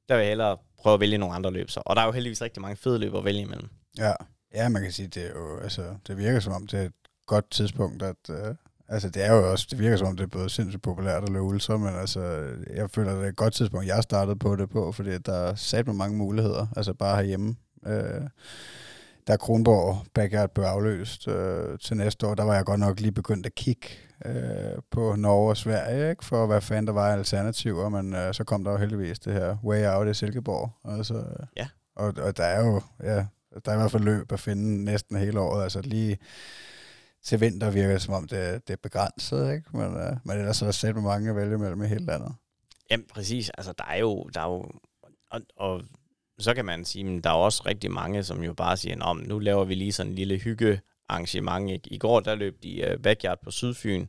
der 0.09 0.15
vil 0.15 0.23
jeg 0.23 0.29
hellere 0.31 0.59
prøve 0.79 0.95
at 0.95 1.01
vælge 1.01 1.19
nogle 1.19 1.35
andre 1.35 1.51
løb. 1.51 1.71
Så. 1.71 1.83
Og 1.87 1.97
der 1.97 2.03
er 2.03 2.07
jo 2.07 2.13
heldigvis 2.13 2.43
rigtig 2.43 2.61
mange 2.63 2.77
fede 2.77 2.99
løb 2.99 3.15
at 3.15 3.25
vælge 3.25 3.41
imellem. 3.41 3.69
ja. 3.99 4.13
ja, 4.55 4.69
man 4.69 4.83
kan 4.83 4.93
sige, 4.93 5.09
det, 5.09 5.27
er 5.27 5.31
jo, 5.31 5.59
altså, 5.59 5.97
det 6.07 6.17
virker 6.17 6.41
som 6.41 6.53
om, 6.53 6.67
det 6.67 6.81
er 6.81 6.85
et 6.85 6.93
godt 7.27 7.51
tidspunkt 7.51 8.03
at, 8.03 8.31
øh, 8.31 8.55
Altså, 8.93 9.11
det 9.11 9.25
er 9.25 9.33
jo 9.33 9.51
også, 9.51 9.67
det 9.71 9.79
virker 9.79 9.97
som 9.97 10.07
om, 10.07 10.17
det 10.17 10.25
er 10.25 10.29
både 10.29 10.51
sindssygt 10.51 10.83
populært 10.83 11.23
at 11.23 11.29
løbe 11.29 11.43
ultra, 11.43 11.77
men 11.77 11.95
altså, 11.95 12.21
jeg 12.77 12.91
føler, 12.91 13.15
det 13.15 13.25
er 13.25 13.29
et 13.29 13.37
godt 13.37 13.55
tidspunkt, 13.55 13.87
jeg 13.87 14.03
startede 14.03 14.37
på 14.37 14.57
det 14.57 14.71
på, 14.71 14.93
fordi 14.93 15.19
der 15.19 15.35
er 15.35 15.55
sat 15.55 15.87
med 15.87 15.95
mange 15.95 16.17
muligheder, 16.17 16.67
altså 16.77 16.95
bare 16.95 17.17
herhjemme. 17.17 17.57
Øh, 17.87 18.23
da 19.29 19.37
Kronborg 19.37 20.07
Backyard 20.15 20.51
blev 20.55 20.65
afløst 20.65 21.29
øh, 21.29 21.79
til 21.79 21.97
næste 21.97 22.27
år, 22.27 22.35
der 22.35 22.45
var 22.45 22.55
jeg 22.55 22.65
godt 22.65 22.81
nok 22.81 23.01
lige 23.01 23.13
begyndt 23.13 23.47
at 23.47 23.55
kigge 23.55 23.89
øh, 24.25 24.83
på 24.91 25.17
Norge 25.17 25.51
og 25.51 25.57
Sverige, 25.57 26.11
ikke? 26.11 26.25
for 26.25 26.47
hvad 26.47 26.61
fanden 26.61 26.87
der 26.87 26.93
var 26.93 27.13
alternativer, 27.13 27.89
men 27.89 28.15
øh, 28.15 28.35
så 28.35 28.45
kom 28.45 28.65
der 28.65 28.71
jo 28.71 28.77
heldigvis 28.77 29.19
det 29.19 29.33
her 29.33 29.57
Way 29.65 29.87
Out 29.87 30.09
i 30.09 30.15
Silkeborg. 30.15 30.71
Altså, 30.85 31.25
ja. 31.57 31.69
Og, 31.97 32.15
og 32.19 32.37
der 32.37 32.45
er 32.45 32.67
jo, 32.67 32.83
ja, 33.03 33.27
der 33.65 33.71
er 33.71 33.75
i 33.75 33.79
hvert 33.79 33.91
fald 33.91 34.03
løb 34.03 34.33
at 34.33 34.41
finde 34.41 34.85
næsten 34.85 35.17
hele 35.17 35.41
året, 35.41 35.63
altså 35.63 35.81
lige 35.81 36.19
til 37.25 37.41
vinter 37.41 37.71
virker 37.71 37.93
det 37.93 38.03
som 38.03 38.15
om, 38.15 38.29
det, 38.29 38.69
det 38.69 38.73
er 38.73 38.79
begrænset, 38.83 39.53
ikke? 39.55 39.77
Men, 39.77 39.97
øh, 39.97 40.17
men 40.25 40.39
ellers 40.39 40.63
er 40.63 40.67
der 40.67 40.73
selv 40.73 40.97
mange 40.97 41.31
at 41.31 41.37
vælge 41.37 41.59
mellem 41.59 41.83
i 41.83 41.87
hele 41.87 42.05
landet. 42.05 42.35
Jamen 42.91 43.07
præcis, 43.07 43.51
altså 43.51 43.73
der 43.79 43.85
er 43.85 43.97
jo, 43.97 44.31
der 44.35 44.41
er 44.41 44.49
jo 44.53 44.71
og, 45.31 45.41
og 45.57 45.83
så 46.39 46.55
kan 46.55 46.65
man 46.65 46.85
sige, 46.85 47.17
at 47.17 47.25
der 47.25 47.31
er 47.31 47.35
også 47.35 47.63
rigtig 47.67 47.91
mange, 47.91 48.25
som 48.25 48.43
jo 48.43 48.55
bare 48.55 48.77
siger, 48.77 49.03
om 49.03 49.17
nu 49.17 49.39
laver 49.39 49.65
vi 49.65 49.75
lige 49.75 49.93
sådan 49.93 50.13
en 50.13 50.17
lille 50.17 50.39
hygge 50.39 50.81
arrangement. 51.09 51.71
Ikke? 51.71 51.93
I 51.93 51.99
går 51.99 52.21
der 52.21 52.35
løb 52.35 52.63
de 52.63 52.91
uh, 52.91 53.03
backyard 53.03 53.39
på 53.43 53.51
Sydfyn, 53.51 54.07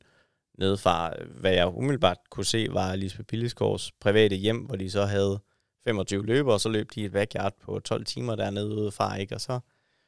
ned 0.58 0.78
fra, 0.78 1.20
øh, 1.20 1.40
hvad 1.40 1.54
jeg 1.54 1.68
umiddelbart 1.68 2.18
kunne 2.30 2.46
se, 2.46 2.68
var 2.72 2.96
Lisbeth 2.96 3.28
Billisgaards 3.28 3.92
private 3.92 4.36
hjem, 4.36 4.58
hvor 4.58 4.76
de 4.76 4.92
så 4.92 5.06
havde 5.06 5.40
25 5.84 6.26
løbere, 6.26 6.54
og 6.54 6.62
så 6.62 6.70
løb 6.70 6.90
de 6.96 7.06
et 7.06 7.12
backyard 7.12 7.54
på 7.62 7.80
12 7.80 8.06
timer 8.06 8.36
dernede 8.36 8.76
udefra, 8.76 9.16
ikke? 9.16 9.36
og 9.36 9.42
så, 9.42 9.60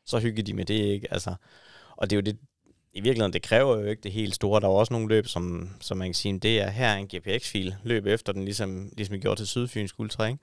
så 0.05 0.19
hyggede 0.19 0.47
de 0.47 0.53
med 0.53 0.65
det. 0.65 0.73
Ikke? 0.73 1.13
Altså, 1.13 1.35
og 1.97 2.09
det 2.09 2.15
er 2.15 2.17
jo 2.17 2.21
det, 2.21 2.39
i 2.95 3.01
virkeligheden, 3.01 3.33
det 3.33 3.41
kræver 3.41 3.77
jo 3.77 3.85
ikke 3.85 4.01
det 4.01 4.11
helt 4.11 4.35
store. 4.35 4.61
Der 4.61 4.67
er 4.67 4.71
også 4.71 4.93
nogle 4.93 5.07
løb, 5.07 5.27
som, 5.27 5.69
som 5.81 5.97
man 5.97 6.07
kan 6.07 6.13
sige, 6.13 6.39
det 6.39 6.61
er 6.61 6.69
her 6.69 6.93
en 6.95 7.07
GPX-fil, 7.07 7.75
løb 7.83 8.05
efter 8.05 8.33
den, 8.33 8.45
ligesom, 8.45 8.89
ligesom 8.97 9.13
vi 9.13 9.19
gjorde 9.19 9.39
til 9.39 9.47
Sydfynsk 9.47 9.99
Ultra, 9.99 10.25
ikke? 10.25 10.39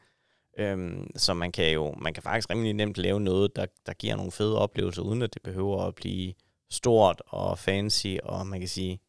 Øhm, 0.59 1.11
så 1.16 1.34
man 1.34 1.53
kan 1.53 1.72
jo 1.72 1.94
man 1.98 2.14
kan 2.14 2.22
faktisk 2.22 2.50
rimelig 2.50 2.72
nemt 2.72 2.98
lave 2.98 3.20
noget, 3.20 3.57
der, 3.57 3.66
der 3.86 3.92
giver 3.92 4.16
nogle 4.16 4.32
fede 4.32 4.59
oplevelser, 4.59 5.03
uden 5.03 5.22
at 5.22 5.34
det 5.34 5.42
behøver 5.42 5.82
at 5.82 5.94
blive 5.94 6.34
stort 6.70 7.22
og 7.26 7.59
fancy, 7.59 8.16
og 8.22 8.46
man 8.46 8.61
kan 8.61 8.68
sige, 8.68 9.00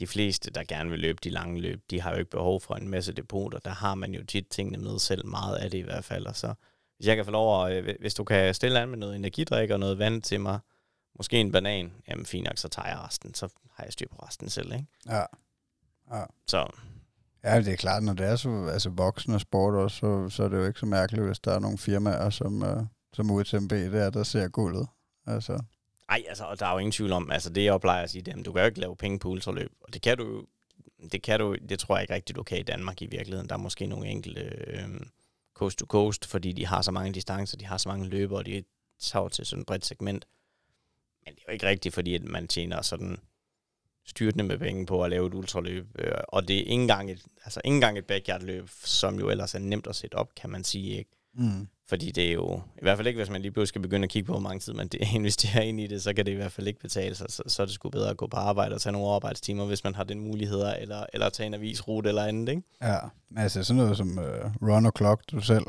de 0.00 0.06
fleste, 0.06 0.50
der 0.50 0.64
gerne 0.64 0.90
vil 0.90 0.98
løbe 0.98 1.18
de 1.24 1.30
lange 1.30 1.60
løb, 1.60 1.80
de 1.90 2.00
har 2.00 2.10
jo 2.10 2.18
ikke 2.18 2.30
behov 2.30 2.60
for 2.60 2.74
en 2.74 2.88
masse 2.88 3.12
depoter. 3.12 3.58
Der 3.58 3.70
har 3.70 3.94
man 3.94 4.14
jo 4.14 4.24
tit 4.24 4.46
tingene 4.50 4.78
med 4.78 4.98
selv, 4.98 5.26
meget 5.26 5.56
af 5.56 5.70
det 5.70 5.78
i 5.78 5.82
hvert 5.82 6.04
fald. 6.04 6.26
Og 6.26 6.36
så, 6.36 6.54
hvis 6.96 7.06
jeg 7.06 7.16
kan 7.16 7.24
få 7.24 7.30
lov 7.30 7.66
at, 7.66 7.84
øh, 7.84 7.94
hvis 8.00 8.14
du 8.14 8.24
kan 8.24 8.54
stille 8.54 8.80
an 8.80 8.88
med 8.88 8.98
noget 8.98 9.16
energidrik 9.16 9.70
og 9.70 9.80
noget 9.80 9.98
vand 9.98 10.22
til 10.22 10.40
mig, 10.40 10.58
måske 11.20 11.36
en 11.36 11.52
banan, 11.52 11.92
jamen 12.08 12.26
fint 12.26 12.44
nok, 12.44 12.58
så 12.58 12.68
tager 12.68 12.88
jeg 12.88 12.98
resten, 12.98 13.34
så 13.34 13.48
har 13.74 13.84
jeg 13.84 13.92
styr 13.92 14.06
på 14.10 14.16
resten 14.16 14.50
selv, 14.50 14.72
ikke? 14.72 14.86
Ja. 15.06 15.24
ja. 16.12 16.24
Så. 16.46 16.70
Ja, 17.44 17.58
det 17.58 17.72
er 17.72 17.76
klart, 17.76 18.02
når 18.02 18.12
det 18.12 18.26
er 18.26 18.36
så 18.36 18.66
altså 18.72 18.90
voksen 18.90 19.34
og 19.34 19.40
sport 19.40 19.74
også, 19.74 19.96
så, 19.96 20.28
så 20.28 20.44
er 20.44 20.48
det 20.48 20.56
jo 20.56 20.66
ikke 20.66 20.80
så 20.80 20.86
mærkeligt, 20.86 21.26
hvis 21.26 21.38
der 21.38 21.52
er 21.52 21.58
nogle 21.58 21.78
firmaer, 21.78 22.30
som, 22.30 22.62
uh, 22.62 22.86
som 23.12 23.30
UTMB, 23.30 23.70
der, 23.70 24.10
der 24.10 24.22
ser 24.22 24.48
guldet. 24.48 24.86
Altså. 25.26 25.62
Ej, 26.08 26.22
altså, 26.28 26.44
og 26.44 26.60
der 26.60 26.66
er 26.66 26.72
jo 26.72 26.78
ingen 26.78 26.92
tvivl 26.92 27.12
om, 27.12 27.30
altså 27.30 27.50
det 27.50 27.64
jeg 27.64 27.80
plejer 27.80 28.02
at 28.02 28.10
sige, 28.10 28.22
det, 28.22 28.46
du 28.46 28.52
kan 28.52 28.62
jo 28.62 28.66
ikke 28.66 28.80
lave 28.80 28.96
penge 28.96 29.18
på 29.18 29.28
ultraløb, 29.28 29.72
og 29.80 29.94
det 29.94 30.02
kan 30.02 30.18
du 30.18 30.44
det 31.12 31.22
kan 31.22 31.40
du, 31.40 31.56
det 31.68 31.78
tror 31.78 31.96
jeg 31.96 32.02
ikke 32.02 32.14
rigtigt, 32.14 32.36
du 32.36 32.42
kan 32.42 32.58
i 32.58 32.62
Danmark 32.62 33.02
i 33.02 33.06
virkeligheden. 33.06 33.48
Der 33.48 33.54
er 33.54 33.58
måske 33.58 33.86
nogle 33.86 34.06
enkelte 34.06 34.40
øh, 34.40 35.00
coast 35.54 35.78
to 35.78 35.86
coast, 35.86 36.26
fordi 36.26 36.52
de 36.52 36.66
har 36.66 36.82
så 36.82 36.90
mange 36.90 37.12
distancer, 37.12 37.56
de 37.56 37.66
har 37.66 37.76
så 37.76 37.88
mange 37.88 38.08
løbere, 38.08 38.38
og 38.38 38.46
de 38.46 38.64
tager 39.00 39.28
til 39.28 39.46
sådan 39.46 39.60
et 39.60 39.66
bredt 39.66 39.86
segment. 39.86 40.26
Men 41.24 41.34
det 41.34 41.40
er 41.40 41.44
jo 41.48 41.52
ikke 41.52 41.66
rigtigt, 41.66 41.94
fordi 41.94 42.14
at 42.14 42.24
man 42.24 42.48
tjener 42.48 42.82
sådan 42.82 43.16
styrtende 44.06 44.44
med 44.44 44.58
penge 44.58 44.86
på 44.86 45.04
at 45.04 45.10
lave 45.10 45.26
et 45.26 45.34
ultraløb. 45.34 45.86
Øh, 45.98 46.12
og 46.28 46.48
det 46.48 46.56
er 46.56 46.60
ikke 46.60 46.72
engang 46.72 47.10
et, 47.10 47.22
altså 47.44 47.60
ikke 47.64 47.74
engang 47.74 47.98
et 47.98 48.04
backyard-løb, 48.04 48.68
som 48.84 49.18
jo 49.18 49.30
ellers 49.30 49.54
er 49.54 49.58
nemt 49.58 49.86
at 49.86 49.96
sætte 49.96 50.14
op, 50.14 50.34
kan 50.34 50.50
man 50.50 50.64
sige. 50.64 50.98
Ikke? 50.98 51.10
Mm. 51.34 51.68
Fordi 51.88 52.10
det 52.10 52.28
er 52.28 52.32
jo, 52.32 52.56
i 52.56 52.82
hvert 52.82 52.96
fald 52.96 53.06
ikke, 53.06 53.18
hvis 53.18 53.30
man 53.30 53.42
lige 53.42 53.52
pludselig 53.52 53.68
skal 53.68 53.82
begynde 53.82 54.04
at 54.04 54.10
kigge 54.10 54.26
på, 54.26 54.32
hvor 54.32 54.40
mange 54.40 54.60
tid 54.60 54.72
man 54.72 54.90
investerer 55.14 55.62
ind 55.62 55.80
i 55.80 55.86
det, 55.86 56.02
så 56.02 56.12
kan 56.12 56.26
det 56.26 56.32
i 56.32 56.34
hvert 56.34 56.52
fald 56.52 56.66
ikke 56.66 56.80
betale 56.80 57.14
sig. 57.14 57.26
Så, 57.28 57.42
så 57.46 57.62
er 57.62 57.66
det 57.66 57.74
sgu 57.74 57.88
bedre 57.88 58.10
at 58.10 58.16
gå 58.16 58.26
på 58.26 58.36
arbejde 58.36 58.74
og 58.74 58.80
tage 58.80 58.92
nogle 58.92 59.14
arbejdstimer, 59.14 59.64
hvis 59.64 59.84
man 59.84 59.94
har 59.94 60.04
den 60.04 60.20
mulighed, 60.20 60.64
eller, 60.80 61.06
eller 61.12 61.28
tage 61.28 61.46
en 61.46 61.54
avisrute 61.54 62.08
eller 62.08 62.24
andet, 62.24 62.48
ikke? 62.48 62.62
Ja, 62.82 62.98
altså 63.36 63.64
sådan 63.64 63.82
noget 63.82 63.96
som 63.96 64.18
uh, 64.18 64.68
Run 64.68 64.92
Clock, 64.96 65.22
du 65.30 65.40
selv 65.40 65.64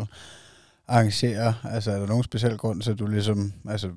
arrangerer, 0.87 1.53
altså 1.63 1.91
er 1.91 1.99
der 1.99 2.07
nogen 2.07 2.23
speciel 2.23 2.57
grund 2.57 2.81
til, 2.81 2.91
at 2.91 2.99
du 2.99 3.07
ligesom, 3.07 3.53
altså 3.69 3.91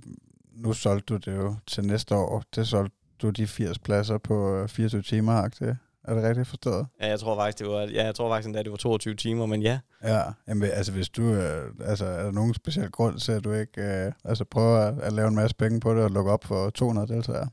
nu 0.56 0.72
solgte 0.72 1.14
du 1.14 1.30
det 1.30 1.36
jo 1.36 1.56
til 1.66 1.84
næste 1.84 2.14
år, 2.14 2.42
det 2.54 2.68
solgte 2.68 2.96
du 3.22 3.30
de 3.30 3.46
80 3.46 3.78
pladser 3.78 4.18
på 4.18 4.66
24 4.68 4.98
øh, 4.98 5.04
timer, 5.04 5.48
det. 5.48 5.78
Er 6.04 6.14
det 6.14 6.24
rigtigt 6.24 6.48
forstået? 6.48 6.86
Ja, 7.00 7.06
jeg 7.06 7.20
tror 7.20 7.36
faktisk, 7.36 7.58
det 7.58 7.66
var, 7.66 7.80
ja, 7.80 8.04
jeg 8.04 8.14
tror 8.14 8.30
faktisk 8.30 8.56
at 8.56 8.64
det 8.64 8.70
var 8.70 8.76
22 8.76 9.14
timer, 9.14 9.46
men 9.46 9.62
ja. 9.62 9.78
Ja, 10.02 10.22
jamen, 10.48 10.70
altså 10.70 10.92
hvis 10.92 11.08
du, 11.08 11.22
øh, 11.22 11.72
altså 11.80 12.04
er 12.04 12.22
der 12.22 12.30
nogen 12.30 12.54
speciel 12.54 12.90
grund 12.90 13.18
til, 13.18 13.32
at 13.32 13.44
du 13.44 13.52
ikke 13.52 13.82
øh, 13.82 14.12
altså, 14.24 14.44
prøver 14.44 14.78
at, 14.78 15.00
at, 15.00 15.12
lave 15.12 15.28
en 15.28 15.34
masse 15.34 15.56
penge 15.56 15.80
på 15.80 15.94
det 15.94 16.04
og 16.04 16.10
lukke 16.10 16.30
op 16.30 16.44
for 16.44 16.70
200 16.70 17.08
deltagere? 17.08 17.48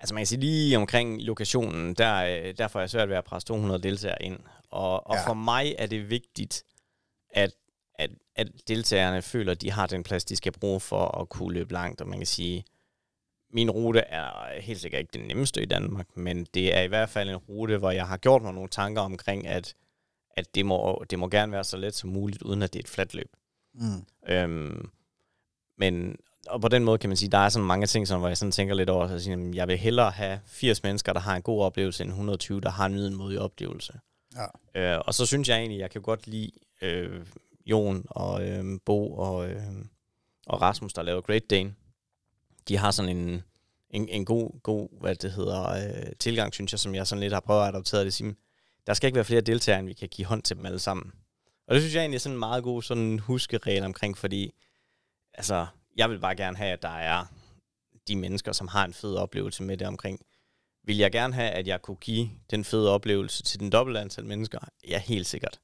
Altså 0.00 0.14
man 0.14 0.20
kan 0.20 0.26
sige 0.26 0.40
lige 0.40 0.76
omkring 0.76 1.22
lokationen, 1.22 1.94
der, 1.94 2.16
øh, 2.16 2.54
der 2.58 2.68
får 2.68 2.80
jeg 2.80 2.90
svært 2.90 3.08
ved 3.08 3.16
at 3.16 3.24
presse 3.24 3.48
200 3.48 3.82
deltagere 3.82 4.22
ind. 4.22 4.38
Og, 4.70 5.06
og 5.06 5.14
ja. 5.14 5.30
for 5.30 5.34
mig 5.34 5.74
er 5.78 5.86
det 5.86 6.10
vigtigt, 6.10 6.62
at, 7.34 7.50
at, 8.00 8.10
at 8.36 8.48
deltagerne 8.68 9.22
føler, 9.22 9.52
at 9.52 9.62
de 9.62 9.70
har 9.70 9.86
den 9.86 10.02
plads, 10.02 10.24
de 10.24 10.36
skal 10.36 10.52
bruge 10.52 10.80
for 10.80 11.20
at 11.20 11.28
kunne 11.28 11.54
løbe 11.54 11.72
langt. 11.72 12.00
Og 12.00 12.08
man 12.08 12.18
kan 12.18 12.26
sige, 12.26 12.64
min 13.52 13.70
rute 13.70 14.00
er 14.00 14.60
helt 14.60 14.80
sikkert 14.80 15.00
ikke 15.00 15.18
den 15.18 15.28
nemmeste 15.28 15.62
i 15.62 15.66
Danmark, 15.66 16.16
men 16.16 16.46
det 16.54 16.76
er 16.76 16.80
i 16.80 16.86
hvert 16.86 17.08
fald 17.08 17.30
en 17.30 17.36
rute, 17.36 17.78
hvor 17.78 17.90
jeg 17.90 18.06
har 18.06 18.16
gjort 18.16 18.42
mig 18.42 18.54
nogle 18.54 18.68
tanker 18.68 19.02
omkring, 19.02 19.46
at, 19.46 19.74
at 20.36 20.54
det, 20.54 20.66
må, 20.66 21.04
det 21.10 21.18
må 21.18 21.28
gerne 21.28 21.52
være 21.52 21.64
så 21.64 21.76
let 21.76 21.94
som 21.94 22.10
muligt, 22.10 22.42
uden 22.42 22.62
at 22.62 22.72
det 22.72 22.78
er 22.78 22.82
et 22.82 22.88
fladt 22.88 23.14
løb. 23.14 23.30
Mm. 23.74 24.04
Øhm, 24.28 24.90
men 25.76 26.16
og 26.46 26.60
på 26.60 26.68
den 26.68 26.84
måde 26.84 26.98
kan 26.98 27.10
man 27.10 27.16
sige, 27.16 27.30
der 27.30 27.38
er 27.38 27.48
sådan 27.48 27.66
mange 27.66 27.86
ting, 27.86 28.08
som, 28.08 28.20
hvor 28.20 28.28
jeg 28.28 28.36
sådan 28.36 28.52
tænker 28.52 28.74
lidt 28.74 28.90
over, 28.90 29.04
at 29.04 29.22
sige, 29.22 29.50
jeg 29.54 29.68
vil 29.68 29.78
hellere 29.78 30.10
have 30.10 30.40
80 30.46 30.82
mennesker, 30.82 31.12
der 31.12 31.20
har 31.20 31.36
en 31.36 31.42
god 31.42 31.62
oplevelse, 31.62 32.02
end 32.02 32.10
120, 32.10 32.60
der 32.60 32.70
har 32.70 32.86
en 32.86 32.92
nyden 32.92 33.38
oplevelse. 33.38 34.00
Ja. 34.74 34.94
Øh, 34.94 35.00
og 35.06 35.14
så 35.14 35.26
synes 35.26 35.48
jeg 35.48 35.58
egentlig, 35.58 35.78
jeg 35.78 35.90
kan 35.90 36.02
godt 36.02 36.26
lide 36.26 36.50
øh, 36.82 37.20
Jon 37.70 38.04
og 38.06 38.48
øh, 38.48 38.64
Bo 38.84 39.12
og, 39.12 39.50
øh, 39.50 39.62
og 40.46 40.62
Rasmus, 40.62 40.92
der 40.92 41.02
laver 41.02 41.20
Great 41.20 41.50
Dane 41.50 41.74
de 42.68 42.76
har 42.76 42.90
sådan 42.90 43.16
en, 43.16 43.42
en, 43.90 44.08
en 44.08 44.24
god, 44.24 44.62
god 44.62 44.88
hvad 45.00 45.14
det 45.14 45.32
hedder, 45.32 45.68
øh, 45.68 46.12
tilgang, 46.18 46.54
synes 46.54 46.72
jeg, 46.72 46.78
som 46.80 46.94
jeg 46.94 47.06
sådan 47.06 47.20
lidt 47.20 47.32
har 47.32 47.40
prøvet 47.40 47.62
at 47.62 47.68
adoptere 47.68 48.04
det. 48.04 48.14
Sige, 48.14 48.34
der 48.86 48.94
skal 48.94 49.06
ikke 49.06 49.16
være 49.16 49.24
flere 49.24 49.40
deltagere, 49.40 49.78
end 49.78 49.88
vi 49.88 49.92
kan 49.92 50.08
give 50.08 50.26
hånd 50.26 50.42
til 50.42 50.56
dem 50.56 50.66
alle 50.66 50.78
sammen. 50.78 51.12
Og 51.66 51.74
det 51.74 51.82
synes 51.82 51.94
jeg 51.94 52.00
egentlig 52.00 52.16
er 52.16 52.20
sådan 52.20 52.36
en 52.36 52.38
meget 52.38 52.64
god 52.64 52.82
sådan 52.82 53.18
huskeregel 53.18 53.84
omkring, 53.84 54.18
fordi 54.18 54.54
altså, 55.34 55.66
jeg 55.96 56.10
vil 56.10 56.18
bare 56.18 56.36
gerne 56.36 56.56
have, 56.56 56.72
at 56.72 56.82
der 56.82 56.88
er 56.88 57.24
de 58.08 58.16
mennesker, 58.16 58.52
som 58.52 58.68
har 58.68 58.84
en 58.84 58.94
fed 58.94 59.16
oplevelse 59.16 59.62
med 59.62 59.76
det 59.76 59.86
omkring. 59.86 60.20
Vil 60.84 60.96
jeg 60.96 61.12
gerne 61.12 61.34
have, 61.34 61.50
at 61.50 61.66
jeg 61.66 61.82
kunne 61.82 61.96
give 61.96 62.30
den 62.50 62.64
fede 62.64 62.90
oplevelse 62.90 63.42
til 63.42 63.60
den 63.60 63.70
dobbelte 63.70 64.00
antal 64.00 64.24
mennesker? 64.24 64.58
Ja, 64.88 64.98
helt 64.98 65.26
sikkert. 65.26 65.60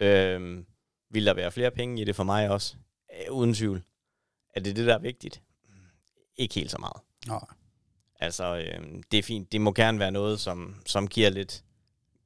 Øhm, 0.00 0.66
vil 1.12 1.26
der 1.26 1.34
være 1.34 1.52
flere 1.52 1.70
penge 1.70 2.02
i 2.02 2.04
det 2.04 2.16
for 2.16 2.24
mig 2.24 2.50
også? 2.50 2.76
Øh, 3.12 3.32
uden 3.32 3.54
tvivl. 3.54 3.82
Er 4.54 4.60
det 4.60 4.76
det, 4.76 4.86
der 4.86 4.94
er 4.94 4.98
vigtigt? 4.98 5.42
ikke 6.36 6.54
helt 6.54 6.70
så 6.70 6.78
meget. 6.78 6.96
Nej. 7.26 7.44
Altså, 8.20 8.56
øh, 8.56 9.02
det 9.10 9.18
er 9.18 9.22
fint. 9.22 9.52
Det 9.52 9.60
må 9.60 9.72
gerne 9.72 9.98
være 9.98 10.10
noget, 10.10 10.40
som, 10.40 10.76
som 10.86 11.08
giver 11.08 11.30
lidt 11.30 11.64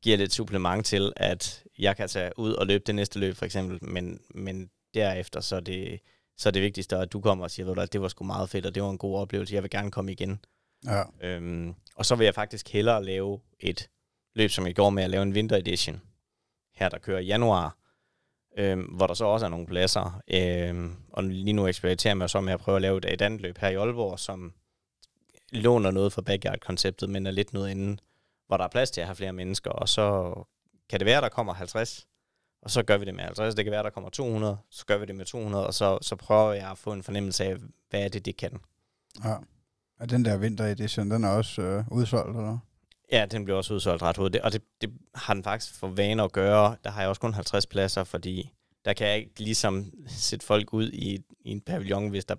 giver 0.02 0.16
lidt 0.16 0.32
supplement 0.32 0.86
til, 0.86 1.12
at 1.16 1.64
jeg 1.78 1.96
kan 1.96 2.08
tage 2.08 2.38
ud 2.38 2.52
og 2.52 2.66
løbe 2.66 2.84
det 2.86 2.94
næste 2.94 3.18
løb, 3.18 3.36
for 3.36 3.44
eksempel, 3.44 3.78
men, 3.84 4.20
men 4.34 4.70
derefter, 4.94 5.40
så 5.40 5.56
er 5.56 5.60
det, 5.60 6.00
så 6.36 6.48
er 6.48 6.50
det 6.50 6.62
vigtigste, 6.62 6.96
at 6.96 7.12
du 7.12 7.20
kommer 7.20 7.44
og 7.44 7.50
siger, 7.50 7.74
at 7.74 7.92
det 7.92 8.00
var 8.00 8.08
sgu 8.08 8.24
meget 8.24 8.50
fedt, 8.50 8.66
og 8.66 8.74
det 8.74 8.82
var 8.82 8.90
en 8.90 8.98
god 8.98 9.18
oplevelse, 9.18 9.54
jeg 9.54 9.62
vil 9.62 9.70
gerne 9.70 9.90
komme 9.90 10.12
igen. 10.12 10.40
Ja. 10.84 11.02
Øhm, 11.20 11.74
og 11.94 12.06
så 12.06 12.14
vil 12.14 12.24
jeg 12.24 12.34
faktisk 12.34 12.68
hellere 12.68 13.04
lave 13.04 13.40
et 13.60 13.90
løb, 14.34 14.50
som 14.50 14.66
jeg 14.66 14.74
går 14.74 14.90
med 14.90 15.02
at 15.02 15.10
lave 15.10 15.22
en 15.22 15.32
winter 15.32 15.56
edition, 15.56 16.00
her 16.74 16.88
der 16.88 16.98
kører 16.98 17.18
i 17.18 17.26
januar, 17.26 17.76
øh, 18.56 18.78
hvor 18.96 19.06
der 19.06 19.14
så 19.14 19.24
også 19.24 19.46
er 19.46 19.50
nogle 19.50 19.66
pladser. 19.66 20.20
Øh, 20.30 20.90
og 21.12 21.24
lige 21.24 21.52
nu 21.52 21.66
eksperimenterer 21.66 22.16
jeg 22.16 22.30
så 22.30 22.40
med 22.40 22.52
at 22.52 22.60
prøve 22.60 22.76
at 22.76 22.82
lave 22.82 22.98
et, 22.98 23.12
et 23.12 23.22
andet 23.22 23.40
løb 23.40 23.58
her 23.58 23.68
i 23.68 23.74
Aalborg, 23.74 24.18
som 24.18 24.52
låner 25.52 25.90
noget 25.90 26.12
fra 26.12 26.22
backyard-konceptet, 26.22 27.10
men 27.10 27.26
er 27.26 27.30
lidt 27.30 27.52
noget 27.52 27.70
inden, 27.70 28.00
hvor 28.46 28.56
der 28.56 28.64
er 28.64 28.68
plads 28.68 28.90
til 28.90 29.00
at 29.00 29.06
have 29.06 29.16
flere 29.16 29.32
mennesker, 29.32 29.70
og 29.70 29.88
så 29.88 30.34
kan 30.88 31.00
det 31.00 31.06
være, 31.06 31.20
der 31.20 31.28
kommer 31.28 31.54
50, 31.54 32.06
og 32.62 32.70
så 32.70 32.82
gør 32.82 32.96
vi 32.98 33.04
det 33.04 33.14
med 33.14 33.24
50. 33.24 33.54
Det 33.54 33.64
kan 33.64 33.72
være, 33.72 33.82
der 33.82 33.90
kommer 33.90 34.10
200, 34.10 34.58
så 34.70 34.86
gør 34.86 34.98
vi 34.98 35.06
det 35.06 35.14
med 35.14 35.24
200, 35.24 35.66
og 35.66 35.74
så, 35.74 35.98
så 36.02 36.16
prøver 36.16 36.52
jeg 36.52 36.70
at 36.70 36.78
få 36.78 36.92
en 36.92 37.02
fornemmelse 37.02 37.44
af, 37.44 37.56
hvad 37.90 38.04
er 38.04 38.08
det, 38.08 38.24
det 38.24 38.36
kan. 38.36 38.60
Ja. 39.24 39.34
Og 40.00 40.10
den 40.10 40.24
der 40.24 40.36
vinter 40.36 40.64
edition, 40.64 41.10
den 41.10 41.24
er 41.24 41.28
også 41.28 41.62
øh, 41.62 41.84
udsolgt, 41.90 42.36
eller? 42.36 42.58
Ja, 43.12 43.26
den 43.26 43.44
bliver 43.44 43.56
også 43.56 43.74
udsolgt 43.74 44.02
ret 44.02 44.16
hurtigt, 44.16 44.44
og 44.44 44.52
det, 44.52 44.62
det 44.80 44.92
har 45.14 45.34
den 45.34 45.42
faktisk 45.42 45.74
for 45.74 45.88
vane 45.88 46.22
at 46.22 46.32
gøre. 46.32 46.76
Der 46.84 46.90
har 46.90 47.00
jeg 47.00 47.08
også 47.08 47.20
kun 47.20 47.34
50 47.34 47.66
pladser, 47.66 48.04
fordi 48.04 48.52
der 48.84 48.92
kan 48.92 49.06
jeg 49.06 49.16
ikke 49.18 49.40
ligesom 49.40 49.92
sætte 50.08 50.46
folk 50.46 50.72
ud 50.72 50.90
i, 50.92 51.14
i 51.40 51.50
en 51.50 51.60
pavillon, 51.60 52.08
hvis 52.08 52.24
der 52.24 52.34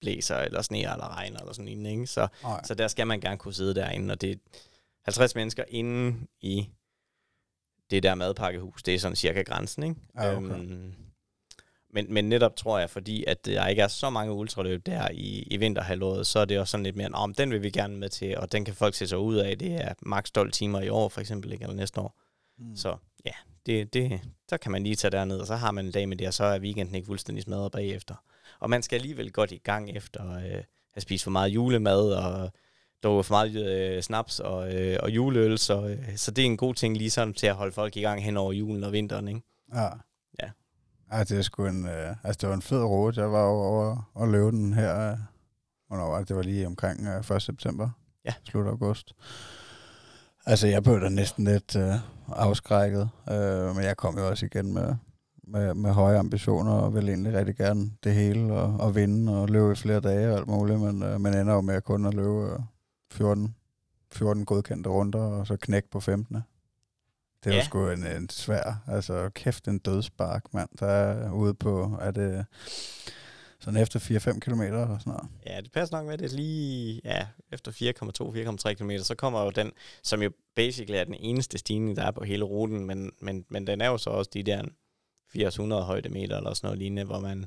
blæser, 0.00 0.36
eller 0.36 0.62
sneer, 0.62 0.92
eller 0.92 1.16
regner, 1.16 1.38
eller 1.38 1.52
sådan 1.52 1.76
noget. 1.76 1.92
Ikke? 1.92 2.06
Så, 2.06 2.28
så 2.64 2.74
der 2.74 2.88
skal 2.88 3.06
man 3.06 3.20
gerne 3.20 3.38
kunne 3.38 3.54
sidde 3.54 3.74
derinde, 3.74 4.12
og 4.12 4.20
det 4.20 4.30
er 4.32 4.36
50 5.04 5.34
mennesker 5.34 5.64
inde 5.68 6.16
i 6.40 6.68
det 7.90 8.02
der 8.02 8.14
madpakkehus, 8.14 8.82
det 8.82 8.94
er 8.94 8.98
sådan 8.98 9.16
cirka 9.16 9.42
grænsen, 9.42 9.82
ikke? 9.82 9.96
Ja, 10.16 10.36
okay. 10.36 10.54
Øhm, 10.54 10.94
men, 11.90 12.14
men 12.14 12.28
netop 12.28 12.56
tror 12.56 12.78
jeg, 12.78 12.90
fordi 12.90 13.24
at 13.26 13.46
der 13.46 13.66
ikke 13.66 13.82
er 13.82 13.88
så 13.88 14.10
mange 14.10 14.32
ultraløb 14.32 14.86
der 14.86 15.08
i, 15.10 15.42
i 15.50 15.56
vinterhalvåret, 15.56 16.26
så 16.26 16.38
er 16.38 16.44
det 16.44 16.58
også 16.58 16.70
sådan 16.70 16.84
lidt 16.84 16.96
mere, 16.96 17.08
om 17.08 17.34
den 17.34 17.50
vil 17.50 17.62
vi 17.62 17.70
gerne 17.70 17.96
med 17.96 18.08
til, 18.08 18.38
og 18.38 18.52
den 18.52 18.64
kan 18.64 18.74
folk 18.74 18.94
se 18.94 19.06
sig 19.06 19.18
ud 19.18 19.36
af. 19.36 19.58
Det 19.58 19.72
er 19.72 19.92
maks 20.02 20.30
12 20.30 20.52
timer 20.52 20.80
i 20.80 20.88
år, 20.88 21.08
for 21.08 21.20
eksempel, 21.20 21.52
ikke? 21.52 21.62
eller 21.62 21.76
næste 21.76 22.00
år. 22.00 22.18
Mm. 22.58 22.76
Så 22.76 22.96
ja, 23.26 23.32
det, 23.66 23.94
det, 23.94 24.20
så 24.48 24.58
kan 24.58 24.72
man 24.72 24.82
lige 24.82 24.96
tage 24.96 25.10
derned, 25.10 25.38
og 25.38 25.46
så 25.46 25.56
har 25.56 25.70
man 25.70 25.86
en 25.86 25.92
dag 25.92 26.08
med 26.08 26.16
det, 26.16 26.26
og 26.26 26.34
så 26.34 26.44
er 26.44 26.58
weekenden 26.58 26.94
ikke 26.94 27.06
fuldstændig 27.06 27.44
smadret 27.44 27.72
bagefter. 27.72 28.14
Og 28.60 28.70
man 28.70 28.82
skal 28.82 28.96
alligevel 28.96 29.32
godt 29.32 29.52
i 29.52 29.58
gang 29.58 29.90
efter 29.90 30.30
øh, 30.36 30.44
at 30.44 30.66
have 30.92 31.00
spist 31.00 31.24
for 31.24 31.30
meget 31.30 31.48
julemad, 31.48 32.12
og 32.12 32.50
drukke 33.02 33.22
for 33.22 33.34
meget 33.34 33.56
øh, 33.56 34.02
snaps 34.02 34.40
og, 34.40 34.74
øh, 34.74 34.98
og 35.02 35.10
juleøl, 35.10 35.58
så, 35.58 35.86
øh, 35.86 36.16
så 36.16 36.30
det 36.30 36.42
er 36.42 36.46
en 36.46 36.56
god 36.56 36.74
ting 36.74 36.96
lige 36.96 37.10
sådan 37.10 37.34
til 37.34 37.46
at 37.46 37.54
holde 37.54 37.72
folk 37.72 37.96
i 37.96 38.00
gang 38.00 38.24
hen 38.24 38.36
over 38.36 38.52
julen 38.52 38.84
og 38.84 38.92
vinteren, 38.92 39.28
ikke? 39.28 39.40
Ja. 39.74 39.88
Ja. 41.10 41.16
Ja, 41.16 41.24
det 41.24 41.38
er 41.38 41.42
sgu 41.42 41.66
en, 41.66 41.86
øh, 41.86 42.16
altså 42.24 42.38
det 42.40 42.48
var 42.48 42.54
en 42.54 42.62
fed 42.62 42.82
rute. 42.84 43.20
Jeg 43.20 43.32
var 43.32 43.42
jo 43.42 43.50
over 43.50 44.10
og 44.14 44.28
løbe 44.28 44.50
den 44.50 44.74
her, 44.74 45.10
øh, 45.10 45.18
hvornår 45.88 46.10
var 46.10 46.18
det? 46.18 46.28
Det 46.28 46.36
var 46.36 46.42
lige 46.42 46.66
omkring 46.66 47.06
øh, 47.06 47.36
1. 47.36 47.42
september. 47.42 47.90
Ja. 48.24 48.34
Slut 48.44 48.66
august. 48.66 49.12
Altså, 50.46 50.66
jeg 50.66 50.82
blev 50.82 51.00
da 51.00 51.08
næsten 51.08 51.44
lidt 51.44 51.76
øh, 51.76 51.94
afskrækket, 52.28 53.10
øh, 53.30 53.76
men 53.76 53.84
jeg 53.84 53.96
kom 53.96 54.18
jo 54.18 54.28
også 54.28 54.46
igen 54.46 54.74
med, 54.74 54.94
med, 55.44 55.74
med 55.74 55.90
høje 55.92 56.18
ambitioner, 56.18 56.72
og 56.72 56.94
vil 56.94 57.08
egentlig 57.08 57.34
rigtig 57.34 57.56
gerne 57.56 57.90
det 58.04 58.14
hele, 58.14 58.52
og, 58.52 58.80
og 58.80 58.94
vinde, 58.94 59.40
og 59.40 59.48
løbe 59.48 59.72
i 59.72 59.74
flere 59.74 60.00
dage 60.00 60.32
og 60.32 60.38
alt 60.38 60.48
muligt, 60.48 60.80
men 60.80 61.02
øh, 61.02 61.20
man 61.20 61.34
ender 61.34 61.54
jo 61.54 61.60
med 61.60 61.82
kun 61.82 62.06
at 62.06 62.14
løbe 62.14 62.52
øh, 62.52 62.58
14, 63.12 63.54
14 64.12 64.44
godkendte 64.44 64.90
runder, 64.90 65.20
og 65.20 65.46
så 65.46 65.56
knæk 65.56 65.84
på 65.90 66.00
15. 66.00 66.36
Det 67.48 67.54
er 67.54 67.58
Ja. 67.58 67.62
jo 67.62 67.66
sgu 67.66 67.88
en, 67.90 68.06
en 68.06 68.28
svær, 68.28 68.82
altså 68.88 69.30
kæft 69.34 69.68
en 69.68 69.78
dødspark, 69.78 70.54
mand, 70.54 70.68
der 70.80 70.86
er 70.86 71.30
ude 71.32 71.54
på, 71.54 71.98
er 72.00 72.10
det 72.10 72.46
sådan 73.60 73.82
efter 73.82 74.00
4-5 74.34 74.38
kilometer 74.40 74.86
og 74.86 75.00
sådan 75.00 75.10
noget. 75.12 75.28
Ja, 75.46 75.60
det 75.60 75.72
passer 75.72 75.96
nok 75.96 76.06
med, 76.06 76.18
det 76.18 76.32
lige 76.32 77.00
ja, 77.04 77.26
efter 77.52 77.72
4,2-4,3 78.70 78.74
km, 78.74 78.90
så 79.02 79.14
kommer 79.14 79.44
jo 79.44 79.50
den, 79.50 79.70
som 80.02 80.22
jo 80.22 80.30
basically 80.56 80.98
er 80.98 81.04
den 81.04 81.14
eneste 81.14 81.58
stigning, 81.58 81.96
der 81.96 82.02
er 82.02 82.10
på 82.10 82.24
hele 82.24 82.44
ruten, 82.44 82.84
men, 82.86 83.12
men, 83.20 83.44
men 83.48 83.66
den 83.66 83.80
er 83.80 83.86
jo 83.88 83.98
så 83.98 84.10
også 84.10 84.30
de 84.34 84.42
der 84.42 84.62
800 85.34 85.82
højdemeter 85.82 86.36
eller 86.36 86.54
sådan 86.54 86.66
noget 86.66 86.78
lignende, 86.78 87.04
hvor 87.04 87.20
man, 87.20 87.46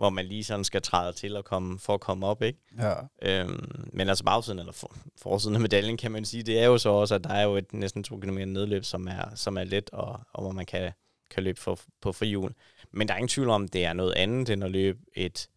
hvor 0.00 0.10
man 0.10 0.26
lige 0.26 0.44
sådan 0.44 0.64
skal 0.64 0.82
træde 0.82 1.12
til 1.12 1.36
og 1.36 1.44
komme, 1.44 1.78
for 1.78 1.94
at 1.94 2.00
komme 2.00 2.26
op, 2.26 2.42
ikke? 2.42 2.58
Ja, 2.78 2.94
Øhm, 3.22 3.90
men 3.92 4.08
altså 4.08 4.24
bagsiden, 4.24 4.58
eller 4.58 4.72
for, 4.72 4.96
forsiden 5.22 5.54
af 5.54 5.60
medaljen, 5.60 5.96
kan 5.96 6.12
man 6.12 6.24
sige, 6.24 6.42
det 6.42 6.58
er 6.58 6.66
jo 6.66 6.78
så 6.78 6.88
også, 6.88 7.14
at 7.14 7.24
der 7.24 7.30
er 7.30 7.42
jo 7.42 7.56
et 7.56 7.72
næsten 7.72 8.04
2 8.04 8.16
km 8.16 8.38
nedløb, 8.38 8.84
som 8.84 9.08
er, 9.08 9.34
som 9.34 9.56
er 9.56 9.64
let, 9.64 9.90
og, 9.92 10.20
og 10.32 10.42
hvor 10.42 10.52
man 10.52 10.66
kan, 10.66 10.92
kan 11.30 11.42
løbe 11.42 11.60
for, 11.60 11.78
på 12.00 12.12
frihjul. 12.12 12.54
Men 12.90 13.08
der 13.08 13.14
er 13.14 13.18
ingen 13.18 13.28
tvivl 13.28 13.50
om, 13.50 13.68
det 13.68 13.84
er 13.84 13.92
noget 13.92 14.12
andet 14.12 14.48
end 14.48 14.64
at 14.64 14.70
løbe 14.70 14.98
et 15.14 15.48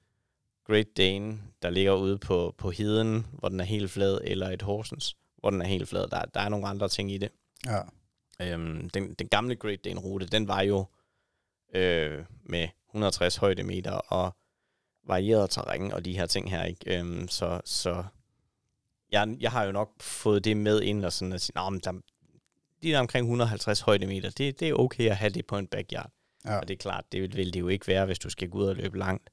Great 0.67 0.97
Dane, 0.97 1.39
der 1.61 1.69
ligger 1.69 1.93
ude 1.93 2.17
på, 2.17 2.55
på 2.57 2.71
heden, 2.71 3.25
hvor 3.33 3.49
den 3.49 3.59
er 3.59 3.63
helt 3.63 3.91
flad, 3.91 4.19
eller 4.23 4.49
et 4.49 4.61
Horsens, 4.61 5.15
hvor 5.37 5.49
den 5.49 5.61
er 5.61 5.67
helt 5.67 5.89
flad. 5.89 6.07
Der, 6.07 6.25
der 6.25 6.39
er 6.39 6.49
nogle 6.49 6.67
andre 6.67 6.89
ting 6.89 7.11
i 7.11 7.17
det. 7.17 7.29
ja, 7.65 7.79
Øhm, 8.41 8.89
den, 8.89 9.13
den 9.13 9.27
gamle 9.27 9.55
Great 9.55 9.83
Dane-rute, 9.85 10.25
den 10.25 10.47
var 10.47 10.61
jo 10.61 10.85
øh, 11.75 12.23
med 12.43 12.67
160 12.93 13.35
højdemeter 13.35 13.91
og 13.91 14.35
varieret 15.07 15.49
terræn 15.49 15.91
og 15.91 16.05
de 16.05 16.17
her 16.17 16.25
ting 16.25 16.49
her. 16.49 16.63
Ikke? 16.63 16.99
Øhm, 16.99 17.27
så 17.27 17.61
så 17.65 18.03
jeg, 19.11 19.37
jeg 19.39 19.51
har 19.51 19.63
jo 19.63 19.71
nok 19.71 20.01
fået 20.01 20.43
det 20.45 20.57
med 20.57 20.81
ind 20.81 21.05
og 21.05 21.13
sådan 21.13 21.33
at 21.33 21.41
sige, 21.41 21.53
"Nå, 21.55 21.69
men 21.69 21.79
der, 21.79 21.91
de 22.83 22.89
der 22.89 22.99
omkring 22.99 23.23
150 23.23 23.79
højdemeter, 23.79 24.29
det, 24.29 24.59
det 24.59 24.69
er 24.69 24.73
okay 24.73 25.09
at 25.09 25.17
have 25.17 25.29
det 25.29 25.45
på 25.45 25.57
en 25.57 25.67
backyard. 25.67 26.11
ja. 26.45 26.57
Og 26.59 26.67
det 26.67 26.73
er 26.73 26.77
klart, 26.77 27.05
det 27.11 27.21
vil, 27.21 27.35
vil 27.35 27.53
det 27.53 27.59
jo 27.59 27.67
ikke 27.67 27.87
være, 27.87 28.05
hvis 28.05 28.19
du 28.19 28.29
skal 28.29 28.49
gå 28.49 28.57
ud 28.57 28.67
og 28.67 28.75
løbe 28.75 28.97
langt. 28.97 29.29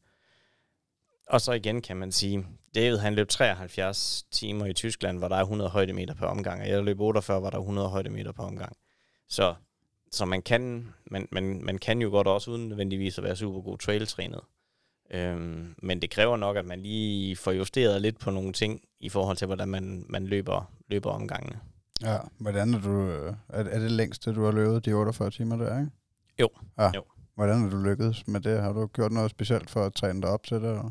Og 1.28 1.40
så 1.40 1.52
igen 1.52 1.82
kan 1.82 1.96
man 1.96 2.12
sige, 2.12 2.46
David 2.74 2.96
han 2.96 3.14
løb 3.14 3.28
73 3.28 4.26
timer 4.30 4.66
i 4.66 4.72
Tyskland, 4.72 5.18
hvor 5.18 5.28
der 5.28 5.36
er 5.36 5.42
100 5.42 5.70
højdemeter 5.70 6.14
per 6.14 6.26
omgang, 6.26 6.60
og 6.60 6.68
jeg 6.68 6.84
løb 6.84 7.00
48, 7.00 7.40
hvor 7.40 7.50
der 7.50 7.56
er 7.56 7.62
100 7.62 7.88
højdemeter 7.88 8.32
per 8.32 8.42
omgang. 8.42 8.76
Så, 9.28 9.54
så 10.12 10.24
man, 10.24 10.42
kan, 10.42 10.94
man, 11.10 11.28
man, 11.32 11.64
man 11.64 11.78
kan 11.78 12.02
jo 12.02 12.08
godt 12.10 12.26
også 12.26 12.50
uden 12.50 12.68
nødvendigvis 12.68 13.18
at 13.18 13.24
være 13.24 13.36
super 13.36 13.60
god 13.60 13.78
trailtrænet. 13.78 14.40
Øhm, 15.10 15.74
men 15.82 16.02
det 16.02 16.10
kræver 16.10 16.36
nok, 16.36 16.56
at 16.56 16.64
man 16.64 16.80
lige 16.80 17.36
får 17.36 17.52
justeret 17.52 18.02
lidt 18.02 18.18
på 18.18 18.30
nogle 18.30 18.52
ting, 18.52 18.80
i 19.00 19.08
forhold 19.08 19.36
til, 19.36 19.46
hvordan 19.46 19.68
man, 19.68 20.04
man 20.08 20.26
løber, 20.26 20.72
løber 20.88 21.10
omgangene. 21.10 21.60
ja. 22.02 22.18
Hvordan 22.38 22.74
er 22.74 22.80
du, 22.80 23.02
øh, 23.02 23.34
er, 23.48 23.64
er 23.64 23.78
det 23.78 23.90
længste, 23.90 24.34
du 24.34 24.44
har 24.44 24.52
løbet 24.52 24.84
de 24.84 24.92
48 24.92 25.30
timer 25.30 25.56
der, 25.56 25.78
ikke? 25.80 25.90
Jo. 26.40 26.48
Ja. 26.78 26.90
Jo. 26.96 27.02
Hvordan 27.34 27.64
er 27.66 27.70
du 27.70 27.76
lykkedes 27.76 28.28
med 28.28 28.40
det? 28.40 28.62
Har 28.62 28.72
du 28.72 28.86
gjort 28.86 29.12
noget 29.12 29.30
specielt 29.30 29.70
for 29.70 29.84
at 29.84 29.94
træne 29.94 30.22
dig 30.22 30.30
op 30.30 30.44
til 30.44 30.56
det? 30.56 30.68
Eller? 30.68 30.90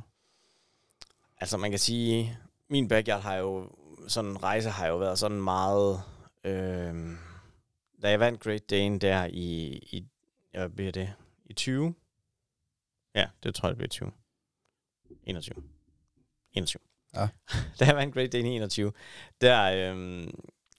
Altså 1.41 1.57
man 1.57 1.69
kan 1.69 1.79
sige, 1.79 2.37
min 2.69 2.87
backyard 2.87 3.21
har 3.21 3.35
jo, 3.35 3.69
sådan 4.07 4.29
en 4.31 4.43
rejse 4.43 4.69
har 4.69 4.87
jo 4.87 4.97
været 4.97 5.19
sådan 5.19 5.41
meget, 5.41 6.01
øh, 6.43 6.93
da 8.01 8.09
jeg 8.09 8.19
vandt 8.19 8.39
Great 8.39 8.69
Dane 8.69 8.99
der 8.99 9.25
i, 9.25 9.67
i 9.91 10.05
hvad 10.51 10.69
bliver 10.69 10.91
det, 10.91 11.13
i 11.45 11.53
20? 11.53 11.93
Ja, 13.15 13.27
det 13.43 13.55
tror 13.55 13.67
jeg, 13.67 13.69
det 13.69 13.77
bliver 13.77 13.89
20. 13.89 14.11
21. 15.23 15.63
21. 16.53 16.81
Ja. 17.15 17.27
da 17.79 17.85
jeg 17.85 17.95
vandt 17.95 18.13
Great 18.13 18.31
Dane 18.31 18.53
i 18.53 18.55
21, 18.55 18.91
der, 19.41 19.63
øh, 19.63 20.27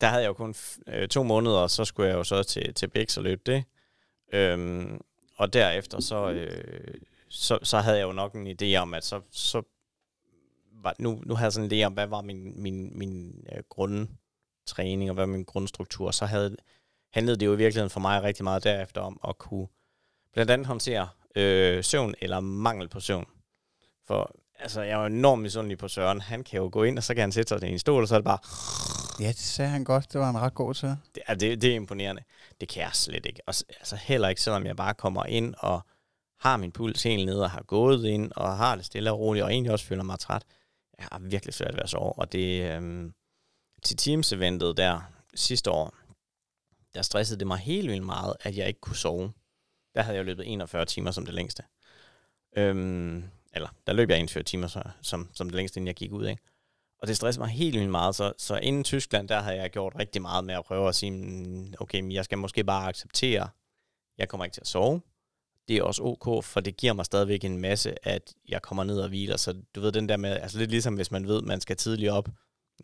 der 0.00 0.06
havde 0.06 0.22
jeg 0.22 0.28
jo 0.28 0.32
kun 0.32 0.54
øh, 0.86 1.08
to 1.08 1.22
måneder, 1.22 1.58
og 1.58 1.70
så 1.70 1.84
skulle 1.84 2.08
jeg 2.08 2.16
jo 2.16 2.24
så 2.24 2.42
til, 2.42 2.74
til 2.74 2.88
Bix 2.88 3.16
og 3.16 3.22
løbe 3.22 3.42
det. 3.46 3.64
Øhm, 4.32 5.00
og 5.36 5.52
derefter 5.52 6.00
så, 6.00 6.30
øh, 6.30 6.94
så, 7.28 7.58
så 7.62 7.78
havde 7.78 7.98
jeg 7.98 8.04
jo 8.04 8.12
nok 8.12 8.34
en 8.34 8.56
idé 8.62 8.76
om, 8.76 8.94
at 8.94 9.04
så, 9.04 9.20
så 9.30 9.62
var, 10.72 10.94
nu, 10.98 11.22
nu 11.26 11.34
havde 11.34 11.46
jeg 11.46 11.52
sådan 11.52 11.72
en 11.72 11.80
idé 11.80 11.84
om, 11.86 11.92
hvad 11.92 12.06
var 12.06 12.22
min, 12.22 12.62
min, 12.62 12.98
min 12.98 13.44
øh, 13.52 13.62
grundtræning, 13.68 15.10
og 15.10 15.14
hvad 15.14 15.26
var 15.26 15.32
min 15.32 15.44
grundstruktur. 15.44 16.10
Så 16.10 16.26
havde, 16.26 16.56
handlede 17.12 17.36
det 17.36 17.46
jo 17.46 17.52
i 17.52 17.56
virkeligheden 17.56 17.90
for 17.90 18.00
mig 18.00 18.22
rigtig 18.22 18.44
meget 18.44 18.64
derefter 18.64 19.00
om 19.00 19.20
at 19.28 19.38
kunne 19.38 19.66
blandt 20.32 20.50
andet 20.50 20.66
håndtere 20.66 21.08
øh, 21.36 21.84
søvn 21.84 22.14
eller 22.20 22.40
mangel 22.40 22.88
på 22.88 23.00
søvn. 23.00 23.26
For 24.06 24.34
altså, 24.58 24.82
jeg 24.82 24.92
er 24.92 25.00
jo 25.00 25.06
enormt 25.06 25.42
misundelig 25.42 25.78
på 25.78 25.88
Søren. 25.88 26.20
Han 26.20 26.44
kan 26.44 26.58
jo 26.58 26.68
gå 26.72 26.82
ind, 26.82 26.98
og 26.98 27.04
så 27.04 27.14
kan 27.14 27.20
han 27.20 27.32
sætte 27.32 27.48
sig 27.48 27.68
i 27.68 27.72
en 27.72 27.78
stol, 27.78 28.02
og 28.02 28.08
så 28.08 28.14
er 28.14 28.18
det 28.18 28.24
bare, 28.24 28.38
Ja, 29.20 29.28
det 29.28 29.36
sagde 29.36 29.70
han 29.70 29.84
godt. 29.84 30.12
Det 30.12 30.20
var 30.20 30.26
han 30.26 30.38
ret 30.38 30.54
god 30.54 30.74
til. 30.74 30.96
det, 31.14 31.22
er, 31.26 31.34
det, 31.34 31.62
det 31.62 31.70
er 31.70 31.74
imponerende. 31.74 32.22
Det 32.60 32.68
kan 32.68 32.82
jeg 32.82 32.90
slet 32.92 33.26
ikke. 33.26 33.40
Og, 33.46 33.54
altså 33.68 33.96
heller 33.96 34.28
ikke, 34.28 34.42
selvom 34.42 34.66
jeg 34.66 34.76
bare 34.76 34.94
kommer 34.94 35.24
ind 35.24 35.54
og 35.58 35.80
har 36.40 36.56
min 36.56 36.72
puls 36.72 37.02
helt 37.02 37.26
nede, 37.26 37.42
og 37.42 37.50
har 37.50 37.62
gået 37.62 38.04
ind, 38.04 38.32
og 38.36 38.56
har 38.56 38.76
det 38.76 38.84
stille 38.84 39.12
og 39.12 39.18
roligt, 39.18 39.44
og 39.44 39.52
egentlig 39.52 39.72
også 39.72 39.84
føler 39.84 40.02
mig 40.02 40.18
træt. 40.18 40.44
Jeg 40.98 41.08
har 41.12 41.18
virkelig 41.18 41.54
svært 41.54 41.74
ved 41.74 41.82
at 41.82 41.90
sove. 41.90 42.12
Og 42.12 42.32
det, 42.32 42.70
øhm, 42.70 43.12
til 43.82 43.96
Teams-eventet 43.96 44.76
der 44.76 45.00
sidste 45.34 45.70
år, 45.70 45.94
der 46.94 47.02
stressede 47.02 47.38
det 47.38 47.46
mig 47.46 47.58
helt 47.58 47.90
vildt 47.90 48.06
meget, 48.06 48.34
at 48.40 48.56
jeg 48.56 48.68
ikke 48.68 48.80
kunne 48.80 48.96
sove. 48.96 49.32
Der 49.94 50.02
havde 50.02 50.16
jeg 50.16 50.24
løbet 50.24 50.52
41 50.52 50.84
timer 50.84 51.10
som 51.10 51.24
det 51.24 51.34
længste. 51.34 51.62
Øhm, 52.56 53.24
eller, 53.52 53.68
der 53.86 53.92
løb 53.92 54.10
jeg 54.10 54.18
41 54.18 54.44
timer 54.44 54.66
så, 54.66 54.82
som, 55.02 55.30
som 55.34 55.46
det 55.46 55.54
længste, 55.54 55.78
inden 55.78 55.86
jeg 55.86 55.94
gik 55.94 56.12
ud, 56.12 56.26
ikke? 56.26 56.42
Og 57.02 57.08
det 57.08 57.16
stressede 57.16 57.42
mig 57.42 57.50
helt 57.50 57.74
vildt 57.78 57.90
meget, 57.90 58.14
så, 58.14 58.32
så 58.38 58.56
inden 58.56 58.84
Tyskland, 58.84 59.28
der 59.28 59.40
havde 59.40 59.56
jeg 59.56 59.70
gjort 59.70 59.92
rigtig 59.98 60.22
meget 60.22 60.44
med 60.44 60.54
at 60.54 60.64
prøve 60.64 60.88
at 60.88 60.94
sige, 60.94 61.10
mm, 61.10 61.74
okay, 61.80 62.00
men 62.00 62.12
jeg 62.12 62.24
skal 62.24 62.38
måske 62.38 62.64
bare 62.64 62.88
acceptere, 62.88 63.48
jeg 64.18 64.28
kommer 64.28 64.44
ikke 64.44 64.54
til 64.54 64.60
at 64.60 64.66
sove. 64.66 65.00
Det 65.68 65.76
er 65.76 65.82
også 65.82 66.02
ok, 66.02 66.44
for 66.44 66.60
det 66.60 66.76
giver 66.76 66.92
mig 66.92 67.06
stadigvæk 67.06 67.44
en 67.44 67.58
masse, 67.58 68.08
at 68.08 68.34
jeg 68.48 68.62
kommer 68.62 68.84
ned 68.84 69.00
og 69.00 69.08
hviler. 69.08 69.36
Så 69.36 69.62
du 69.74 69.80
ved 69.80 69.92
den 69.92 70.08
der 70.08 70.16
med, 70.16 70.30
altså 70.30 70.58
lidt 70.58 70.70
ligesom 70.70 70.94
hvis 70.94 71.10
man 71.10 71.26
ved, 71.26 71.42
man 71.42 71.60
skal 71.60 71.76
tidligt 71.76 72.10
op. 72.10 72.28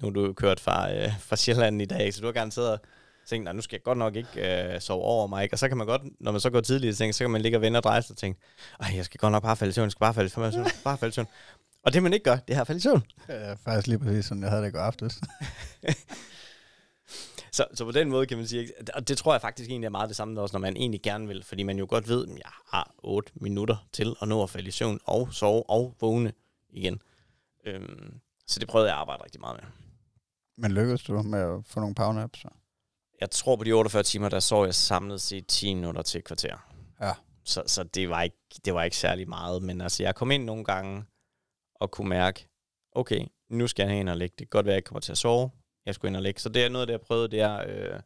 Nu 0.01 0.09
er 0.09 0.13
du 0.13 0.33
kørt 0.33 0.61
fra, 0.61 0.93
øh, 0.93 1.21
fra 1.21 1.37
Sjælland 1.37 1.83
i 1.83 1.85
dag, 1.85 2.15
så 2.15 2.21
du 2.21 2.27
har 2.27 2.33
garanteret 2.33 2.81
og 3.27 3.31
tænkt, 3.31 3.45
nej, 3.45 3.53
nu 3.53 3.63
skal 3.63 3.77
jeg 3.77 3.83
godt 3.83 3.99
nok 3.99 4.17
ikke 4.17 4.75
øh, 4.75 4.81
sove 4.81 5.03
over 5.03 5.27
mig. 5.27 5.43
Ikke? 5.43 5.55
Og 5.55 5.59
så 5.59 5.69
kan 5.69 5.77
man 5.77 5.87
godt, 5.87 6.03
når 6.21 6.33
man 6.33 6.41
så 6.41 6.51
går 6.51 6.61
tidligt, 6.61 6.97
tænke, 6.97 7.13
så 7.13 7.25
kan 7.25 7.31
man 7.31 7.41
ligge 7.41 7.59
og 7.59 7.63
vende 7.63 7.79
og 7.79 7.83
dreje 7.83 8.03
sig 8.03 8.15
og 8.15 8.17
tænke, 8.17 8.41
ej, 8.81 8.93
jeg 8.97 9.05
skal 9.05 9.19
godt 9.19 9.33
nok 9.33 9.43
bare 9.43 9.57
falde 9.57 9.71
i 9.71 9.73
søvn, 9.73 9.85
jeg 9.85 9.91
skal 9.91 10.01
bare 10.01 10.15
falde 10.15 10.27
i 10.27 10.31
søvn, 10.31 10.67
bare 10.85 10.99
falde 10.99 11.11
i 11.11 11.15
søvn. 11.15 11.27
Og 11.83 11.93
det 11.93 12.03
man 12.03 12.13
ikke 12.13 12.25
gør, 12.25 12.37
det 12.37 12.57
er 12.57 12.61
at 12.61 12.67
falde 12.67 12.79
i 12.79 12.81
søvn. 12.81 13.03
Ja, 13.29 13.53
faktisk 13.53 13.87
lige 13.87 13.99
præcis, 13.99 14.25
som 14.25 14.43
jeg 14.43 14.51
havde 14.51 14.63
det 14.63 14.69
i 14.69 14.73
går 14.73 14.79
aftes. 14.79 15.21
Så, 17.53 17.65
så 17.75 17.85
på 17.85 17.93
den 17.93 18.11
måde 18.11 18.27
kan 18.27 18.39
man 18.39 18.47
sige, 18.47 18.73
og 18.95 19.09
det 19.09 19.19
tror 19.19 19.35
jeg 19.35 19.41
faktisk 19.41 19.71
egentlig 19.71 19.87
er 19.87 19.91
meget 19.91 20.09
det 20.09 20.17
samme 20.17 20.41
også, 20.41 20.55
når 20.55 20.61
man 20.61 20.77
egentlig 20.77 21.03
gerne 21.03 21.29
vil, 21.29 21.45
fordi 21.45 21.63
man 21.63 21.79
jo 21.79 21.87
godt 21.89 22.09
ved, 22.09 22.27
at 22.29 22.31
jeg 22.31 22.53
har 22.73 22.95
8 22.99 23.33
minutter 23.35 23.87
til 23.93 24.17
at 24.23 24.29
nå 24.29 24.43
at 24.43 24.51
falde 24.51 24.69
i 24.69 24.71
søvn 24.71 25.01
og 25.05 25.29
sove 25.33 25.71
og 25.71 25.95
vågne 26.01 26.33
igen. 26.71 27.03
Øhm, 27.67 28.21
så 28.47 28.61
det 28.61 28.69
prøvede 28.69 28.89
jeg 28.89 28.97
at 28.97 29.01
arbejde 29.01 29.25
rigtig 29.25 29.41
meget 29.41 29.61
med. 29.63 29.71
Men 30.57 30.73
lykkedes 30.73 31.03
du 31.03 31.23
med 31.23 31.39
at 31.39 31.65
få 31.65 31.81
nogle 31.81 31.95
powernaps? 31.95 32.39
så? 32.39 32.49
Jeg 33.21 33.31
tror 33.31 33.57
på 33.57 33.65
de 33.65 33.73
48 33.73 34.03
timer, 34.03 34.29
der 34.29 34.41
sov 34.41 34.65
jeg 34.65 34.75
samlet 34.75 35.21
set 35.21 35.47
10 35.47 35.75
minutter 35.75 36.03
til 36.03 36.19
et 36.19 36.25
kvarter. 36.25 36.57
Ja. 37.01 37.13
Så, 37.45 37.63
så 37.67 37.83
det, 37.83 38.11
var 38.11 38.23
ikke, 38.23 38.37
det 38.65 38.75
var 38.75 38.83
ikke 38.83 38.97
særlig 38.97 39.29
meget, 39.29 39.63
men 39.63 39.81
altså 39.81 40.03
jeg 40.03 40.15
kom 40.15 40.31
ind 40.31 40.45
nogle 40.45 40.65
gange, 40.65 41.05
og 41.81 41.91
kunne 41.91 42.09
mærke, 42.09 42.49
okay, 42.93 43.27
nu 43.51 43.67
skal 43.67 43.87
jeg 43.87 43.97
hen 43.97 44.09
og 44.09 44.17
lægge. 44.17 44.35
Det 44.39 44.47
kan 44.47 44.59
godt 44.59 44.67
være, 44.67 44.75
at 44.75 44.77
jeg 44.77 44.85
kommer 44.85 45.01
til 45.01 45.13
at 45.13 45.19
sove. 45.19 45.51
Jeg 45.87 45.95
skulle 45.95 46.09
ind 46.09 46.17
og 46.17 46.23
lægge. 46.23 46.41
Så 46.41 46.49
det 46.49 46.65
er 46.65 46.69
noget 46.69 46.83
af 46.83 46.87
det, 46.87 46.93
jeg 46.93 47.01
prøvede, 47.01 47.29
det 47.29 47.41
er, 47.41 47.65
øh, 47.69 48.01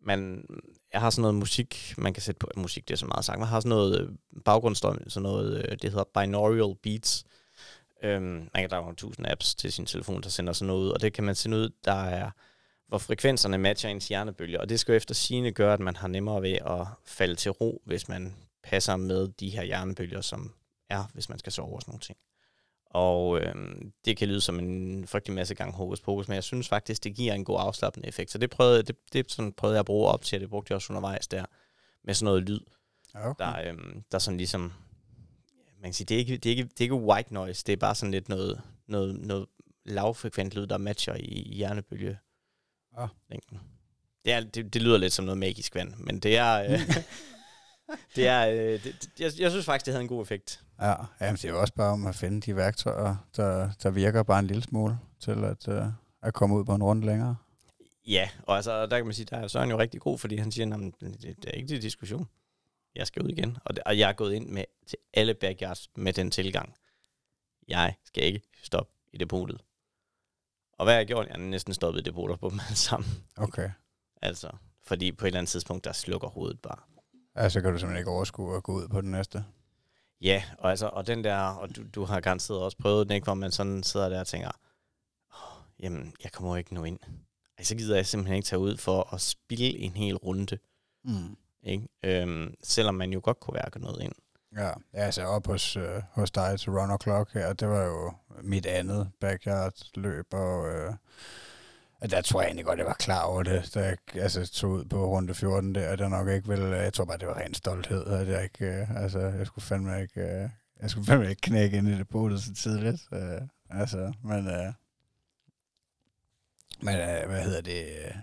man, 0.00 0.46
jeg 0.92 1.00
har 1.00 1.10
sådan 1.10 1.22
noget 1.22 1.34
musik, 1.34 1.94
man 1.98 2.14
kan 2.14 2.22
sætte 2.22 2.38
på, 2.38 2.50
musik 2.56 2.88
det 2.88 2.94
er 2.94 2.98
så 2.98 3.06
meget 3.06 3.24
sagt, 3.24 3.38
man 3.38 3.48
har 3.48 3.60
sådan 3.60 3.68
noget 3.68 4.00
øh, 4.00 4.08
baggrundsstøj, 4.44 4.96
sådan 5.08 5.22
noget, 5.22 5.56
øh, 5.56 5.78
det 5.82 5.90
hedder 5.90 6.20
binaural 6.20 6.76
beats. 6.82 7.24
Øhm, 8.02 8.22
man 8.22 8.50
kan 8.54 8.70
der 8.70 8.80
nogle 8.80 8.96
tusind 8.96 9.26
apps 9.26 9.54
til 9.54 9.72
sin 9.72 9.86
telefon, 9.86 10.22
der 10.22 10.28
sender 10.28 10.52
sådan 10.52 10.66
noget 10.66 10.82
ud, 10.82 10.90
og 10.90 11.00
det 11.00 11.12
kan 11.12 11.24
man 11.24 11.34
sende 11.34 11.56
ud, 11.56 11.70
der 11.84 11.92
er, 12.04 12.30
hvor 12.88 12.98
frekvenserne 12.98 13.58
matcher 13.58 13.90
ens 13.90 14.08
hjernebølger, 14.08 14.60
og 14.60 14.68
det 14.68 14.80
skal 14.80 14.92
jo 14.92 14.96
efter 14.96 15.14
sigende 15.14 15.52
gøre, 15.52 15.72
at 15.72 15.80
man 15.80 15.96
har 15.96 16.08
nemmere 16.08 16.42
ved 16.42 16.52
at 16.52 16.86
falde 17.04 17.34
til 17.34 17.50
ro, 17.50 17.82
hvis 17.84 18.08
man 18.08 18.34
passer 18.62 18.96
med 18.96 19.28
de 19.28 19.50
her 19.50 19.62
hjernebølger, 19.62 20.20
som 20.20 20.54
er, 20.90 21.10
hvis 21.14 21.28
man 21.28 21.38
skal 21.38 21.52
sove 21.52 21.74
og 21.74 21.82
sådan 21.82 21.92
nogle 21.92 22.00
ting. 22.00 22.18
Og 22.90 23.40
øhm, 23.40 23.92
det 24.04 24.16
kan 24.16 24.28
lyde 24.28 24.40
som 24.40 24.58
en 24.58 25.06
frygtelig 25.06 25.34
masse 25.34 25.54
gang 25.54 25.74
hokus 25.74 26.00
pokus, 26.00 26.28
men 26.28 26.34
jeg 26.34 26.44
synes 26.44 26.68
faktisk, 26.68 27.04
det 27.04 27.14
giver 27.14 27.34
en 27.34 27.44
god 27.44 27.56
afslappende 27.60 28.08
effekt. 28.08 28.30
Så 28.30 28.38
det 28.38 28.50
prøvede, 28.50 28.82
det, 28.82 28.96
det 29.12 29.32
sådan 29.32 29.52
prøvede 29.52 29.74
jeg 29.74 29.80
at 29.80 29.86
bruge 29.86 30.08
op 30.08 30.22
til, 30.22 30.36
og 30.36 30.40
det 30.40 30.50
brugte 30.50 30.72
jeg 30.72 30.76
også 30.76 30.92
undervejs 30.92 31.28
der, 31.28 31.44
med 32.04 32.14
sådan 32.14 32.24
noget 32.24 32.42
lyd, 32.42 32.60
Okay. 33.14 33.44
der, 33.44 33.68
øhm, 33.68 34.02
der 34.12 34.18
sådan 34.18 34.36
ligesom, 34.36 34.72
man 35.80 35.84
kan 35.84 35.92
sige, 35.92 36.06
det 36.06 36.14
er, 36.14 36.18
ikke, 36.18 36.36
det, 36.36 36.46
er 36.46 36.50
ikke, 36.56 36.62
det 36.62 36.80
er 36.80 36.84
ikke 36.84 36.94
white 36.94 37.34
noise, 37.34 37.64
det 37.66 37.72
er 37.72 37.76
bare 37.76 37.94
sådan 37.94 38.10
lidt 38.10 38.28
noget, 38.28 38.62
noget, 38.86 39.18
noget 39.20 39.46
lavfrekvent 39.84 40.54
lyd, 40.54 40.66
der 40.66 40.78
matcher 40.78 41.14
i, 41.14 41.20
i 41.20 41.54
hjernebølge. 41.54 42.18
Ah. 42.96 43.08
længden. 43.30 43.60
Det, 44.24 44.32
er, 44.32 44.40
det, 44.40 44.74
det 44.74 44.82
lyder 44.82 44.98
lidt 44.98 45.12
som 45.12 45.24
noget 45.24 45.38
magisk 45.38 45.74
vand, 45.74 45.94
men 45.96 46.20
det 46.20 46.36
er... 46.36 46.62
Øh, 46.62 46.80
det 48.16 48.26
er 48.26 48.48
øh, 48.48 48.56
det, 48.56 48.84
det, 48.84 49.10
jeg, 49.18 49.32
jeg 49.38 49.50
synes 49.50 49.66
faktisk, 49.66 49.86
det 49.86 49.94
havde 49.94 50.02
en 50.02 50.08
god 50.08 50.22
effekt. 50.22 50.64
Ja, 50.80 50.94
jamen, 51.20 51.36
det 51.36 51.44
er 51.44 51.48
jo 51.48 51.60
også 51.60 51.74
bare 51.74 51.92
om 51.92 52.06
at 52.06 52.14
finde 52.14 52.40
de 52.40 52.56
værktøjer, 52.56 53.16
der, 53.36 53.70
der 53.82 53.90
virker 53.90 54.22
bare 54.22 54.38
en 54.38 54.46
lille 54.46 54.62
smule 54.62 54.98
til 55.20 55.44
at, 55.44 55.68
uh, 55.68 55.86
at 56.22 56.34
komme 56.34 56.56
ud 56.56 56.64
på 56.64 56.74
en 56.74 56.82
runde 56.82 57.06
længere. 57.06 57.36
Ja, 58.06 58.28
og 58.42 58.56
altså, 58.56 58.86
der 58.86 58.96
kan 58.96 59.04
man 59.04 59.14
sige, 59.14 59.26
der 59.30 59.36
er 59.36 59.48
Søren 59.48 59.70
jo 59.70 59.78
rigtig 59.78 60.00
god, 60.00 60.18
fordi 60.18 60.36
han 60.36 60.52
siger, 60.52 60.74
at 60.74 60.80
det, 61.00 61.22
det 61.22 61.44
er 61.46 61.50
ikke 61.50 61.68
til 61.68 61.82
diskussion. 61.82 62.28
Jeg 62.94 63.06
skal 63.06 63.22
ud 63.22 63.28
igen. 63.28 63.56
Og, 63.64 63.76
det, 63.76 63.82
og 63.86 63.98
jeg 63.98 64.08
er 64.08 64.12
gået 64.12 64.34
ind 64.34 64.48
med 64.48 64.64
til 64.86 64.98
alle 65.14 65.34
backyards 65.34 65.90
med 65.96 66.12
den 66.12 66.30
tilgang. 66.30 66.74
Jeg 67.68 67.94
skal 68.04 68.24
ikke 68.24 68.42
stoppe 68.62 68.92
i 69.12 69.16
depotet. 69.16 69.60
Og 70.78 70.84
hvad 70.84 70.94
har 70.94 70.98
jeg 70.98 71.06
gjort? 71.06 71.26
Jeg 71.26 71.34
har 71.34 71.42
næsten 71.42 71.74
stoppet 71.74 72.04
depoter 72.04 72.36
på 72.36 72.50
dem 72.50 72.60
alle 72.66 72.76
sammen. 72.76 73.10
Okay. 73.36 73.70
Altså, 74.22 74.50
fordi 74.82 75.12
på 75.12 75.24
et 75.24 75.26
eller 75.26 75.38
andet 75.38 75.50
tidspunkt, 75.50 75.84
der 75.84 75.92
slukker 75.92 76.28
hovedet 76.28 76.60
bare. 76.60 76.78
Altså 77.34 77.60
kan 77.60 77.72
du 77.72 77.78
simpelthen 77.78 78.00
ikke 78.00 78.10
overskue 78.10 78.56
at 78.56 78.62
gå 78.62 78.72
ud 78.72 78.88
på 78.88 79.00
den 79.00 79.10
næste. 79.10 79.44
Ja, 80.20 80.42
og, 80.58 80.70
altså, 80.70 80.86
og 80.86 81.06
den 81.06 81.24
der, 81.24 81.38
og 81.38 81.76
du, 81.76 81.82
du 81.94 82.04
har 82.04 82.20
garanteret 82.20 82.60
også 82.60 82.78
prøvet 82.78 83.08
den, 83.08 83.14
ikke, 83.14 83.24
hvor 83.24 83.34
man 83.34 83.52
sådan 83.52 83.82
sidder 83.82 84.08
der 84.08 84.20
og 84.20 84.26
tænker, 84.26 84.50
oh, 85.30 85.62
jamen, 85.80 86.14
jeg 86.24 86.32
kommer 86.32 86.50
jo 86.52 86.56
ikke 86.56 86.74
nu 86.74 86.84
ind. 86.84 86.98
Ej, 87.58 87.64
så 87.64 87.76
gider 87.76 87.96
jeg 87.96 88.06
simpelthen 88.06 88.36
ikke 88.36 88.46
tage 88.46 88.60
ud 88.60 88.76
for 88.76 89.14
at 89.14 89.20
spille 89.20 89.78
en 89.78 89.92
hel 89.92 90.16
runde. 90.16 90.58
Mm. 91.04 91.36
Ikke? 91.62 91.88
Øhm, 92.02 92.54
selvom 92.62 92.94
man 92.94 93.12
jo 93.12 93.20
godt 93.22 93.40
kunne 93.40 93.54
værke 93.54 93.78
noget 93.78 94.02
ind. 94.02 94.12
Ja, 94.56 94.70
altså 94.92 95.22
op 95.22 95.46
hos, 95.46 95.76
øh, 95.76 96.02
hos 96.12 96.30
dig 96.30 96.60
til 96.60 96.72
Run 96.72 96.90
O'Clock 96.90 97.32
her, 97.32 97.52
det 97.52 97.68
var 97.68 97.84
jo 97.84 98.12
mit 98.42 98.66
andet 98.66 99.10
backyard-løb, 99.20 100.34
og 100.34 100.68
øh, 100.68 100.92
der 102.10 102.20
tror 102.20 102.40
jeg 102.40 102.46
egentlig 102.46 102.64
godt, 102.66 102.78
jeg 102.78 102.86
var 102.86 102.96
klar 102.98 103.22
over 103.22 103.42
det, 103.42 103.70
da 103.74 103.80
jeg 103.80 103.96
altså, 104.14 104.46
tog 104.46 104.70
ud 104.70 104.84
på 104.84 105.06
runde 105.06 105.34
14 105.34 105.74
der, 105.74 105.90
og 105.90 105.98
det 105.98 106.10
nok 106.10 106.28
ikke 106.28 106.48
ville, 106.48 106.76
jeg 106.76 106.92
tror 106.92 107.04
bare, 107.04 107.18
det 107.18 107.28
var 107.28 107.38
ren 107.38 107.54
stolthed, 107.54 108.06
at 108.06 108.28
jeg 108.28 108.42
ikke, 108.42 108.66
øh, 108.66 109.02
altså, 109.02 109.18
jeg 109.18 109.46
skulle 109.46 109.64
fandme 109.64 110.02
ikke, 110.02 110.20
øh, 110.20 110.48
jeg 110.82 110.90
skulle 110.90 111.06
fandme 111.06 111.30
ikke 111.30 111.42
knække 111.42 111.76
ind 111.76 111.88
i 111.88 111.98
det 111.98 112.08
på 112.08 112.36
så 112.36 112.54
tidligt, 112.54 113.08
øh, 113.12 113.40
altså, 113.70 114.12
men, 114.24 114.46
øh, 114.48 114.72
men 116.82 116.94
øh, 116.94 117.28
hvad 117.28 117.42
hedder 117.42 117.60
det, 117.60 117.86
øh, 118.04 118.14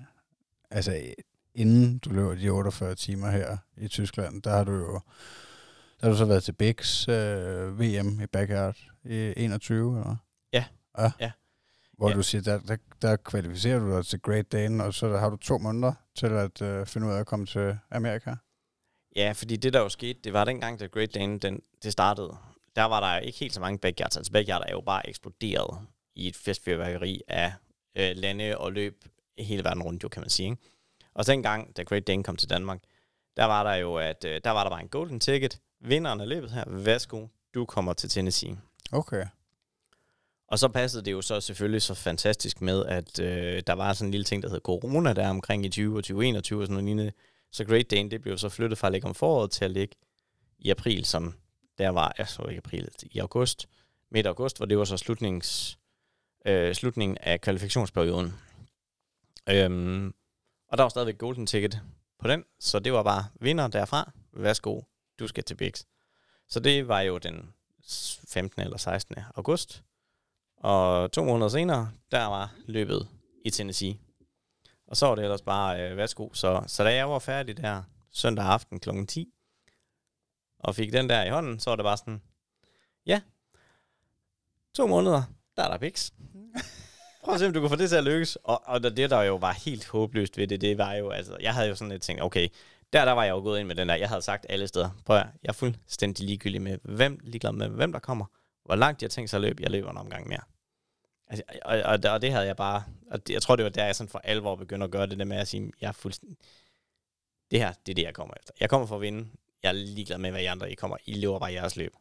altså, 0.72 1.14
inden 1.56 1.98
du 1.98 2.10
løber 2.10 2.36
de 2.36 2.50
48 2.50 2.96
timer 2.96 3.30
her 3.30 3.58
i 3.78 3.88
Tyskland, 3.88 4.42
der 4.42 4.50
har 4.50 4.64
du 4.64 4.72
jo, 4.72 5.02
har 6.04 6.10
du 6.12 6.18
så 6.18 6.26
været 6.26 6.44
til 6.44 6.52
Bix 6.54 7.08
øh, 7.08 7.80
VM 7.80 8.22
i 8.22 8.26
backyard 8.26 8.78
i 9.06 9.34
21, 9.38 9.98
eller? 10.00 10.16
Ja. 10.54 10.66
Ja. 11.00 11.12
Ja. 11.20 11.32
Hvor 11.98 12.10
Ja. 12.10 12.16
du 12.16 12.24
siger, 12.24 12.42
der, 12.42 12.60
der, 12.60 12.78
der 13.02 13.16
kvalificerer 13.16 13.80
du 13.80 13.96
dig 13.96 14.06
til 14.06 14.22
Great 14.22 14.52
Dane, 14.52 14.84
og 14.84 14.94
så 14.94 15.18
har 15.18 15.30
du 15.30 15.36
to 15.38 15.58
måneder 15.58 15.94
til 16.16 16.26
at 16.28 16.62
øh, 16.62 16.86
finde 16.86 17.08
ud 17.08 17.12
af 17.14 17.20
at 17.20 17.26
komme 17.26 17.46
til 17.46 17.78
Amerika. 17.92 18.36
Ja, 19.16 19.32
fordi 19.32 19.56
det 19.56 19.74
der 19.74 19.80
jo 19.80 19.90
skete, 19.90 20.20
det 20.24 20.34
var 20.34 20.46
dengang, 20.46 20.80
da 20.80 20.86
Great 20.86 21.14
Dane 21.14 21.40
den, 21.40 21.62
det 21.84 21.92
startede. 21.92 22.36
Der 22.76 22.84
var 22.84 23.00
der 23.00 23.20
ikke 23.20 23.40
helt 23.40 23.54
så 23.54 23.60
mange 23.60 23.80
backyards. 23.80 24.18
Altså 24.18 24.32
backyard 24.32 24.64
er 24.68 24.72
jo 24.72 24.82
bare 24.82 25.10
eksploderet 25.10 25.80
i 26.16 26.28
et 26.28 26.36
festfyrværkeri 26.36 27.22
af 27.28 27.54
øh, 27.98 28.12
lande 28.16 28.58
og 28.58 28.72
løb 28.74 29.06
hele 29.38 29.64
verden 29.64 29.84
rundt, 29.84 30.04
jo 30.04 30.08
kan 30.10 30.22
man 30.22 30.30
sige. 30.30 30.50
Ikke? 30.50 30.62
Og 31.14 31.26
så 31.26 31.32
dengang, 31.32 31.78
da 31.78 31.84
Great 31.84 32.08
Dane 32.08 32.24
kom 32.24 32.36
til 32.36 32.50
Danmark, 32.50 32.80
der 33.38 33.46
var 33.46 33.64
der 33.64 33.74
jo, 33.76 33.96
at 33.96 34.26
øh, 34.28 34.42
der 34.44 34.50
var 34.52 34.64
der 34.64 34.70
bare 34.70 34.82
en 34.82 34.88
golden 34.88 35.20
ticket. 35.20 35.60
Vinderen 35.86 36.22
af 36.22 36.30
løbet 36.30 36.52
her, 36.52 36.64
værsgo, 36.68 37.28
du 37.54 37.66
kommer 37.66 37.94
til 37.94 38.10
Tennessee. 38.10 38.58
Okay. 38.92 39.26
Og 40.48 40.60
så 40.60 40.68
passede 40.68 41.06
det 41.06 41.12
jo 41.12 41.22
så 41.22 41.42
selvfølgelig 41.42 41.82
så 41.82 41.94
fantastisk 41.94 42.62
med, 42.62 42.86
at 42.86 43.20
øh, 43.20 43.64
der 43.68 43.74
var 43.74 43.94
sådan 43.94 44.08
en 44.08 44.12
lille 44.12 44.24
ting, 44.24 44.44
der 44.44 44.50
hed 44.50 44.60
corona 44.60 45.14
der 45.14 45.30
omkring 45.30 45.66
i 45.66 45.70
20 45.70 45.98
og 45.98 46.04
2021 46.04 46.62
og 46.62 46.66
sådan 46.68 46.74
noget 46.74 46.86
lignende. 46.86 47.12
Så 47.52 47.66
Great 47.66 47.92
Dane, 47.92 48.12
det 48.12 48.22
blev 48.22 48.38
så 48.38 48.50
flyttet 48.50 48.78
fra 48.78 48.88
at 48.88 48.92
ligge 48.92 49.08
om 49.08 49.16
foråret 49.16 49.52
til 49.52 49.66
at 49.66 49.72
ligge 49.72 49.96
i 50.60 50.70
april, 50.70 51.06
som 51.06 51.34
der 51.78 51.90
var, 51.90 52.14
jeg 52.18 52.28
så 52.28 52.44
ikke 52.44 52.58
april, 52.58 52.90
i 53.04 53.20
august, 53.20 53.68
midt 54.12 54.28
august, 54.28 54.58
hvor 54.58 54.66
det 54.66 54.78
var 54.78 54.86
så 54.86 54.98
slutnings, 54.98 55.78
øh, 56.46 56.76
slutningen 56.76 57.18
af 57.22 57.42
kvalifikationsperioden. 57.42 58.34
Øhm, 59.50 60.14
og 60.68 60.78
der 60.78 60.84
var 60.84 60.90
stadigvæk 60.90 61.18
golden 61.18 61.46
ticket 61.46 61.82
på 62.20 62.28
den, 62.28 62.44
så 62.60 62.80
det 62.80 62.94
var 62.94 63.04
bare 63.04 63.26
vinder 63.40 63.68
derfra, 63.68 64.12
værsgo, 64.34 64.82
du 65.20 65.28
skal 65.28 65.44
til 65.44 65.56
Bix. 65.56 65.84
Så 66.48 66.60
det 66.60 66.88
var 66.88 67.02
jo 67.02 67.18
den 67.18 67.54
15. 68.28 68.62
eller 68.62 68.78
16. 68.78 69.16
august, 69.36 69.84
og 70.58 71.12
to 71.12 71.24
måneder 71.24 71.50
senere, 71.50 71.92
der 72.12 72.26
var 72.26 72.56
løbet 72.66 73.08
i 73.46 73.50
Tennessee. 73.50 74.00
Og 74.88 74.98
så 74.98 75.08
var 75.08 75.16
det 75.16 75.24
ellers 75.24 75.42
bare, 75.42 75.82
øh, 75.82 75.98
værsgo. 75.98 76.34
Så, 76.34 76.64
så 76.68 76.84
da 76.84 76.94
jeg 76.94 77.10
var 77.10 77.20
færdig 77.20 77.58
der 77.58 77.84
søndag 78.12 78.46
aften 78.46 78.80
kl. 78.80 79.06
10, 79.08 79.34
og 80.60 80.76
fik 80.76 80.94
den 80.94 81.10
der 81.10 81.24
i 81.24 81.30
hånden, 81.30 81.60
så 81.60 81.70
var 81.70 81.76
det 81.76 81.84
bare 81.84 81.98
sådan, 81.98 82.22
ja, 83.06 83.22
to 84.74 84.88
måneder, 84.88 85.24
der 85.58 85.64
er 85.64 85.68
der 85.68 85.78
Bix. 85.78 86.12
Prøv 87.24 87.34
at 87.34 87.40
se, 87.40 87.48
om 87.48 87.54
du 87.54 87.62
kan 87.62 87.70
få 87.70 87.76
det 87.76 87.90
til 87.90 87.96
at 87.96 88.04
lykkes. 88.04 88.36
Og, 88.36 88.62
og 88.66 88.84
det, 88.84 89.10
der 89.10 89.22
jo 89.22 89.36
var 89.36 89.52
helt 89.52 89.88
håbløst 89.88 90.38
ved 90.38 90.48
det, 90.48 90.62
det 90.62 90.78
var 90.78 90.94
jo, 90.94 91.10
altså, 91.10 91.38
jeg 91.42 91.54
havde 91.54 91.70
jo 91.70 91.76
sådan 91.76 91.92
lidt 91.92 92.02
tænkt, 92.02 92.22
okay, 92.22 92.48
der, 92.94 93.06
der 93.06 93.12
var 93.12 93.24
jeg 93.24 93.32
jo 93.32 93.40
gået 93.40 93.60
ind 93.60 93.68
med 93.68 93.76
den 93.76 93.90
der, 93.90 93.96
jeg 93.96 94.10
havde 94.10 94.22
sagt 94.22 94.46
alle 94.50 94.68
steder, 94.68 94.90
prøv 95.06 95.18
at, 95.18 95.26
jeg 95.44 95.50
er 95.50 95.54
fuldstændig 95.54 96.26
ligegyldig 96.26 96.62
med, 96.62 96.78
hvem, 96.84 97.20
ligeglad 97.24 97.52
med, 97.52 97.70
hvem 97.70 97.92
der 97.92 98.00
kommer, 98.00 98.26
hvor 98.66 98.76
langt 98.76 99.02
jeg 99.02 99.12
tænkte 99.12 99.30
sig 99.30 99.38
at 99.38 99.42
løbe, 99.42 99.64
jeg 99.64 99.72
løber 99.72 99.92
en 99.92 99.98
omgang 99.98 100.28
mere. 100.28 100.42
Altså, 101.28 101.44
og, 101.66 101.82
og, 101.82 102.00
og, 102.14 102.22
det 102.22 102.32
havde 102.32 102.46
jeg 102.46 102.56
bare, 102.56 102.84
og 103.12 103.28
det, 103.28 103.34
jeg 103.34 103.42
tror, 103.42 103.56
det 103.56 103.64
var 103.64 103.70
der, 103.70 103.86
jeg 103.86 103.96
sådan 103.96 104.10
for 104.10 104.20
alvor 104.20 104.56
begyndte 104.56 104.84
at 104.84 104.92
gøre 104.92 105.08
det 105.08 105.20
der 105.20 105.26
med 105.26 105.38
at 105.38 105.48
sige, 105.48 105.72
jeg 105.82 105.88
er 105.88 105.92
fuldstændig, 105.92 106.38
det 107.52 107.60
her, 107.60 107.74
det 107.86 107.92
er 107.92 107.96
det, 107.96 108.04
jeg 108.04 108.14
kommer 108.14 108.34
efter. 108.40 108.54
Jeg 108.60 108.70
kommer 108.70 108.88
for 108.88 108.96
at 108.96 109.02
vinde, 109.02 109.30
jeg 109.64 109.70
er 109.70 109.74
ligeglad 109.74 110.18
med, 110.18 110.32
hvad 110.32 110.42
I 110.42 110.46
andre 110.46 110.72
I 110.72 110.76
kommer, 110.76 110.98
I 111.06 111.14
løber 111.14 111.40
bare 111.40 111.54
jeres 111.54 111.76
løb. 111.76 111.94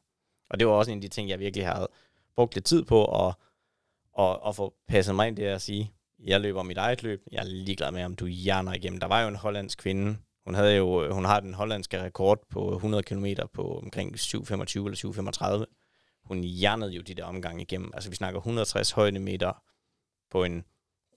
Og 0.50 0.58
det 0.58 0.66
var 0.66 0.72
også 0.72 0.90
en 0.90 0.98
af 0.98 1.02
de 1.02 1.08
ting, 1.08 1.28
jeg 1.28 1.38
virkelig 1.38 1.66
havde 1.66 1.88
brugt 2.34 2.54
lidt 2.54 2.64
tid 2.64 2.84
på, 2.84 3.26
at, 3.26 3.34
at, 4.18 4.38
at 4.46 4.56
få 4.56 4.74
passet 4.88 5.14
mig 5.14 5.28
ind 5.28 5.36
det 5.36 5.44
at 5.44 5.62
sige, 5.62 5.92
jeg 6.18 6.40
løber 6.40 6.62
mit 6.62 6.78
eget 6.78 7.02
løb, 7.02 7.22
jeg 7.32 7.38
er 7.38 7.44
ligeglad 7.44 7.90
med, 7.90 8.04
om 8.04 8.16
du 8.16 8.26
hjerner 8.26 8.72
igennem. 8.72 9.00
Der 9.00 9.06
var 9.06 9.22
jo 9.22 9.28
en 9.28 9.36
hollandsk 9.36 9.78
kvinde, 9.78 10.16
hun 10.44 10.54
havde 10.54 10.76
jo, 10.76 11.14
hun 11.14 11.24
har 11.24 11.40
den 11.40 11.54
hollandske 11.54 12.02
rekord 12.02 12.38
på 12.50 12.74
100 12.74 13.02
km 13.02 13.26
på 13.54 13.78
omkring 13.78 14.14
7,25 14.14 14.50
eller 14.52 15.64
7,35 15.66 15.82
hun 16.24 16.40
hjernede 16.40 16.92
jo 16.92 17.02
de 17.02 17.14
der 17.14 17.24
omgange 17.24 17.62
igennem. 17.62 17.90
Altså 17.94 18.10
vi 18.10 18.16
snakker 18.16 18.40
160 18.40 18.90
højdemeter 18.90 19.62
på 20.30 20.44
en 20.44 20.64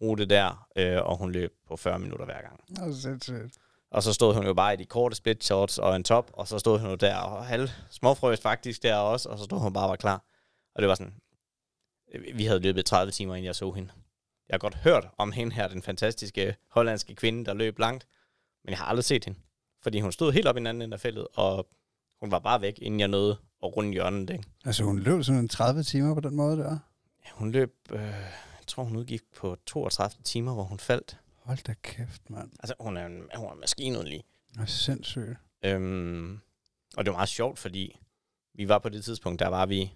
rute 0.01 0.25
der, 0.25 0.67
øh, 0.75 1.01
og 1.01 1.17
hun 1.17 1.31
løb 1.31 1.53
på 1.67 1.75
40 1.75 1.99
minutter 1.99 2.25
hver 2.25 2.41
gang. 2.41 2.93
Sindssygt. 2.95 3.57
Og 3.91 4.03
så 4.03 4.13
stod 4.13 4.33
hun 4.33 4.45
jo 4.45 4.53
bare 4.53 4.73
i 4.73 4.77
de 4.77 4.85
korte 4.85 5.15
split 5.15 5.43
shorts 5.43 5.77
og 5.77 5.95
en 5.95 6.03
top, 6.03 6.31
og 6.33 6.47
så 6.47 6.59
stod 6.59 6.79
hun 6.79 6.89
jo 6.89 6.95
der 6.95 7.15
og 7.15 7.45
halv 7.45 7.69
småfrøst 7.89 8.41
faktisk 8.41 8.83
der 8.83 8.95
også, 8.95 9.29
og 9.29 9.37
så 9.37 9.43
stod 9.43 9.59
hun 9.59 9.73
bare 9.73 9.83
og 9.85 9.89
var 9.89 9.95
klar. 9.95 10.23
Og 10.75 10.81
det 10.81 10.89
var 10.89 10.95
sådan, 10.95 11.13
øh, 12.13 12.37
vi 12.37 12.45
havde 12.45 12.59
løbet 12.59 12.85
30 12.85 13.11
timer, 13.11 13.35
inden 13.35 13.45
jeg 13.45 13.55
så 13.55 13.71
hende. 13.71 13.91
Jeg 14.49 14.53
har 14.53 14.59
godt 14.59 14.75
hørt 14.75 15.07
om 15.17 15.31
hende 15.31 15.55
her, 15.55 15.67
den 15.67 15.81
fantastiske 15.81 16.55
hollandske 16.69 17.15
kvinde, 17.15 17.45
der 17.45 17.53
løb 17.53 17.79
langt, 17.79 18.07
men 18.65 18.69
jeg 18.71 18.77
har 18.77 18.85
aldrig 18.85 19.03
set 19.03 19.25
hende. 19.25 19.39
Fordi 19.83 19.99
hun 19.99 20.11
stod 20.11 20.31
helt 20.31 20.47
op 20.47 20.55
i 20.55 20.59
den 20.59 20.67
anden 20.67 20.81
ende 20.81 20.93
af 20.93 20.99
feltet, 20.99 21.27
og 21.33 21.67
hun 22.19 22.31
var 22.31 22.39
bare 22.39 22.61
væk, 22.61 22.79
inden 22.81 22.99
jeg 22.99 23.07
nåede 23.07 23.37
at 23.63 23.75
runde 23.75 23.91
hjørnet. 23.91 24.29
Ikke? 24.29 24.43
Altså 24.65 24.83
hun 24.83 24.99
løb 24.99 25.23
sådan 25.23 25.41
en 25.41 25.49
30 25.49 25.83
timer 25.83 26.13
på 26.13 26.19
den 26.19 26.35
måde 26.35 26.57
der? 26.57 26.77
Ja, 27.25 27.29
hun 27.33 27.51
løb, 27.51 27.75
øh, 27.91 27.99
jeg 27.99 28.67
tror 28.67 28.83
hun 28.83 28.95
udgik 28.95 29.21
på 29.35 29.57
32 29.65 30.23
timer, 30.23 30.53
hvor 30.53 30.63
hun 30.63 30.79
faldt. 30.79 31.17
Hold 31.43 31.63
da 31.63 31.73
kæft, 31.83 32.29
mand. 32.29 32.51
Altså 32.59 32.75
hun 32.79 32.97
er 32.97 33.05
en, 33.05 33.23
hun 33.35 33.47
er 33.47 33.51
en 33.51 33.59
maskine 33.59 34.03
lige. 34.03 34.23
Det 34.53 34.61
er 34.61 34.65
sindssygt. 34.65 35.37
Øhm, 35.65 36.39
og 36.97 37.05
det 37.05 37.11
var 37.11 37.17
meget 37.17 37.29
sjovt, 37.29 37.59
fordi 37.59 37.99
vi 38.53 38.67
var 38.67 38.79
på 38.79 38.89
det 38.89 39.03
tidspunkt, 39.03 39.39
der 39.39 39.47
var 39.47 39.65
vi 39.65 39.91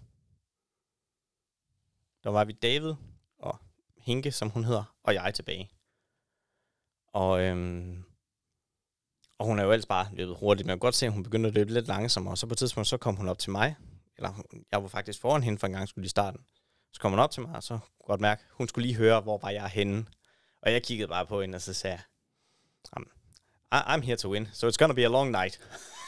der 2.23 2.29
var 2.29 2.45
vi 2.45 2.51
David 2.51 2.93
og 3.37 3.59
Hinke, 3.97 4.31
som 4.31 4.49
hun 4.49 4.63
hedder, 4.63 4.95
og 5.03 5.13
jeg 5.13 5.33
tilbage. 5.33 5.69
Og, 7.07 7.41
øhm, 7.41 8.03
og 9.39 9.45
hun 9.45 9.59
er 9.59 9.63
jo 9.63 9.71
ellers 9.71 9.85
bare 9.85 10.07
løbet 10.13 10.35
hurtigt, 10.39 10.65
men 10.65 10.69
jeg 10.69 10.75
kan 10.75 10.79
godt 10.79 10.95
se, 10.95 11.05
at 11.05 11.11
hun 11.11 11.23
begyndte 11.23 11.47
at 11.47 11.53
løbe 11.53 11.73
lidt 11.73 11.87
langsommere. 11.87 12.33
Og 12.33 12.37
så 12.37 12.47
på 12.47 12.53
et 12.53 12.57
tidspunkt, 12.57 12.87
så 12.87 12.97
kom 12.97 13.15
hun 13.15 13.29
op 13.29 13.39
til 13.39 13.51
mig, 13.51 13.75
eller 14.17 14.43
jeg 14.71 14.83
var 14.83 14.89
faktisk 14.89 15.21
foran 15.21 15.43
hende 15.43 15.59
for 15.59 15.67
en 15.67 15.73
gang 15.73 15.87
skulle 15.87 16.05
i 16.05 16.09
starten. 16.09 16.39
Så 16.93 17.01
kom 17.01 17.11
hun 17.11 17.19
op 17.19 17.31
til 17.31 17.41
mig, 17.41 17.55
og 17.55 17.63
så 17.63 17.73
kunne 17.73 18.07
godt 18.07 18.21
mærke, 18.21 18.43
hun 18.51 18.67
skulle 18.67 18.87
lige 18.87 18.97
høre, 18.97 19.21
hvor 19.21 19.37
var 19.37 19.49
jeg 19.49 19.67
henne. 19.67 20.05
Og 20.61 20.71
jeg 20.71 20.83
kiggede 20.83 21.07
bare 21.07 21.25
på 21.25 21.41
hende, 21.41 21.55
og 21.55 21.61
så 21.61 21.73
sagde 21.73 21.93
jeg, 21.93 22.03
I'm 23.73 24.01
here 24.01 24.17
to 24.17 24.29
win, 24.29 24.47
so 24.53 24.67
it's 24.67 24.77
gonna 24.77 24.93
be 24.93 25.05
a 25.05 25.09
long 25.09 25.31
night. 25.31 25.59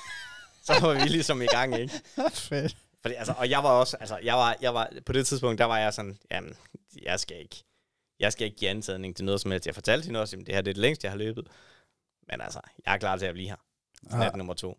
så 0.65 0.73
var 0.81 0.93
vi 0.93 1.09
ligesom 1.09 1.41
i 1.41 1.45
gang, 1.45 1.79
ikke? 1.79 1.93
Fedt. 2.33 2.77
Fordi, 3.01 3.13
altså, 3.13 3.33
og 3.37 3.49
jeg 3.49 3.63
var 3.63 3.69
også, 3.69 3.97
altså, 3.99 4.19
jeg 4.23 4.35
var, 4.35 4.57
jeg 4.61 4.73
var, 4.73 4.89
på 5.05 5.13
det 5.13 5.27
tidspunkt, 5.27 5.59
der 5.59 5.65
var 5.65 5.77
jeg 5.77 5.93
sådan, 5.93 6.17
jamen, 6.31 6.55
jeg 7.01 7.19
skal 7.19 7.39
ikke, 7.39 7.63
jeg 8.19 8.31
skal 8.31 8.45
ikke 8.45 8.57
give 8.57 8.69
ansætning 8.69 9.15
til 9.15 9.25
noget 9.25 9.41
som 9.41 9.51
helst. 9.51 9.65
Jeg 9.65 9.75
fortalte 9.75 10.05
hende 10.05 10.21
også, 10.21 10.37
at 10.37 10.45
det 10.45 10.55
her 10.55 10.61
det 10.61 10.69
er 10.69 10.73
det 10.73 10.81
længste, 10.81 11.05
jeg 11.05 11.11
har 11.11 11.17
løbet. 11.17 11.47
Men 12.27 12.41
altså, 12.41 12.59
jeg 12.85 12.93
er 12.93 12.97
klar 12.97 13.17
til 13.17 13.25
at 13.25 13.33
blive 13.33 13.49
her. 13.49 13.55
Nat 14.17 14.35
nummer 14.35 14.53
to. 14.53 14.77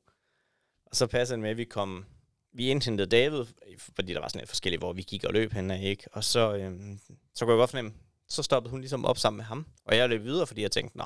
Og 0.87 0.97
så 0.97 1.07
passede 1.07 1.37
det 1.37 1.43
med, 1.43 1.51
at 1.51 1.57
vi 1.57 1.65
kom, 1.65 2.05
vi 2.53 2.69
indhentede 2.69 3.11
David, 3.11 3.45
fordi 3.79 4.15
der 4.15 4.21
var 4.21 4.29
sådan 4.29 4.41
lidt 4.41 4.49
forskelligt, 4.49 4.81
hvor 4.81 4.93
vi 4.93 5.03
gik 5.03 5.25
og 5.25 5.33
løb 5.33 5.53
henne, 5.53 5.85
ikke? 5.85 6.05
Og 6.13 6.25
så, 6.25 6.55
øhm, 6.55 7.01
så 7.35 7.45
kunne 7.45 7.53
jeg 7.53 7.59
godt 7.59 7.71
fornemme, 7.71 7.95
så 8.29 8.43
stoppede 8.43 8.71
hun 8.71 8.81
ligesom 8.81 9.05
op 9.05 9.19
sammen 9.19 9.37
med 9.37 9.45
ham. 9.45 9.67
Og 9.85 9.97
jeg 9.97 10.09
løb 10.09 10.23
videre, 10.23 10.47
fordi 10.47 10.63
jeg 10.63 10.71
tænkte, 10.71 10.99
nå, 10.99 11.05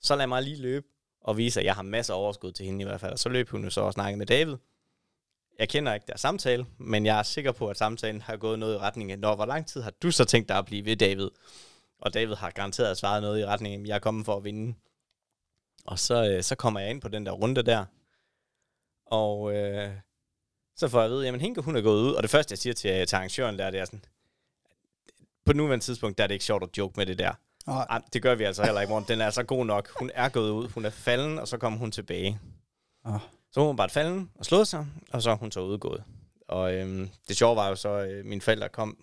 så 0.00 0.16
lad 0.16 0.26
mig 0.26 0.42
lige 0.42 0.62
løbe 0.62 0.86
og 1.20 1.36
vise, 1.36 1.60
at 1.60 1.66
jeg 1.66 1.74
har 1.74 1.82
masser 1.82 2.14
af 2.14 2.18
overskud 2.18 2.52
til 2.52 2.66
hende 2.66 2.82
i 2.82 2.84
hvert 2.84 3.00
fald. 3.00 3.12
Og 3.12 3.18
så 3.18 3.28
løb 3.28 3.48
hun 3.48 3.64
jo 3.64 3.70
så 3.70 3.80
og 3.80 3.92
snakkede 3.92 4.18
med 4.18 4.26
David. 4.26 4.56
Jeg 5.58 5.68
kender 5.68 5.94
ikke 5.94 6.06
deres 6.06 6.20
samtale, 6.20 6.66
men 6.78 7.06
jeg 7.06 7.18
er 7.18 7.22
sikker 7.22 7.52
på, 7.52 7.68
at 7.68 7.76
samtalen 7.76 8.20
har 8.20 8.36
gået 8.36 8.58
noget 8.58 8.74
i 8.74 8.78
retning 8.78 9.12
af, 9.12 9.18
Nå, 9.18 9.34
hvor 9.34 9.46
lang 9.46 9.66
tid 9.66 9.82
har 9.82 9.90
du 9.90 10.10
så 10.10 10.24
tænkt 10.24 10.48
dig 10.48 10.58
at 10.58 10.64
blive 10.64 10.84
ved 10.84 10.96
David? 10.96 11.30
Og 11.98 12.14
David 12.14 12.34
har 12.34 12.50
garanteret 12.50 12.96
svaret 12.98 13.22
noget 13.22 13.40
i 13.40 13.46
retning 13.46 13.74
af, 13.74 13.88
jeg 13.88 13.94
er 13.94 13.98
kommet 13.98 14.24
for 14.24 14.36
at 14.36 14.44
vinde. 14.44 14.74
Og 15.84 15.98
så, 15.98 16.30
øh, 16.30 16.42
så 16.42 16.54
kommer 16.54 16.80
jeg 16.80 16.90
ind 16.90 17.00
på 17.00 17.08
den 17.08 17.26
der 17.26 17.32
runde 17.32 17.62
der. 17.62 17.84
Og 19.06 19.54
øh, 19.54 19.90
så 20.76 20.88
får 20.88 20.98
jeg 20.98 21.04
at 21.04 21.10
vide, 21.10 21.24
jamen 21.24 21.40
Hinke, 21.40 21.60
hun 21.60 21.76
er 21.76 21.82
gået 21.82 22.02
ud. 22.02 22.12
Og 22.12 22.22
det 22.22 22.30
første, 22.30 22.52
jeg 22.52 22.58
siger 22.58 22.74
til, 22.74 23.06
til 23.06 23.16
arrangøren 23.16 23.58
der, 23.58 23.70
det 23.70 23.80
er 23.80 23.84
sådan, 23.84 24.04
på 25.46 25.52
nuværende 25.52 25.84
tidspunkt, 25.84 26.18
der 26.18 26.24
er 26.24 26.28
det 26.28 26.34
ikke 26.34 26.44
sjovt 26.44 26.62
at 26.62 26.78
joke 26.78 26.94
med 26.96 27.06
det 27.06 27.18
der. 27.18 27.32
Nej. 27.66 27.86
Ej, 27.90 28.02
det 28.12 28.22
gør 28.22 28.34
vi 28.34 28.44
altså 28.44 28.64
heller 28.64 28.80
ikke, 28.80 28.90
morgen. 28.90 29.04
Den 29.08 29.20
er 29.20 29.24
altså 29.24 29.42
god 29.42 29.66
nok. 29.66 29.98
Hun 29.98 30.10
er 30.14 30.28
gået 30.28 30.50
ud, 30.50 30.68
hun 30.68 30.84
er 30.84 30.90
falden, 30.90 31.38
og 31.38 31.48
så 31.48 31.58
kommer 31.58 31.78
hun 31.78 31.90
tilbage. 31.90 32.40
Oh. 33.04 33.20
Så 33.52 33.60
hun 33.60 33.66
var 33.66 33.74
bare 33.74 33.88
falden 33.88 34.30
og 34.34 34.44
slået 34.44 34.68
sig, 34.68 34.86
og 35.12 35.22
så 35.22 35.30
er 35.30 35.34
hun 35.34 35.52
så 35.52 35.60
udgået. 35.60 36.04
Og 36.48 36.74
øhm, 36.74 37.10
det 37.28 37.36
sjove 37.36 37.56
var 37.56 37.68
jo 37.68 37.76
så, 37.76 37.88
at 37.88 38.10
øh, 38.10 38.24
mine 38.24 38.40
forældre 38.40 38.68
kom 38.68 38.98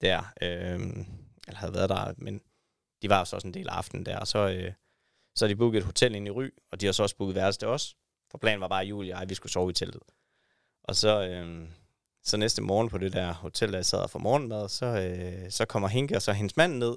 der, 0.00 0.32
øhm, 0.42 1.06
eller 1.46 1.58
havde 1.58 1.74
været 1.74 1.88
der, 1.88 2.14
men 2.16 2.40
de 3.02 3.08
var 3.08 3.18
jo 3.18 3.24
så 3.24 3.36
også 3.36 3.48
en 3.48 3.54
del 3.54 3.68
af 3.68 3.72
aftenen 3.72 4.06
der, 4.06 4.18
og 4.18 4.26
så, 4.26 4.38
øh, 4.38 4.72
så 5.38 5.44
har 5.44 5.48
de 5.48 5.56
booket 5.56 5.78
et 5.78 5.84
hotel 5.84 6.14
ind 6.14 6.26
i 6.26 6.30
Ry, 6.30 6.50
og 6.72 6.80
de 6.80 6.86
har 6.86 6.92
så 6.92 7.02
også 7.02 7.16
booket 7.16 7.34
værelse 7.34 7.60
til 7.60 7.68
os. 7.68 7.96
For 8.30 8.38
planen 8.38 8.60
var 8.60 8.68
bare, 8.68 8.82
at 8.82 8.88
Julie 8.88 9.14
og 9.14 9.20
jeg, 9.20 9.28
vi 9.28 9.34
skulle 9.34 9.52
sove 9.52 9.70
i 9.70 9.72
teltet. 9.72 10.02
Og 10.84 10.96
så, 10.96 11.26
øh, 11.28 11.68
så 12.24 12.36
næste 12.36 12.62
morgen 12.62 12.88
på 12.88 12.98
det 12.98 13.12
der 13.12 13.32
hotel, 13.32 13.72
der 13.72 13.78
jeg 13.78 13.86
sad 13.86 14.08
for 14.08 14.18
morgenmad, 14.18 14.68
så, 14.68 14.86
øh, 14.86 15.50
så 15.50 15.64
kommer 15.64 15.88
Hinke 15.88 16.16
og 16.16 16.22
så 16.22 16.32
hendes 16.32 16.56
mand 16.56 16.76
ned, 16.76 16.96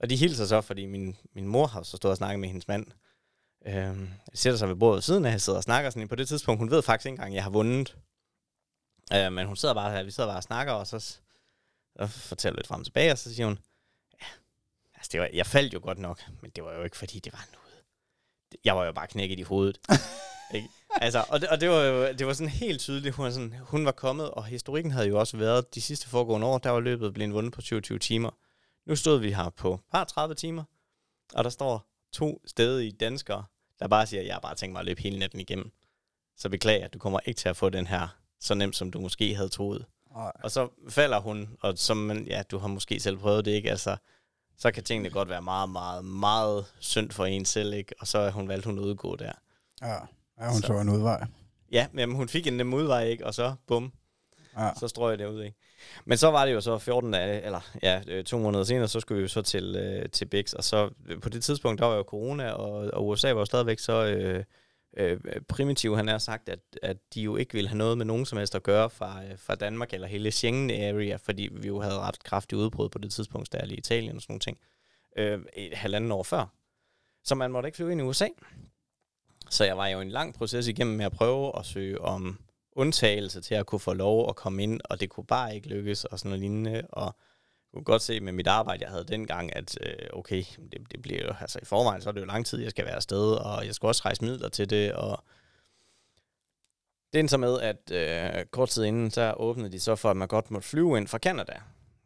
og 0.00 0.10
de 0.10 0.16
hilser 0.16 0.46
så, 0.46 0.60
fordi 0.60 0.86
min, 0.86 1.16
min 1.34 1.46
mor 1.46 1.66
har 1.66 1.82
så 1.82 1.96
stået 1.96 2.10
og 2.10 2.16
snakket 2.16 2.40
med 2.40 2.48
hendes 2.48 2.68
mand. 2.68 2.86
Øh, 3.66 3.74
jeg 3.74 4.34
sætter 4.34 4.58
sig 4.58 4.68
ved 4.68 4.76
bordet 4.76 5.04
siden 5.04 5.24
af, 5.24 5.30
jeg 5.30 5.40
sidder 5.40 5.56
og 5.56 5.62
snakker 5.62 5.90
sådan. 5.90 6.08
På 6.08 6.16
det 6.16 6.28
tidspunkt, 6.28 6.58
hun 6.58 6.70
ved 6.70 6.82
faktisk 6.82 7.06
ikke 7.06 7.12
engang, 7.12 7.32
at 7.32 7.34
jeg 7.34 7.42
har 7.42 7.50
vundet. 7.50 7.96
Øh, 9.12 9.32
men 9.32 9.46
hun 9.46 9.56
sidder 9.56 9.74
bare 9.74 9.92
her, 9.92 10.02
vi 10.02 10.10
sidder 10.10 10.28
bare 10.28 10.38
og 10.38 10.42
snakker, 10.42 10.72
og 10.72 10.86
så 10.86 11.18
og 11.94 12.10
fortæller 12.10 12.56
lidt 12.56 12.66
frem 12.66 12.80
og 12.80 12.86
tilbage, 12.86 13.12
og 13.12 13.18
så 13.18 13.34
siger 13.34 13.46
hun, 13.46 13.58
altså 15.00 15.08
det 15.12 15.20
var, 15.20 15.28
jeg 15.32 15.46
faldt 15.46 15.74
jo 15.74 15.80
godt 15.82 15.98
nok, 15.98 16.20
men 16.40 16.50
det 16.56 16.64
var 16.64 16.72
jo 16.74 16.82
ikke, 16.82 16.96
fordi 16.96 17.18
det 17.18 17.32
var 17.32 17.48
noget. 17.52 17.84
Jeg 18.64 18.76
var 18.76 18.84
jo 18.84 18.92
bare 18.92 19.06
knækket 19.06 19.38
i 19.38 19.42
hovedet. 19.42 19.80
ikke? 20.54 20.68
Altså, 20.90 21.24
og 21.28 21.40
det, 21.40 21.48
og 21.48 21.60
det 21.60 21.70
var 21.70 21.82
jo 21.82 22.12
det 22.12 22.26
var 22.26 22.32
sådan 22.32 22.48
helt 22.48 22.80
tydeligt, 22.80 23.14
hun 23.14 23.24
var, 23.24 23.30
sådan, 23.30 23.54
hun 23.60 23.84
var 23.84 23.92
kommet, 23.92 24.30
og 24.30 24.44
historikken 24.44 24.92
havde 24.92 25.08
jo 25.08 25.18
også 25.18 25.36
været, 25.36 25.74
de 25.74 25.80
sidste 25.80 26.08
foregående 26.08 26.46
år, 26.46 26.58
der 26.58 26.70
var 26.70 26.80
løbet 26.80 27.14
blevet 27.14 27.34
vundet 27.34 27.52
på 27.52 27.60
27 27.60 27.98
timer. 27.98 28.30
Nu 28.86 28.96
stod 28.96 29.20
vi 29.20 29.32
her 29.32 29.50
på 29.50 29.80
par 29.92 30.04
30 30.04 30.34
timer, 30.34 30.64
og 31.34 31.44
der 31.44 31.50
står 31.50 31.86
to 32.12 32.42
i 32.80 32.90
danskere, 32.90 33.44
der 33.78 33.88
bare 33.88 34.06
siger, 34.06 34.22
jeg 34.22 34.34
har 34.34 34.40
bare 34.40 34.54
tænkt 34.54 34.72
mig 34.72 34.80
at 34.80 34.86
løbe 34.86 35.02
hele 35.02 35.18
natten 35.18 35.40
igennem. 35.40 35.72
Så 36.36 36.48
beklager, 36.48 36.88
du 36.88 36.98
kommer 36.98 37.20
ikke 37.24 37.38
til 37.38 37.48
at 37.48 37.56
få 37.56 37.70
den 37.70 37.86
her 37.86 38.08
så 38.40 38.54
nemt, 38.54 38.76
som 38.76 38.90
du 38.90 39.00
måske 39.00 39.34
havde 39.34 39.48
troet. 39.48 39.86
Ej. 40.16 40.32
Og 40.42 40.50
så 40.50 40.68
falder 40.88 41.20
hun, 41.20 41.56
og 41.60 41.78
som, 41.78 42.10
ja, 42.10 42.42
du 42.50 42.58
har 42.58 42.68
måske 42.68 43.00
selv 43.00 43.18
prøvet 43.18 43.44
det, 43.44 43.50
ikke? 43.50 43.70
Altså, 43.70 43.96
så 44.60 44.70
kan 44.70 44.82
tingene 44.84 45.10
godt 45.10 45.28
være 45.28 45.42
meget, 45.42 45.70
meget, 45.70 46.04
meget 46.04 46.64
synd 46.80 47.10
for 47.10 47.24
en 47.24 47.44
selv, 47.44 47.74
ikke? 47.74 47.94
Og 48.00 48.06
så 48.06 48.18
er 48.18 48.30
hun 48.30 48.48
valgt 48.48 48.66
hun 48.66 48.78
at 48.78 48.82
udgå 48.82 49.16
der. 49.16 49.32
Ja, 49.82 49.92
ja 50.40 50.50
hun 50.52 50.60
Så. 50.60 50.66
så 50.66 50.72
en 50.80 50.88
udvej. 50.88 51.24
Ja, 51.72 51.86
men 51.92 52.14
hun 52.14 52.28
fik 52.28 52.46
en 52.46 52.56
nem 52.56 52.74
udvej, 52.74 53.04
ikke? 53.04 53.26
Og 53.26 53.34
så, 53.34 53.54
bum, 53.66 53.92
Ja. 54.58 54.70
så 54.80 54.88
strøg 54.88 55.10
jeg 55.10 55.18
det 55.18 55.26
ud, 55.26 55.42
ikke? 55.42 55.56
Men 56.04 56.18
så 56.18 56.30
var 56.30 56.46
det 56.46 56.52
jo 56.52 56.60
så 56.60 56.78
14 56.78 57.10
dage, 57.12 57.42
eller 57.42 57.60
ja, 57.82 58.00
øh, 58.06 58.24
to 58.24 58.38
måneder 58.38 58.64
senere, 58.64 58.88
så 58.88 59.00
skulle 59.00 59.16
vi 59.16 59.22
jo 59.22 59.28
så 59.28 59.42
til, 59.42 59.76
øh, 59.76 60.08
til 60.08 60.24
Bix, 60.24 60.52
og 60.52 60.64
så 60.64 60.90
øh, 61.08 61.20
på 61.20 61.28
det 61.28 61.44
tidspunkt, 61.44 61.80
der 61.80 61.86
var 61.86 61.94
jo 61.96 62.02
corona, 62.02 62.50
og, 62.52 62.90
og 62.92 63.08
USA 63.08 63.32
var 63.32 63.40
jo 63.40 63.44
stadigvæk 63.44 63.78
så 63.78 64.04
øh, 64.06 64.44
øh, 64.96 65.20
primitiv, 65.48 65.96
han 65.96 66.08
har 66.08 66.18
sagt, 66.18 66.48
at, 66.48 66.60
at 66.82 66.96
de 67.14 67.22
jo 67.22 67.36
ikke 67.36 67.54
ville 67.54 67.68
have 67.68 67.78
noget 67.78 67.98
med 67.98 68.06
nogen 68.06 68.26
som 68.26 68.38
helst 68.38 68.54
at 68.54 68.62
gøre 68.62 68.90
fra, 68.90 69.24
øh, 69.24 69.38
fra 69.38 69.54
Danmark 69.54 69.94
eller 69.94 70.06
hele 70.06 70.30
Schengen-area, 70.30 71.16
fordi 71.16 71.48
vi 71.52 71.68
jo 71.68 71.80
havde 71.80 71.98
ret 71.98 72.24
kraftig 72.24 72.58
udbrud 72.58 72.88
på 72.88 72.98
det 72.98 73.12
tidspunkt, 73.12 73.52
der 73.52 73.64
i 73.64 73.74
Italien 73.74 74.16
og 74.16 74.22
sådan 74.22 74.32
nogle 74.32 74.40
ting, 74.40 74.58
øh, 75.16 75.40
et 75.56 75.74
halvanden 75.74 76.12
år 76.12 76.22
før. 76.22 76.46
Så 77.24 77.34
man 77.34 77.52
måtte 77.52 77.66
ikke 77.66 77.76
flyve 77.76 77.92
ind 77.92 78.00
i 78.00 78.04
USA. 78.04 78.28
Så 79.50 79.64
jeg 79.64 79.76
var 79.76 79.86
jo 79.86 80.00
en 80.00 80.10
lang 80.10 80.34
proces 80.34 80.68
igennem 80.68 80.96
med 80.96 81.04
at 81.04 81.12
prøve 81.12 81.58
at 81.58 81.66
søge 81.66 82.00
om 82.00 82.38
undtagelse 82.72 83.40
til 83.40 83.54
at 83.54 83.66
kunne 83.66 83.80
få 83.80 83.92
lov 83.92 84.28
at 84.28 84.36
komme 84.36 84.62
ind, 84.62 84.80
og 84.84 85.00
det 85.00 85.10
kunne 85.10 85.26
bare 85.26 85.54
ikke 85.54 85.68
lykkes 85.68 86.04
og 86.04 86.18
sådan 86.18 86.28
noget 86.28 86.40
lignende. 86.40 86.86
Og 86.88 87.14
jeg 87.72 87.76
kunne 87.76 87.84
godt 87.84 88.02
se 88.02 88.20
med 88.20 88.32
mit 88.32 88.46
arbejde, 88.46 88.82
jeg 88.84 88.90
havde 88.90 89.04
dengang, 89.04 89.56
at 89.56 89.78
øh, 89.86 90.06
okay, 90.12 90.44
det, 90.72 90.80
det 90.90 91.02
bliver 91.02 91.24
jo, 91.24 91.34
altså 91.40 91.58
i 91.62 91.64
forvejen, 91.64 92.02
så 92.02 92.08
er 92.08 92.12
det 92.12 92.20
jo 92.20 92.26
lang 92.26 92.46
tid, 92.46 92.60
jeg 92.60 92.70
skal 92.70 92.84
være 92.84 92.94
afsted, 92.94 93.32
og 93.32 93.66
jeg 93.66 93.74
skal 93.74 93.86
også 93.86 94.02
rejse 94.04 94.24
midler 94.24 94.48
til 94.48 94.70
det, 94.70 94.92
og 94.92 95.24
det 97.12 97.18
endte 97.18 97.30
så 97.30 97.36
med, 97.36 97.60
at 97.60 97.90
øh, 97.92 98.44
kort 98.44 98.68
tid 98.68 98.84
inden, 98.84 99.10
så 99.10 99.34
åbnede 99.36 99.72
de 99.72 99.80
så 99.80 99.96
for, 99.96 100.10
at 100.10 100.16
man 100.16 100.28
godt 100.28 100.50
måtte 100.50 100.68
flyve 100.68 100.98
ind 100.98 101.08
fra 101.08 101.18
Canada. 101.18 101.60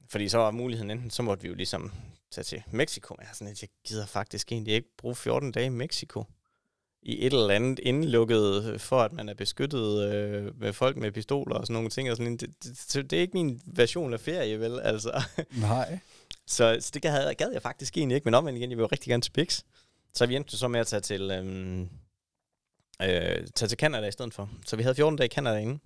Fordi 0.09 0.28
så 0.28 0.39
var 0.39 0.51
muligheden 0.51 0.91
enten, 0.91 1.11
så 1.11 1.23
måtte 1.23 1.43
vi 1.43 1.49
jo 1.49 1.55
ligesom 1.55 1.93
tage 2.31 2.45
til 2.45 2.62
Mexico. 2.70 3.15
Men 3.15 3.27
jeg, 3.27 3.31
sådan, 3.35 3.53
at 3.53 3.62
jeg 3.62 3.69
gider 3.85 4.07
faktisk 4.07 4.53
egentlig 4.53 4.74
ikke 4.74 4.89
bruge 4.99 5.15
14 5.15 5.53
dage 5.53 5.66
i 5.66 5.69
Mexico 5.69 6.24
i 7.05 7.26
et 7.26 7.32
eller 7.32 7.55
andet 7.55 7.78
indlukket, 7.78 8.81
for 8.81 9.01
at 9.01 9.12
man 9.12 9.28
er 9.28 9.35
beskyttet 9.35 10.14
øh, 10.14 10.60
med 10.60 10.72
folk 10.72 10.97
med 10.97 11.12
pistoler 11.12 11.55
og 11.55 11.66
sådan 11.66 11.74
nogle 11.74 11.90
ting. 11.90 12.10
Og 12.10 12.16
sådan, 12.16 12.36
det, 12.36 12.51
det, 12.64 13.10
det 13.10 13.16
er 13.16 13.20
ikke 13.20 13.36
min 13.36 13.60
version 13.66 14.12
af 14.12 14.20
ferie, 14.20 14.60
vel? 14.60 14.81
Altså. 14.81 15.22
Nej. 15.60 15.98
Så, 16.47 16.76
så 16.81 16.90
det 16.94 17.02
gad, 17.02 17.35
gad 17.35 17.51
jeg 17.52 17.62
faktisk 17.62 17.97
egentlig 17.97 18.14
ikke, 18.14 18.24
men 18.24 18.35
omvendt 18.35 18.59
igen, 18.59 18.70
jeg 18.70 18.78
vil 18.78 18.82
jo 18.82 18.89
rigtig 18.93 19.10
gerne 19.10 19.20
til 19.20 19.31
Bix. 19.31 19.62
Så 20.14 20.26
vi 20.26 20.36
endte 20.36 20.56
så 20.56 20.68
med 20.68 20.81
at 20.81 20.86
tage 20.86 21.01
til, 21.01 21.31
øhm, 21.31 21.82
øh, 23.02 23.47
tage 23.55 23.68
til 23.68 23.78
Canada 23.78 24.06
i 24.06 24.12
stedet 24.12 24.35
for. 24.35 24.51
Så 24.66 24.76
vi 24.76 24.82
havde 24.82 24.94
14 24.94 25.16
dage 25.16 25.26
i 25.26 25.35
Canada 25.35 25.56
inden. 25.56 25.81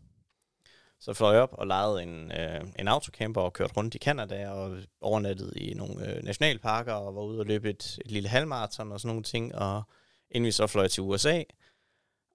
Så 1.00 1.14
fløj 1.14 1.32
jeg 1.32 1.42
op 1.42 1.52
og 1.52 1.66
lejede 1.66 2.02
en, 2.02 2.32
øh, 2.32 2.60
en 2.78 2.88
autocamper 2.88 3.40
og 3.40 3.52
kørte 3.52 3.74
rundt 3.76 3.94
i 3.94 3.98
Canada 3.98 4.48
og 4.48 4.78
overnattede 5.00 5.58
i 5.58 5.74
nogle 5.74 6.06
øh, 6.06 6.24
nationalparker 6.24 6.92
og 6.92 7.14
var 7.14 7.22
ude 7.22 7.40
og 7.40 7.46
løbe 7.46 7.70
et, 7.70 7.98
et 8.04 8.10
lille 8.10 8.28
halvmarathon 8.28 8.92
og 8.92 9.00
sådan 9.00 9.08
nogle 9.08 9.22
ting. 9.22 9.54
Og 9.54 9.82
inden 10.30 10.46
vi 10.46 10.52
så 10.52 10.66
fløj 10.66 10.88
til 10.88 11.02
USA. 11.02 11.42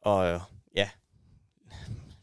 Og 0.01 0.25
øh, 0.25 0.39
ja, 0.75 0.89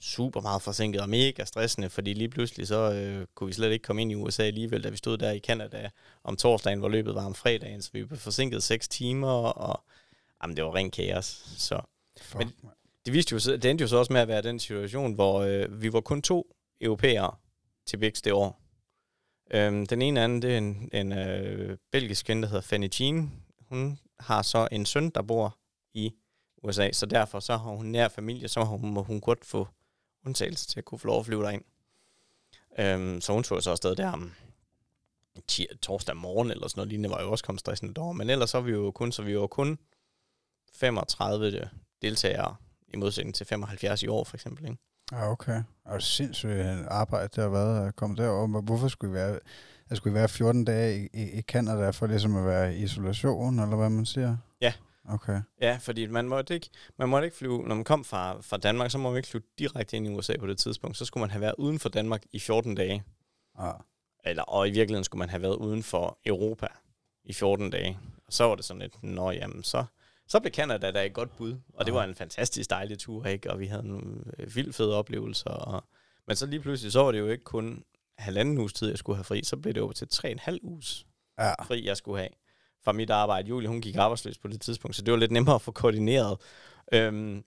super 0.01 0.41
meget 0.41 0.63
forsinket 0.63 1.01
og 1.01 1.09
mega 1.09 1.45
stressende, 1.45 1.91
fordi 1.91 2.13
lige 2.13 2.29
pludselig 2.29 2.67
så 2.69 2.93
øh, 2.93 3.27
kunne 3.35 3.47
vi 3.47 3.53
slet 3.53 3.73
ikke 3.73 3.83
komme 3.83 4.03
ind 4.03 4.13
i 4.13 4.15
USA 4.15 4.43
alligevel, 4.43 4.85
da 4.85 4.89
vi 4.89 4.97
stod 4.97 5.19
der 5.19 5.31
i 5.31 5.39
Canada 5.39 5.91
om 6.25 6.37
torsdagen, 6.37 6.79
hvor 6.79 6.89
løbet 6.89 7.15
var 7.15 7.27
om 7.27 7.35
fredagen, 7.35 7.83
så 7.83 7.91
vi 7.93 8.05
blev 8.05 8.19
forsinket 8.19 8.63
6 8.63 8.89
timer, 8.89 9.33
og 9.43 9.85
jamen, 10.43 10.57
det 10.57 10.65
var 10.65 10.75
ren 10.75 10.91
kaos. 10.91 11.55
Så 11.59 11.81
Fuck, 12.21 12.39
Men- 12.39 12.53
det, 13.05 13.13
viste 13.13 13.33
jo, 13.33 13.39
det 13.57 13.65
endte 13.65 13.83
jo 13.83 13.89
så 13.89 13.97
også 13.97 14.13
med 14.13 14.21
at 14.21 14.29
være 14.29 14.43
den 14.43 14.59
situation, 14.59 15.13
hvor 15.13 15.41
øh, 15.41 15.83
vi 15.83 15.93
var 15.93 16.01
kun 16.01 16.23
to 16.23 16.55
europæere 16.81 17.35
til 17.87 17.97
Bix 17.97 18.23
det 18.23 18.33
år. 18.33 18.61
Øhm, 19.51 19.87
den 19.87 20.03
ene 20.03 20.21
anden, 20.25 20.43
det 20.43 20.53
er 20.55 20.59
en, 20.59 20.91
en 20.93 21.13
øh, 21.13 21.77
belgisk 21.93 22.27
kvinde, 22.27 22.43
der 22.43 22.49
hedder 22.49 22.63
Fanny 22.63 22.89
Jean. 23.01 23.33
Hun 23.69 23.99
har 24.21 24.43
så 24.43 24.69
en 24.73 24.87
søn, 24.87 25.11
der 25.11 25.23
bor 25.23 25.57
i 25.95 26.13
USA, 26.63 26.93
så 26.93 27.07
derfor 27.07 27.41
så 27.41 27.57
har 27.57 27.71
hun 27.71 27.87
nær 27.87 28.09
familie, 28.09 28.49
så 28.49 28.61
har 28.61 28.77
hun, 28.77 28.91
må 28.91 29.03
hun 29.03 29.21
godt 29.21 29.45
få 29.45 29.69
undtagelse 30.27 30.67
til 30.67 30.79
at 30.79 30.85
kunne 30.85 30.99
få 30.99 31.07
lov 31.07 31.21
at 31.21 31.27
flyve 31.27 31.43
derind. 31.43 31.63
Øhm, 32.79 33.21
så 33.21 33.33
hun 33.33 33.43
tog 33.43 33.63
så 33.63 33.71
afsted 33.71 33.97
der 33.97 34.13
om 34.13 34.33
torsdag 35.83 36.17
morgen 36.17 36.51
eller 36.51 36.69
sådan 36.69 36.79
noget 36.79 36.89
lignende, 36.89 37.11
var 37.11 37.23
jo 37.23 37.31
også 37.31 37.45
kommet 37.45 37.61
stressende 37.61 37.95
derovre. 37.95 38.15
Men 38.15 38.31
ellers 38.31 38.51
så 38.51 38.59
er 38.59 38.63
vi 38.63 38.71
jo 38.71 38.91
kun, 38.91 39.13
så 39.13 39.23
vi 39.23 39.39
var 39.39 39.47
kun 39.47 39.79
35 40.75 41.71
deltagere 42.03 42.57
i 42.89 42.97
modsætning 42.97 43.35
til 43.35 43.47
75 43.47 44.03
i 44.03 44.07
år 44.07 44.25
for 44.25 44.37
eksempel. 44.37 44.65
Ikke? 44.65 44.79
Ja, 45.13 45.31
okay. 45.31 45.63
Og 45.85 45.95
det 45.95 46.03
sindssygt 46.03 46.87
arbejde, 46.89 47.29
der 47.37 47.43
har 47.43 47.49
været 47.49 47.89
at 47.89 47.97
komme 47.97 48.17
derover. 48.17 48.61
Hvorfor 48.61 48.89
skulle 48.89 49.11
I 49.11 49.15
være, 49.15 49.39
jeg 49.91 49.97
skulle 49.97 50.13
I 50.13 50.15
være 50.15 50.29
14 50.29 50.65
dage 50.65 51.05
i, 51.05 51.09
i, 51.13 51.39
i 51.39 51.43
Canada 51.43 51.91
for 51.91 52.07
ligesom 52.07 52.37
at 52.37 52.45
være 52.45 52.75
i 52.75 52.83
isolation, 52.83 53.59
eller 53.59 53.77
hvad 53.77 53.91
man 53.91 54.07
siger? 54.07 54.37
Ja. 54.61 54.73
Okay. 55.09 55.41
Ja, 55.61 55.79
fordi 55.81 56.07
man 56.07 56.29
måtte 56.29 56.55
ikke, 56.55 56.71
man 56.99 57.09
måtte 57.09 57.25
ikke 57.25 57.37
flyve, 57.37 57.69
når 57.69 57.75
man 57.75 57.85
kom 57.85 58.05
fra, 58.05 58.41
fra 58.41 58.57
Danmark, 58.57 58.91
så 58.91 58.99
må 58.99 59.09
man 59.11 59.17
ikke 59.17 59.29
flyve 59.29 59.43
direkte 59.59 59.97
ind 59.97 60.07
i 60.07 60.11
USA 60.11 60.37
på 60.39 60.47
det 60.47 60.59
tidspunkt. 60.59 60.97
Så 60.97 61.05
skulle 61.05 61.23
man 61.23 61.31
have 61.31 61.41
været 61.41 61.55
uden 61.59 61.79
for 61.79 61.89
Danmark 61.89 62.23
i 62.33 62.39
14 62.39 62.75
dage. 62.75 63.05
Ja. 63.61 63.73
Eller, 64.25 64.43
og 64.43 64.69
i 64.69 64.71
virkeligheden 64.71 65.05
skulle 65.05 65.19
man 65.19 65.29
have 65.29 65.43
været 65.43 65.57
uden 65.57 65.83
for 65.83 66.19
Europa 66.27 66.67
i 67.25 67.33
14 67.33 67.71
dage. 67.71 67.99
Og 68.27 68.33
så 68.33 68.45
var 68.45 68.55
det 68.55 68.65
sådan 68.65 68.83
lidt, 68.83 69.03
nå 69.03 69.31
jamen, 69.31 69.63
så, 69.63 69.85
så 70.27 70.41
blev 70.41 70.53
Canada 70.53 70.91
da 70.91 71.07
et 71.07 71.13
godt 71.13 71.37
bud. 71.37 71.57
Og 71.75 71.87
det 71.87 71.95
var 71.95 72.05
en 72.05 72.15
fantastisk 72.15 72.71
dejlig 72.71 72.99
tur, 72.99 73.25
ikke? 73.25 73.51
Og 73.51 73.61
vi 73.61 73.67
havde 73.67 73.89
nogle 73.89 74.25
øh, 74.39 74.55
vildt 74.55 74.75
fede 74.75 74.95
oplevelser. 74.97 75.51
Og, 75.51 75.85
men 76.27 76.37
så 76.37 76.47
lige 76.47 76.61
pludselig, 76.61 76.93
så 76.93 77.03
var 77.03 77.13
det 77.13 77.19
jo 77.19 77.29
ikke 77.29 77.45
kun 77.45 77.85
halvanden 78.19 78.59
uges 78.59 78.73
tid, 78.73 78.89
jeg 78.89 78.99
skulle 78.99 79.17
have 79.17 79.25
fri. 79.25 79.45
Så 79.45 79.57
blev 79.57 79.75
det 79.75 79.83
over 79.83 79.93
til 79.93 80.09
tre 80.09 80.29
og 80.29 80.33
en 80.33 80.39
halv 80.39 80.59
uges 80.63 81.07
Ja. 81.39 81.63
fri, 81.63 81.87
jeg 81.87 81.97
skulle 81.97 82.19
have 82.19 82.29
fra 82.85 82.93
mit 82.93 83.11
arbejde. 83.11 83.49
Julie, 83.49 83.69
hun 83.69 83.81
gik 83.81 83.97
arbejdsløs 83.97 84.39
på 84.39 84.49
det 84.49 84.61
tidspunkt, 84.61 84.97
så 84.97 85.03
det 85.03 85.13
var 85.13 85.19
lidt 85.19 85.33
nemmere 85.33 85.55
at 85.55 85.63
få 85.63 85.73
koordineret. 85.73 86.39
Øhm, 86.93 87.45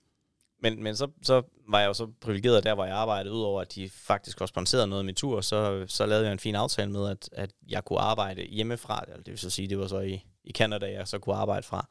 men, 0.62 0.84
men 0.84 0.96
så, 0.96 1.08
så 1.22 1.42
var 1.70 1.80
jeg 1.80 1.88
jo 1.88 1.94
så 1.94 2.08
privilegeret 2.22 2.64
der, 2.64 2.74
hvor 2.74 2.86
jeg 2.86 2.96
arbejdede, 2.96 3.34
udover 3.34 3.62
at 3.62 3.76
de 3.76 3.90
faktisk 3.90 4.42
også 4.42 4.52
sponserede 4.52 4.88
noget 4.88 5.02
af 5.02 5.06
min 5.06 5.16
tur, 5.16 5.42
så, 5.42 5.86
så 5.88 6.06
lavede 6.06 6.26
jeg 6.26 6.34
en 6.34 6.40
fin 6.40 6.56
aftale 6.56 6.92
med, 6.92 7.10
at, 7.10 7.30
at 7.32 7.52
jeg 7.70 7.86
kunne 7.86 8.00
arbejde 8.00 8.42
hjemmefra. 8.42 9.04
Det 9.18 9.28
vil 9.28 9.38
så 9.38 9.50
sige, 9.50 9.68
det 9.68 9.80
var 9.80 9.88
så 9.88 10.00
i, 10.00 10.26
i 10.44 10.52
Canada, 10.52 10.92
jeg 10.92 11.08
så 11.08 11.20
kunne 11.20 11.36
arbejde 11.36 11.64
fra. 11.64 11.88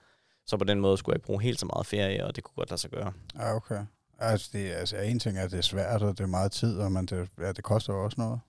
Så 0.46 0.56
på 0.56 0.64
den 0.64 0.80
måde 0.80 0.96
skulle 0.96 1.14
jeg 1.14 1.18
ikke 1.18 1.26
bruge 1.26 1.42
helt 1.42 1.60
så 1.60 1.66
meget 1.66 1.86
ferie, 1.86 2.26
og 2.26 2.36
det 2.36 2.44
kunne 2.44 2.54
godt 2.56 2.70
lade 2.70 2.80
sig 2.80 2.90
gøre. 2.90 3.12
Ja, 3.38 3.54
okay. 3.54 3.84
Altså, 4.18 4.50
det, 4.52 4.70
altså, 4.70 4.96
en 4.96 5.18
ting 5.18 5.38
er, 5.38 5.42
at 5.42 5.50
det 5.50 5.58
er 5.58 5.62
svært, 5.62 6.02
og 6.02 6.18
det 6.18 6.24
er 6.24 6.28
meget 6.28 6.52
tid, 6.52 6.78
og 6.78 6.92
man, 6.92 7.06
det, 7.06 7.28
ja, 7.38 7.52
det 7.52 7.64
koster 7.64 7.92
jo 7.92 8.04
også 8.04 8.20
noget. 8.20 8.40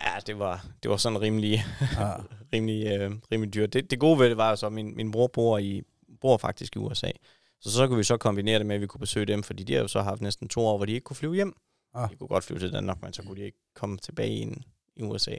Ja, 0.00 0.18
det 0.26 0.38
var, 0.38 0.66
det 0.82 0.90
var 0.90 0.96
sådan 0.96 1.20
rimelig, 1.20 1.64
Ja. 1.98 2.12
rimelig, 2.52 2.86
øh, 2.86 3.12
rimelig 3.32 3.54
dyrt. 3.54 3.72
Det, 3.72 3.90
det 3.90 3.98
gode 3.98 4.18
ved 4.18 4.28
det 4.28 4.36
var 4.36 4.50
jo 4.50 4.56
så, 4.56 4.66
at 4.66 4.72
min, 4.72 4.96
min 4.96 5.10
bror 5.10 5.26
bor, 5.26 5.58
i, 5.58 5.82
bor 6.20 6.36
faktisk 6.36 6.76
i 6.76 6.78
USA. 6.78 7.10
Så 7.60 7.70
så 7.70 7.86
kunne 7.86 7.96
vi 7.98 8.04
så 8.04 8.16
kombinere 8.16 8.58
det 8.58 8.66
med, 8.66 8.74
at 8.74 8.80
vi 8.80 8.86
kunne 8.86 9.00
besøge 9.00 9.26
dem, 9.26 9.42
fordi 9.42 9.62
de 9.62 9.72
har 9.72 9.80
jo 9.80 9.88
så 9.88 10.02
haft 10.02 10.20
næsten 10.20 10.48
to 10.48 10.60
år, 10.60 10.76
hvor 10.76 10.86
de 10.86 10.92
ikke 10.92 11.04
kunne 11.04 11.16
flyve 11.16 11.34
hjem. 11.34 11.56
Ah. 11.94 12.10
De 12.10 12.16
kunne 12.16 12.28
godt 12.28 12.44
flyve 12.44 12.60
til 12.60 12.72
Danmark, 12.72 13.02
men 13.02 13.12
så 13.12 13.22
kunne 13.22 13.36
de 13.36 13.44
ikke 13.44 13.58
komme 13.74 13.98
tilbage 13.98 14.30
i, 14.30 14.62
i 14.96 15.02
USA, 15.02 15.34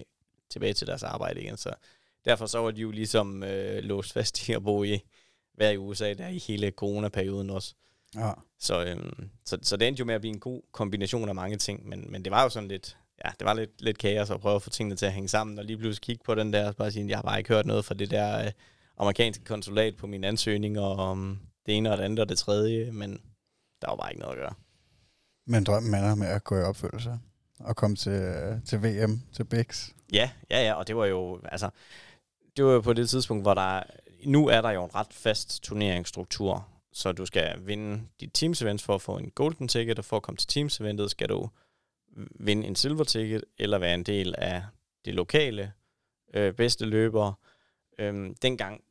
tilbage 0.49 0.73
til 0.73 0.88
deres 0.88 1.03
arbejde 1.03 1.41
igen. 1.41 1.57
Så 1.57 1.73
derfor 2.25 2.45
så 2.45 2.59
var 2.59 2.71
de 2.71 2.81
jo 2.81 2.91
ligesom 2.91 3.43
øh, 3.43 3.84
låst 3.84 4.13
fast 4.13 4.49
i 4.49 4.53
at 4.53 4.63
bo 4.63 4.84
i, 4.84 4.99
være 5.57 5.73
i 5.73 5.77
USA 5.77 6.13
der 6.13 6.27
i 6.27 6.38
hele 6.38 6.71
coronaperioden 6.71 7.49
også. 7.49 7.73
Ja. 8.15 8.31
Så, 8.59 8.85
øhm, 8.85 9.30
så, 9.45 9.57
så 9.61 9.77
det 9.77 9.88
endte 9.88 9.99
jo 9.99 10.05
med 10.05 10.15
at 10.15 10.21
blive 10.21 10.34
en 10.34 10.39
god 10.39 10.61
kombination 10.71 11.30
af 11.30 11.35
mange 11.35 11.57
ting, 11.57 11.88
men, 11.89 12.11
men 12.11 12.23
det 12.25 12.31
var 12.31 12.43
jo 12.43 12.49
sådan 12.49 12.69
lidt, 12.69 12.97
ja, 13.24 13.30
det 13.40 13.45
var 13.45 13.54
lidt, 13.54 13.82
lidt 13.82 13.98
kaos 13.98 14.30
at 14.30 14.40
prøve 14.40 14.56
at 14.56 14.62
få 14.62 14.70
tingene 14.70 14.95
til 14.95 15.06
at 15.06 15.14
hænge 15.14 15.30
sammen, 15.30 15.60
og 15.60 15.66
lige 15.66 15.78
pludselig 15.78 16.02
kigge 16.02 16.24
på 16.26 16.36
den 16.36 16.54
der, 16.54 16.68
og 16.68 16.76
bare 16.76 16.91
sige, 16.91 17.10
jeg 17.10 17.18
har 17.18 17.24
bare 17.24 17.38
ikke 17.38 17.54
hørt 17.54 17.66
noget 17.66 17.86
fra 17.86 17.95
det 17.95 18.12
der 18.12 18.45
øh, 18.45 18.52
amerikanske 18.98 19.44
konsulat 19.44 19.98
på 19.98 20.08
min 20.08 20.24
ansøgning, 20.24 20.80
og 20.80 20.95
om 20.95 21.40
det 21.66 21.78
ene 21.78 21.91
og 21.91 21.98
det 21.98 22.04
andet 22.04 22.20
og 22.20 22.30
det 22.30 22.38
tredje, 22.38 22.91
men 22.91 23.22
der 23.82 23.90
var 23.90 23.95
bare 23.95 24.12
ikke 24.12 24.22
noget 24.22 24.34
at 24.34 24.40
gøre. 24.40 24.54
Men 25.48 25.64
drømmen 25.64 25.95
ender 25.95 26.16
med 26.16 26.28
at 26.28 26.44
gå 26.44 26.58
i 26.58 26.62
opfyldelse 26.62 27.20
og 27.60 27.76
komme 27.76 27.95
til, 27.95 28.34
til 28.66 28.84
VM, 28.84 29.22
til 29.34 29.44
Bix. 29.44 29.90
Ja, 30.14 30.30
ja, 30.50 30.64
ja, 30.64 30.74
og 30.74 30.88
det 30.88 30.95
var 30.95 31.06
jo, 31.06 31.41
altså, 31.44 31.70
det 32.58 32.66
var 32.66 32.72
jo 32.72 32.82
på 32.82 32.94
det 32.94 33.10
tidspunkt, 33.10 33.44
hvor 33.44 33.54
der, 33.54 33.84
nu 34.26 34.48
er 34.48 34.62
der 34.62 34.72
jo 34.72 34.84
en 34.84 34.95
ret 34.95 35.14
fast 35.14 35.64
turneringsstruktur, 35.64 36.68
så 36.94 37.12
du 37.12 37.26
skal 37.26 37.56
vinde 37.66 38.02
dit 38.20 38.32
teams 38.34 38.62
events 38.62 38.84
for 38.84 38.95
at 38.95 39.02
få 39.02 39.18
en 39.18 39.30
golden 39.30 39.68
ticket, 39.68 40.00
og 40.00 40.06
for 40.06 40.16
at 40.16 40.24
komme 40.24 40.38
til 40.38 40.48
teams 40.48 40.80
eventet 40.80 41.12
skal 41.12 41.30
du 41.30 41.50
vinde 42.40 42.68
en 42.68 42.76
silver 42.76 43.03
ticket, 43.03 43.44
eller 43.57 43.77
være 43.77 43.94
en 43.94 44.03
del 44.03 44.35
af 44.38 44.64
det 45.06 45.14
lokale 45.14 45.73
øh, 46.34 46.53
bedste 46.53 46.85
løbere. 46.85 47.34
Øhm, 47.99 48.35
dengang, 48.41 48.81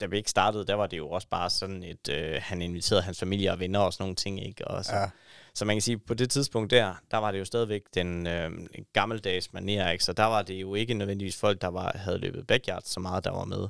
da 0.00 0.06
vi 0.06 0.16
ikke 0.16 0.30
startede, 0.30 0.66
der 0.66 0.74
var 0.74 0.86
det 0.86 0.96
jo 0.98 1.08
også 1.10 1.28
bare 1.28 1.50
sådan 1.50 1.82
et, 1.82 2.08
øh, 2.08 2.36
han 2.42 2.62
inviterede 2.62 3.02
hans 3.02 3.18
familie 3.18 3.52
og 3.52 3.60
venner 3.60 3.78
og 3.80 3.92
sådan 3.92 4.02
nogle 4.02 4.14
ting, 4.14 4.46
ikke? 4.46 4.68
Og 4.68 4.84
så, 4.84 4.96
Ja. 4.96 5.10
så 5.54 5.64
man 5.64 5.76
kan 5.76 5.80
sige, 5.82 5.98
på 5.98 6.14
det 6.14 6.30
tidspunkt 6.30 6.70
der, 6.70 6.94
der 7.10 7.16
var 7.16 7.30
det 7.32 7.38
jo 7.38 7.44
stadigvæk 7.44 7.82
den 7.94 8.26
øh, 8.26 8.50
gammeldags 8.92 9.48
manér, 9.48 9.88
ikke? 9.90 10.04
Så 10.04 10.12
der 10.12 10.24
var 10.24 10.42
det 10.42 10.54
jo 10.54 10.74
ikke 10.74 10.94
nødvendigvis 10.94 11.36
folk, 11.40 11.60
der 11.60 11.68
var, 11.68 11.92
havde 11.98 12.18
løbet 12.18 12.46
backyard 12.46 12.82
så 12.84 13.00
meget, 13.00 13.24
der 13.24 13.30
var 13.30 13.44
med. 13.44 13.68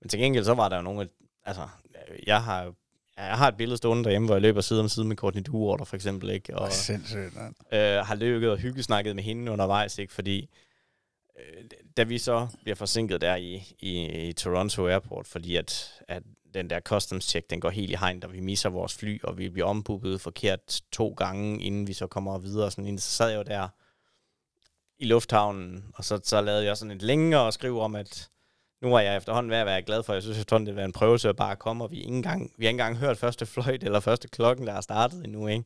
Men 0.00 0.08
til 0.08 0.18
gengæld 0.20 0.44
så 0.44 0.54
var 0.54 0.68
der 0.68 0.76
jo 0.76 0.82
nogle, 0.82 1.00
af- 1.00 1.26
altså, 1.44 1.68
jeg 2.26 2.42
har 2.44 2.74
jo- 3.18 3.24
jeg 3.24 3.38
har 3.38 3.48
et 3.48 3.56
billede 3.56 3.76
stående 3.76 4.04
derhjemme, 4.04 4.26
hvor 4.26 4.34
jeg 4.34 4.42
løber 4.42 4.60
side 4.60 4.80
om 4.80 4.88
side 4.88 5.04
med 5.06 5.16
Courtney 5.16 5.42
Duorter 5.46 5.84
for 5.84 5.96
eksempel, 5.96 6.30
ikke? 6.30 6.58
Og, 6.58 6.72
sindssygt, 6.72 7.34
mand. 7.36 7.54
øh, 7.72 8.06
har 8.06 8.14
løbet 8.14 8.50
og 8.50 8.58
hyggesnakket 8.58 9.16
med 9.16 9.24
hende 9.24 9.52
undervejs, 9.52 9.98
ikke? 9.98 10.12
Fordi 10.12 10.48
øh, 11.38 11.64
da 11.96 12.02
vi 12.02 12.18
så 12.18 12.48
bliver 12.62 12.76
forsinket 12.76 13.20
der 13.20 13.36
i, 13.36 13.74
i, 13.78 14.06
i 14.28 14.32
Toronto 14.32 14.86
Airport, 14.88 15.26
fordi 15.26 15.56
at, 15.56 15.92
at 16.08 16.22
den 16.54 16.70
der 16.70 16.80
customs 16.80 17.24
check, 17.24 17.50
den 17.50 17.60
går 17.60 17.70
helt 17.70 17.90
i 17.90 17.94
hegn, 18.00 18.24
og 18.24 18.32
vi 18.32 18.40
misser 18.40 18.68
vores 18.68 18.94
fly, 18.94 19.22
og 19.22 19.38
vi 19.38 19.48
bliver 19.48 19.66
ombooket 19.66 20.20
forkert 20.20 20.80
to 20.92 21.08
gange, 21.16 21.62
inden 21.62 21.86
vi 21.86 21.92
så 21.92 22.06
kommer 22.06 22.38
videre. 22.38 22.70
Sådan, 22.70 22.86
en, 22.86 22.98
så 22.98 23.10
sad 23.10 23.28
jeg 23.28 23.38
jo 23.38 23.42
der 23.42 23.68
i 24.98 25.04
lufthavnen, 25.04 25.84
og 25.94 26.04
så, 26.04 26.20
så 26.24 26.40
lavede 26.40 26.64
jeg 26.64 26.76
sådan 26.76 26.92
et 26.96 27.02
længere 27.02 27.52
skriv 27.52 27.78
om, 27.80 27.94
at 27.94 28.28
nu 28.86 28.94
er 28.94 29.00
jeg 29.00 29.16
efterhånden 29.16 29.50
ved 29.50 29.58
at 29.58 29.66
være 29.66 29.82
glad 29.82 30.02
for, 30.02 30.12
jeg 30.12 30.22
synes 30.22 30.38
efterhånden, 30.38 30.66
det 30.66 30.72
vil 30.74 30.76
være 30.76 30.84
en 30.84 30.92
prøvelse 30.92 31.28
at 31.28 31.36
bare 31.36 31.56
komme, 31.56 31.84
og 31.84 31.90
vi, 31.90 31.96
ikke 31.96 32.08
engang, 32.08 32.52
vi 32.58 32.64
har 32.64 32.68
ikke 32.68 32.80
engang 32.82 32.96
hørt 32.96 33.18
første 33.18 33.46
fløjt 33.46 33.84
eller 33.84 34.00
første 34.00 34.28
klokken, 34.28 34.66
der 34.66 34.72
er 34.72 34.80
startet 34.80 35.24
endnu, 35.24 35.46
ikke? 35.46 35.64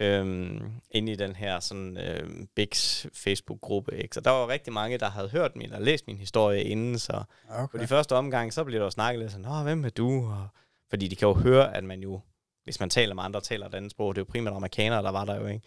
Øhm, 0.00 0.72
inde 0.90 1.12
i 1.12 1.16
den 1.16 1.36
her 1.36 1.60
sådan 1.60 1.98
øhm, 1.98 2.48
Bigs 2.56 3.06
Facebook-gruppe, 3.14 3.96
ikke? 4.02 4.14
Så 4.14 4.20
der 4.20 4.30
var 4.30 4.48
rigtig 4.48 4.72
mange, 4.72 4.98
der 4.98 5.10
havde 5.10 5.28
hørt 5.28 5.56
min, 5.56 5.66
eller 5.66 5.80
læst 5.80 6.06
min 6.06 6.18
historie 6.18 6.62
inden, 6.62 6.98
så 6.98 7.22
på 7.48 7.54
Okay. 7.62 7.78
de 7.78 7.86
første 7.86 8.12
omgang, 8.12 8.52
så 8.52 8.64
bliver 8.64 8.78
der 8.78 8.86
jo 8.86 8.90
snakket 8.90 9.20
lidt 9.20 9.32
sådan, 9.32 9.46
Nå, 9.46 9.62
hvem 9.62 9.84
er 9.84 9.88
du? 9.90 10.26
Og, 10.26 10.48
fordi 10.90 11.08
de 11.08 11.16
kan 11.16 11.28
jo 11.28 11.34
høre, 11.34 11.76
at 11.76 11.84
man 11.84 12.00
jo, 12.00 12.20
hvis 12.64 12.80
man 12.80 12.90
taler 12.90 13.14
med 13.14 13.22
andre, 13.22 13.40
taler 13.40 13.66
et 13.66 13.74
andet 13.74 13.90
sprog, 13.90 14.14
det 14.14 14.20
er 14.20 14.24
jo 14.28 14.32
primært 14.32 14.54
amerikanere, 14.54 15.02
der 15.02 15.10
var 15.10 15.24
der 15.24 15.40
jo, 15.40 15.46
ikke? 15.46 15.66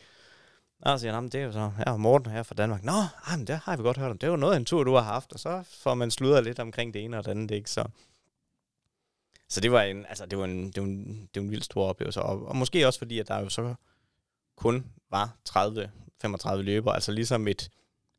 Og 0.81 0.99
så 0.99 1.01
siger 1.01 1.13
han, 1.13 1.23
det 1.23 1.35
er 1.35 1.43
jo 1.45 1.51
så, 1.51 1.71
ja, 1.87 1.97
Morten 1.97 2.31
her 2.31 2.43
fra 2.43 2.55
Danmark. 2.55 2.83
Nå, 2.83 2.91
jamen, 3.29 3.47
det 3.47 3.59
har 3.63 3.77
vi 3.77 3.83
godt 3.83 3.97
hørt 3.97 4.11
om. 4.11 4.17
Det 4.17 4.27
er 4.27 4.31
jo 4.31 4.37
noget 4.37 4.53
af 4.53 4.57
en 4.57 4.65
tur, 4.65 4.83
du 4.83 4.93
har 4.93 5.01
haft, 5.01 5.33
og 5.33 5.39
så 5.39 5.63
får 5.63 5.93
man 5.93 6.11
sludret 6.11 6.43
lidt 6.43 6.59
omkring 6.59 6.93
det 6.93 7.03
ene 7.03 7.17
og 7.17 7.25
det 7.25 7.31
andet, 7.31 7.51
ikke? 7.51 7.69
Så, 7.69 7.85
så 9.49 9.61
det 9.61 9.71
var 9.71 9.81
en, 9.81 10.05
altså, 10.05 10.25
det 10.25 10.37
var 10.37 10.45
en, 10.45 10.71
det 10.71 10.81
var 10.81 10.87
en, 10.87 11.29
det 11.33 11.41
var 11.41 11.41
en 11.41 11.51
vild 11.51 11.61
stor 11.61 11.87
oplevelse, 11.87 12.21
og, 12.21 12.47
og 12.47 12.55
måske 12.55 12.87
også 12.87 12.99
fordi, 12.99 13.19
at 13.19 13.27
der 13.27 13.39
jo 13.39 13.49
så 13.49 13.75
kun 14.55 14.85
var 15.11 15.37
30-35 15.49 16.55
løber, 16.55 16.91
altså 16.91 17.11
ligesom 17.11 17.47
et 17.47 17.69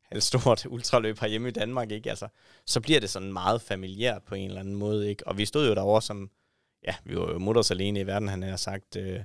halvstort 0.01 0.65
ultraløb 0.69 1.19
herhjemme 1.19 1.47
i 1.47 1.51
Danmark, 1.51 1.91
ikke? 1.91 2.09
Altså, 2.09 2.27
så 2.65 2.81
bliver 2.81 2.99
det 2.99 3.09
sådan 3.09 3.33
meget 3.33 3.61
familiært 3.61 4.23
på 4.23 4.35
en 4.35 4.47
eller 4.47 4.59
anden 4.59 4.75
måde, 4.75 5.09
ikke? 5.09 5.27
Og 5.27 5.37
vi 5.37 5.45
stod 5.45 5.67
jo 5.67 5.75
derovre 5.75 6.01
som, 6.01 6.29
ja, 6.87 6.95
vi 7.03 7.15
var 7.15 7.31
jo 7.31 7.39
mutters 7.39 7.71
alene 7.71 7.99
i 7.99 8.07
verden, 8.07 8.27
han 8.27 8.43
har 8.43 8.55
sagt, 8.55 8.95
øh, 8.95 9.19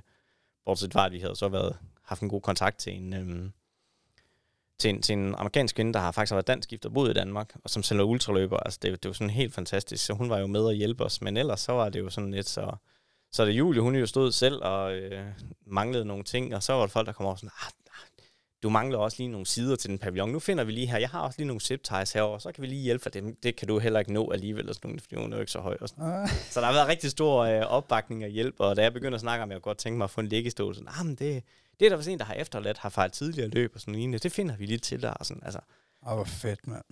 bortset 0.65 0.93
fra, 0.93 1.05
at 1.05 1.11
vi 1.11 1.19
havde 1.19 1.35
så 1.35 1.47
været, 1.47 1.77
haft 2.05 2.21
en 2.21 2.29
god 2.29 2.41
kontakt 2.41 2.77
til 2.77 2.93
en, 2.93 3.13
øhm, 3.13 3.51
til 4.79 4.89
en, 4.89 5.01
til 5.01 5.13
en 5.13 5.35
amerikansk 5.35 5.75
kvinde, 5.75 5.93
der 5.93 5.99
har 5.99 6.11
faktisk 6.11 6.31
været 6.31 6.47
dansk 6.47 6.69
gift 6.69 6.85
og 6.85 6.93
boet 6.93 7.09
i 7.09 7.13
Danmark, 7.13 7.55
og 7.63 7.69
som 7.69 7.83
sælger 7.83 8.03
ultraløber. 8.03 8.57
Altså, 8.57 8.79
det, 8.81 9.03
det 9.03 9.09
var 9.09 9.13
sådan 9.13 9.29
helt 9.29 9.53
fantastisk, 9.53 10.05
så 10.05 10.13
hun 10.13 10.29
var 10.29 10.39
jo 10.39 10.47
med 10.47 10.69
at 10.69 10.75
hjælpe 10.75 11.03
os, 11.03 11.21
men 11.21 11.37
ellers 11.37 11.59
så 11.59 11.71
var 11.71 11.89
det 11.89 11.99
jo 11.99 12.09
sådan 12.09 12.31
lidt 12.31 12.49
så... 12.49 12.75
Så 13.31 13.45
det 13.45 13.51
Julie, 13.51 13.81
hun 13.81 13.95
jo 13.95 14.05
stod 14.05 14.31
selv 14.31 14.59
og 14.63 14.95
øh, 14.95 15.25
manglede 15.65 16.05
nogle 16.05 16.23
ting, 16.23 16.55
og 16.55 16.63
så 16.63 16.73
var 16.73 16.79
der 16.79 16.87
folk, 16.87 17.07
der 17.07 17.13
kom 17.13 17.25
over 17.25 17.35
sådan, 17.35 17.49
ah, 17.61 17.67
ah, 17.67 18.25
du 18.63 18.69
mangler 18.69 18.97
også 18.97 19.17
lige 19.19 19.27
nogle 19.27 19.45
sider 19.45 19.75
til 19.75 19.89
den 19.89 19.99
pavillon. 19.99 20.29
Nu 20.29 20.39
finder 20.39 20.63
vi 20.63 20.71
lige 20.71 20.87
her, 20.87 20.97
jeg 20.97 21.09
har 21.09 21.19
også 21.19 21.39
lige 21.39 21.47
nogle 21.47 21.61
zip 21.61 21.83
ties 21.83 22.13
herovre, 22.13 22.39
så 22.39 22.51
kan 22.51 22.61
vi 22.61 22.67
lige 22.67 22.81
hjælpe 22.81 23.03
for 23.03 23.09
dem. 23.09 23.35
Det 23.43 23.55
kan 23.55 23.67
du 23.67 23.79
heller 23.79 23.99
ikke 23.99 24.13
nå 24.13 24.31
alligevel, 24.31 24.69
og 24.69 24.75
sådan 24.75 24.87
nogle, 24.87 24.99
fordi 24.99 25.15
hun 25.15 25.33
er 25.33 25.37
jo 25.37 25.41
ikke 25.41 25.51
så 25.51 25.59
høj. 25.59 25.77
Og 25.81 25.89
sådan. 25.89 26.03
Ah, 26.03 26.29
Så 26.49 26.59
der 26.59 26.65
har 26.65 26.73
været 26.73 26.87
rigtig 26.87 27.11
stor 27.11 27.43
øh, 27.43 27.61
opbakning 27.61 28.23
og 28.23 28.29
hjælp, 28.29 28.55
og 28.59 28.75
da 28.75 28.81
jeg 28.81 28.93
begyndte 28.93 29.15
at 29.15 29.21
snakke 29.21 29.43
om, 29.43 29.51
at 29.51 29.53
jeg 29.53 29.61
godt 29.61 29.77
tænke 29.77 29.97
mig 29.97 30.03
at 30.03 30.09
få 30.09 30.21
en 30.21 30.27
liggestol, 30.27 30.75
sådan, 30.75 30.89
ah, 30.99 31.05
men 31.05 31.15
det, 31.15 31.43
det 31.79 31.85
er 31.85 31.89
der 31.89 31.97
vist 31.97 32.09
en, 32.09 32.19
der 32.19 32.25
har 32.25 32.33
efterladt, 32.33 32.77
har 32.77 32.89
fejret 32.89 33.11
tidligere 33.11 33.49
løb 33.49 33.71
og 33.75 33.81
sådan 33.81 33.99
noget. 33.99 34.23
Det 34.23 34.31
finder 34.31 34.55
vi 34.57 34.65
lige 34.65 34.77
til 34.77 35.01
der. 35.01 35.11
Og 35.11 35.25
sådan, 35.25 35.43
altså, 35.45 35.59
ah, 36.05 36.15
hvor 36.15 36.23
fedt, 36.23 36.67
mand. 36.67 36.83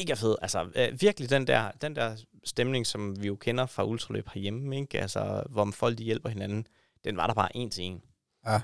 mega 0.00 0.14
fed. 0.14 0.36
Altså, 0.42 0.68
øh, 0.74 1.00
virkelig 1.00 1.30
den 1.30 1.46
der, 1.46 1.70
den 1.70 1.96
der 1.96 2.16
stemning, 2.44 2.86
som 2.86 3.22
vi 3.22 3.26
jo 3.26 3.36
kender 3.36 3.66
fra 3.66 3.84
ultraløb 3.84 4.28
herhjemme, 4.28 4.76
ikke? 4.76 5.00
Altså, 5.00 5.42
hvor 5.50 5.70
folk 5.72 5.98
de 5.98 6.04
hjælper 6.04 6.28
hinanden, 6.28 6.66
den 7.04 7.16
var 7.16 7.26
der 7.26 7.34
bare 7.34 7.56
en 7.56 7.70
til 7.70 7.84
en. 7.84 8.02
Ja. 8.46 8.60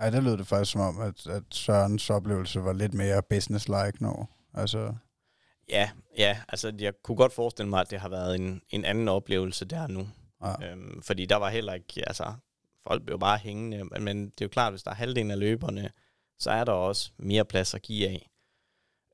Ej, 0.00 0.10
der 0.10 0.20
lød 0.20 0.36
det 0.36 0.46
faktisk 0.46 0.72
som 0.72 0.80
om, 0.80 1.00
at, 1.00 1.26
at 1.26 1.42
Sørens 1.50 2.10
oplevelse 2.10 2.64
var 2.64 2.72
lidt 2.72 2.94
mere 2.94 3.22
business-like 3.34 3.96
nu. 4.00 4.28
Altså, 4.54 4.94
Ja, 5.68 5.90
ja, 6.18 6.38
altså 6.48 6.72
jeg 6.78 6.92
kunne 7.04 7.16
godt 7.16 7.32
forestille 7.32 7.68
mig, 7.68 7.80
at 7.80 7.90
det 7.90 8.00
har 8.00 8.08
været 8.08 8.34
en, 8.34 8.62
en 8.70 8.84
anden 8.84 9.08
oplevelse 9.08 9.64
der 9.64 9.86
nu. 9.86 10.08
ja. 10.44 10.70
Øhm, 10.70 11.02
fordi 11.02 11.26
der 11.26 11.36
var 11.36 11.50
heller 11.50 11.72
ikke, 11.74 12.02
altså, 12.08 12.34
folk 12.86 13.04
blev 13.04 13.18
bare 13.18 13.38
hængende, 13.38 13.84
men, 13.84 14.04
men 14.04 14.24
det 14.24 14.40
er 14.40 14.44
jo 14.44 14.48
klart, 14.48 14.72
hvis 14.72 14.82
der 14.82 14.90
er 14.90 14.94
halvdelen 14.94 15.30
af 15.30 15.38
løberne, 15.38 15.90
så 16.38 16.50
er 16.50 16.64
der 16.64 16.72
også 16.72 17.10
mere 17.16 17.44
plads 17.44 17.74
at 17.74 17.82
give 17.82 18.08
af. 18.08 18.30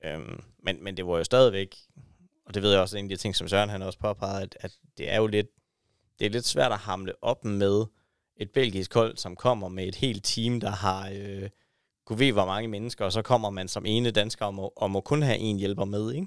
Øhm, 0.04 0.42
men, 0.58 0.84
men 0.84 0.96
det 0.96 1.06
var 1.06 1.18
jo 1.18 1.24
stadigvæk, 1.24 1.76
og 2.46 2.54
det 2.54 2.62
ved 2.62 2.70
jeg 2.70 2.80
også, 2.80 2.98
en 2.98 3.04
af 3.04 3.08
de 3.08 3.16
ting, 3.16 3.36
som 3.36 3.48
Søren 3.48 3.70
han 3.70 3.82
også 3.82 3.98
påpegede, 3.98 4.42
at, 4.42 4.56
at 4.60 4.72
det 4.98 5.10
er 5.10 5.16
jo 5.16 5.26
lidt, 5.26 5.46
det 6.18 6.26
er 6.26 6.30
lidt 6.30 6.46
svært 6.46 6.72
at 6.72 6.78
hamle 6.78 7.24
op 7.24 7.44
med 7.44 7.86
et 8.36 8.50
belgisk 8.50 8.94
hold, 8.94 9.16
som 9.16 9.36
kommer 9.36 9.68
med 9.68 9.88
et 9.88 9.94
helt 9.94 10.24
team, 10.24 10.60
der 10.60 10.70
har 10.70 11.10
øh, 11.14 11.48
kunne 12.06 12.18
ved 12.18 12.32
hvor 12.32 12.46
mange 12.46 12.68
mennesker, 12.68 13.04
og 13.04 13.12
så 13.12 13.22
kommer 13.22 13.50
man 13.50 13.68
som 13.68 13.86
ene 13.86 14.10
dansker 14.10 14.46
og 14.46 14.54
må, 14.54 14.72
og 14.76 14.90
må 14.90 15.00
kun 15.00 15.22
have 15.22 15.38
en 15.38 15.58
hjælper 15.58 15.84
med, 15.84 16.12
ikke? 16.12 16.26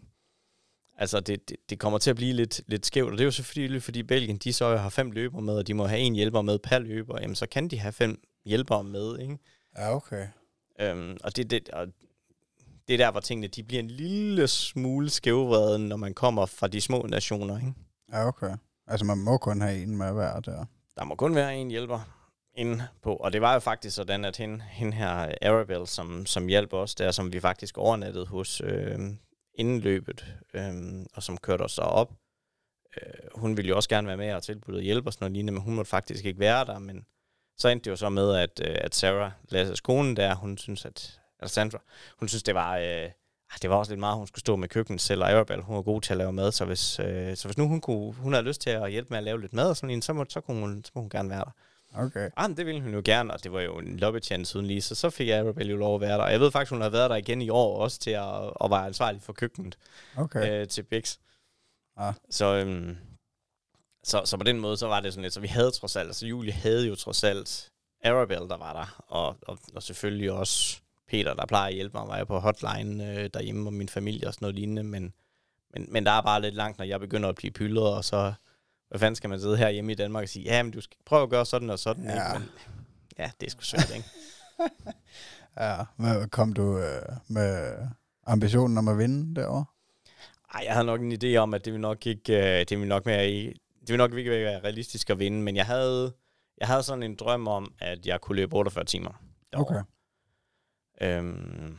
Altså, 1.02 1.20
det, 1.20 1.50
det, 1.50 1.58
det 1.70 1.80
kommer 1.80 2.00
til 2.00 2.10
at 2.10 2.16
blive 2.16 2.34
lidt, 2.34 2.62
lidt 2.68 2.86
skævt, 2.86 3.12
og 3.12 3.18
det 3.18 3.22
er 3.22 3.26
jo 3.26 3.32
selvfølgelig, 3.32 3.84
fordi 3.84 4.04
Belgien, 4.04 4.38
de 4.38 4.54
så 4.54 4.78
har 4.78 4.90
fem 4.90 5.12
løbere 5.12 5.42
med, 5.42 5.58
og 5.58 5.68
de 5.68 5.74
må 5.74 5.86
have 5.88 6.00
en 6.00 6.16
hjælper 6.16 6.42
med 6.42 6.60
per 6.60 6.80
løber, 6.80 7.18
jamen 7.22 7.36
så 7.36 7.48
kan 7.48 7.68
de 7.68 7.80
have 7.80 7.92
fem 7.92 8.22
hjælpere 8.46 8.84
med, 8.84 9.20
ikke? 9.20 9.38
Ja, 9.78 9.96
okay. 9.96 10.28
Øhm, 10.80 11.18
og 11.24 11.36
det, 11.36 11.50
det, 11.50 11.70
og 11.70 11.88
det 12.88 12.94
er 12.94 12.98
der, 12.98 13.12
hvor 13.12 13.20
tingene 13.20 13.48
de 13.48 13.64
bliver 13.64 13.80
en 13.80 13.88
lille 13.88 14.48
smule 14.48 15.10
skævvrede, 15.10 15.80
når 15.80 15.98
man 15.98 16.14
kommer 16.14 16.46
fra 16.46 16.68
de 16.68 16.82
små 16.82 17.06
nationer, 17.10 17.58
ikke? 17.58 17.74
Ja, 18.12 18.28
okay. 18.28 18.56
Altså, 18.88 19.06
man 19.06 19.18
må 19.18 19.38
kun 19.38 19.62
have 19.62 19.84
en 19.84 19.98
med 19.98 20.12
hver 20.12 20.40
der. 20.40 20.66
Der 20.98 21.04
må 21.04 21.16
kun 21.16 21.36
være 21.36 21.56
en 21.56 21.70
hjælper 21.70 22.00
inde 22.56 22.88
på. 23.04 23.16
Og 23.16 23.34
det 23.34 23.42
var 23.42 23.54
jo 23.54 23.60
faktisk 23.60 23.96
sådan, 23.96 24.26
at 24.26 24.38
hende, 24.38 24.64
hende 24.70 24.94
her, 24.94 25.36
Arabelle, 25.42 25.88
som, 25.88 26.26
som 26.26 26.48
hjalp 26.48 26.74
os 26.74 26.96
der, 26.96 27.12
som 27.12 27.34
vi 27.34 27.40
faktisk 27.40 27.78
overnattede 27.78 28.26
hos 28.26 28.62
øh, 28.62 29.00
inden 29.56 29.80
løbet, 29.80 30.36
øh, 30.54 30.74
og 31.14 31.24
som 31.24 31.38
kørte 31.38 31.62
os 31.62 31.72
så 31.72 31.82
op. 31.82 32.14
Øh, 32.98 33.14
hun 33.36 33.58
ville 33.58 33.70
jo 33.70 33.76
også 33.76 33.90
gerne 33.90 34.08
være 34.08 34.18
med 34.18 34.34
og 34.34 34.44
tilbudt 34.44 34.84
hjælp 34.84 35.06
og 35.06 35.14
sådan 35.14 35.24
noget 35.24 35.34
lignende, 35.34 35.54
men 35.54 35.62
hun 35.62 35.76
måtte 35.76 35.90
faktisk 35.90 36.26
ikke 36.26 36.40
være 36.40 36.66
der. 36.66 36.80
Men 36.80 37.06
så 37.58 37.68
endte 37.68 37.86
det 37.86 37.92
jo 37.92 37.96
så 37.96 38.10
med, 38.10 38.36
at, 38.36 38.62
øh, 38.68 38.78
at 38.80 38.96
Sarah, 38.96 39.32
Lasses 39.50 39.82
kone 39.82 40.16
der, 40.16 40.36
hun 40.36 40.58
synes, 40.58 40.86
at, 40.86 41.22
eller 41.40 41.50
Sandra, 41.50 41.82
hun 42.20 42.28
synes, 42.28 42.44
det 42.44 42.56
var... 42.56 42.78
Øh, 42.78 43.10
ah, 43.52 43.58
det 43.62 43.70
var 43.70 43.76
også 43.76 43.92
lidt 43.92 44.00
meget, 44.00 44.18
hun 44.18 44.28
skulle 44.28 44.40
stå 44.40 44.56
med 44.56 44.68
køkkenet 44.68 45.02
selv, 45.02 45.22
og 45.22 45.30
Arabelle, 45.30 45.64
hun 45.64 45.76
var 45.76 45.82
god 45.82 46.02
til 46.02 46.14
at 46.14 46.18
lave 46.18 46.34
mad, 46.34 46.52
så 46.52 46.66
hvis, 46.66 47.00
øh, 47.00 47.36
så 47.36 47.48
hvis 47.48 47.58
nu 47.58 47.68
hun, 47.68 47.82
kunne, 47.82 48.14
hun 48.14 48.34
havde 48.34 48.46
lyst 48.46 48.62
til 48.62 48.70
at 48.70 48.92
hjælpe 48.92 49.10
med 49.10 49.18
at 49.18 49.24
lave 49.24 49.42
lidt 49.42 49.54
mad 49.54 49.70
og 49.70 49.78
sådan 49.78 49.90
en, 49.90 50.02
så, 50.02 50.14
må, 50.14 50.26
så, 50.30 50.42
kunne 50.42 50.60
hun, 50.60 50.84
så 50.84 50.92
må 50.96 51.02
hun 51.02 51.10
gerne 51.10 51.30
være 51.30 51.40
der. 51.46 51.52
Okay. 51.96 52.30
Ah, 52.38 52.50
men 52.50 52.58
det 52.58 52.66
ville 52.66 52.82
hun 52.82 52.94
jo 52.94 53.02
gerne, 53.06 53.34
og 53.34 53.44
det 53.44 53.52
var 53.52 53.62
jo 53.62 53.78
en 53.80 53.98
lobbetjent 53.98 54.56
uden 54.56 54.68
lige, 54.68 54.82
så 54.82 54.96
så 54.96 55.10
fik 55.10 55.30
Arabelle 55.30 55.72
jo 55.72 55.78
lov 55.78 55.96
at 55.96 56.02
være 56.02 56.18
der. 56.18 56.24
Og 56.24 56.32
jeg 56.32 56.40
ved 56.40 56.52
faktisk, 56.52 56.72
hun 56.72 56.82
har 56.82 56.90
været 56.90 57.10
der 57.10 57.16
igen 57.16 57.42
i 57.42 57.50
år 57.50 57.78
også 57.84 58.00
til 58.00 58.12
at, 58.12 58.54
at 58.64 58.72
være 58.72 58.86
ansvarlig 58.86 59.22
for 59.22 59.34
køkkenet 59.34 59.78
Okay. 60.18 60.62
øh, 60.62 60.68
til 60.68 60.84
Bix. 60.84 61.18
Ah. 61.98 62.14
Så, 62.30 62.56
øhm, 62.56 62.98
så, 64.04 64.22
så 64.26 64.38
på 64.38 64.44
den 64.44 64.60
måde, 64.60 64.78
så 64.78 64.88
var 64.88 65.00
det 65.00 65.14
sådan 65.14 65.24
lidt, 65.24 65.34
så 65.34 65.40
vi 65.40 65.48
havde 65.48 65.72
trods 65.72 65.96
alt, 65.96 66.08
altså 66.08 66.28
Julie 66.28 66.52
havde 66.54 66.88
jo 66.88 66.96
trods 66.96 67.24
alt 67.24 67.70
Arabelle, 68.04 68.50
der 68.50 68.58
var 68.58 68.74
der, 68.74 69.04
og, 69.08 69.38
og, 69.42 69.58
og 69.76 69.84
selvfølgelig 69.84 70.32
også 70.32 70.82
Peter, 71.08 71.34
der 71.34 71.46
plejer 71.46 71.68
at 71.68 71.74
hjælpe 71.74 71.98
mig, 71.98 72.08
var 72.08 72.18
jeg 72.18 72.28
på 72.28 72.40
hotline 72.40 73.20
øh, 73.20 73.30
derhjemme 73.34 73.70
og 73.70 73.74
min 73.74 73.90
familie 73.90 74.28
og 74.28 74.34
sådan 74.34 74.46
noget 74.46 74.56
lignende, 74.56 74.84
men, 74.84 75.14
men, 75.74 75.86
men 75.90 76.06
der 76.06 76.12
er 76.12 76.22
bare 76.22 76.42
lidt 76.42 76.56
langt, 76.56 76.78
når 76.78 76.86
jeg 76.86 77.00
begynder 77.00 77.30
at 77.30 77.36
blive 77.36 77.52
pyldet, 77.52 77.84
og 77.84 78.06
så, 78.06 78.34
hvad 78.92 79.00
fanden 79.00 79.16
skal 79.16 79.30
man 79.30 79.40
sidde 79.40 79.58
her 79.58 79.70
hjemme 79.70 79.92
i 79.92 79.96
Danmark 79.96 80.24
og 80.24 80.30
sige, 80.30 80.44
ja, 80.44 80.64
men 80.64 80.72
du 80.72 80.82
skal 80.82 80.98
prøve 81.06 81.24
at 81.24 81.30
gøre 81.30 81.46
sådan 81.46 81.70
og 81.70 81.80
sådan, 81.80 82.04
Ja. 82.04 82.34
ikke? 82.34 82.40
Men, 82.40 82.50
ja, 83.18 83.32
det 83.40 83.48
er 83.48 83.52
sgu 83.52 83.62
svært, 83.62 83.92
ikke? 83.96 84.10
Ja, 85.60 85.78
men 85.98 86.30
kom 86.30 86.54
du 86.54 86.78
øh, 86.80 87.02
med 87.28 87.78
ambitionen 88.28 88.78
om 88.78 88.88
at 88.88 88.98
vinde 88.98 89.36
derovre? 89.42 89.66
Ej, 90.54 90.62
jeg 90.66 90.74
havde 90.74 90.86
nok 90.86 91.02
en 91.02 91.12
idé 91.24 91.36
om, 91.36 91.54
at 91.54 91.66
det 91.66 91.74
ville 91.74 91.82
nok 91.82 92.06
ikke, 92.06 92.38
øh, 92.38 92.60
det 92.60 92.72
ville 92.72 92.90
nok 92.90 93.08
i, 93.08 93.48
det 93.82 93.88
ville 93.90 93.98
nok 93.98 94.14
ikke 94.14 94.32
være 94.32 94.60
realistisk 94.60 95.10
at 95.10 95.20
vinde, 95.20 95.42
men 95.42 95.56
jeg 95.56 95.66
havde, 95.66 96.14
jeg 96.58 96.68
havde 96.68 96.84
sådan 96.84 97.04
en 97.04 97.16
drøm 97.16 97.48
om, 97.48 97.74
at 97.80 98.06
jeg 98.06 98.22
kunne 98.22 98.36
løbe 98.36 98.56
48 98.56 98.84
timer. 98.86 99.22
derovre. 99.54 99.84
Okay. 101.00 101.18
Øhm, 101.18 101.78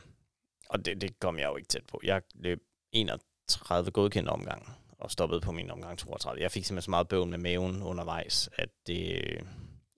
og 0.69 0.85
det, 0.85 1.01
det 1.01 1.19
kom 1.19 1.39
jeg 1.39 1.45
jo 1.45 1.55
ikke 1.57 1.67
tæt 1.67 1.85
på. 1.87 2.01
Jeg 2.03 2.21
løb 2.35 2.59
31 2.91 3.91
godkendte 3.91 4.29
omgang 4.29 4.75
og 5.03 5.11
stoppede 5.11 5.41
på 5.41 5.51
min 5.51 5.71
omgang 5.71 5.99
32. 5.99 6.41
Jeg 6.41 6.51
fik 6.51 6.65
simpelthen 6.65 6.85
så 6.85 6.89
meget 6.91 7.07
bøvl 7.07 7.27
med 7.27 7.37
maven 7.37 7.83
undervejs, 7.83 8.49
at 8.55 8.69
det... 8.87 9.21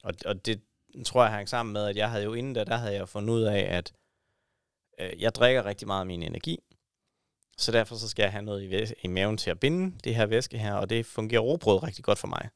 Og, 0.03 0.13
og 0.25 0.45
det 0.45 0.61
tror 1.05 1.23
jeg 1.23 1.31
hang 1.31 1.49
sammen 1.49 1.73
med, 1.73 1.85
at 1.85 1.95
jeg 1.95 2.09
havde 2.11 2.23
jo 2.23 2.33
inden 2.33 2.53
da, 2.53 2.63
der 2.63 2.75
havde 2.77 2.95
jeg 2.95 3.09
fundet 3.09 3.33
ud 3.33 3.41
af, 3.41 3.59
at 3.59 3.93
øh, 4.99 5.21
jeg 5.21 5.35
drikker 5.35 5.65
rigtig 5.65 5.87
meget 5.87 5.99
af 5.99 6.05
min 6.05 6.23
energi. 6.23 6.59
Så 7.57 7.71
derfor 7.71 7.95
så 7.95 8.09
skal 8.09 8.23
jeg 8.23 8.31
have 8.31 8.41
noget 8.41 8.63
i, 8.63 8.67
væs- 8.67 8.93
i 9.03 9.07
maven 9.07 9.37
til 9.37 9.49
at 9.49 9.59
binde 9.59 9.97
det 10.03 10.15
her 10.15 10.25
væske 10.25 10.57
her, 10.57 10.73
og 10.73 10.89
det 10.89 11.05
fungerer 11.05 11.41
råbrød 11.41 11.83
rigtig 11.83 12.03
godt 12.03 12.19
for 12.19 12.27
mig. 12.27 12.49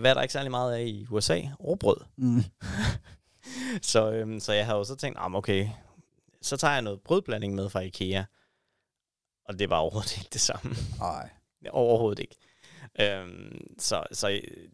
Hvad 0.00 0.10
er 0.10 0.14
der 0.14 0.22
ikke 0.22 0.32
særlig 0.32 0.50
meget 0.50 0.74
af 0.74 0.82
i 0.82 1.06
USA? 1.10 1.40
Råbrød. 1.64 2.04
Mm. 2.16 2.42
Så, 3.82 4.12
øhm, 4.12 4.40
så 4.40 4.52
jeg 4.52 4.66
havde 4.66 4.78
jo 4.78 4.84
så 4.84 4.96
tænkt, 4.96 5.18
ah, 5.18 5.34
okay, 5.34 5.68
så 6.42 6.56
tager 6.56 6.72
jeg 6.72 6.82
noget 6.82 7.00
brødblanding 7.00 7.54
med 7.54 7.70
fra 7.70 7.80
Ikea. 7.80 8.24
Og 9.48 9.58
det 9.58 9.70
var 9.70 9.76
overhovedet 9.76 10.16
ikke 10.16 10.28
det 10.32 10.40
samme. 10.40 10.76
Nej 10.98 11.30
overhovedet 11.70 12.18
ikke. 12.18 12.36
Øhm, 13.00 13.74
så, 13.78 14.04
så 14.12 14.30
øh, 14.30 14.68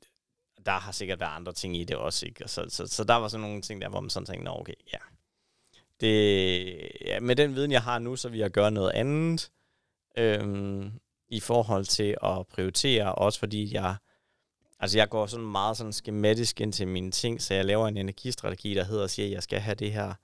der 0.67 0.73
har 0.73 0.93
sikkert 0.93 1.21
været 1.21 1.37
andre 1.37 1.53
ting 1.53 1.77
i 1.77 1.85
det 1.85 1.97
også, 1.97 2.27
ikke? 2.27 2.45
Og 2.45 2.51
så, 2.51 2.65
så, 2.69 2.87
så 2.87 3.05
der 3.05 3.15
var 3.15 3.29
sådan 3.29 3.47
nogle 3.47 3.63
ting 3.63 3.81
der, 3.81 3.89
hvor 3.89 4.01
man 4.01 4.11
sådan 4.11 4.27
tænkte, 4.27 4.45
Nå, 4.45 4.61
okay, 4.61 4.75
ja. 4.93 4.99
Det, 6.01 6.89
ja, 7.07 7.21
med 7.21 7.37
den 7.37 7.55
viden, 7.55 7.73
jeg 7.73 7.83
har 7.83 7.99
nu, 7.99 8.17
så 8.17 8.29
vil 8.29 8.39
jeg 8.39 8.51
gøre 8.51 8.71
noget 8.71 8.91
andet 8.91 9.51
øhm, 10.19 10.93
i 11.29 11.41
forhold 11.41 11.85
til 11.85 12.17
at 12.23 12.47
prioritere, 12.47 13.15
også 13.15 13.39
fordi 13.39 13.75
jeg, 13.75 13.97
altså 14.81 14.99
jeg 14.99 15.09
går 15.09 15.27
sådan 15.27 15.47
meget 15.47 15.77
sådan 15.77 15.93
skematisk 15.93 16.61
ind 16.61 16.73
til 16.73 16.89
mine 16.89 17.11
ting, 17.11 17.43
så 17.43 17.55
jeg 17.55 17.65
laver 17.65 17.89
en 17.89 17.97
energistrategi, 17.97 18.75
der 18.75 18.85
hedder, 18.85 19.07
siger, 19.07 19.27
at 19.27 19.33
jeg 19.33 19.43
skal 19.43 19.61
have 19.61 19.75
det 19.75 19.93
her. 19.93 20.15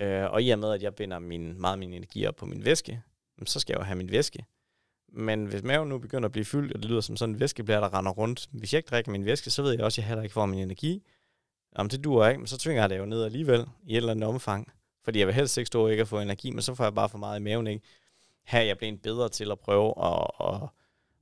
Øh, 0.00 0.30
og 0.30 0.42
i 0.42 0.50
og 0.50 0.58
med, 0.58 0.72
at 0.72 0.82
jeg 0.82 0.94
binder 0.94 1.18
min, 1.18 1.60
meget 1.60 1.78
min 1.78 1.92
energi 1.92 2.26
op 2.26 2.36
på 2.36 2.46
min 2.46 2.64
væske, 2.64 3.02
så 3.46 3.60
skal 3.60 3.72
jeg 3.72 3.78
jo 3.78 3.84
have 3.84 3.96
min 3.96 4.10
væske. 4.10 4.44
Men 5.16 5.46
hvis 5.46 5.62
maven 5.62 5.88
nu 5.88 5.98
begynder 5.98 6.28
at 6.28 6.32
blive 6.32 6.44
fyldt, 6.44 6.72
og 6.72 6.82
det 6.82 6.90
lyder 6.90 7.00
som 7.00 7.16
sådan 7.16 7.34
en 7.34 7.40
væskeblære, 7.40 7.80
der 7.80 7.98
render 7.98 8.12
rundt, 8.12 8.48
hvis 8.52 8.72
jeg 8.72 8.78
ikke 8.78 8.88
drikker 8.88 9.12
min 9.12 9.24
væske, 9.24 9.50
så 9.50 9.62
ved 9.62 9.72
jeg 9.72 9.80
også, 9.80 10.00
at 10.00 10.02
jeg 10.02 10.08
heller 10.08 10.22
ikke 10.22 10.32
får 10.32 10.46
min 10.46 10.58
energi. 10.58 11.02
Om 11.76 11.88
det 11.88 12.04
duer 12.04 12.28
ikke, 12.28 12.38
men 12.38 12.46
så 12.46 12.58
tvinger 12.58 12.82
jeg 12.82 12.90
det 12.90 12.98
jo 12.98 13.04
ned 13.04 13.24
alligevel 13.24 13.66
i 13.86 13.92
et 13.92 13.96
eller 13.96 14.10
andet 14.10 14.28
omfang. 14.28 14.72
Fordi 15.04 15.18
jeg 15.18 15.26
vil 15.26 15.34
helst 15.34 15.58
ikke 15.58 15.66
stå 15.66 15.84
og 15.84 15.90
ikke 15.90 16.00
at 16.00 16.08
få 16.08 16.20
energi, 16.20 16.50
men 16.50 16.62
så 16.62 16.74
får 16.74 16.84
jeg 16.84 16.94
bare 16.94 17.08
for 17.08 17.18
meget 17.18 17.40
i 17.40 17.42
maven, 17.42 17.66
ikke? 17.66 17.84
Her 18.44 18.58
er 18.58 18.64
jeg 18.64 18.78
blevet 18.78 19.02
bedre 19.02 19.28
til 19.28 19.50
at 19.50 19.58
prøve 19.58 19.88
at, 19.88 20.30
og, 20.36 20.68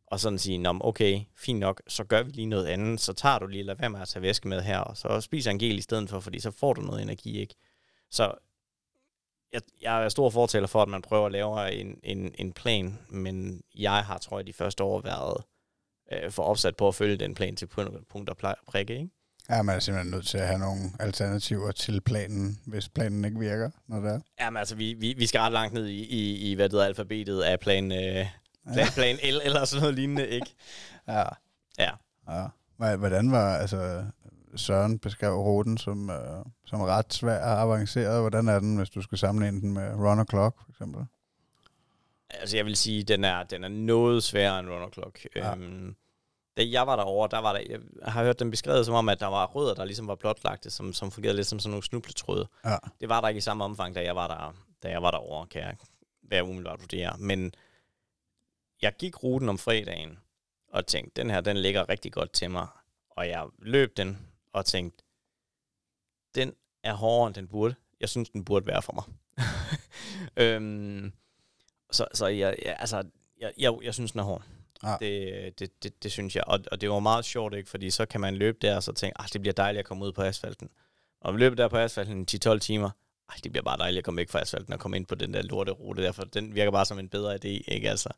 og 0.06 0.20
sådan 0.20 0.38
sige, 0.38 0.58
Nå, 0.58 0.78
okay, 0.80 1.20
fint 1.36 1.58
nok, 1.58 1.82
så 1.88 2.04
gør 2.04 2.22
vi 2.22 2.30
lige 2.30 2.46
noget 2.46 2.66
andet, 2.66 3.00
så 3.00 3.12
tager 3.12 3.38
du 3.38 3.46
lige, 3.46 3.62
lad 3.62 3.74
være 3.74 3.90
med 3.90 4.00
at 4.00 4.08
tage 4.08 4.22
væske 4.22 4.48
med 4.48 4.62
her, 4.62 4.78
og 4.78 4.96
så 4.96 5.20
spiser 5.20 5.50
en 5.50 5.58
gel 5.58 5.78
i 5.78 5.82
stedet 5.82 6.10
for, 6.10 6.20
fordi 6.20 6.40
så 6.40 6.50
får 6.50 6.72
du 6.72 6.80
noget 6.80 7.02
energi, 7.02 7.40
ikke? 7.40 7.54
Så 8.10 8.34
jeg, 9.52 9.60
jeg 9.82 10.04
er 10.04 10.08
stor 10.08 10.30
fortaler 10.30 10.66
for, 10.66 10.82
at 10.82 10.88
man 10.88 11.02
prøver 11.02 11.26
at 11.26 11.32
lave 11.32 11.72
en, 11.72 11.98
en, 12.02 12.34
en 12.38 12.52
plan, 12.52 12.98
men 13.08 13.62
jeg 13.78 14.04
har, 14.04 14.18
tror 14.18 14.38
jeg, 14.38 14.46
de 14.46 14.52
første 14.52 14.84
år 14.84 15.00
været 15.00 15.44
øh, 16.12 16.30
for 16.30 16.42
opsat 16.42 16.76
på 16.76 16.88
at 16.88 16.94
følge 16.94 17.16
den 17.16 17.34
plan 17.34 17.56
til 17.56 17.66
punkt, 17.66 18.30
og 18.30 18.56
prikke, 18.66 18.94
ikke? 18.94 19.10
Ja, 19.50 19.62
man 19.62 19.76
er 19.76 19.80
simpelthen 19.80 20.10
nødt 20.10 20.26
til 20.26 20.38
at 20.38 20.46
have 20.46 20.58
nogle 20.58 20.90
alternativer 21.00 21.72
til 21.72 22.00
planen, 22.00 22.60
hvis 22.66 22.88
planen 22.88 23.24
ikke 23.24 23.38
virker, 23.38 23.70
når 23.86 24.00
det 24.00 24.10
er. 24.10 24.20
Jamen 24.40 24.56
altså, 24.56 24.74
vi, 24.74 24.94
vi, 24.94 25.14
vi 25.18 25.26
skal 25.26 25.40
ret 25.40 25.52
langt 25.52 25.74
ned 25.74 25.86
i, 25.86 26.04
i, 26.04 26.50
i 26.50 26.54
hvad 26.54 26.64
det 26.64 26.72
hedder, 26.72 26.86
alfabetet 26.86 27.42
af 27.42 27.60
plan, 27.60 27.92
øh, 27.92 28.26
plan, 28.72 28.86
plan 28.94 29.16
L 29.16 29.40
eller 29.44 29.64
sådan 29.64 29.80
noget 29.80 29.94
lignende, 29.94 30.28
ikke? 30.28 30.46
Ja. 31.08 31.24
Ja. 31.78 31.90
ja. 32.28 32.96
Hvordan 32.96 33.32
var, 33.32 33.56
altså, 33.56 34.04
Søren 34.56 34.98
beskrev 34.98 35.32
ruten 35.32 35.78
som, 35.78 36.10
øh, 36.10 36.44
som 36.64 36.80
ret 36.80 37.12
svær 37.12 37.44
og 37.44 37.60
avanceret. 37.60 38.20
Hvordan 38.20 38.48
er 38.48 38.58
den, 38.58 38.76
hvis 38.76 38.90
du 38.90 39.02
skal 39.02 39.18
sammenligne 39.18 39.60
den 39.60 39.72
med 39.72 39.94
Run 39.94 40.26
Clock, 40.28 40.56
for 40.58 40.70
eksempel? 40.70 41.06
Altså, 42.30 42.56
jeg 42.56 42.64
vil 42.64 42.76
sige, 42.76 43.02
den 43.02 43.24
er, 43.24 43.42
den 43.42 43.64
er 43.64 43.68
noget 43.68 44.22
sværere 44.22 44.58
end 44.58 44.68
Runner 44.68 44.90
Clock. 44.90 45.26
Ja. 45.36 45.54
Øhm, 45.54 45.96
da 46.56 46.62
jeg 46.70 46.86
var 46.86 46.96
derovre, 46.96 47.28
der 47.30 47.38
var 47.38 47.52
der, 47.52 47.60
jeg 47.68 47.78
har 48.02 48.24
hørt 48.24 48.38
den 48.38 48.50
beskrevet 48.50 48.86
som 48.86 48.94
om, 48.94 49.08
at 49.08 49.20
der 49.20 49.26
var 49.26 49.46
rødder, 49.46 49.74
der 49.74 49.84
ligesom 49.84 50.08
var 50.08 50.14
blotlagte, 50.14 50.70
som, 50.70 50.92
som 50.92 51.10
fungerede 51.10 51.36
lidt 51.36 51.46
som 51.46 51.58
sådan 51.58 51.70
nogle 51.70 51.84
snubletråde. 51.84 52.48
Ja. 52.64 52.76
Det 53.00 53.08
var 53.08 53.20
der 53.20 53.28
ikke 53.28 53.38
i 53.38 53.40
samme 53.40 53.64
omfang, 53.64 53.94
da 53.94 54.04
jeg 54.04 54.16
var 54.16 54.28
der, 54.28 54.54
da 54.82 54.90
jeg 54.90 55.02
var 55.02 55.10
derovre, 55.10 55.46
kan 55.46 55.62
jeg 55.62 55.76
være 56.22 56.44
umiddelbart 56.44 56.80
vurdere. 56.80 57.16
Men 57.18 57.52
jeg 58.82 58.92
gik 58.98 59.22
ruten 59.22 59.48
om 59.48 59.58
fredagen, 59.58 60.18
og 60.72 60.86
tænkte, 60.86 61.22
den 61.22 61.30
her, 61.30 61.40
den 61.40 61.56
ligger 61.56 61.88
rigtig 61.88 62.12
godt 62.12 62.32
til 62.32 62.50
mig. 62.50 62.66
Og 63.10 63.28
jeg 63.28 63.46
løb 63.58 63.96
den, 63.96 64.18
og 64.52 64.66
tænkte, 64.66 65.04
den 66.34 66.54
er 66.82 66.94
hårdere, 66.94 67.26
end 67.26 67.34
den 67.34 67.48
burde. 67.48 67.74
Jeg 68.00 68.08
synes, 68.08 68.30
den 68.30 68.44
burde 68.44 68.66
være 68.66 68.82
for 68.82 68.92
mig. 68.92 69.04
øhm, 70.44 71.12
så, 71.90 72.06
så 72.14 72.26
jeg, 72.26 72.56
jeg, 72.64 72.76
altså, 72.78 73.02
jeg, 73.40 73.52
jeg, 73.58 73.74
jeg 73.82 73.94
synes, 73.94 74.12
den 74.12 74.20
er 74.20 74.24
hård. 74.24 74.42
Ja. 74.82 74.96
Det, 75.00 75.58
det, 75.58 75.82
det, 75.82 76.02
det 76.02 76.12
synes 76.12 76.36
jeg. 76.36 76.44
Og, 76.46 76.60
og 76.72 76.80
det 76.80 76.90
var 76.90 76.98
meget 76.98 77.24
sjovt, 77.24 77.54
ikke? 77.54 77.70
Fordi 77.70 77.90
så 77.90 78.06
kan 78.06 78.20
man 78.20 78.34
løbe 78.34 78.58
der, 78.62 78.76
og 78.76 78.82
så 78.82 78.92
tænke, 78.92 79.20
ah, 79.20 79.28
det 79.32 79.40
bliver 79.40 79.54
dejligt 79.54 79.78
at 79.78 79.86
komme 79.86 80.04
ud 80.04 80.12
på 80.12 80.22
asfalten. 80.22 80.70
Og 81.20 81.34
løbe 81.34 81.56
der 81.56 81.68
på 81.68 81.76
asfalten 81.76 82.26
i 82.32 82.36
10-12 82.46 82.58
timer, 82.58 82.90
ej, 83.28 83.36
det 83.44 83.52
bliver 83.52 83.64
bare 83.64 83.78
dejligt 83.78 83.98
at 83.98 84.04
komme 84.04 84.18
væk 84.18 84.30
fra 84.30 84.40
asfalten 84.40 84.72
og 84.72 84.80
komme 84.80 84.96
ind 84.96 85.06
på 85.06 85.14
den 85.14 85.34
der 85.34 85.42
lorterute 85.42 86.02
der, 86.02 86.12
for 86.12 86.22
den 86.22 86.54
virker 86.54 86.70
bare 86.70 86.86
som 86.86 86.98
en 86.98 87.08
bedre 87.08 87.34
idé, 87.34 87.48
ikke 87.48 87.90
altså. 87.90 88.08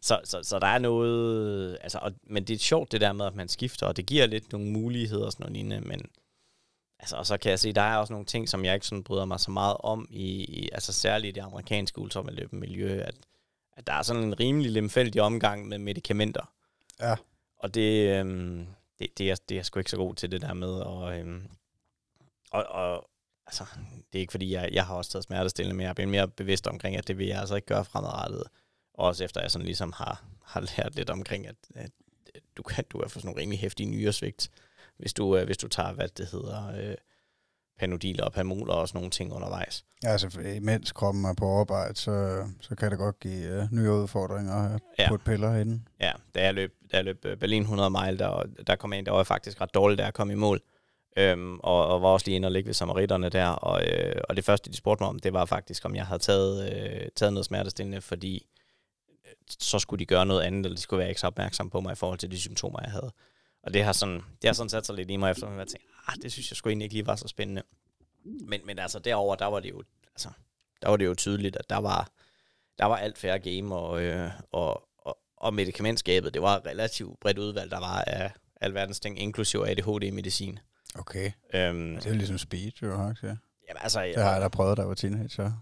Så, 0.00 0.20
så, 0.24 0.42
så 0.42 0.58
der 0.58 0.66
er 0.66 0.78
noget, 0.78 1.78
altså, 1.82 1.98
og, 2.02 2.12
men 2.22 2.44
det 2.44 2.54
er 2.54 2.58
sjovt 2.58 2.92
det 2.92 3.00
der 3.00 3.12
med, 3.12 3.26
at 3.26 3.34
man 3.34 3.48
skifter, 3.48 3.86
og 3.86 3.96
det 3.96 4.06
giver 4.06 4.26
lidt 4.26 4.52
nogle 4.52 4.70
muligheder 4.70 5.24
og 5.24 5.32
sådan 5.32 5.44
noget 5.44 5.52
lignende, 5.52 5.88
men 5.88 6.06
altså, 6.98 7.16
og 7.16 7.26
så 7.26 7.36
kan 7.36 7.50
jeg 7.50 7.58
se, 7.58 7.72
der 7.72 7.82
er 7.82 7.96
også 7.96 8.12
nogle 8.12 8.26
ting, 8.26 8.48
som 8.48 8.64
jeg 8.64 8.74
ikke 8.74 8.86
sådan 8.86 9.04
bryder 9.04 9.24
mig 9.24 9.40
så 9.40 9.50
meget 9.50 9.76
om, 9.80 10.08
i, 10.10 10.44
i 10.44 10.68
altså 10.72 10.92
særligt 10.92 11.36
i 11.36 11.40
det 11.40 11.46
amerikanske 11.46 12.00
ultraløbemiljø, 12.00 13.00
at, 13.00 13.14
at 13.76 13.86
der 13.86 13.92
er 13.92 14.02
sådan 14.02 14.22
en 14.22 14.40
rimelig 14.40 14.70
lemfældig 14.70 15.22
omgang 15.22 15.68
med 15.68 15.78
medicamenter. 15.78 16.52
Ja. 17.00 17.16
Og 17.58 17.74
det, 17.74 18.18
øhm, 18.18 18.66
det, 18.98 19.18
det, 19.18 19.30
er, 19.30 19.34
det 19.48 19.54
er 19.54 19.58
jeg 19.58 19.66
sgu 19.66 19.78
ikke 19.78 19.90
så 19.90 19.96
god 19.96 20.14
til 20.14 20.30
det 20.30 20.42
der 20.42 20.54
med, 20.54 20.72
og, 20.72 21.18
øhm, 21.18 21.48
og, 22.50 22.64
og 22.64 23.10
altså, 23.46 23.64
det 24.12 24.18
er 24.18 24.20
ikke 24.20 24.30
fordi, 24.30 24.52
jeg, 24.52 24.68
jeg 24.72 24.86
har 24.86 24.94
også 24.94 25.10
taget 25.10 25.24
smertestillende, 25.24 25.76
men 25.76 25.82
jeg 25.82 25.88
er 25.88 25.94
blevet 25.94 26.10
mere 26.10 26.28
bevidst 26.28 26.66
omkring, 26.66 26.96
at 26.96 27.08
det 27.08 27.18
vil 27.18 27.26
jeg 27.26 27.40
altså 27.40 27.54
ikke 27.54 27.66
gøre 27.66 27.84
fremadrettet. 27.84 28.42
Også 28.98 29.24
efter 29.24 29.40
jeg 29.40 29.50
sådan 29.50 29.66
ligesom 29.66 29.92
har, 29.96 30.24
har 30.44 30.60
lært 30.60 30.94
lidt 30.94 31.10
omkring, 31.10 31.46
at, 31.46 31.56
at 31.74 31.90
du 32.56 32.62
kan, 32.62 32.84
du 32.90 32.98
kan 32.98 33.10
få 33.10 33.18
sådan 33.20 33.26
nogle 33.28 33.40
rimelig 33.40 33.60
hæftige 33.60 33.90
nyresvigt, 33.90 34.50
hvis 34.98 35.12
du, 35.12 35.36
øh, 35.36 35.44
hvis 35.46 35.56
du 35.58 35.68
tager, 35.68 35.92
hvad 35.92 36.08
det 36.08 36.26
hedder, 36.32 36.68
øh, 36.90 36.94
panodiler 37.78 38.24
og 38.24 38.32
pamoler 38.32 38.74
og 38.74 38.88
sådan 38.88 38.98
nogle 38.98 39.10
ting 39.10 39.32
undervejs. 39.32 39.84
Ja, 40.02 40.08
altså 40.08 40.40
imens 40.40 40.92
kroppen 40.92 41.24
er 41.24 41.34
på 41.34 41.60
arbejde, 41.60 41.96
så, 41.96 42.44
så 42.60 42.74
kan 42.74 42.90
det 42.90 42.98
godt 42.98 43.20
give 43.20 43.62
uh, 43.62 43.72
nye 43.72 43.90
udfordringer 43.90 44.54
at 44.74 44.80
Ja. 44.98 45.08
putte 45.08 45.24
piller 45.24 45.52
herinde. 45.52 45.82
Ja, 46.00 46.12
da 46.34 46.44
jeg 46.44 46.54
løb, 46.54 46.74
da 46.92 46.96
jeg 46.96 47.04
løb 47.04 47.24
øh, 47.24 47.36
Berlin 47.36 47.62
100 47.62 47.90
mile, 47.90 48.18
der, 48.18 48.42
der 48.66 48.76
kom 48.76 48.92
jeg 48.92 48.98
ind, 48.98 49.06
der 49.06 49.12
var 49.12 49.18
jeg 49.18 49.26
faktisk 49.26 49.60
ret 49.60 49.74
dårlig, 49.74 49.98
da 49.98 50.04
jeg 50.04 50.14
kom 50.14 50.30
i 50.30 50.34
mål. 50.34 50.60
Øhm, 51.18 51.58
og, 51.58 51.86
og 51.86 52.02
var 52.02 52.08
også 52.08 52.26
lige 52.26 52.36
inde 52.36 52.46
og 52.46 52.52
ligge 52.52 52.66
ved 52.66 52.74
samaritterne 52.74 53.28
der. 53.28 53.46
Og, 53.48 53.86
øh, 53.88 54.20
og 54.28 54.36
det 54.36 54.44
første, 54.44 54.70
de 54.70 54.76
spurgte 54.76 55.02
mig 55.02 55.08
om, 55.08 55.18
det 55.18 55.32
var 55.32 55.44
faktisk, 55.44 55.84
om 55.84 55.94
jeg 55.96 56.06
havde 56.06 56.18
taget, 56.22 56.72
øh, 56.72 57.08
taget 57.16 57.32
noget 57.32 57.46
smertestillende, 57.46 58.00
fordi 58.00 58.36
øh, 58.36 58.55
så 59.60 59.78
skulle 59.78 60.00
de 60.00 60.06
gøre 60.06 60.26
noget 60.26 60.42
andet, 60.42 60.64
eller 60.64 60.76
de 60.76 60.82
skulle 60.82 60.98
være 60.98 61.10
ekstra 61.10 61.28
opmærksomme 61.28 61.70
på 61.70 61.80
mig 61.80 61.92
i 61.92 61.96
forhold 61.96 62.18
til 62.18 62.30
de 62.30 62.40
symptomer, 62.40 62.78
jeg 62.82 62.90
havde. 62.90 63.12
Og 63.62 63.74
det 63.74 63.84
har 63.84 63.92
sådan, 63.92 64.14
det 64.14 64.48
har 64.48 64.52
sådan 64.52 64.70
sat 64.70 64.86
sig 64.86 64.94
lidt 64.94 65.10
i 65.10 65.16
mig 65.16 65.30
efter, 65.30 65.46
at 65.46 65.58
jeg 65.58 65.66
tænkte, 65.66 65.88
ah, 66.06 66.14
det 66.22 66.32
synes 66.32 66.50
jeg 66.50 66.56
sgu 66.56 66.68
egentlig 66.68 66.84
ikke 66.84 66.94
lige 66.94 67.06
var 67.06 67.16
så 67.16 67.28
spændende. 67.28 67.62
Men, 68.24 68.60
men 68.64 68.78
altså 68.78 68.98
derover 68.98 69.36
der 69.36 69.46
var 69.46 69.60
det 69.60 69.70
jo, 69.70 69.82
altså, 70.14 70.28
der 70.82 70.88
var 70.88 70.96
det 70.96 71.06
jo 71.06 71.14
tydeligt, 71.14 71.56
at 71.56 71.70
der 71.70 71.78
var, 71.78 72.10
der 72.78 72.84
var 72.84 72.96
alt 72.96 73.18
færre 73.18 73.38
game, 73.38 73.74
og, 73.74 74.02
øh, 74.02 74.30
og, 74.52 74.88
og, 74.98 75.18
og 75.36 75.54
medikamentskabet, 75.54 76.34
det 76.34 76.42
var 76.42 76.56
et 76.56 76.66
relativt 76.66 77.20
bredt 77.20 77.38
udvalg, 77.38 77.70
der 77.70 77.78
var 77.78 78.00
af 78.00 78.32
alverdens 78.60 79.00
ting, 79.00 79.18
inklusive 79.18 79.68
ADHD-medicin. 79.70 80.58
Okay. 80.94 81.32
Øhm, 81.54 81.94
Det 81.94 82.06
er 82.06 82.14
ligesom 82.14 82.38
speed, 82.38 82.72
jo, 82.82 82.96
har 82.96 83.18
ja. 83.22 83.36
Jamen, 83.68 83.80
altså, 83.82 84.00
Det 84.00 84.22
har 84.22 84.32
jeg 84.32 84.40
da 84.40 84.48
prøvet, 84.48 84.76
da 84.76 84.82
jeg 84.82 84.88
var 84.88 84.94
teenager. 84.94 85.52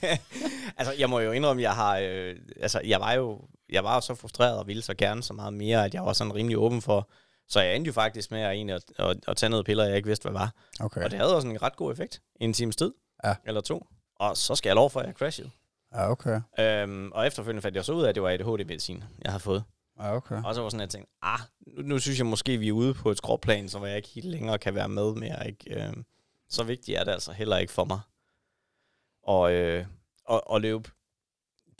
altså, 0.78 0.94
jeg 0.98 1.10
må 1.10 1.20
jo 1.20 1.32
indrømme, 1.32 1.62
jeg 1.62 1.74
har, 1.74 1.98
øh, 1.98 2.36
altså, 2.60 2.80
jeg 2.84 3.00
var 3.00 3.12
jo, 3.12 3.40
jeg 3.68 3.84
var 3.84 3.94
jo 3.94 4.00
så 4.00 4.14
frustreret 4.14 4.58
og 4.58 4.66
ville 4.66 4.82
så 4.82 4.94
gerne 4.94 5.22
så 5.22 5.32
meget 5.32 5.54
mere, 5.54 5.84
at 5.84 5.94
jeg 5.94 6.04
var 6.04 6.12
sådan 6.12 6.34
rimelig 6.34 6.58
åben 6.58 6.82
for, 6.82 7.10
så 7.48 7.60
jeg 7.60 7.76
endte 7.76 7.88
jo 7.88 7.92
faktisk 7.92 8.30
med 8.30 8.40
at, 8.40 8.50
egentlig 8.52 8.76
at, 8.76 8.82
at, 8.98 9.16
at 9.28 9.36
tage 9.36 9.50
noget 9.50 9.66
piller, 9.66 9.84
jeg 9.84 9.96
ikke 9.96 10.06
vidste, 10.06 10.22
hvad 10.22 10.32
var. 10.32 10.52
Okay. 10.80 11.04
Og 11.04 11.10
det 11.10 11.18
havde 11.18 11.36
også 11.36 11.48
en 11.48 11.62
ret 11.62 11.76
god 11.76 11.92
effekt. 11.92 12.22
En 12.40 12.52
times 12.52 12.76
tid. 12.76 12.92
Ja. 13.24 13.34
Eller 13.44 13.60
to. 13.60 13.86
Og 14.16 14.36
så 14.36 14.54
skal 14.54 14.68
jeg 14.68 14.76
lov 14.76 14.90
for, 14.90 15.00
at 15.00 15.06
jeg 15.06 15.14
crashede. 15.14 15.50
Ja, 15.94 16.10
okay. 16.10 16.40
Øhm, 16.58 17.12
og 17.12 17.26
efterfølgende 17.26 17.62
fandt 17.62 17.76
jeg 17.76 17.84
så 17.84 17.92
ud 17.92 18.02
af, 18.02 18.08
at 18.08 18.14
det 18.14 18.22
var 18.22 18.30
ADHD-medicin, 18.30 19.04
jeg 19.24 19.32
havde 19.32 19.42
fået. 19.42 19.64
Ja, 20.00 20.16
okay. 20.16 20.42
Og 20.44 20.54
så 20.54 20.62
var 20.62 20.68
sådan, 20.68 20.80
at 20.80 20.84
jeg 20.84 20.90
tænkte, 20.90 21.12
ah, 21.22 21.38
nu, 21.66 21.82
nu 21.82 21.98
synes 21.98 22.18
jeg 22.18 22.26
måske, 22.26 22.58
vi 22.58 22.68
er 22.68 22.72
ude 22.72 22.94
på 22.94 23.10
et 23.10 23.16
skråplan, 23.18 23.68
så 23.68 23.84
jeg 23.84 23.96
ikke 23.96 24.08
helt 24.08 24.26
længere 24.26 24.58
kan 24.58 24.74
være 24.74 24.88
med 24.88 25.14
mere. 25.14 25.46
Ikke? 25.46 25.84
Øhm, 25.86 26.04
så 26.52 26.64
vigtigt 26.64 26.98
er 26.98 27.04
det 27.04 27.12
altså 27.12 27.32
heller 27.32 27.58
ikke 27.58 27.72
for 27.72 27.84
mig. 27.84 28.00
Og, 29.22 29.52
øh, 29.52 29.86
og, 30.24 30.50
og 30.50 30.60
løbe 30.60 30.90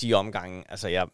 de 0.01 0.15
omgange, 0.15 0.65
altså 0.69 0.89
jeg, 0.89 1.09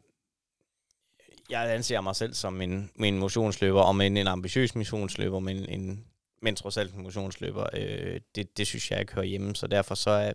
jeg 1.51 1.75
anser 1.75 2.01
mig 2.01 2.17
selv 2.17 2.35
som 2.35 2.61
en, 2.61 2.91
en 3.01 3.19
motionsløber, 3.19 3.81
og 3.81 4.07
en, 4.07 4.17
en 4.17 4.27
ambitiøs 4.27 4.75
motionsløber, 4.75 5.39
men, 5.39 5.69
en, 5.69 6.05
men 6.43 6.57
trods 6.57 6.77
alt 6.77 6.95
en 6.95 7.03
motionsløber. 7.03 7.67
Øh, 7.73 8.21
det, 8.35 8.57
det 8.59 8.67
synes 8.67 8.91
jeg 8.91 9.01
ikke 9.01 9.15
hører 9.15 9.27
hjemme, 9.27 9.57
så 9.57 9.67
derfor 9.67 9.95
så 9.95 10.11
er 10.11 10.33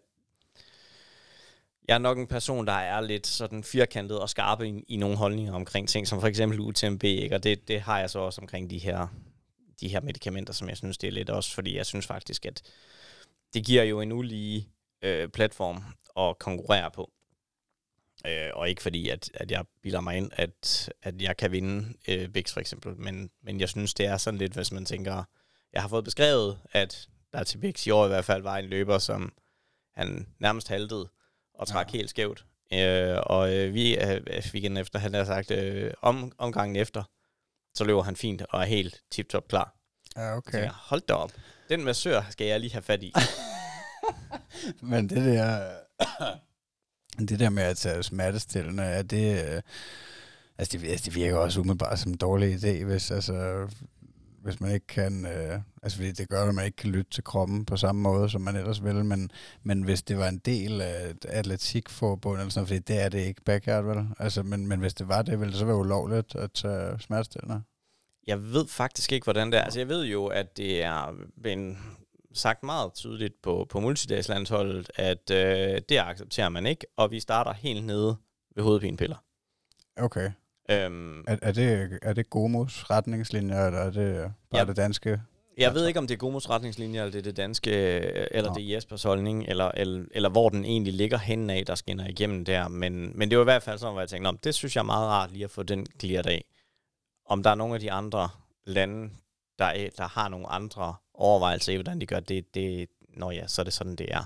jeg 1.88 1.94
er 1.94 2.00
nok 2.00 2.18
en 2.18 2.28
person, 2.28 2.68
der 2.68 2.74
er 2.74 3.02
lidt 3.02 3.28
sådan 3.28 3.64
firkantet 3.64 4.20
og 4.20 4.30
skarpe 4.30 4.68
i, 4.68 4.84
i 4.88 4.96
nogle 4.96 5.18
holdninger 5.18 5.54
omkring 5.54 5.90
ting, 5.90 6.08
som 6.08 6.20
for 6.20 6.28
eksempel 6.28 6.60
UTMB, 6.60 7.04
ikke? 7.04 7.36
og 7.36 7.44
det, 7.44 7.68
det 7.68 7.82
har 7.82 8.00
jeg 8.00 8.10
så 8.10 8.20
også 8.20 8.42
omkring 8.42 8.70
de 8.70 8.78
her, 8.78 9.08
de 9.82 9.88
her 9.88 10.02
medicamenter, 10.02 10.54
som 10.54 10.70
jeg 10.70 10.78
synes, 10.78 10.98
det 10.98 11.08
er 11.08 11.12
lidt 11.12 11.30
også, 11.30 11.54
fordi 11.54 11.78
jeg 11.78 11.86
synes 11.86 12.08
faktisk, 12.08 12.46
at 12.46 12.62
det 13.54 13.66
giver 13.66 13.84
jo 13.84 14.02
en 14.02 14.12
ulige 14.12 14.70
øh, 15.02 15.30
platform 15.30 15.84
at 16.18 16.40
konkurrere 16.40 16.92
på. 16.92 17.12
Øh, 18.28 18.50
og 18.54 18.70
ikke 18.70 18.82
fordi, 18.82 19.10
at, 19.10 19.30
at 19.34 19.52
jeg 19.52 19.66
bilder 19.82 20.02
mig 20.02 20.18
ind, 20.18 20.32
at, 20.34 20.90
at 21.02 21.22
jeg 21.22 21.38
kan 21.38 21.52
vinde 21.52 21.94
øh, 22.08 22.30
Bix 22.30 22.54
for 22.54 22.60
eksempel, 22.60 22.98
men, 22.98 23.30
men 23.44 23.60
jeg 23.60 23.70
synes, 23.70 23.94
det 23.94 24.06
er 24.06 24.18
sådan 24.18 24.38
lidt, 24.38 24.54
hvis 24.54 24.72
man 24.72 24.86
tænker, 24.86 25.24
jeg 25.74 25.82
har 25.82 25.90
fået 25.90 26.04
beskrevet, 26.04 26.60
at 26.72 27.10
der 27.34 27.44
til 27.44 27.58
Bix 27.58 27.88
i 27.88 27.90
år 27.90 28.06
i 28.06 28.08
hvert 28.08 28.26
fald 28.26 28.42
var 28.44 28.58
en 28.58 28.66
løber, 28.66 28.98
som 28.98 29.34
han 29.94 30.28
nærmest 30.40 30.68
haltede, 30.68 31.10
og 31.54 31.68
trak 31.68 31.94
ja. 31.94 31.98
helt 31.98 32.10
skævt. 32.10 32.46
Øh, 32.74 33.18
og 33.26 33.54
øh, 33.56 33.74
vi 33.74 33.98
øh, 33.98 34.22
weekenden 34.54 34.78
efter, 34.78 35.00
han 35.00 35.14
har 35.14 35.24
sagt, 35.24 35.52
øh, 35.52 35.92
om, 36.02 36.32
omgangen 36.38 36.76
efter, 36.76 37.04
så 37.74 37.84
løber 37.84 38.02
han 38.02 38.16
fint 38.16 38.42
og 38.50 38.62
er 38.62 38.66
helt 38.66 39.02
tip-top 39.12 39.48
klar. 39.48 39.76
Ja, 40.16 40.32
Så 40.32 40.38
okay. 40.38 40.60
jeg, 40.60 40.72
hold 40.74 41.02
da 41.02 41.14
op. 41.14 41.32
Den 41.70 41.84
massør 41.84 42.22
skal 42.30 42.48
jeg 42.48 42.60
lige 42.60 42.72
have 42.72 42.82
fat 42.82 43.04
i. 43.04 43.14
Men 44.92 45.10
det 45.10 45.18
der, 45.26 45.70
det 47.30 47.40
der 47.40 47.50
med 47.50 47.64
at 47.64 47.78
tage 47.78 48.04
smertestillende, 48.04 48.84
er 48.84 49.02
det, 49.02 49.46
øh, 49.46 49.62
altså 50.58 50.78
det, 50.78 50.88
altså 50.88 51.06
det 51.06 51.16
virker 51.16 51.38
også 51.38 51.60
umiddelbart 51.60 52.00
som 52.00 52.12
en 52.12 52.18
dårlig 52.18 52.64
idé, 52.64 52.84
hvis, 52.84 53.12
altså, 53.12 53.68
hvis 54.44 54.60
man 54.60 54.72
ikke 54.72 54.88
kan, 54.88 55.26
øh, 55.26 55.60
altså 55.84 55.98
fordi 55.98 56.12
det 56.12 56.30
gør, 56.30 56.44
at 56.44 56.56
man 56.56 56.66
ikke 56.66 56.78
kan 56.78 56.90
lytte 56.90 57.12
til 57.12 57.24
kroppen 57.24 57.66
på 57.66 57.78
samme 57.78 58.02
måde, 58.02 58.30
som 58.30 58.42
man 58.42 58.56
ellers 58.56 58.84
vil, 58.84 59.06
men, 59.06 59.32
men 59.64 59.82
hvis 59.82 60.02
det 60.02 60.18
var 60.18 60.28
en 60.28 60.40
del 60.40 60.82
af 60.82 61.10
et 61.10 61.26
atletikforbund, 61.26 62.40
eller 62.40 62.50
sådan, 62.52 62.68
fordi 62.68 62.80
det 62.80 63.02
er 63.02 63.10
det 63.10 63.20
ikke 63.20 63.42
backyard, 63.42 63.84
vel? 63.84 64.08
Altså, 64.20 64.44
men, 64.44 64.68
men 64.68 64.80
hvis 64.80 64.94
det 64.94 65.08
var 65.08 65.22
det, 65.22 65.40
ville 65.40 65.52
det 65.52 65.60
så 65.60 65.66
være 65.66 65.76
ulovligt 65.76 66.36
at 66.36 66.52
tage 66.52 67.00
smertestillende? 67.00 67.62
Jeg 68.28 68.54
ved 68.54 68.68
faktisk 68.68 69.12
ikke, 69.12 69.24
hvordan 69.24 69.52
det 69.52 69.60
er. 69.60 69.64
Altså, 69.64 69.80
jeg 69.80 69.88
ved 69.90 70.06
jo, 70.06 70.26
at 70.26 70.58
det 70.58 70.84
er 70.84 71.16
blevet 71.42 71.78
sagt 72.34 72.64
meget 72.64 72.94
tydeligt 72.94 73.42
på, 73.42 73.66
på 73.70 73.80
multidagslandsholdet, 73.80 74.90
at 74.96 75.32
øh, 75.32 75.82
det 75.90 75.98
accepterer 76.00 76.50
man 76.50 76.66
ikke, 76.66 76.86
og 76.98 77.12
vi 77.12 77.20
starter 77.20 77.54
helt 77.54 77.86
nede 77.86 78.16
ved 78.56 78.64
hovedpinepiller. 78.64 79.16
Okay. 79.98 80.32
Øhm, 80.72 81.20
Er, 81.28 81.38
er, 81.42 81.52
det, 81.52 82.00
er 82.02 82.14
det 82.14 82.30
Gomos 82.30 82.90
retningslinjer, 82.90 83.66
eller 83.68 83.80
er 83.80 83.92
det 83.92 84.32
bare 84.52 84.62
Ja. 84.62 84.66
det 84.66 84.76
danske? 84.78 85.22
Jeg 85.58 85.74
ved 85.74 85.88
ikke, 85.88 86.00
om 86.00 86.08
det 86.08 86.14
er 86.14 86.18
Gomos 86.18 86.50
retningslinjer, 86.50 87.02
eller 87.02 87.12
det 87.12 87.20
er 87.20 87.24
det 87.24 87.38
danske, 87.38 87.72
eller 87.72 88.50
Nå. 88.50 88.56
det 88.56 88.64
er 88.70 88.76
Jespers 88.76 89.04
holdning, 89.04 89.46
eller, 89.48 89.72
eller, 89.74 90.06
eller 90.12 90.30
hvor 90.30 90.50
den 90.50 90.66
egentlig 90.66 90.94
ligger 90.94 91.18
henne 91.18 91.54
af, 91.54 91.66
der 91.66 91.76
skinner 91.76 92.08
igennem 92.08 92.46
der. 92.46 92.68
Men, 92.68 93.18
men 93.20 93.30
det 93.30 93.38
var 93.38 93.44
i 93.44 93.52
hvert 93.52 93.64
fald 93.64 93.80
sådan, 93.80 93.92
hvor 93.94 94.02
jeg 94.02 94.10
tænkte, 94.10 94.28
om 94.28 94.38
det 94.38 94.56
synes 94.56 94.76
jeg 94.76 94.82
er 94.82 94.86
meget 94.86 95.08
rart 95.08 95.32
lige 95.32 95.44
at 95.44 95.52
få 95.52 95.64
den 95.64 95.86
clearet 96.00 96.26
af. 96.26 96.46
Om 97.26 97.44
der 97.44 97.50
er 97.50 97.56
nogle 97.56 97.74
af 97.74 97.80
de 97.80 97.92
andre 97.92 98.30
lande, 98.66 99.10
der, 99.60 99.66
er, 99.66 99.90
der 99.98 100.08
har 100.08 100.30
nogle 100.30 100.48
andre 100.48 100.96
overvejelser 101.14 101.74
i, 101.74 101.76
hvordan 101.76 102.02
de 102.02 102.06
gør 102.06 102.20
det, 102.20 102.56
det 102.56 102.90
når 103.10 103.32
ja, 103.32 103.48
så 103.48 103.62
er 103.62 103.64
det 103.64 103.74
sådan, 103.74 103.96
det 103.96 104.08
er. 104.12 104.26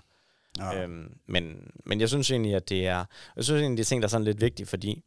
Ja. 0.59 0.83
Øhm, 0.83 1.17
men, 1.25 1.71
men 1.85 1.99
jeg 2.01 2.09
synes 2.09 2.31
egentlig, 2.31 2.55
at 2.55 2.69
det 2.69 2.87
er, 2.87 3.05
jeg 3.35 3.43
synes 3.43 3.61
egentlig, 3.61 3.77
det 3.77 3.83
er 3.83 3.87
ting, 3.87 4.01
der 4.01 4.07
er 4.07 4.09
sådan 4.09 4.25
lidt 4.25 4.41
vigtigt, 4.41 4.69
fordi 4.69 5.03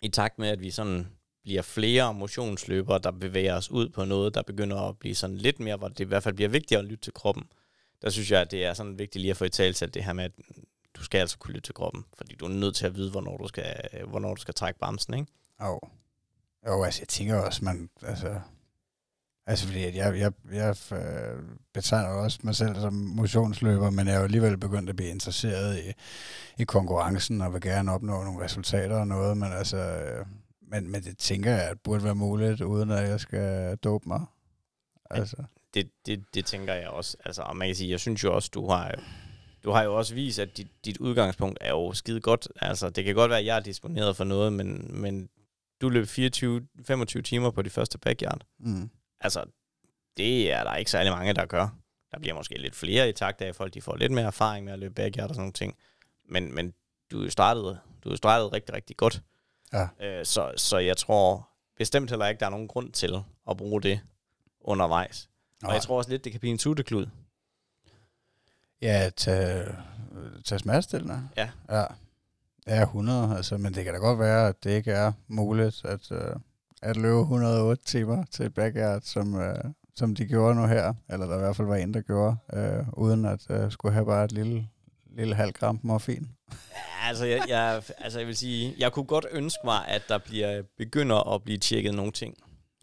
i 0.00 0.08
takt 0.08 0.38
med, 0.38 0.48
at 0.48 0.60
vi 0.60 0.70
sådan 0.70 1.08
bliver 1.42 1.62
flere 1.62 2.14
motionsløbere, 2.14 2.98
der 2.98 3.10
bevæger 3.10 3.56
os 3.56 3.70
ud 3.70 3.88
på 3.88 4.04
noget, 4.04 4.34
der 4.34 4.42
begynder 4.42 4.76
at 4.76 4.98
blive 4.98 5.14
sådan 5.14 5.36
lidt 5.36 5.60
mere, 5.60 5.76
hvor 5.76 5.88
det 5.88 6.00
i 6.00 6.04
hvert 6.04 6.22
fald 6.22 6.34
bliver 6.34 6.48
vigtigere 6.48 6.82
at 6.82 6.88
lytte 6.88 7.04
til 7.04 7.12
kroppen. 7.12 7.44
Der 8.02 8.10
synes 8.10 8.30
jeg, 8.30 8.40
at 8.40 8.50
det 8.50 8.64
er 8.64 8.74
sådan 8.74 8.98
vigtigt 8.98 9.20
lige 9.20 9.30
at 9.30 9.36
få 9.36 9.44
i 9.44 9.48
tale 9.48 9.74
til 9.74 9.94
det 9.94 10.04
her 10.04 10.12
med, 10.12 10.24
at 10.24 10.32
du 10.94 11.04
skal 11.04 11.18
altså 11.18 11.38
kunne 11.38 11.54
lytte 11.54 11.68
til 11.68 11.74
kroppen, 11.74 12.04
fordi 12.14 12.34
du 12.34 12.44
er 12.44 12.48
nødt 12.48 12.76
til 12.76 12.86
at 12.86 12.94
vide, 12.94 13.10
hvornår 13.10 13.36
du 13.36 13.48
skal, 13.48 13.88
hvornår 14.08 14.34
du 14.34 14.40
skal 14.40 14.54
trække 14.54 14.80
bremsen, 14.80 15.14
ikke? 15.14 15.26
Jo. 15.62 15.80
Jo, 16.66 16.82
altså 16.82 17.00
jeg 17.00 17.08
tænker 17.08 17.36
også, 17.36 17.64
man, 17.64 17.90
altså, 18.02 18.40
altså 19.46 19.66
fordi 19.66 19.84
at 19.84 19.94
jeg, 19.94 20.18
jeg, 20.18 20.32
jeg 20.52 20.76
øh, 20.92 21.42
betegner 21.74 22.08
også 22.08 22.38
mig 22.42 22.56
selv 22.56 22.74
som 22.74 22.92
motionsløber, 22.92 23.90
men 23.90 24.06
jeg 24.06 24.14
er 24.14 24.18
jo 24.18 24.24
alligevel 24.24 24.58
begyndt 24.58 24.90
at 24.90 24.96
blive 24.96 25.10
interesseret 25.10 25.78
i, 25.78 25.92
i 26.58 26.64
konkurrencen 26.64 27.40
og 27.40 27.52
vil 27.52 27.60
gerne 27.60 27.92
opnå 27.92 28.24
nogle 28.24 28.44
resultater 28.44 28.96
og 28.96 29.06
noget, 29.06 29.36
men 29.36 29.52
altså, 29.52 29.76
øh, 29.76 30.26
men, 30.72 30.90
men 30.90 31.02
det 31.02 31.18
tænker 31.18 31.50
jeg, 31.50 31.62
at 31.62 31.80
burde 31.80 32.04
være 32.04 32.14
muligt, 32.14 32.60
uden 32.60 32.90
at 32.90 33.08
jeg 33.08 33.20
skal 33.20 33.76
dope 33.76 34.08
mig. 34.08 34.20
Altså, 35.10 35.36
det, 35.74 35.90
det, 36.06 36.24
det 36.34 36.44
tænker 36.44 36.74
jeg 36.74 36.88
også. 36.88 37.16
Altså, 37.24 37.42
og 37.42 37.56
man 37.56 37.68
kan 37.68 37.74
sige, 37.76 37.90
jeg 37.90 38.00
synes 38.00 38.24
jo 38.24 38.34
også, 38.34 38.50
du 38.54 38.68
har, 38.68 38.94
du 39.64 39.70
har 39.70 39.82
jo 39.82 39.96
også 39.96 40.14
vist, 40.14 40.38
at 40.38 40.56
dit, 40.56 40.68
dit 40.84 40.98
udgangspunkt 40.98 41.58
er 41.60 41.70
jo 41.70 41.92
skide 41.92 42.20
godt. 42.20 42.48
Altså, 42.56 42.90
det 42.90 43.04
kan 43.04 43.14
godt 43.14 43.30
være, 43.30 43.38
at 43.38 43.46
jeg 43.46 43.56
er 43.56 43.60
disponeret 43.60 44.16
for 44.16 44.24
noget, 44.24 44.52
men, 44.52 45.00
men 45.00 45.28
du 45.82 45.88
løb 45.88 46.06
24-25 46.06 47.20
timer 47.22 47.50
på 47.50 47.62
de 47.62 47.70
første 47.70 47.98
backyard. 47.98 48.40
mm. 48.58 48.90
Altså, 49.20 49.44
det 50.16 50.52
er 50.52 50.64
der 50.64 50.74
ikke 50.76 50.90
særlig 50.90 51.12
mange, 51.12 51.32
der 51.32 51.46
gør. 51.46 51.68
Der 52.12 52.18
bliver 52.18 52.34
måske 52.34 52.58
lidt 52.58 52.76
flere 52.76 53.08
i 53.08 53.12
takt 53.12 53.42
af, 53.42 53.54
folk 53.54 53.74
de 53.74 53.82
får 53.82 53.96
lidt 53.96 54.12
mere 54.12 54.24
erfaring 54.26 54.64
med 54.64 54.72
at 54.72 54.78
løbe 54.78 54.94
backyard 54.94 55.28
og 55.28 55.34
sådan 55.34 55.40
nogle 55.40 55.52
ting. 55.52 55.76
Men, 56.28 56.54
men 56.54 56.74
du 57.10 57.30
startede, 57.30 57.78
du 58.04 58.16
startede 58.16 58.48
rigtig, 58.48 58.74
rigtig 58.74 58.96
godt. 58.96 59.22
Ja. 59.72 59.88
Øh, 60.00 60.26
så, 60.26 60.52
så 60.56 60.78
jeg 60.78 60.96
tror 60.96 61.48
bestemt 61.76 62.10
heller 62.10 62.26
ikke, 62.26 62.40
der 62.40 62.46
er 62.46 62.50
nogen 62.50 62.68
grund 62.68 62.92
til 62.92 63.14
at 63.50 63.56
bruge 63.56 63.82
det 63.82 64.00
undervejs. 64.60 65.28
Og 65.64 65.74
jeg 65.74 65.82
tror 65.82 65.98
også 65.98 66.10
lidt, 66.10 66.24
det 66.24 66.32
kan 66.32 66.40
blive 66.40 66.52
en 66.52 66.58
suteklud. 66.58 67.06
Ja, 68.82 69.10
tage, 69.16 69.76
tage 70.44 70.58
smertestillende. 70.58 71.28
Ja. 71.36 71.50
Ja. 71.70 71.84
Ja, 72.66 72.82
100, 72.82 73.36
altså, 73.36 73.58
men 73.58 73.74
det 73.74 73.84
kan 73.84 73.94
da 73.94 73.98
godt 73.98 74.18
være, 74.18 74.48
at 74.48 74.64
det 74.64 74.70
ikke 74.70 74.90
er 74.92 75.12
muligt 75.28 75.84
at, 75.84 76.10
uh, 76.10 76.40
at 76.82 76.96
løbe 76.96 77.20
108 77.20 77.84
timer 77.84 78.24
til 78.30 78.46
et 78.46 78.54
backyard, 78.54 79.02
som, 79.04 79.34
uh, 79.34 79.70
som 79.96 80.14
de 80.14 80.26
gjorde 80.26 80.54
nu 80.54 80.66
her, 80.66 80.94
eller 81.10 81.26
der 81.26 81.36
i 81.36 81.38
hvert 81.38 81.56
fald 81.56 81.68
var 81.68 81.76
en, 81.76 81.94
der 81.94 82.00
gjorde, 82.00 82.36
øh, 82.52 82.84
uden 82.92 83.24
at 83.24 83.50
øh, 83.50 83.72
skulle 83.72 83.92
have 83.92 84.06
bare 84.06 84.24
et 84.24 84.32
lille, 84.32 84.68
lille 85.16 85.34
halv 85.34 85.52
gram 85.52 85.80
morfin. 85.82 86.28
Ja, 86.50 87.08
altså, 87.08 87.24
jeg, 87.24 87.42
jeg, 87.48 87.82
altså, 87.98 88.18
jeg 88.18 88.26
vil 88.26 88.36
sige, 88.36 88.74
jeg 88.78 88.92
kunne 88.92 89.04
godt 89.04 89.26
ønske 89.32 89.60
mig, 89.64 89.88
at 89.88 90.02
der 90.08 90.18
bliver 90.18 90.62
begynder 90.78 91.34
at 91.34 91.42
blive 91.42 91.58
tjekket 91.58 91.94
nogle 91.94 92.12
ting 92.12 92.34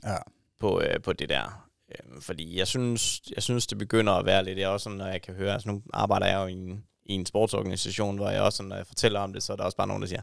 Ja, 0.04 0.18
på, 0.60 0.82
øh, 0.82 1.02
på 1.02 1.14
det 1.14 1.30
der. 1.30 1.66
Øhm, 1.92 2.22
fordi 2.22 2.58
jeg 2.58 2.68
synes, 2.68 3.22
jeg 3.36 3.44
synes, 3.44 3.68
det 3.68 3.78
begynder 3.78 4.14
at 4.14 4.26
være 4.26 4.44
lidt, 4.44 4.60
er 4.60 4.68
også 4.68 4.84
sådan, 4.84 4.98
når 4.98 5.08
jeg 5.08 5.22
kan 5.22 5.34
høre, 5.34 5.54
altså 5.54 5.70
nu 5.70 5.82
arbejder 5.94 6.26
jeg 6.28 6.36
jo 6.36 6.46
i 6.46 6.54
en, 6.54 6.84
i 7.10 7.14
en 7.14 7.26
sportsorganisation, 7.26 8.16
hvor 8.16 8.30
jeg 8.30 8.42
også, 8.42 8.58
sådan, 8.58 8.70
når 8.70 8.76
jeg 8.76 8.88
fortæller 8.88 9.20
om 9.20 9.34
det, 9.34 9.44
så 9.44 9.54
er 9.54 9.58
der 9.58 9.64
også 9.64 9.78
bare 9.78 9.88
nogen, 9.88 10.02
der 10.02 10.08
siger, 10.08 10.22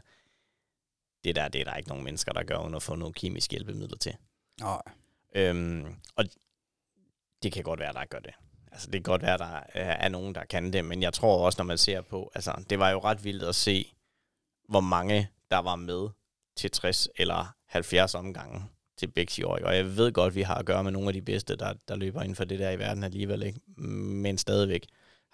det 1.23 1.35
der, 1.35 1.47
det 1.47 1.61
er 1.61 1.65
der 1.65 1.75
ikke 1.75 1.89
nogen 1.89 2.03
mennesker, 2.03 2.33
der 2.33 2.43
gør, 2.43 2.57
uden 2.57 2.75
at 2.75 2.83
få 2.83 2.95
nogle 2.95 3.13
kemiske 3.13 3.51
hjælpemidler 3.51 3.97
til. 3.97 4.15
nej. 4.59 4.81
Øhm, 5.35 5.95
og 6.15 6.25
det 7.43 7.51
kan 7.51 7.63
godt 7.63 7.79
være, 7.79 7.93
der 7.93 8.05
gør 8.05 8.19
det. 8.19 8.33
Altså, 8.71 8.87
det 8.87 8.93
kan 8.93 9.11
godt 9.11 9.21
være, 9.21 9.37
der 9.37 9.63
er 9.73 10.09
nogen, 10.09 10.35
der 10.35 10.45
kan 10.45 10.73
det, 10.73 10.85
men 10.85 11.01
jeg 11.01 11.13
tror 11.13 11.45
også, 11.45 11.55
når 11.59 11.65
man 11.65 11.77
ser 11.77 12.01
på, 12.01 12.31
altså, 12.35 12.63
det 12.69 12.79
var 12.79 12.89
jo 12.89 12.99
ret 12.99 13.23
vildt 13.23 13.43
at 13.43 13.55
se, 13.55 13.93
hvor 14.69 14.79
mange, 14.79 15.29
der 15.51 15.57
var 15.57 15.75
med 15.75 16.09
til 16.55 16.71
60 16.71 17.09
eller 17.15 17.55
70 17.65 18.15
omgange 18.15 18.63
til 18.97 19.07
Bæks 19.07 19.37
i 19.37 19.43
år. 19.43 19.57
ikke? 19.57 19.67
Og 19.67 19.75
jeg 19.75 19.97
ved 19.97 20.11
godt, 20.11 20.35
vi 20.35 20.41
har 20.41 20.55
at 20.55 20.65
gøre 20.65 20.83
med 20.83 20.91
nogle 20.91 21.07
af 21.07 21.13
de 21.13 21.21
bedste, 21.21 21.55
der, 21.55 21.73
der 21.87 21.95
løber 21.95 22.21
inden 22.21 22.35
for 22.35 22.43
det 22.43 22.59
der 22.59 22.71
i 22.71 22.79
verden 22.79 23.03
alligevel, 23.03 23.43
ikke? 23.43 23.59
men 23.81 24.37
stadigvæk. 24.37 24.85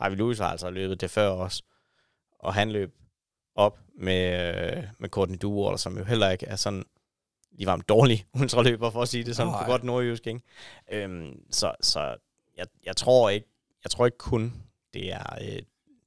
Harvey 0.03 0.17
Lewis 0.17 0.39
har 0.39 0.47
altså 0.47 0.69
løbet 0.69 1.01
det 1.01 1.11
før 1.11 1.29
os, 1.29 1.61
og 2.39 2.53
han 2.53 2.71
løb 2.71 2.95
op 3.55 3.79
med, 3.95 4.53
øh, 4.77 4.83
med 4.99 5.09
Courtney 5.09 5.37
Duwater, 5.41 5.77
som 5.77 5.97
jo 5.97 6.03
heller 6.03 6.29
ikke 6.29 6.45
er 6.45 6.55
sådan 6.55 6.85
lige 7.51 7.67
var 7.67 7.73
en 7.73 7.83
dårlig 7.89 8.25
ultraløber, 8.41 8.89
for 8.89 9.01
at 9.01 9.07
sige 9.07 9.23
det 9.23 9.35
sådan 9.35 9.51
Nej. 9.51 9.63
på 9.63 9.71
godt 9.71 9.83
nordjysk, 9.83 10.27
ikke? 10.27 10.41
Øhm, 10.91 11.51
så 11.51 11.75
så 11.81 12.15
jeg, 12.57 12.67
jeg, 12.85 12.95
tror 12.95 13.29
ikke, 13.29 13.47
jeg 13.83 13.91
tror 13.91 14.05
ikke 14.05 14.17
kun, 14.17 14.53
det 14.93 15.13
er, 15.13 15.37
øh, 15.41 15.61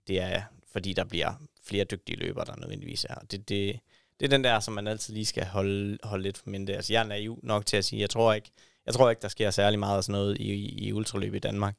det 0.08 0.20
er, 0.20 0.42
fordi 0.72 0.92
der 0.92 1.04
bliver 1.04 1.32
flere 1.64 1.84
dygtige 1.84 2.16
løbere, 2.16 2.44
der 2.44 2.56
nødvendigvis 2.56 3.04
er. 3.04 3.14
Det, 3.14 3.48
det, 3.48 3.80
det 4.20 4.26
er 4.26 4.30
den 4.30 4.44
der, 4.44 4.60
som 4.60 4.74
man 4.74 4.86
altid 4.86 5.14
lige 5.14 5.26
skal 5.26 5.44
holde, 5.44 5.98
holde 6.02 6.22
lidt 6.22 6.38
for 6.38 6.50
minde. 6.50 6.74
Altså, 6.74 6.92
jeg 6.92 7.00
er 7.00 7.06
naiv 7.06 7.40
nok 7.42 7.66
til 7.66 7.76
at 7.76 7.84
sige, 7.84 8.00
jeg 8.00 8.10
tror 8.10 8.32
ikke, 8.32 8.50
jeg 8.86 8.94
tror 8.94 9.10
ikke 9.10 9.22
der 9.22 9.28
sker 9.28 9.50
særlig 9.50 9.78
meget 9.78 9.96
af 9.96 10.04
sådan 10.04 10.20
noget 10.20 10.38
i, 10.38 10.52
i, 10.52 10.88
i 10.88 10.92
ultraløb 10.92 11.34
i 11.34 11.38
Danmark. 11.38 11.76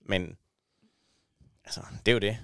Men 0.00 0.36
altså, 1.68 1.80
det 2.06 2.12
er 2.12 2.14
jo 2.14 2.18
det. 2.18 2.38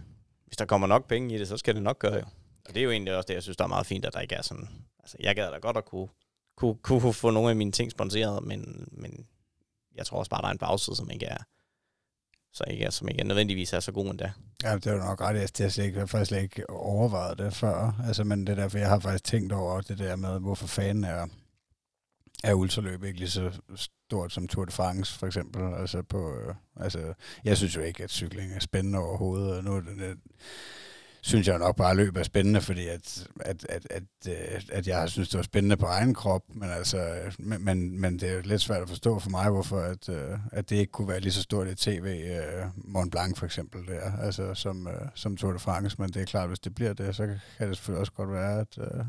Hvis 0.47 0.57
der 0.57 0.65
kommer 0.65 0.87
nok 0.87 1.09
penge 1.09 1.35
i 1.35 1.39
det, 1.39 1.49
så 1.49 1.57
skal 1.57 1.75
det 1.75 1.83
nok 1.83 1.99
gøre 1.99 2.15
jo. 2.15 2.25
Og 2.69 2.75
det 2.75 2.77
er 2.77 2.85
jo 2.85 2.91
egentlig 2.91 3.17
også 3.17 3.27
det, 3.27 3.35
jeg 3.35 3.43
synes, 3.43 3.57
der 3.57 3.65
er 3.65 3.69
meget 3.69 3.87
fint, 3.87 4.05
at 4.05 4.13
der 4.13 4.21
ikke 4.21 4.35
er 4.35 4.43
sådan... 4.43 4.69
Altså, 4.99 5.17
jeg 5.21 5.35
gad 5.35 5.51
da 5.51 5.59
godt 5.59 5.77
at 5.77 5.85
kunne, 5.85 6.09
kunne, 6.57 6.75
kunne 6.83 7.13
få 7.13 7.31
nogle 7.31 7.51
af 7.51 7.57
mine 7.57 7.73
ting 7.73 7.91
sponsoreret, 7.91 8.45
men, 8.45 8.89
men 8.93 9.27
jeg 9.95 10.07
tror 10.07 10.19
også 10.19 10.31
bare, 10.31 10.43
der 10.43 10.49
er 10.49 10.53
en 10.53 10.59
bagside, 10.59 10.97
som 10.97 11.11
ikke 11.11 11.27
er, 11.27 11.39
så 12.53 12.65
ikke 12.71 12.91
som 12.91 13.09
ikke 13.09 13.25
nødvendigvis 13.25 13.73
er 13.73 13.81
så 13.81 13.93
god 13.93 14.07
endda. 14.11 14.33
Ja, 14.63 14.75
det 14.75 14.87
er 14.87 14.93
jo 14.93 14.99
nok 14.99 15.21
ret. 15.21 15.37
Jeg, 15.37 15.49
jeg, 15.59 15.73
slet 15.73 15.85
ikke, 15.85 15.97
jeg 15.97 16.03
har 16.03 16.07
faktisk 16.07 16.29
slet 16.29 16.43
ikke 16.43 16.71
overvejet 16.71 17.39
det 17.39 17.55
før. 17.55 18.03
Altså, 18.07 18.25
men 18.25 18.47
det 18.47 18.49
er 18.49 18.63
derfor, 18.63 18.79
jeg 18.79 18.89
har 18.89 18.99
faktisk 18.99 19.25
tænkt 19.25 19.53
over 19.53 19.81
det 19.81 19.99
der 19.99 20.17
med, 20.17 20.41
hvorfor 20.41 20.67
fanden 20.67 21.05
er, 21.05 21.27
er 22.45 22.55
ultraløb 22.55 23.05
ikke 23.05 23.19
lige 23.19 23.31
så 23.31 23.61
stort 23.77 24.33
som 24.33 24.49
Tour 24.49 24.65
de 24.65 24.73
France, 24.73 25.19
for 25.19 25.27
eksempel. 25.27 25.75
Altså, 25.75 26.03
på, 26.03 26.37
øh, 26.37 26.55
altså, 26.77 27.15
jeg 27.45 27.57
synes 27.57 27.77
jo 27.77 27.81
ikke, 27.81 28.05
at 28.05 28.11
cykling 28.11 28.53
er 28.53 28.61
spændende 28.61 28.99
overhovedet. 28.99 29.57
Og 29.57 29.65
nu 29.65 29.77
er 29.77 29.81
det, 29.81 29.97
det, 29.99 30.11
øh, 30.11 30.17
synes 31.23 31.49
jeg 31.49 31.59
nok 31.59 31.77
bare, 31.77 31.91
at 31.91 31.97
løb 31.97 32.17
er 32.17 32.23
spændende, 32.23 32.61
fordi 32.61 32.89
at, 32.89 33.27
at, 33.41 33.67
at, 33.69 33.87
at, 33.91 34.03
øh, 34.29 34.61
at 34.73 34.87
jeg 34.87 35.09
synes, 35.09 35.29
det 35.29 35.37
var 35.39 35.43
spændende 35.43 35.77
på 35.77 35.87
egen 35.87 36.15
krop, 36.15 36.43
men, 36.49 36.71
altså, 36.71 37.15
men, 37.39 38.01
men, 38.01 38.19
det 38.19 38.31
er 38.31 38.43
lidt 38.43 38.61
svært 38.61 38.83
at 38.83 38.89
forstå 38.89 39.19
for 39.19 39.31
mig, 39.31 39.51
hvorfor 39.51 39.81
at, 39.81 40.09
at 40.53 40.71
det 40.71 40.77
ikke 40.77 40.93
kunne 40.93 41.09
være 41.09 41.21
lige 41.21 41.33
så 41.33 41.43
stort 41.43 41.69
i 41.69 41.75
tv, 41.75 42.37
Mont 42.77 43.11
Blanc 43.11 43.39
for 43.39 43.47
eksempel, 43.47 43.87
der, 43.87 44.19
altså 44.23 44.55
som, 44.55 44.89
som 45.15 45.37
Tour 45.37 45.53
de 45.53 45.59
France, 45.59 45.97
men 45.99 46.09
det 46.09 46.23
er 46.23 46.27
klart, 46.27 46.49
hvis 46.49 46.61
det 46.61 46.75
bliver 46.75 46.93
det, 46.93 47.17
så 47.17 47.27
kan 47.59 47.69
det 47.69 47.77
selvfølgelig 47.77 48.01
også 48.01 48.13
godt 48.13 48.33
være, 48.33 48.61
at, 48.61 48.79
øh, 48.79 49.05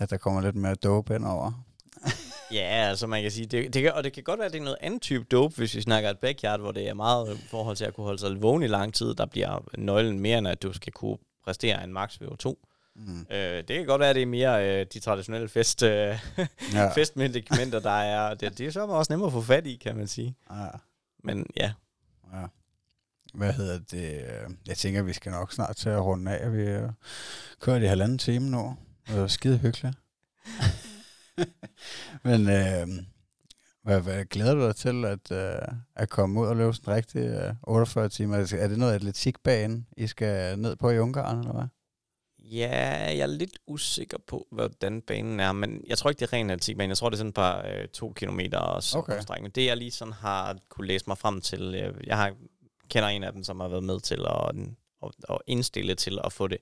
at 0.00 0.10
der 0.10 0.16
kommer 0.16 0.40
lidt 0.40 0.56
mere 0.56 0.74
dope 0.74 1.14
ind 1.14 1.24
over. 1.24 1.67
Ja, 2.52 2.58
altså 2.88 3.06
man 3.06 3.22
kan 3.22 3.30
sige, 3.30 3.46
det, 3.46 3.74
det 3.74 3.82
kan, 3.82 3.92
og 3.92 4.04
det 4.04 4.12
kan 4.12 4.22
godt 4.22 4.38
være, 4.38 4.46
at 4.46 4.52
det 4.52 4.58
er 4.60 4.64
noget 4.64 4.78
andet 4.80 5.02
type 5.02 5.24
dope, 5.24 5.54
hvis 5.56 5.74
vi 5.74 5.80
snakker 5.80 6.10
et 6.10 6.18
backyard, 6.18 6.60
hvor 6.60 6.72
det 6.72 6.88
er 6.88 6.94
meget 6.94 7.36
i 7.36 7.46
forhold 7.48 7.76
til 7.76 7.84
at 7.84 7.94
kunne 7.94 8.04
holde 8.04 8.18
sig 8.18 8.42
vågen 8.42 8.62
i 8.62 8.66
lang 8.66 8.94
tid, 8.94 9.14
der 9.14 9.26
bliver 9.26 9.64
nøglen 9.78 10.20
mere, 10.20 10.38
end 10.38 10.48
at 10.48 10.62
du 10.62 10.72
skal 10.72 10.92
kunne 10.92 11.16
præstere 11.44 11.84
en 11.84 11.92
max 11.92 12.14
VO2. 12.22 12.64
Mm. 12.96 13.26
Øh, 13.30 13.56
det 13.56 13.68
kan 13.68 13.86
godt 13.86 14.00
være, 14.00 14.08
at 14.10 14.14
det 14.16 14.22
er 14.22 14.26
mere 14.26 14.80
øh, 14.80 14.86
de 14.92 15.00
traditionelle 15.00 15.48
fest, 15.48 15.82
øh, 15.82 16.18
Ja. 16.74 16.88
festmedikamenter, 16.94 17.80
der 17.80 17.90
er. 17.90 18.34
Det, 18.34 18.58
det 18.58 18.66
er 18.66 18.70
så 18.70 18.86
også 18.86 19.12
nemmere 19.12 19.26
at 19.26 19.32
få 19.32 19.40
fat 19.42 19.66
i, 19.66 19.76
kan 19.76 19.96
man 19.96 20.06
sige. 20.06 20.34
Ja. 20.50 20.66
Men 21.24 21.46
ja, 21.56 21.72
Ja. 22.34 22.46
Hvad 23.34 23.52
hedder 23.52 23.78
det? 23.90 24.12
øh, 24.22 24.50
Jeg 24.66 24.76
tænker, 24.76 25.02
vi 25.02 25.12
skal 25.12 25.32
nok 25.32 25.52
snart 25.52 25.76
til 25.76 25.88
at 25.88 26.00
runde 26.04 26.36
af. 26.38 26.52
Vi 26.52 26.88
kører 27.60 27.76
i 27.76 27.86
halvanden 27.86 28.18
time 28.18 28.50
nu. 28.50 28.76
Det 29.08 29.20
var 29.20 29.26
skide 29.26 29.58
hyggeligt. 29.58 29.96
Men 32.24 32.40
øh, 32.40 33.04
hvad, 33.82 34.00
hvad 34.00 34.24
glæder 34.24 34.54
du 34.54 34.66
dig 34.66 34.76
til 34.76 35.04
at, 35.04 35.32
øh, 35.32 35.68
at 35.96 36.08
komme 36.08 36.40
ud 36.40 36.46
og 36.46 36.56
løbe 36.56 36.74
sådan 36.74 36.94
rigtig 36.94 37.20
øh, 37.20 37.54
48 37.62 38.08
timer? 38.08 38.36
Er 38.58 38.68
det 38.68 38.78
noget 38.78 38.94
atletikbane, 38.94 39.84
I 39.96 40.06
skal 40.06 40.58
ned 40.58 40.76
på 40.76 40.90
i 40.90 40.98
Ungarn, 40.98 41.38
eller 41.38 41.52
hvad? 41.52 41.66
Ja, 42.38 42.78
jeg 43.10 43.18
er 43.18 43.26
lidt 43.26 43.58
usikker 43.66 44.18
på, 44.26 44.46
hvordan 44.50 45.02
banen 45.02 45.40
er, 45.40 45.52
men 45.52 45.84
jeg 45.86 45.98
tror 45.98 46.10
ikke, 46.10 46.20
det 46.20 46.26
er 46.26 46.32
ren 46.32 46.50
atletikbane. 46.50 46.88
Jeg 46.88 46.96
tror, 46.96 47.08
det 47.08 47.16
er 47.16 47.18
sådan 47.18 47.28
et 47.28 47.34
par 47.34 47.66
øh, 47.66 47.88
to 47.88 48.12
kilometer 48.12 48.58
Okay. 48.96 49.20
okay. 49.30 49.50
Det, 49.54 49.66
jeg 49.66 49.76
lige 49.76 49.90
sådan 49.90 50.12
har 50.12 50.56
kunne 50.68 50.86
læse 50.86 51.04
mig 51.06 51.18
frem 51.18 51.40
til, 51.40 51.74
øh, 51.74 52.06
jeg 52.06 52.16
har, 52.16 52.34
kender 52.88 53.08
en 53.08 53.24
af 53.24 53.32
dem, 53.32 53.44
som 53.44 53.60
har 53.60 53.68
været 53.68 53.84
med 53.84 54.00
til 54.00 54.26
at, 54.26 54.54
at, 55.02 55.10
at 55.30 55.38
indstille 55.46 55.94
til 55.94 56.18
at 56.24 56.32
få 56.32 56.46
det. 56.46 56.58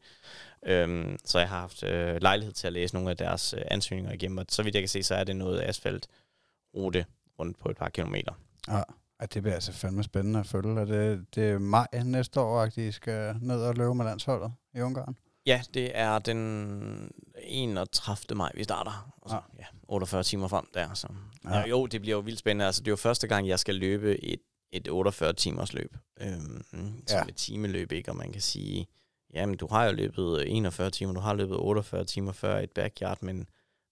Øhm, 0.67 1.19
så 1.25 1.39
jeg 1.39 1.49
har 1.49 1.61
haft 1.61 1.83
øh, 1.83 2.23
lejlighed 2.23 2.53
til 2.53 2.67
at 2.67 2.73
læse 2.73 2.95
nogle 2.95 3.11
af 3.11 3.17
deres 3.17 3.53
øh, 3.59 3.63
ansøgninger 3.71 4.13
igennem, 4.13 4.39
og 4.39 4.47
så 4.49 4.63
vidt 4.63 4.75
jeg 4.75 4.83
kan 4.83 4.89
se, 4.89 5.03
så 5.03 5.15
er 5.15 5.25
det 5.25 5.37
noget 5.37 5.61
asfaltrute 5.63 7.05
rundt 7.39 7.59
på 7.59 7.69
et 7.71 7.77
par 7.77 7.89
kilometer. 7.89 8.33
Ja. 8.69 8.83
Ej, 9.21 9.27
det 9.27 9.43
bliver 9.43 9.55
altså 9.55 9.73
fandme 9.73 10.03
spændende 10.03 10.41
at 10.41 10.47
følge. 10.47 10.81
Er 10.81 10.85
det, 10.85 11.35
det 11.35 11.51
er 11.51 11.59
maj 11.59 11.87
næste 12.05 12.41
år, 12.41 12.61
at 12.63 12.77
I 12.77 12.93
skal 12.93 13.37
ned 13.41 13.63
og 13.63 13.75
løbe 13.75 13.95
med 13.95 14.05
landsholdet 14.05 14.53
i 14.75 14.81
Ungarn? 14.81 15.17
Ja, 15.47 15.63
det 15.75 15.91
er 15.99 16.19
den 16.19 17.11
31. 17.43 18.37
maj, 18.37 18.53
vi 18.55 18.65
starter. 18.65 19.13
Og 19.23 19.31
så, 19.31 19.41
ja. 19.59 19.65
48 19.89 20.23
timer 20.23 20.49
frem 20.49 20.67
der. 20.75 20.95
Så. 20.95 21.09
Ja. 21.45 21.59
Ja. 21.59 21.67
Jo, 21.67 21.87
det 21.87 22.01
bliver 22.01 22.17
jo 22.17 22.21
vildt 22.21 22.39
spændende. 22.39 22.65
Altså, 22.67 22.81
det 22.81 22.89
er 22.89 22.93
jo 22.93 22.97
første 22.97 23.27
gang, 23.29 23.49
jeg 23.49 23.59
skal 23.59 23.75
løbe 23.75 24.25
et, 24.25 24.41
et 24.73 24.89
48 24.89 25.33
timers 25.33 25.73
løb. 25.73 25.97
Øhm, 26.21 26.63
som 26.71 27.03
Ja. 27.11 27.17
ja. 27.17 27.25
et 27.29 27.37
timeløb, 27.37 27.93
ikke? 27.93 28.11
Og 28.11 28.17
man 28.17 28.33
kan 28.33 28.41
sige, 28.43 28.87
jamen, 29.35 29.57
du 29.57 29.67
har 29.67 29.85
jo 29.85 29.93
løbet 29.93 30.41
øh, 30.41 30.45
41 30.49 30.91
timer, 30.91 31.13
du 31.15 31.21
har 31.21 31.35
løbet 31.35 31.57
48 31.57 32.05
timer 32.05 32.33
før 32.33 32.59
et 32.59 32.71
backyard, 32.71 33.19
men, 33.23 33.49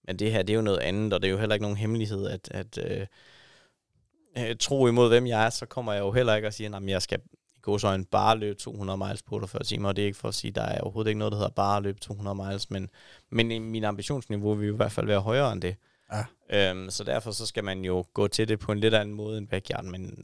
men 0.06 0.18
det 0.18 0.32
her, 0.32 0.42
det 0.42 0.52
er 0.52 0.56
jo 0.56 0.62
noget 0.62 0.78
andet, 0.78 1.12
og 1.12 1.22
det 1.22 1.28
er 1.28 1.32
jo 1.32 1.38
heller 1.38 1.54
ikke 1.54 1.64
nogen 1.64 1.76
hemmelighed, 1.76 2.26
at, 2.26 2.48
at 2.50 2.78
øh, 2.78 3.06
øh 4.38 4.56
tro 4.56 4.86
imod, 4.86 5.08
hvem 5.08 5.26
jeg 5.26 5.46
er, 5.46 5.50
så 5.50 5.66
kommer 5.66 5.92
jeg 5.92 6.00
jo 6.00 6.12
heller 6.12 6.34
ikke 6.34 6.48
og 6.48 6.54
siger, 6.54 6.76
at 6.76 6.88
jeg 6.88 7.02
skal 7.02 7.20
i 7.56 7.60
godsøjne 7.62 8.04
bare 8.04 8.38
løbe 8.38 8.58
200 8.58 8.96
miles 8.96 9.22
på 9.22 9.34
48 9.34 9.62
timer, 9.62 9.88
og 9.88 9.96
det 9.96 10.02
er 10.02 10.06
ikke 10.06 10.18
for 10.18 10.28
at 10.28 10.34
sige, 10.34 10.50
der 10.50 10.62
er 10.62 10.80
overhovedet 10.80 11.08
ikke 11.08 11.18
noget, 11.18 11.32
der 11.32 11.38
hedder 11.38 11.50
bare 11.50 11.76
at 11.76 11.82
løbe 11.82 12.00
200 12.00 12.34
miles, 12.34 12.70
men, 12.70 12.90
men 13.30 13.50
i 13.50 13.58
min 13.58 13.84
ambitionsniveau 13.84 14.54
vil 14.54 14.66
jo 14.66 14.74
i 14.74 14.76
hvert 14.76 14.92
fald 14.92 15.06
være 15.06 15.20
højere 15.20 15.52
end 15.52 15.62
det. 15.62 15.76
Ja. 16.14 16.24
Øhm, 16.70 16.90
så 16.90 17.04
derfor 17.04 17.30
så 17.30 17.46
skal 17.46 17.64
man 17.64 17.84
jo 17.84 18.04
gå 18.14 18.28
til 18.28 18.48
det 18.48 18.58
på 18.58 18.72
en 18.72 18.78
lidt 18.78 18.94
anden 18.94 19.14
måde 19.14 19.38
end 19.38 19.48
backyard, 19.48 19.84
men, 19.84 20.18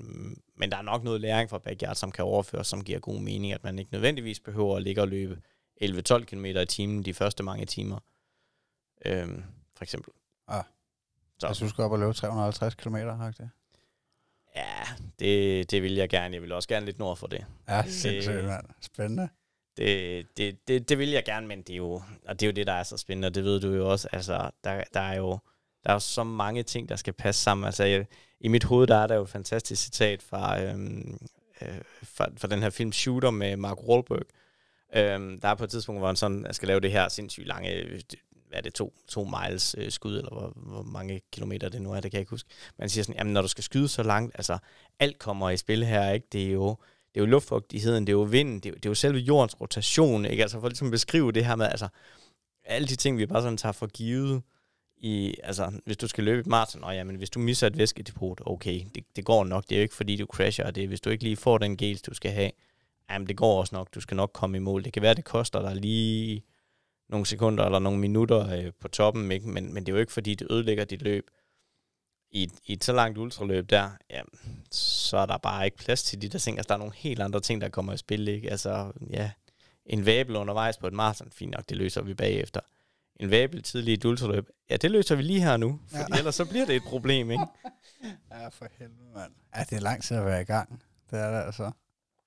men 0.57 0.71
der 0.71 0.77
er 0.77 0.83
nok 0.83 1.05
noget 1.05 1.21
læring 1.21 1.51
fra 1.51 1.59
backyard, 1.59 1.95
som 1.95 2.12
kan 2.12 2.25
overføres, 2.25 2.67
som 2.67 2.85
giver 2.85 2.99
god 2.99 3.21
mening, 3.21 3.53
at 3.53 3.65
man 3.65 3.79
ikke 3.79 3.93
nødvendigvis 3.93 4.41
behøver 4.41 4.77
at 4.77 4.83
ligge 4.83 5.01
og 5.01 5.09
løbe 5.09 5.41
11-12 5.83 6.25
km 6.25 6.45
i 6.45 6.67
timen 6.67 7.03
de 7.03 7.15
første 7.15 7.43
mange 7.43 7.67
timer. 7.67 7.99
Øhm, 9.07 9.45
for 9.77 9.85
eksempel. 9.85 10.12
Ja. 10.51 10.61
Så. 11.39 11.47
Altså, 11.47 11.65
du 11.65 11.71
skal 11.71 11.85
op 11.85 11.93
og 11.93 11.99
løbe 11.99 12.12
350 12.12 12.75
km, 12.75 12.95
har 12.95 13.31
det? 13.39 13.51
Ja, 14.57 14.83
det, 15.19 15.71
det 15.71 15.83
vil 15.83 15.95
jeg 15.95 16.09
gerne. 16.09 16.35
Jeg 16.35 16.43
vil 16.43 16.53
også 16.53 16.69
gerne 16.69 16.87
lidt 16.87 16.99
nord 16.99 17.17
for 17.17 17.27
det. 17.27 17.45
Ja, 17.69 17.83
sindssygt, 17.87 18.45
mand. 18.45 18.67
Spændende. 18.81 19.29
Det, 19.77 20.27
det, 20.37 20.69
det, 20.69 20.89
det 20.89 20.99
vil 20.99 21.11
jeg 21.11 21.25
gerne, 21.25 21.47
men 21.47 21.62
det 21.62 21.71
er 21.71 21.77
jo, 21.77 22.03
og 22.29 22.41
det 22.41 22.43
er 22.43 22.47
jo 22.47 22.53
det, 22.53 22.67
der 22.67 22.73
er 22.73 22.83
så 22.83 22.97
spændende, 22.97 23.27
og 23.27 23.35
det 23.35 23.45
ved 23.45 23.61
du 23.61 23.73
jo 23.73 23.91
også. 23.91 24.09
Altså, 24.12 24.51
der, 24.65 24.85
der 24.95 25.01
er 25.01 25.15
jo 25.15 25.39
der 25.85 25.90
er 25.90 25.94
jo 25.94 25.98
så 26.01 26.24
mange 26.24 26.62
ting, 26.62 26.89
der 26.89 26.97
skal 26.97 27.12
passe 27.12 27.43
sammen. 27.43 27.65
Altså, 27.65 27.85
jeg, 27.85 28.07
i 28.40 28.48
mit 28.48 28.65
hoved, 28.65 28.86
der 28.86 28.97
er 28.97 29.07
der 29.07 29.15
jo 29.15 29.23
et 29.23 29.28
fantastisk 29.28 29.82
citat 29.82 30.23
fra, 30.23 30.62
øhm, 30.62 31.19
øh, 31.62 31.69
fra, 32.02 32.27
fra 32.36 32.48
den 32.48 32.62
her 32.62 32.70
film 32.70 32.93
Shooter 32.93 33.31
med 33.31 33.57
Mark 33.57 33.78
Wahlberg. 33.89 34.23
Øhm, 34.97 35.40
der 35.40 35.48
er 35.48 35.55
på 35.55 35.65
et 35.65 35.70
tidspunkt, 35.70 36.01
hvor 36.01 36.07
han 36.07 36.16
sådan 36.16 36.47
skal 36.51 36.66
lave 36.66 36.81
det 36.81 36.93
her 36.93 37.09
sindssygt 37.09 37.47
lange, 37.47 37.85
hvad 38.48 38.59
er 38.59 38.62
det, 38.62 38.74
to, 38.74 38.94
to 39.09 39.24
miles 39.24 39.74
øh, 39.78 39.90
skud, 39.90 40.16
eller 40.16 40.31
hvor, 40.31 40.52
hvor 40.57 40.82
mange 40.82 41.20
kilometer 41.32 41.69
det 41.69 41.82
nu 41.82 41.93
er, 41.93 42.01
det 42.01 42.11
kan 42.11 42.12
jeg 42.12 42.20
ikke 42.20 42.31
huske. 42.31 42.48
Man 42.78 42.89
siger 42.89 43.05
sådan, 43.05 43.16
jamen 43.19 43.32
når 43.32 43.43
du 43.43 43.48
skal 43.48 43.65
skyde 43.65 43.89
så 43.89 44.02
langt, 44.02 44.35
altså 44.35 44.59
alt 44.98 45.19
kommer 45.19 45.51
i 45.51 45.57
spil 45.57 45.85
her, 45.85 46.11
ikke? 46.11 46.27
Det 46.32 46.47
er 46.47 46.52
jo, 46.52 46.69
det 47.15 47.20
er 47.20 47.20
jo 47.20 47.27
luftfugtigheden, 47.27 48.07
det 48.07 48.12
er 48.12 48.16
jo 48.16 48.23
vinden, 48.23 48.55
det 48.61 48.66
er, 48.66 48.70
jo- 48.70 48.74
det 48.74 48.86
er 48.86 48.90
jo 48.90 48.94
selve 48.94 49.19
jordens 49.19 49.61
rotation, 49.61 50.24
ikke? 50.24 50.43
Altså 50.43 50.61
for 50.61 50.69
ligesom 50.69 50.90
beskrive 50.90 51.32
det 51.32 51.44
her 51.47 51.57
med, 51.57 51.66
altså 51.66 51.89
alle 52.65 52.89
de 52.89 52.97
ting, 52.97 53.19
vi 53.19 53.27
bare 53.27 53.43
sådan 53.43 53.57
tager 53.57 53.73
for 53.73 53.86
givet 53.86 54.43
i, 55.02 55.35
altså, 55.43 55.72
hvis 55.85 55.97
du 55.97 56.09
skal 56.09 56.24
løbe 56.24 56.40
et 56.40 56.47
maraton, 56.47 56.85
og 56.85 56.94
jamen, 56.94 57.16
hvis 57.16 57.31
du 57.31 57.39
misser 57.39 57.66
et 57.66 57.78
væskedepot, 57.78 58.40
okay, 58.47 58.85
det, 58.94 59.05
det 59.16 59.24
går 59.24 59.44
nok. 59.44 59.64
Det 59.68 59.72
er 59.72 59.78
jo 59.78 59.82
ikke, 59.82 59.94
fordi 59.94 60.16
du 60.16 60.27
crasher. 60.27 60.70
Det 60.70 60.85
er, 60.85 60.89
hvis 60.89 61.01
du 61.01 61.10
ikke 61.10 61.24
lige 61.24 61.36
får 61.36 61.59
den 61.59 61.77
gels, 61.77 62.02
du 62.02 62.14
skal 62.14 62.31
have, 62.31 62.51
jamen, 63.10 63.28
det 63.28 63.36
går 63.36 63.60
også 63.60 63.74
nok. 63.74 63.94
Du 63.94 64.01
skal 64.01 64.16
nok 64.16 64.31
komme 64.32 64.56
i 64.56 64.60
mål. 64.60 64.85
Det 64.85 64.93
kan 64.93 65.02
være, 65.02 65.14
det 65.14 65.24
koster 65.24 65.62
dig 65.62 65.77
lige 65.77 66.44
nogle 67.09 67.27
sekunder 67.27 67.64
eller 67.64 67.78
nogle 67.78 67.98
minutter 67.98 68.59
øh, 68.59 68.72
på 68.81 68.89
toppen, 68.89 69.32
ikke? 69.32 69.48
Men, 69.48 69.74
men 69.74 69.86
det 69.86 69.93
er 69.93 69.97
jo 69.97 70.01
ikke, 70.01 70.12
fordi 70.12 70.35
det 70.35 70.47
ødelægger 70.51 70.85
dit 70.85 71.02
løb. 71.02 71.31
I, 72.31 72.43
et, 72.43 72.52
I 72.66 72.72
et 72.72 72.85
så 72.85 72.93
langt 72.93 73.18
ultraløb 73.18 73.70
der, 73.70 73.90
jamen, 74.10 74.62
så 74.70 75.16
er 75.16 75.27
der 75.27 75.39
bare 75.39 75.64
ikke 75.64 75.77
plads 75.77 76.02
til 76.02 76.22
de 76.22 76.28
der 76.28 76.39
ting. 76.39 76.59
Altså, 76.59 76.68
der 76.68 76.74
er 76.74 76.78
nogle 76.78 76.94
helt 76.97 77.20
andre 77.20 77.40
ting, 77.40 77.60
der 77.60 77.68
kommer 77.68 77.93
i 77.93 77.97
spil, 77.97 78.28
ikke? 78.28 78.51
Altså, 78.51 78.93
ja, 79.10 79.31
en 79.86 80.06
væbel 80.06 80.36
undervejs 80.36 80.78
på 80.78 80.86
et 80.86 80.93
maraton, 80.93 81.31
fint 81.32 81.51
nok, 81.51 81.68
det 81.68 81.77
løser 81.77 82.02
vi 82.02 82.14
bagefter 82.14 82.60
en 83.20 83.31
væbel 83.31 83.62
tidlig 83.62 84.05
i 84.05 84.09
ultraløb. 84.09 84.48
Ja, 84.70 84.76
det 84.76 84.90
løser 84.90 85.16
vi 85.16 85.22
lige 85.22 85.40
her 85.40 85.56
nu, 85.56 85.80
for 85.88 85.98
ja. 85.98 86.18
ellers 86.18 86.34
så 86.34 86.44
bliver 86.44 86.66
det 86.66 86.76
et 86.76 86.82
problem, 86.82 87.30
ikke? 87.30 87.47
ja, 88.32 88.48
for 88.48 88.66
helvede, 88.78 89.10
mand. 89.14 89.32
Ja, 89.56 89.64
det 89.70 89.76
er 89.76 89.80
lang 89.80 90.02
tid 90.02 90.16
at 90.16 90.24
være 90.24 90.40
i 90.40 90.44
gang. 90.44 90.82
Det 91.10 91.18
er 91.18 91.30
det 91.30 91.47
altså. 91.47 91.70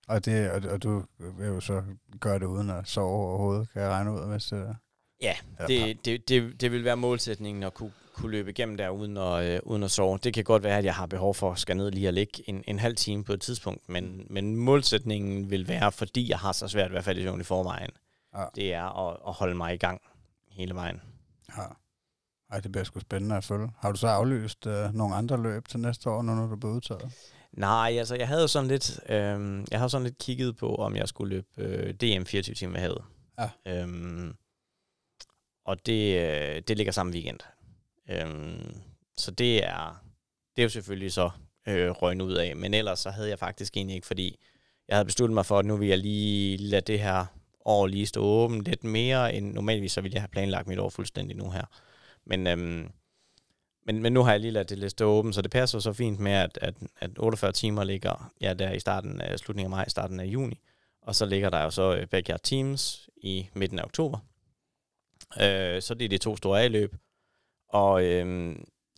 Og, 0.08 0.26
det, 0.26 0.52
og, 0.52 0.62
og 0.72 0.84
du 0.84 1.04
vil 1.18 1.48
jo 1.48 1.60
så 1.60 1.84
gøre 2.20 2.40
det 2.40 2.46
uden 2.46 2.70
at 2.70 2.88
sove 2.88 3.26
overhovedet, 3.26 3.70
kan 3.74 3.82
jeg 3.82 3.90
regne 3.90 4.12
ud, 4.12 4.32
hvis 4.32 4.46
det 4.46 4.76
Ja, 5.22 5.36
det, 5.68 6.06
det, 6.06 6.30
det, 6.30 6.62
det 6.62 6.72
vil 6.72 6.84
være 6.84 6.98
målsætningen 6.98 7.64
at 7.64 7.74
kunne, 7.74 7.92
kunne 8.14 8.32
løbe 8.32 8.50
igennem 8.50 8.78
der 8.78 8.90
uden 8.90 9.18
at, 9.18 9.46
øh, 9.46 9.60
uden 9.64 9.84
at 9.84 9.92
sove. 9.92 10.18
Det 10.24 10.34
kan 10.34 10.44
godt 10.44 10.64
være, 10.64 10.78
at 10.78 10.86
jeg 10.86 10.96
har 10.96 11.06
behov 11.06 11.36
for 11.36 11.52
at 11.52 11.60
skal 11.60 11.78
ned 11.78 11.92
lige 11.92 12.08
og 12.08 12.14
ligge 12.14 12.50
en, 12.50 12.64
en 12.68 12.80
halv 12.80 12.96
time 12.96 13.24
på 13.24 13.34
et 13.34 13.42
tidspunkt, 13.42 13.90
men, 13.90 14.28
men 14.30 14.56
målsætningen 14.56 15.50
vil 15.50 15.68
være, 15.68 15.92
fordi 15.92 16.30
jeg 16.30 16.40
har 16.40 16.52
så 16.52 16.68
svært 16.68 16.92
ved 16.92 16.98
at 16.98 17.04
falde 17.04 17.22
i 17.22 17.24
søvn 17.24 17.42
i 17.42 17.44
forvejen, 17.44 17.90
ja. 18.38 18.46
det 18.56 18.74
er 18.74 19.10
at, 19.10 19.18
at 19.28 19.34
holde 19.34 19.56
mig 19.56 19.74
i 19.74 19.78
gang 19.78 20.02
hele 20.50 20.76
vejen. 20.76 21.02
Ja. 21.58 21.64
Ej, 22.54 22.60
det 22.60 22.72
bliver 22.72 22.86
sgu 22.86 23.00
spændende 23.00 23.36
at 23.36 23.44
følge. 23.44 23.70
Har 23.80 23.92
du 23.92 23.98
så 23.98 24.08
aflyst 24.08 24.68
øh, 24.68 24.94
nogle 24.94 25.16
andre 25.16 25.44
løb 25.44 25.68
til 25.68 25.80
næste 25.80 26.10
år, 26.10 26.22
når 26.22 26.48
du 26.48 26.56
bliver 26.56 26.74
udtaget? 26.74 27.12
Nej, 27.52 27.96
altså 28.00 28.16
jeg 28.16 28.28
havde 28.28 28.48
sådan 28.48 28.68
lidt, 28.68 29.00
øh, 29.10 29.64
jeg 29.72 29.80
har 29.80 29.88
sådan 29.88 30.04
lidt 30.04 30.18
kigget 30.18 30.58
på, 30.58 30.76
om 30.76 30.96
jeg 30.96 31.08
skulle 31.08 31.36
løbe 31.36 31.48
øh, 31.58 31.94
DM 31.94 32.24
24 32.24 32.56
timer 32.56 32.80
havet. 32.80 33.04
Ja. 33.40 33.50
Øhm, 33.68 34.36
og 35.66 35.86
det, 35.86 36.22
øh, 36.22 36.62
det 36.68 36.78
ligger 36.78 36.94
samme 36.94 37.14
weekend. 37.14 37.40
Øhm, 38.10 38.76
så 39.18 39.32
det 39.32 39.66
er, 39.66 40.04
det 40.56 40.62
er 40.62 40.64
jo 40.64 40.70
selvfølgelig 40.70 41.14
så 41.14 41.30
øh, 41.68 41.90
røgnet 41.90 42.26
ud 42.26 42.34
af. 42.34 42.56
Men 42.56 42.74
ellers 42.74 43.00
så 43.00 43.10
havde 43.10 43.30
jeg 43.30 43.40
faktisk 43.40 43.78
egentlig 43.78 43.96
ikke, 43.96 44.08
fordi 44.08 44.40
jeg 44.88 44.96
havde 44.96 45.06
besluttet 45.06 45.34
mig 45.34 45.46
for, 45.46 45.60
at 45.60 45.66
nu 45.66 45.76
vil 45.76 45.88
jeg 45.88 45.98
lige 45.98 46.58
lade 46.58 46.82
det 46.82 47.00
her 47.00 47.26
år 47.66 47.88
lige 47.88 48.06
stå 48.06 48.24
åben 48.24 48.64
lidt 48.64 48.84
mere 48.84 49.34
end 49.34 49.54
normalvis, 49.54 49.92
så 49.92 50.02
ville 50.02 50.16
jeg 50.16 50.22
have 50.22 50.30
planlagt 50.30 50.68
mit 50.68 50.80
år 50.80 50.90
fuldstændig 50.90 51.38
nu 51.38 51.50
her. 51.50 51.66
Men, 52.26 52.48
øhm, 52.48 52.90
men, 53.86 54.02
men 54.02 54.14
nu 54.14 54.24
har 54.24 54.32
jeg 54.32 54.40
lige 54.40 54.52
ladet 54.52 54.70
det 54.70 54.78
lidt 54.78 54.92
stå 54.92 55.06
åben, 55.06 55.34
så 55.34 55.42
det 55.42 55.52
passer 55.52 55.80
så 55.80 55.94
fint 55.94 56.20
med, 56.20 56.32
at, 56.32 56.60
at, 56.62 56.76
at 57.00 57.12
48 57.20 57.52
timer 57.52 57.84
ligger 57.84 58.32
ja, 58.42 58.54
der 58.54 58.72
i 58.72 58.80
starten 58.80 59.22
af 59.22 59.40
slutningen 59.40 59.74
af 59.74 59.78
maj, 59.78 59.90
starten 59.90 60.20
af 60.20 60.26
juni. 60.26 60.60
Og 61.02 61.16
så 61.16 61.26
ligger 61.26 61.50
der 61.50 61.64
jo 61.64 61.70
så 61.70 61.96
øh, 61.96 62.08
Backyard 62.08 62.40
Teams 62.44 63.10
i 63.18 63.50
midten 63.54 63.80
af 63.80 63.84
oktober. 63.84 64.20
Øh, 65.42 65.82
så 65.82 65.94
det 65.94 66.06
er 66.06 66.10
de 66.10 66.18
to 66.18 66.38
store 66.38 66.62
A-løb. 66.62 66.96
Og 67.70 68.04
øh, 68.04 68.56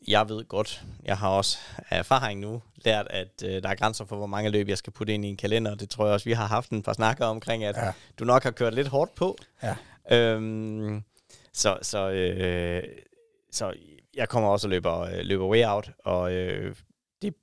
jeg 0.08 0.30
ved 0.30 0.46
godt, 0.46 0.84
jeg 1.04 1.18
har 1.18 1.30
også 1.30 1.58
af 1.90 2.00
erfaring 2.00 2.40
nu 2.40 2.62
lært, 2.76 3.08
at 3.10 3.44
øh, 3.46 3.64
der 3.64 3.70
er 3.70 3.76
grænser 3.76 4.06
for, 4.06 4.16
hvor 4.16 4.26
mange 4.26 4.50
løb 4.50 4.70
jeg 4.70 4.78
skal 4.78 4.94
putte 4.94 5.14
ind 5.14 5.26
i 5.26 5.28
en 5.28 5.38
kalender. 5.38 5.76
Det 5.76 5.90
tror 5.90 6.06
jeg 6.06 6.14
også, 6.14 6.26
vi 6.26 6.34
har 6.34 6.48
haft 6.48 6.70
en 6.70 6.84
par 6.84 6.94
snakker 6.94 7.26
omkring, 7.26 7.64
at 7.64 7.78
ja. 7.78 7.92
du 8.20 8.26
nok 8.26 8.44
har 8.44 8.52
kørt 8.52 8.74
lidt 8.74 8.88
hårdt 8.88 9.16
på. 9.16 9.38
Ja. 9.64 9.76
Øhm, 10.12 11.04
så, 11.54 11.78
så, 11.82 12.10
øh, 12.10 12.84
så 13.56 13.74
jeg 14.16 14.30
kommer 14.30 14.50
også 14.50 14.68
og 14.68 14.70
løber, 14.70 15.00
øh, 15.00 15.18
løber 15.18 15.48
way 15.48 15.66
out, 15.66 15.92
og 16.06 16.34
øh, 16.34 16.76
det, 17.22 17.34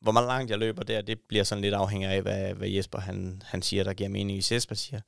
hvor 0.00 0.12
meget 0.12 0.26
langt 0.26 0.50
jeg 0.50 0.58
løber 0.58 0.82
der, 0.82 1.02
det 1.02 1.20
bliver 1.28 1.44
sådan 1.44 1.62
lidt 1.62 1.74
afhængig 1.74 2.08
af, 2.08 2.22
hvad, 2.22 2.54
hvad 2.54 2.68
Jesper 2.68 2.98
han, 2.98 3.42
han 3.44 3.62
siger, 3.62 3.84
der 3.84 3.94
giver 3.94 4.08
mening. 4.08 4.36
Hvis 4.36 4.52
Jesper 4.52 4.74
siger, 4.74 5.00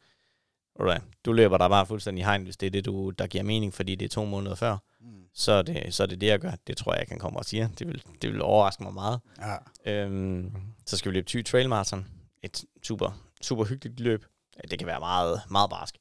Alright. 0.80 1.04
Du 1.24 1.32
løber 1.32 1.58
der 1.58 1.68
bare 1.68 1.86
fuldstændig 1.86 2.22
i 2.22 2.24
hegn, 2.24 2.42
hvis 2.42 2.56
det 2.56 2.66
er 2.66 2.70
det, 2.70 2.84
du, 2.84 3.10
der 3.10 3.26
giver 3.26 3.44
mening, 3.44 3.74
fordi 3.74 3.94
det 3.94 4.04
er 4.04 4.08
to 4.08 4.24
måneder 4.24 4.54
før. 4.54 4.76
Mm. 5.00 5.06
Så, 5.34 5.52
er 5.52 5.62
det, 5.62 5.94
så 5.94 6.02
er 6.02 6.06
det 6.06 6.20
det, 6.20 6.26
jeg 6.26 6.38
gør. 6.38 6.52
Det 6.66 6.76
tror 6.76 6.92
jeg, 6.92 6.98
jeg 6.98 7.08
kan 7.08 7.18
komme 7.18 7.38
og 7.38 7.44
sige. 7.44 7.70
Det 7.78 7.86
vil, 7.86 8.02
det 8.22 8.32
vil 8.32 8.42
overraske 8.42 8.82
mig 8.82 8.94
meget. 8.94 9.20
Ja. 9.86 9.92
Øhm, 9.92 10.52
så 10.86 10.96
skal 10.96 11.10
vi 11.10 11.16
løbe 11.16 11.26
20 11.26 11.42
trail 11.42 11.68
marathon. 11.68 12.06
Et 12.42 12.64
super, 12.82 13.20
super 13.42 13.64
hyggeligt 13.64 14.00
løb. 14.00 14.24
Det 14.70 14.78
kan 14.78 14.86
være 14.86 15.00
meget, 15.00 15.40
meget 15.50 15.70
barsk. 15.70 15.96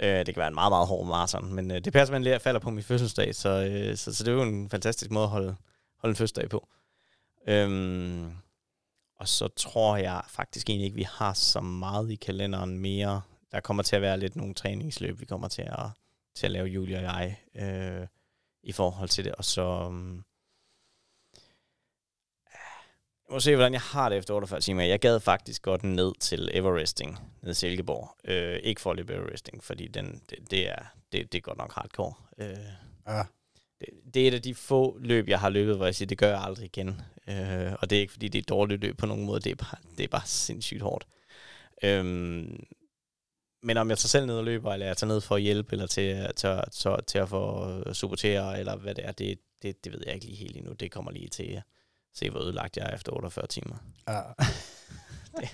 Øh, 0.00 0.18
det 0.18 0.26
kan 0.26 0.36
være 0.36 0.48
en 0.48 0.54
meget, 0.54 0.72
meget 0.72 0.88
hård 0.88 1.06
marathon. 1.06 1.54
Men 1.54 1.70
øh, 1.70 1.80
det 1.84 1.92
passer 1.92 2.18
med, 2.18 2.26
at 2.26 2.32
jeg 2.32 2.40
falder 2.40 2.60
på 2.60 2.70
min 2.70 2.82
fødselsdag. 2.82 3.34
Så, 3.34 3.48
øh, 3.48 3.96
så, 3.96 4.14
så 4.14 4.24
det 4.24 4.30
er 4.30 4.34
jo 4.34 4.42
en 4.42 4.70
fantastisk 4.70 5.10
måde 5.10 5.24
at 5.24 5.30
holde, 5.30 5.56
holde 5.98 6.10
en 6.10 6.16
fødselsdag 6.16 6.48
på. 6.48 6.68
Øhm, 7.48 8.32
og 9.16 9.28
så 9.28 9.48
tror 9.48 9.96
jeg 9.96 10.22
faktisk 10.28 10.70
egentlig 10.70 10.84
ikke, 10.84 10.96
vi 10.96 11.06
har 11.12 11.32
så 11.32 11.60
meget 11.60 12.10
i 12.10 12.14
kalenderen 12.14 12.78
mere 12.78 13.20
der 13.52 13.60
kommer 13.60 13.82
til 13.82 13.96
at 13.96 14.02
være 14.02 14.18
lidt 14.18 14.36
nogle 14.36 14.54
træningsløb, 14.54 15.20
vi 15.20 15.24
kommer 15.24 15.48
til 15.48 15.62
at, 15.62 15.90
til 16.34 16.46
at 16.46 16.52
lave, 16.52 16.66
Julie 16.66 16.96
og 16.96 17.02
jeg, 17.02 17.38
øh, 17.54 18.06
i 18.62 18.72
forhold 18.72 19.08
til 19.08 19.24
det. 19.24 19.34
Og 19.34 19.44
så... 19.44 19.62
Øhm, 19.62 20.24
jeg 23.28 23.34
må 23.34 23.40
se, 23.40 23.56
hvordan 23.56 23.72
jeg 23.72 23.80
har 23.80 24.08
det 24.08 24.18
efter 24.18 24.34
48 24.34 24.60
timer. 24.60 24.82
Jeg 24.82 25.00
gad 25.00 25.20
faktisk 25.20 25.62
godt 25.62 25.82
ned 25.82 26.12
til 26.20 26.50
Everesting, 26.52 27.18
ned 27.42 27.50
i 27.50 27.54
Silkeborg. 27.54 28.16
Øh, 28.24 28.58
ikke 28.62 28.80
for 28.80 28.90
at 28.90 28.96
løbe 28.96 29.14
Everesting, 29.14 29.64
fordi 29.64 29.86
den, 29.86 30.22
det, 30.30 30.50
det, 30.50 30.68
er, 30.68 30.82
det, 31.12 31.32
det 31.32 31.38
er 31.38 31.42
godt 31.42 31.58
nok 31.58 31.72
hardcore. 31.74 32.14
Øh, 32.38 32.56
ja. 33.08 33.22
det, 33.80 33.88
det 34.14 34.22
er 34.22 34.28
et 34.28 34.34
af 34.34 34.42
de 34.42 34.54
få 34.54 34.98
løb, 34.98 35.28
jeg 35.28 35.40
har 35.40 35.48
løbet, 35.48 35.76
hvor 35.76 35.84
jeg 35.84 35.94
siger, 35.94 36.06
det 36.06 36.18
gør 36.18 36.28
jeg 36.28 36.42
aldrig 36.42 36.64
igen. 36.64 37.00
Øh, 37.28 37.72
og 37.80 37.90
det 37.90 37.96
er 37.96 38.00
ikke, 38.00 38.12
fordi 38.12 38.28
det 38.28 38.38
er 38.38 38.42
et 38.42 38.48
dårligt 38.48 38.80
løb 38.80 38.98
på 38.98 39.06
nogen 39.06 39.26
måde. 39.26 39.40
Det 39.40 39.52
er 39.52 39.56
bare, 39.56 39.78
det 39.98 40.04
er 40.04 40.08
bare 40.08 40.26
sindssygt 40.26 40.82
hårdt. 40.82 41.06
Øh, 41.82 42.04
men 43.62 43.76
om 43.76 43.90
jeg 43.90 43.98
tager 43.98 44.08
selv 44.08 44.26
ned 44.26 44.38
og 44.38 44.44
løber, 44.44 44.72
eller 44.72 44.86
jeg 44.86 44.96
tager 44.96 45.12
ned 45.12 45.20
for 45.20 45.36
at 45.36 45.42
hjælpe, 45.42 45.72
eller 45.72 45.86
til, 45.86 46.28
til, 46.36 46.50
til, 46.72 46.90
til 47.06 47.18
at 47.18 47.28
få 47.28 47.92
supportere, 47.92 48.58
eller 48.58 48.76
hvad 48.76 48.94
det 48.94 49.06
er, 49.06 49.12
det, 49.12 49.38
det, 49.62 49.84
det 49.84 49.92
ved 49.92 50.02
jeg 50.06 50.14
ikke 50.14 50.26
lige 50.26 50.36
helt 50.36 50.56
endnu. 50.56 50.72
Det 50.72 50.90
kommer 50.90 51.10
lige 51.10 51.28
til 51.28 51.62
se, 52.18 52.30
hvor 52.30 52.40
ødelagt 52.40 52.76
jeg 52.76 52.86
er 52.86 52.94
efter 52.94 53.12
48 53.12 53.46
timer. 53.46 53.76
Ja. 54.08 55.48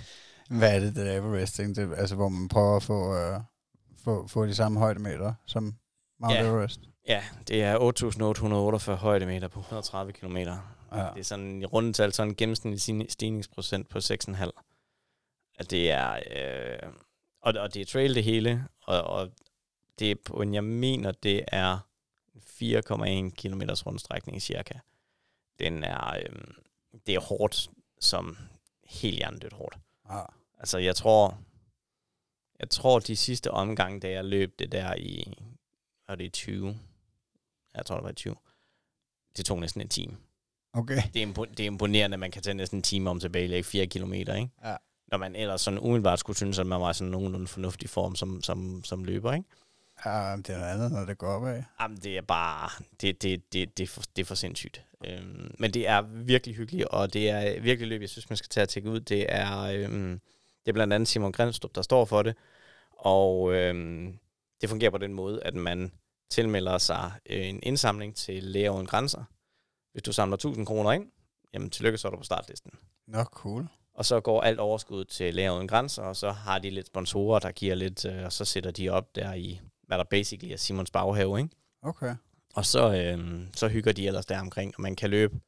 hvad 0.58 0.76
er 0.76 0.80
det, 0.80 0.96
det 0.96 1.06
der 1.06 1.16
Everesting? 1.16 1.76
Det, 1.76 1.94
altså, 1.96 2.14
hvor 2.14 2.28
man 2.28 2.48
prøver 2.48 2.76
at 2.76 2.82
få, 2.82 3.10
uh, 3.10 3.40
få, 4.04 4.26
få 4.26 4.46
de 4.46 4.54
samme 4.54 4.78
højdemeter 4.78 5.34
som 5.46 5.74
Mount 6.20 6.34
ja. 6.34 6.46
Everest? 6.46 6.80
Ja, 7.08 7.22
det 7.48 7.62
er 7.62 7.78
8.848 8.88 8.92
højdemeter 8.92 9.48
på 9.48 9.60
130 9.60 10.12
km. 10.12 10.36
Ja. 10.36 10.52
Det 10.90 11.20
er 11.20 11.22
sådan 11.22 11.62
i 11.62 11.64
rundetal 11.64 12.12
sådan 12.12 12.30
en 12.30 12.36
gennemsnitlig 12.36 13.12
stigningsprocent 13.12 13.88
på 13.88 13.98
6,5. 13.98 14.50
At 15.58 15.70
det 15.70 15.90
er... 15.90 16.12
Øh, 16.12 16.92
og, 17.42 17.54
og 17.58 17.74
det 17.74 17.82
er 17.82 17.86
trail 17.86 18.14
det 18.14 18.24
hele, 18.24 18.66
og, 18.86 19.02
og 19.02 19.30
det 19.98 20.10
er 20.10 20.14
på 20.24 20.42
en, 20.42 20.54
jeg 20.54 20.64
mener, 20.64 21.12
det 21.12 21.44
er 21.48 21.78
4,1 22.36 23.30
km 23.30 23.62
rundstrækning 23.86 24.42
cirka. 24.42 24.74
Den 25.62 25.84
er, 25.84 26.16
øhm, 26.26 26.54
det 27.06 27.14
er 27.14 27.20
hårdt, 27.20 27.70
som 28.00 28.36
helt 28.84 29.16
hjernedødt 29.16 29.52
hårdt. 29.52 29.78
Ah. 30.08 30.26
Altså, 30.58 30.78
jeg 30.78 30.96
tror, 30.96 31.38
jeg 32.60 32.70
tror, 32.70 32.98
de 32.98 33.16
sidste 33.16 33.50
omgange, 33.50 34.00
da 34.00 34.10
jeg 34.10 34.24
løb 34.24 34.58
det 34.58 34.72
der 34.72 34.94
i, 34.94 35.34
var 36.08 36.14
det 36.14 36.24
i 36.24 36.28
20? 36.28 36.78
Jeg 37.74 37.86
tror, 37.86 37.96
det 37.96 38.04
var 38.04 38.10
i 38.10 38.14
20. 38.14 38.36
Det 39.36 39.46
tog 39.46 39.58
næsten 39.60 39.80
en 39.80 39.88
time. 39.88 40.16
Okay. 40.72 41.02
Det 41.14 41.22
er, 41.22 41.26
impo- 41.26 41.54
det 41.54 41.60
er 41.60 41.66
imponerende, 41.66 42.14
at 42.14 42.20
man 42.20 42.30
kan 42.30 42.42
tage 42.42 42.54
næsten 42.54 42.78
en 42.78 42.82
time 42.82 43.10
om 43.10 43.20
tilbage, 43.20 43.56
ikke 43.56 43.68
4 43.68 43.86
kilometer, 43.86 44.34
ikke? 44.34 44.50
Ja 44.64 44.76
når 45.12 45.18
man 45.18 45.36
ellers 45.36 45.60
sådan 45.60 45.78
umiddelbart 45.80 46.18
skulle 46.20 46.36
synes, 46.36 46.58
at 46.58 46.66
man 46.66 46.80
var 46.80 46.92
sådan 46.92 47.10
nogenlunde 47.10 47.46
fornuftig 47.46 47.90
form 47.90 48.14
som, 48.14 48.42
som, 48.42 48.84
som 48.84 49.04
løber, 49.04 49.32
ikke? 49.32 49.48
Ja, 50.04 50.36
det 50.36 50.50
er 50.50 50.58
noget 50.58 50.72
andet, 50.72 50.92
når 50.92 51.04
det 51.04 51.18
går 51.18 51.26
opad. 51.26 51.62
Jamen, 51.80 51.96
det 51.96 52.16
er 52.16 52.22
bare, 52.22 52.70
det, 53.00 53.22
det, 53.22 53.52
det, 53.52 53.78
det, 53.78 53.82
er, 53.82 53.88
for, 53.88 54.02
det 54.16 54.22
er 54.22 54.26
for 54.26 54.34
sindssygt. 54.34 54.84
Øhm, 55.04 55.54
men 55.58 55.74
det 55.74 55.88
er 55.88 56.02
virkelig 56.02 56.56
hyggeligt, 56.56 56.88
og 56.88 57.12
det 57.12 57.30
er 57.30 57.60
virkelig 57.60 57.88
løb, 57.88 58.00
jeg 58.00 58.08
synes, 58.08 58.30
man 58.30 58.36
skal 58.36 58.48
tage 58.48 58.62
at 58.62 58.68
tjekke 58.68 58.90
ud. 58.90 59.00
Det 59.00 59.26
er, 59.28 59.62
øhm, 59.62 60.20
det 60.64 60.68
er 60.68 60.72
blandt 60.72 60.92
andet 60.92 61.08
Simon 61.08 61.32
Grenstrup, 61.32 61.74
der 61.74 61.82
står 61.82 62.04
for 62.04 62.22
det, 62.22 62.36
og 62.90 63.54
øhm, 63.54 64.18
det 64.60 64.68
fungerer 64.68 64.90
på 64.90 64.98
den 64.98 65.14
måde, 65.14 65.42
at 65.42 65.54
man 65.54 65.92
tilmelder 66.30 66.78
sig 66.78 67.12
øh, 67.30 67.46
en 67.46 67.60
indsamling 67.62 68.16
til 68.16 68.42
Læger 68.42 68.70
Uden 68.70 68.86
Grænser. 68.86 69.24
Hvis 69.92 70.02
du 70.02 70.12
samler 70.12 70.34
1000 70.34 70.66
kroner 70.66 70.92
ind, 70.92 71.06
jamen 71.54 71.70
tillykke, 71.70 71.98
så 71.98 72.08
er 72.08 72.10
du 72.10 72.16
på 72.16 72.24
startlisten. 72.24 72.70
Nå, 73.06 73.24
cool. 73.24 73.68
Og 73.94 74.04
så 74.04 74.20
går 74.20 74.40
alt 74.40 74.58
overskud 74.58 75.04
til 75.04 75.34
Læger 75.34 75.56
Uden 75.56 75.68
Grænser, 75.68 76.02
og 76.02 76.16
så 76.16 76.30
har 76.30 76.58
de 76.58 76.70
lidt 76.70 76.86
sponsorer, 76.86 77.38
der 77.38 77.52
giver 77.52 77.74
lidt, 77.74 78.04
øh, 78.04 78.24
og 78.24 78.32
så 78.32 78.44
sætter 78.44 78.70
de 78.70 78.88
op 78.88 79.14
der 79.14 79.34
i, 79.34 79.60
hvad 79.92 79.98
der 79.98 80.04
basically 80.04 80.52
er 80.52 80.56
Simons 80.56 80.90
baghave, 80.90 81.38
ikke? 81.38 81.50
Okay. 81.82 82.14
Og 82.54 82.66
så, 82.66 82.94
øh, 82.94 83.40
så 83.54 83.68
hygger 83.68 83.92
de 83.92 84.06
ellers 84.06 84.26
der 84.26 84.40
omkring, 84.40 84.74
og 84.76 84.82
man 84.82 84.96
kan 84.96 85.10
løbe, 85.10 85.40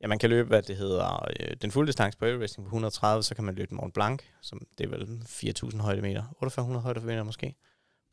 ja, 0.00 0.06
man 0.06 0.18
kan 0.18 0.30
løbe, 0.30 0.48
hvad 0.48 0.62
det 0.62 0.76
hedder, 0.76 1.28
øh, 1.40 1.56
den 1.62 1.70
fulde 1.70 1.86
distance 1.86 2.18
på 2.18 2.24
Everesting 2.24 2.64
på 2.64 2.68
130, 2.68 3.22
så 3.22 3.34
kan 3.34 3.44
man 3.44 3.54
løbe 3.54 3.74
Mont 3.74 3.94
Blanc, 3.94 4.22
som 4.40 4.66
det 4.78 4.84
er 4.84 4.88
vel 4.88 5.22
4.000 5.26 5.82
højdemeter, 5.82 6.22
4800 6.38 6.82
højdemeter 6.82 7.22
måske, 7.22 7.54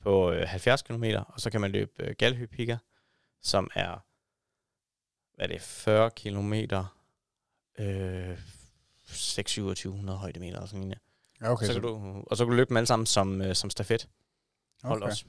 på 0.01 0.31
øh, 0.31 0.47
70 0.47 0.81
km, 0.81 1.03
og 1.27 1.41
så 1.41 1.49
kan 1.49 1.61
man 1.61 1.71
løbe 1.71 1.91
øh, 1.99 2.15
Galhøpigger, 2.17 2.77
som 3.41 3.69
er 3.75 4.05
hvad 5.35 5.45
er 5.45 5.53
det, 5.53 5.61
40 5.61 6.11
kilometer, 6.11 6.97
øh, 7.79 8.37
6-2700 9.05 10.11
højdemeter 10.11 10.59
og 10.59 10.67
sådan. 10.67 10.93
Ja, 11.41 11.51
okay. 11.51 11.65
så 11.65 11.73
kan 11.73 11.81
du, 11.81 12.23
og 12.27 12.37
så 12.37 12.45
kan 12.45 12.51
du 12.51 12.55
løbe 12.55 12.69
dem 12.69 12.77
alle 12.77 12.87
sammen 12.87 13.05
som, 13.05 13.41
øh, 13.41 13.55
som 13.55 13.69
stafet. 13.69 14.09
Hold 14.83 15.01
okay. 15.01 15.11
også. 15.11 15.25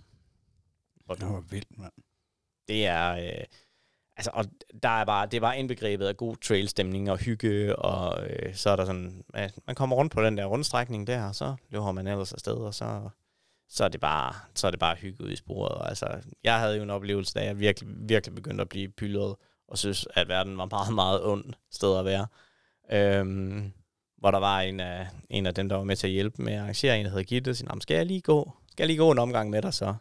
Og 1.09 1.17
Det 1.21 1.27
var 1.27 1.41
vildt, 1.41 1.79
mand. 1.79 1.93
det 2.69 2.87
er, 2.87 3.11
øh, 3.13 3.45
altså, 4.17 4.31
og 4.35 4.45
der 4.83 4.89
er 4.89 5.05
bare, 5.05 5.27
det 5.27 5.37
er 5.37 5.41
bare 5.41 5.59
indbegrebet 5.59 6.07
af 6.07 6.17
god 6.17 6.37
trailstemning 6.37 7.11
og 7.11 7.19
hygge, 7.19 7.77
og 7.77 8.27
øh, 8.31 8.55
så 8.55 8.71
er 8.71 8.77
der 8.77 8.85
sådan, 8.85 9.25
at 9.35 9.59
man 9.67 9.77
kommer 9.77 9.97
rundt 9.97 10.13
på 10.13 10.23
den 10.23 10.37
der 10.39 10.45
rundstrækning 10.47 11.07
der, 11.07 11.29
og 11.29 11.35
så 11.35 11.55
løber 11.71 11.93
man 11.93 12.07
ellers 12.07 12.33
afsted, 12.33 12.55
og 12.55 12.75
så, 12.75 13.09
så 13.69 13.85
er 13.85 13.89
det 13.89 14.01
bare, 14.01 14.35
så 14.55 14.67
er 14.67 14.71
det 14.71 14.81
bare 14.81 14.95
hygge 14.97 15.25
ud 15.25 15.31
i 15.31 15.37
sporet. 15.37 15.73
Og, 15.73 15.89
altså, 15.89 16.07
jeg 16.45 16.59
havde 16.61 16.77
jo 16.77 16.83
en 16.83 16.91
oplevelse, 16.91 17.35
da 17.35 17.45
jeg 17.45 17.59
virkelig, 17.59 17.91
virkelig 18.09 18.35
begyndte 18.35 18.63
at 18.63 18.69
blive 18.69 18.89
pyldret, 18.89 19.37
og 19.69 19.79
synes, 19.79 20.07
at 20.15 20.29
verden 20.29 20.59
var 20.59 20.69
meget, 20.71 20.95
meget 20.95 21.25
ond 21.27 21.45
sted 21.71 21.99
at 21.99 22.05
være. 22.05 22.27
Øhm, 22.93 23.73
hvor 24.19 24.31
der 24.31 24.39
var 24.39 24.61
en 24.61 24.81
af, 24.81 25.09
en 25.31 25.47
af 25.47 25.55
dem, 25.55 25.69
der 25.69 25.77
var 25.77 25.85
med 25.85 25.97
til 25.97 26.07
at 26.07 26.13
hjælpe 26.13 26.43
med 26.43 26.53
at 26.53 26.61
arrangere 26.61 26.99
en, 26.99 27.05
der 27.05 27.11
hedder 27.11 27.25
Gitte, 27.25 27.51
og 27.69 27.75
"Nå, 27.75 27.81
skal 27.81 27.95
jeg 27.97 28.07
lige 28.07 28.21
gå? 28.21 28.53
Skal 28.71 28.83
jeg 28.85 28.87
lige 28.87 28.99
gå 28.99 29.11
en 29.11 29.19
omgang 29.19 29.51
med 29.51 29.63
dig 29.63 29.75
så? 29.75 29.95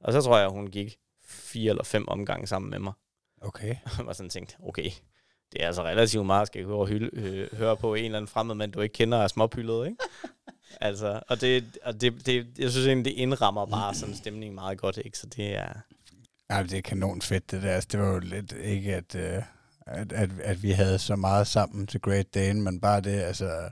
Og 0.00 0.12
så 0.12 0.20
tror 0.20 0.38
jeg, 0.38 0.48
hun 0.48 0.66
gik 0.66 0.96
fire 1.28 1.70
eller 1.70 1.84
fem 1.84 2.08
omgange 2.08 2.46
sammen 2.46 2.70
med 2.70 2.78
mig. 2.78 2.92
Okay. 3.40 3.76
Jeg 3.98 4.06
var 4.06 4.12
sådan 4.12 4.30
tænkt, 4.30 4.56
okay, 4.62 4.90
det 5.52 5.62
er 5.62 5.66
altså 5.66 5.82
relativt 5.82 6.26
meget, 6.26 6.46
skal 6.46 6.60
jeg 6.60 6.86
hylde, 6.86 7.10
øh, 7.12 7.56
høre 7.58 7.76
på 7.76 7.94
en 7.94 8.04
eller 8.04 8.18
anden 8.18 8.28
fremmed 8.28 8.54
mand, 8.54 8.72
du 8.72 8.80
ikke 8.80 8.92
kender, 8.92 9.18
er 9.18 9.28
småpyldet, 9.28 9.86
ikke? 9.86 9.96
altså, 10.80 11.20
og 11.28 11.40
det, 11.40 11.78
og 11.82 12.00
det, 12.00 12.26
det, 12.26 12.46
jeg 12.58 12.70
synes 12.70 12.86
egentlig, 12.86 13.04
det 13.04 13.20
indrammer 13.20 13.66
bare 13.66 13.94
sådan 13.94 14.14
en 14.14 14.18
stemning 14.18 14.54
meget 14.54 14.78
godt, 14.78 14.96
ikke? 14.96 15.18
Så 15.18 15.26
det 15.26 15.56
er, 15.56 15.72
Ja, 16.50 16.62
det 16.62 16.72
er 16.72 16.82
kanon 16.82 17.22
fedt, 17.22 17.50
det 17.50 17.62
der. 17.62 17.72
Altså, 17.72 17.88
det 17.92 18.00
var 18.00 18.12
jo 18.12 18.18
lidt 18.18 18.52
ikke, 18.52 18.94
at, 18.94 19.14
øh, 19.14 19.42
at, 19.86 20.12
at, 20.12 20.30
at 20.42 20.62
vi 20.62 20.70
havde 20.70 20.98
så 20.98 21.16
meget 21.16 21.46
sammen 21.46 21.86
til 21.86 22.00
Great 22.00 22.34
Dane, 22.34 22.60
men 22.60 22.80
bare 22.80 23.00
det, 23.00 23.20
altså, 23.20 23.70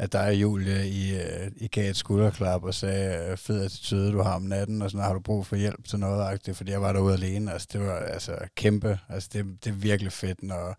at 0.00 0.12
der 0.12 0.18
er 0.18 0.30
Julie 0.30 0.88
i, 0.88 1.14
øh, 1.14 1.50
i 1.56 1.68
gav 1.68 1.90
et 1.90 1.96
skulderklap 1.96 2.64
og 2.64 2.74
sagde, 2.74 3.30
øh, 3.30 3.36
fed 3.36 3.64
attitude, 3.64 4.12
du 4.12 4.22
har 4.22 4.34
om 4.34 4.42
natten, 4.42 4.82
og 4.82 4.90
sådan, 4.90 5.04
har 5.04 5.12
du 5.12 5.20
brug 5.20 5.46
for 5.46 5.56
hjælp 5.56 5.84
til 5.84 5.98
noget, 5.98 6.24
agtigt, 6.24 6.56
fordi 6.56 6.70
jeg 6.70 6.82
var 6.82 6.92
derude 6.92 7.14
alene. 7.14 7.52
Altså, 7.52 7.68
det 7.72 7.80
var 7.80 7.96
altså 7.96 8.38
kæmpe. 8.56 8.98
Altså, 9.08 9.28
det, 9.32 9.64
det 9.64 9.70
er 9.70 9.74
virkelig 9.74 10.12
fedt, 10.12 10.42
når, 10.42 10.76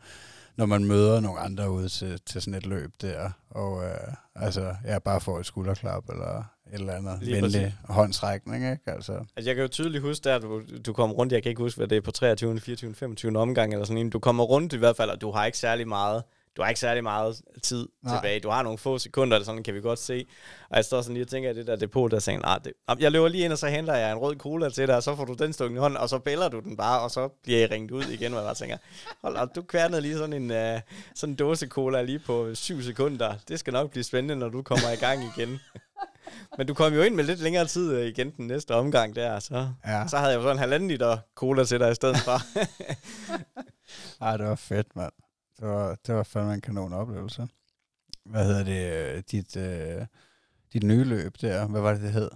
når 0.56 0.66
man 0.66 0.86
møder 0.86 1.20
nogle 1.20 1.40
andre 1.40 1.72
ude 1.72 1.90
til, 1.90 2.20
til 2.26 2.42
sådan 2.42 2.58
et 2.58 2.66
løb 2.66 2.92
der, 3.02 3.30
og 3.50 3.84
øh, 3.84 4.14
altså, 4.36 4.76
jeg 4.86 5.04
bare 5.04 5.22
får 5.22 5.40
et 5.40 5.46
skulderklap, 5.46 6.10
eller 6.10 6.38
et 6.38 6.80
eller 6.80 6.94
andet 6.94 7.18
Lige 7.22 7.42
venlig 7.42 7.76
håndsrækning, 7.84 8.72
ikke? 8.72 8.92
Altså, 8.92 9.14
Altså, 9.14 9.50
jeg 9.50 9.56
kan 9.56 9.62
jo 9.62 9.68
tydeligt 9.68 10.04
huske, 10.04 10.24
der 10.24 10.40
du, 10.40 10.62
du 10.86 10.94
kommer 10.94 11.16
rundt, 11.16 11.34
jeg 11.34 11.44
kan 11.44 11.50
ikke 11.50 11.62
huske, 11.62 11.78
hvad 11.78 11.88
det 11.88 11.96
er 11.96 12.02
på 12.02 12.12
23., 12.12 12.60
24., 12.60 12.96
25. 12.96 13.40
omgang 13.40 13.74
eller 13.74 13.86
sådan 13.86 13.98
en. 13.98 14.10
Du 14.10 14.20
kommer 14.20 14.44
rundt 14.44 14.74
i 14.74 14.78
hvert 14.78 14.98
fald, 14.98 15.10
og 15.10 15.22
du 15.22 15.32
har 15.32 15.46
ikke 15.46 15.58
særlig 15.58 15.88
meget, 15.88 16.24
du 16.58 16.62
har 16.62 16.70
ikke 16.70 16.80
særlig 16.80 17.04
meget 17.04 17.42
tid 17.64 17.88
Nej. 18.04 18.16
Tilbage. 18.16 18.40
Du 18.40 18.50
har 18.50 18.64
nogle 18.64 18.78
få 18.78 18.98
sekunder, 18.98 19.38
eller 19.38 19.46
sådan 19.46 19.64
kan 19.64 19.74
vi 19.74 19.82
godt 19.82 20.00
se. 20.00 20.26
Og 20.70 20.76
jeg 20.76 20.86
står 20.86 21.02
sådan 21.02 21.14
lige 21.14 21.24
og 21.24 21.28
tænker, 21.28 21.50
at 21.50 21.56
det 21.56 21.68
der 21.68 21.76
depot, 21.76 22.12
der 22.12 22.20
tænker, 22.20 22.46
nej, 22.46 22.58
det, 22.58 22.74
Jamen, 22.90 23.02
jeg 23.02 23.12
løber 23.12 23.28
lige 23.28 23.44
ind, 23.44 23.54
og 23.54 23.58
så 23.58 23.68
henter 23.68 23.96
jeg 23.96 24.12
en 24.12 24.18
rød 24.18 24.36
cola 24.36 24.70
til 24.70 24.88
dig, 24.88 24.96
og 24.96 25.04
så 25.04 25.16
får 25.16 25.26
du 25.26 25.34
den 25.34 25.54
stukket 25.54 25.76
i 25.76 25.80
hånden, 25.80 25.98
og 25.98 26.10
så 26.10 26.20
bæller 26.20 26.50
du 26.50 26.60
den 26.60 26.78
bare, 26.78 27.02
og 27.02 27.12
så 27.12 27.28
bliver 27.44 27.60
jeg 27.60 27.72
ringet 27.72 27.92
ud 27.92 28.04
igen, 28.04 28.32
hvor 28.32 28.40
jeg 28.40 28.48
bare 28.48 28.56
tænker, 28.56 28.78
hold 29.24 29.36
op, 29.36 29.56
du 29.56 29.62
kværnede 29.62 30.02
lige 30.02 30.18
sådan 30.18 30.34
en, 30.34 30.52
uh, 30.52 30.82
sådan 31.16 31.34
en 31.34 31.36
dåse 31.36 31.68
cola 31.68 32.02
lige 32.02 32.20
på 32.20 32.56
syv 32.56 32.82
sekunder. 32.82 33.36
Det 33.48 33.60
skal 33.60 33.74
nok 33.74 33.92
blive 33.92 34.04
spændende, 34.04 34.36
når 34.36 34.50
du 34.50 34.62
kommer 34.62 34.90
i 34.90 34.96
gang 34.96 35.24
igen. 35.36 35.60
Men 36.58 36.68
du 36.68 36.74
kom 36.74 36.94
jo 36.94 37.02
ind 37.02 37.16
med 37.16 37.24
lidt 37.24 37.40
længere 37.40 37.66
tid 37.66 37.94
øh, 37.94 38.08
igen 38.08 38.32
den 38.38 38.48
næste 38.48 38.76
omgang 38.76 39.16
der, 39.16 39.40
så, 39.40 39.70
ja. 39.86 40.08
så 40.08 40.18
havde 40.18 40.32
jeg 40.32 40.38
jo 40.38 40.42
sådan 40.42 40.56
en 40.56 40.60
halvanden 40.60 40.90
liter 40.90 41.18
cola 41.36 41.64
til 41.64 41.80
dig 41.80 41.92
i 41.92 41.96
stedet 41.96 42.18
for. 42.18 42.42
Ej, 44.26 44.38
det 44.38 44.46
var 44.46 44.56
fedt, 44.56 44.96
mand. 44.96 45.12
Det 45.62 45.70
var, 45.70 45.98
det 46.08 46.16
var 46.16 46.24
fandme 46.24 46.54
en 46.54 46.62
kanon 46.62 46.94
oplevelse. 46.94 47.48
Hvad 48.26 48.46
hedder 48.46 48.64
det? 48.64 49.16
øh, 49.18 49.24
Dit, 49.32 49.56
øh, 49.58 50.06
dit 50.74 50.84
nye 50.84 51.04
løb 51.04 51.36
der, 51.42 51.68
hvad 51.68 51.82
var 51.82 51.94
det, 51.94 52.02
det 52.02 52.12
hed? 52.12 52.30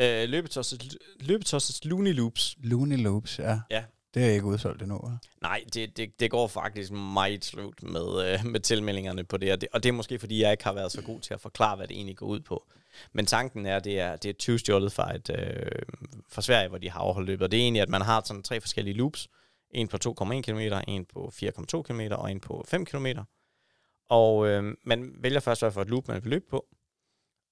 øh, 0.00 0.28
løbetosset, 0.28 0.98
løbetosset 1.20 1.84
Looney 1.84 2.14
Loops. 2.14 2.56
Looney 2.62 3.02
Loops, 3.02 3.38
ja. 3.38 3.60
Ja. 3.70 3.84
Det 4.14 4.24
er 4.24 4.30
ikke 4.30 4.46
udsolgt 4.46 4.82
endnu, 4.82 4.96
hva'? 4.96 5.38
Nej, 5.42 5.64
det, 5.74 5.96
det, 5.96 6.20
det 6.20 6.30
går 6.30 6.48
faktisk 6.48 6.92
meget 6.92 7.44
slut 7.44 7.82
med, 7.82 8.32
øh, 8.34 8.46
med 8.46 8.60
tilmeldingerne 8.60 9.24
på 9.24 9.36
det 9.36 9.52
og, 9.52 9.60
det. 9.60 9.68
og 9.72 9.82
det 9.82 9.88
er 9.88 9.92
måske, 9.92 10.18
fordi 10.18 10.42
jeg 10.42 10.50
ikke 10.50 10.64
har 10.64 10.72
været 10.72 10.92
så 10.92 11.02
god 11.02 11.20
til 11.20 11.34
at 11.34 11.40
forklare, 11.40 11.76
hvad 11.76 11.88
det 11.88 11.96
egentlig 11.96 12.16
går 12.16 12.26
ud 12.26 12.40
på. 12.40 12.64
Men 13.12 13.26
tanken 13.26 13.66
er, 13.66 13.78
det 13.78 14.00
er, 14.00 14.16
det 14.16 14.28
er 14.28 14.32
20 14.32 14.58
stjålet 14.58 14.92
fra, 14.92 15.14
et, 15.14 15.30
øh, 15.38 15.82
fra 16.28 16.42
Sverige, 16.42 16.68
hvor 16.68 16.78
de 16.78 16.90
har 16.90 17.00
overholdt 17.00 17.26
løbet. 17.26 17.44
Og 17.44 17.50
det 17.50 17.58
er 17.58 17.62
egentlig, 17.62 17.82
at 17.82 17.88
man 17.88 18.02
har 18.02 18.22
sådan 18.24 18.42
tre 18.42 18.60
forskellige 18.60 18.94
loops. 18.96 19.28
En 19.72 19.88
på 19.88 19.96
2,1 19.96 20.40
km, 20.40 20.60
en 20.88 21.04
på 21.04 21.30
4,2 21.34 21.82
km 21.82 22.00
og 22.10 22.30
en 22.30 22.40
på 22.40 22.64
5 22.68 22.84
km. 22.84 23.06
Og 24.08 24.48
øh, 24.48 24.74
man 24.84 25.14
vælger 25.18 25.40
først, 25.40 25.60
hvad 25.60 25.72
for 25.72 25.82
et 25.82 25.88
loop 25.88 26.08
man 26.08 26.24
vil 26.24 26.30
løbe 26.30 26.44
på, 26.50 26.66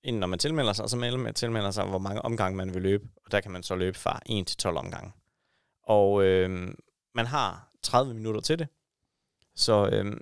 inden 0.04 0.20
når 0.20 0.26
man 0.26 0.38
tilmelder 0.38 0.72
sig, 0.72 0.82
og 0.82 0.90
så 0.90 0.96
melder 0.96 1.18
man 1.18 1.34
tilmelder 1.34 1.70
sig, 1.70 1.84
hvor 1.84 1.98
mange 1.98 2.22
omgange 2.22 2.56
man 2.56 2.74
vil 2.74 2.82
løbe. 2.82 3.08
Og 3.24 3.32
der 3.32 3.40
kan 3.40 3.50
man 3.50 3.62
så 3.62 3.74
løbe 3.74 3.98
fra 3.98 4.20
1 4.26 4.46
til 4.46 4.56
12 4.56 4.76
omgange. 4.76 5.12
Og 5.82 6.24
øh, 6.24 6.74
man 7.14 7.26
har 7.26 7.72
30 7.82 8.14
minutter 8.14 8.40
til 8.40 8.58
det. 8.58 8.68
Så 9.54 9.88
øh, 9.92 10.16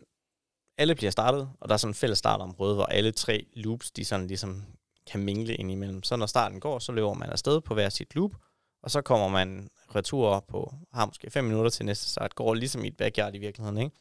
alle 0.79 0.95
bliver 0.95 1.11
startet, 1.11 1.51
og 1.61 1.69
der 1.69 1.75
er 1.75 1.79
sådan 1.79 1.91
en 1.91 1.95
fælles 1.95 2.19
startområde, 2.19 2.75
hvor 2.75 2.85
alle 2.85 3.13
tre 3.13 3.47
loops, 3.55 3.91
de 3.91 4.05
sådan 4.05 4.27
ligesom 4.27 4.65
kan 5.07 5.25
mingle 5.25 5.55
ind 5.55 5.71
imellem. 5.71 6.03
Så 6.03 6.17
når 6.17 6.27
starten 6.27 6.61
går, 6.61 6.79
så 6.79 6.93
løber 6.93 7.15
man 7.15 7.31
afsted 7.31 7.61
på 7.61 7.75
hver 7.75 7.89
sit 7.89 8.15
loop, 8.15 8.35
og 8.83 8.91
så 8.91 9.01
kommer 9.01 9.29
man 9.29 9.71
retur 9.95 10.45
på, 10.49 10.75
har 10.93 11.07
måske 11.07 11.31
5 11.31 11.45
minutter 11.45 11.71
til 11.71 11.87
næste 11.87 12.11
start, 12.11 12.35
går 12.35 12.55
ligesom 12.55 12.85
i 12.85 12.89
et 12.89 12.97
backyard 12.97 13.35
i 13.35 13.39
virkeligheden, 13.39 13.79
ikke? 13.79 13.97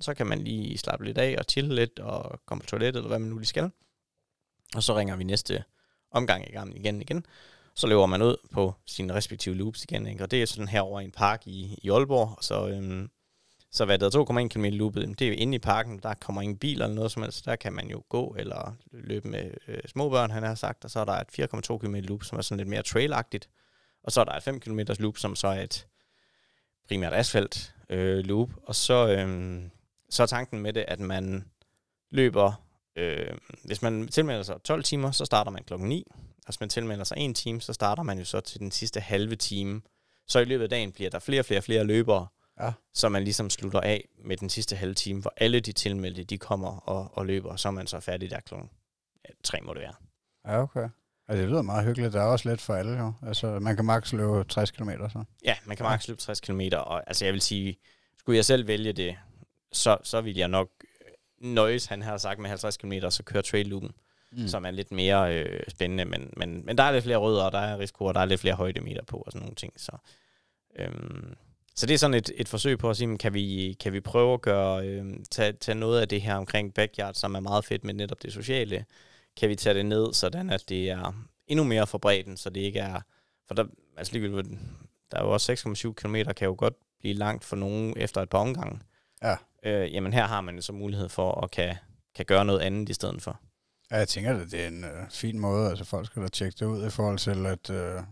Så 0.00 0.14
kan 0.14 0.26
man 0.26 0.38
lige 0.38 0.78
slappe 0.78 1.04
lidt 1.04 1.18
af 1.18 1.36
og 1.38 1.44
chille 1.50 1.74
lidt 1.74 1.98
og 1.98 2.40
komme 2.46 2.60
på 2.60 2.66
toilettet, 2.66 2.98
eller 3.00 3.08
hvad 3.08 3.18
man 3.18 3.28
nu 3.28 3.38
lige 3.38 3.46
skal. 3.46 3.70
Og 4.74 4.82
så 4.82 4.96
ringer 4.96 5.16
vi 5.16 5.24
næste 5.24 5.64
omgang 6.10 6.48
i 6.48 6.52
gang 6.52 6.76
igen 6.76 7.00
igen. 7.00 7.26
Så 7.74 7.86
løber 7.86 8.06
man 8.06 8.22
ud 8.22 8.36
på 8.52 8.74
sine 8.86 9.14
respektive 9.14 9.54
loops 9.54 9.84
igen, 9.84 10.06
ikke? 10.06 10.24
og 10.24 10.30
det 10.30 10.42
er 10.42 10.46
sådan 10.46 10.68
her 10.68 10.80
over 10.80 11.00
i 11.00 11.04
en 11.04 11.12
park 11.12 11.46
i, 11.46 11.78
i 11.82 11.90
Aalborg. 11.90 12.38
Så, 12.44 12.68
øhm, 12.68 13.10
så 13.70 13.84
hvad 13.84 13.98
der 13.98 14.06
er 14.06 14.42
2,1 14.44 14.48
km 14.48 14.64
loopet, 14.64 15.18
det 15.18 15.24
er 15.24 15.28
jo 15.28 15.34
inde 15.38 15.54
i 15.54 15.58
parken, 15.58 15.98
der 15.98 16.14
kommer 16.14 16.42
ingen 16.42 16.58
bil 16.58 16.82
eller 16.82 16.94
noget 16.94 17.12
som 17.12 17.22
helst, 17.22 17.44
der 17.44 17.56
kan 17.56 17.72
man 17.72 17.88
jo 17.88 18.02
gå 18.08 18.36
eller 18.38 18.76
løbe 18.92 19.28
med 19.28 19.50
øh, 19.68 19.80
små 19.86 20.08
børn, 20.08 20.30
han 20.30 20.42
har 20.42 20.54
sagt, 20.54 20.84
og 20.84 20.90
så 20.90 21.00
er 21.00 21.04
der 21.04 21.12
et 21.12 21.70
4,2 21.70 21.78
km 21.78 21.94
loop, 21.94 22.24
som 22.24 22.38
er 22.38 22.42
sådan 22.42 22.58
lidt 22.58 22.68
mere 22.68 22.82
trailagtigt, 22.82 23.48
og 24.04 24.12
så 24.12 24.20
er 24.20 24.24
der 24.24 24.32
et 24.32 24.42
5 24.42 24.60
km 24.60 24.80
loop, 24.98 25.18
som 25.18 25.36
så 25.36 25.48
er 25.48 25.60
et 25.62 25.86
primært 26.88 27.12
asfalt 27.14 27.74
øh, 27.88 28.18
loop, 28.24 28.50
og 28.62 28.74
så, 28.74 29.08
øhm, 29.08 29.70
så 30.10 30.22
er 30.22 30.26
tanken 30.26 30.58
med 30.62 30.72
det, 30.72 30.84
at 30.88 31.00
man 31.00 31.44
løber, 32.10 32.52
øh, 32.96 33.36
hvis 33.64 33.82
man 33.82 34.08
tilmelder 34.08 34.42
sig 34.42 34.56
12 34.64 34.82
timer, 34.82 35.10
så 35.10 35.24
starter 35.24 35.50
man 35.50 35.64
klokken 35.64 35.88
9, 35.88 36.04
og 36.36 36.44
hvis 36.46 36.60
man 36.60 36.68
tilmelder 36.68 37.04
sig 37.04 37.16
en 37.18 37.34
time, 37.34 37.60
så 37.60 37.72
starter 37.72 38.02
man 38.02 38.18
jo 38.18 38.24
så 38.24 38.40
til 38.40 38.60
den 38.60 38.70
sidste 38.70 39.00
halve 39.00 39.36
time. 39.36 39.82
Så 40.26 40.38
i 40.38 40.44
løbet 40.44 40.62
af 40.64 40.70
dagen 40.70 40.92
bliver 40.92 41.10
der 41.10 41.18
flere 41.18 41.40
og 41.40 41.44
flere 41.44 41.60
og 41.60 41.64
flere 41.64 41.84
løbere, 41.84 42.26
Ja. 42.60 42.72
så 42.92 43.08
man 43.08 43.24
ligesom 43.24 43.50
slutter 43.50 43.80
af 43.80 44.08
med 44.24 44.36
den 44.36 44.50
sidste 44.50 44.76
halve 44.76 44.94
time, 44.94 45.20
hvor 45.20 45.32
alle 45.36 45.60
de 45.60 45.72
tilmeldte, 45.72 46.24
de 46.24 46.38
kommer 46.38 46.88
og, 46.88 47.10
og 47.12 47.26
løber, 47.26 47.50
og 47.50 47.60
så 47.60 47.68
er 47.68 47.72
man 47.72 47.86
så 47.86 48.00
færdig 48.00 48.30
der 48.30 48.40
klokken 48.40 48.70
ja, 49.28 49.34
3 49.44 49.60
må 49.60 49.74
det 49.74 49.82
være. 49.82 49.94
Ja, 50.46 50.62
okay. 50.62 50.88
Altså, 51.28 51.42
det 51.42 51.50
lyder 51.50 51.62
meget 51.62 51.84
hyggeligt. 51.84 52.12
Der 52.12 52.20
er 52.20 52.26
også 52.26 52.48
lidt 52.48 52.60
for 52.60 52.74
alle, 52.74 52.98
jo. 52.98 53.12
Altså, 53.26 53.58
man 53.58 53.76
kan 53.76 53.84
maks 53.84 54.12
løbe 54.12 54.44
60 54.44 54.70
km, 54.70 54.90
så. 54.90 55.24
Ja, 55.44 55.56
man 55.64 55.76
kan 55.76 55.84
maks 55.84 56.08
løbe 56.08 56.20
60 56.20 56.40
km, 56.40 56.60
og 56.72 57.08
altså 57.08 57.24
jeg 57.24 57.34
vil 57.34 57.40
sige, 57.40 57.76
skulle 58.18 58.36
jeg 58.36 58.44
selv 58.44 58.66
vælge 58.66 58.92
det, 58.92 59.16
så, 59.72 59.96
så 60.02 60.20
vil 60.20 60.36
jeg 60.36 60.48
nok 60.48 60.68
øh, 60.80 61.48
nøjes, 61.48 61.86
han 61.86 62.02
har 62.02 62.16
sagt 62.16 62.38
med 62.38 62.48
50 62.48 62.76
km, 62.76 62.92
og 63.02 63.12
så 63.12 63.22
køre 63.22 63.42
trail 63.42 63.66
loopen, 63.66 63.90
mm. 64.32 64.48
som 64.48 64.64
er 64.64 64.70
lidt 64.70 64.92
mere 64.92 65.36
øh, 65.38 65.60
spændende, 65.68 66.04
men, 66.04 66.30
men, 66.36 66.66
men 66.66 66.78
der 66.78 66.84
er 66.84 66.92
lidt 66.92 67.04
flere 67.04 67.18
rødder, 67.18 67.42
og 67.42 67.52
der 67.52 67.58
er 67.58 67.78
risiko, 67.78 68.04
og 68.04 68.14
der 68.14 68.20
er 68.20 68.24
lidt 68.24 68.40
flere 68.40 68.54
højdemeter 68.54 69.04
på, 69.04 69.16
og 69.16 69.32
sådan 69.32 69.42
nogle 69.42 69.54
ting, 69.54 69.72
så... 69.76 69.92
Øhm, 70.78 71.34
så 71.74 71.86
det 71.86 71.94
er 71.94 71.98
sådan 71.98 72.14
et, 72.14 72.30
et 72.36 72.48
forsøg 72.48 72.78
på 72.78 72.90
at 72.90 72.96
sige, 72.96 73.18
kan 73.18 73.34
vi, 73.34 73.76
kan 73.80 73.92
vi 73.92 74.00
prøve 74.00 74.34
at 74.34 74.40
gøre, 74.40 74.86
øh, 74.86 75.04
tage, 75.30 75.52
tage 75.52 75.78
noget 75.78 76.00
af 76.00 76.08
det 76.08 76.22
her 76.22 76.34
omkring 76.34 76.74
backyard, 76.74 77.14
som 77.14 77.34
er 77.34 77.40
meget 77.40 77.64
fedt 77.64 77.84
med 77.84 77.94
netop 77.94 78.22
det 78.22 78.32
sociale, 78.32 78.84
kan 79.36 79.48
vi 79.48 79.54
tage 79.54 79.74
det 79.74 79.86
ned, 79.86 80.12
sådan 80.12 80.50
at 80.50 80.64
det 80.68 80.90
er 80.90 81.26
endnu 81.46 81.64
mere 81.64 81.86
for 81.86 81.98
bredden, 81.98 82.36
så 82.36 82.50
det 82.50 82.60
ikke 82.60 82.78
er, 82.78 83.00
for 83.46 83.54
der, 83.54 83.64
altså 83.96 84.12
ligegyldigt, 84.12 84.60
der 85.10 85.18
er 85.18 85.24
jo 85.24 85.30
også 85.30 85.52
6,7 85.52 85.92
km, 85.92 86.16
kan 86.36 86.46
jo 86.46 86.54
godt 86.58 86.74
blive 87.00 87.14
langt 87.14 87.44
for 87.44 87.56
nogen 87.56 87.94
efter 87.96 88.22
et 88.22 88.28
par 88.28 88.38
omgange. 88.38 88.80
Ja. 89.22 89.36
Øh, 89.64 89.94
jamen 89.94 90.12
her 90.12 90.26
har 90.26 90.40
man 90.40 90.62
så 90.62 90.72
mulighed 90.72 91.08
for 91.08 91.40
at 91.40 91.50
kan, 91.50 91.76
kan 92.14 92.24
gøre 92.24 92.44
noget 92.44 92.60
andet 92.60 92.88
i 92.88 92.94
stedet 92.94 93.22
for. 93.22 93.40
Ja, 93.90 93.96
jeg 93.96 94.08
tænker, 94.08 94.40
at 94.40 94.50
det 94.50 94.62
er 94.62 94.68
en 94.68 94.84
øh, 94.84 95.10
fin 95.10 95.38
måde. 95.38 95.70
Altså, 95.70 95.84
folk 95.84 96.06
skal 96.06 96.22
da 96.22 96.28
tjekke 96.28 96.56
det 96.58 96.66
ud 96.66 96.86
i 96.86 96.90
forhold 96.90 97.18
til 97.18 97.46
at, 97.46 97.70
øh, 97.70 98.02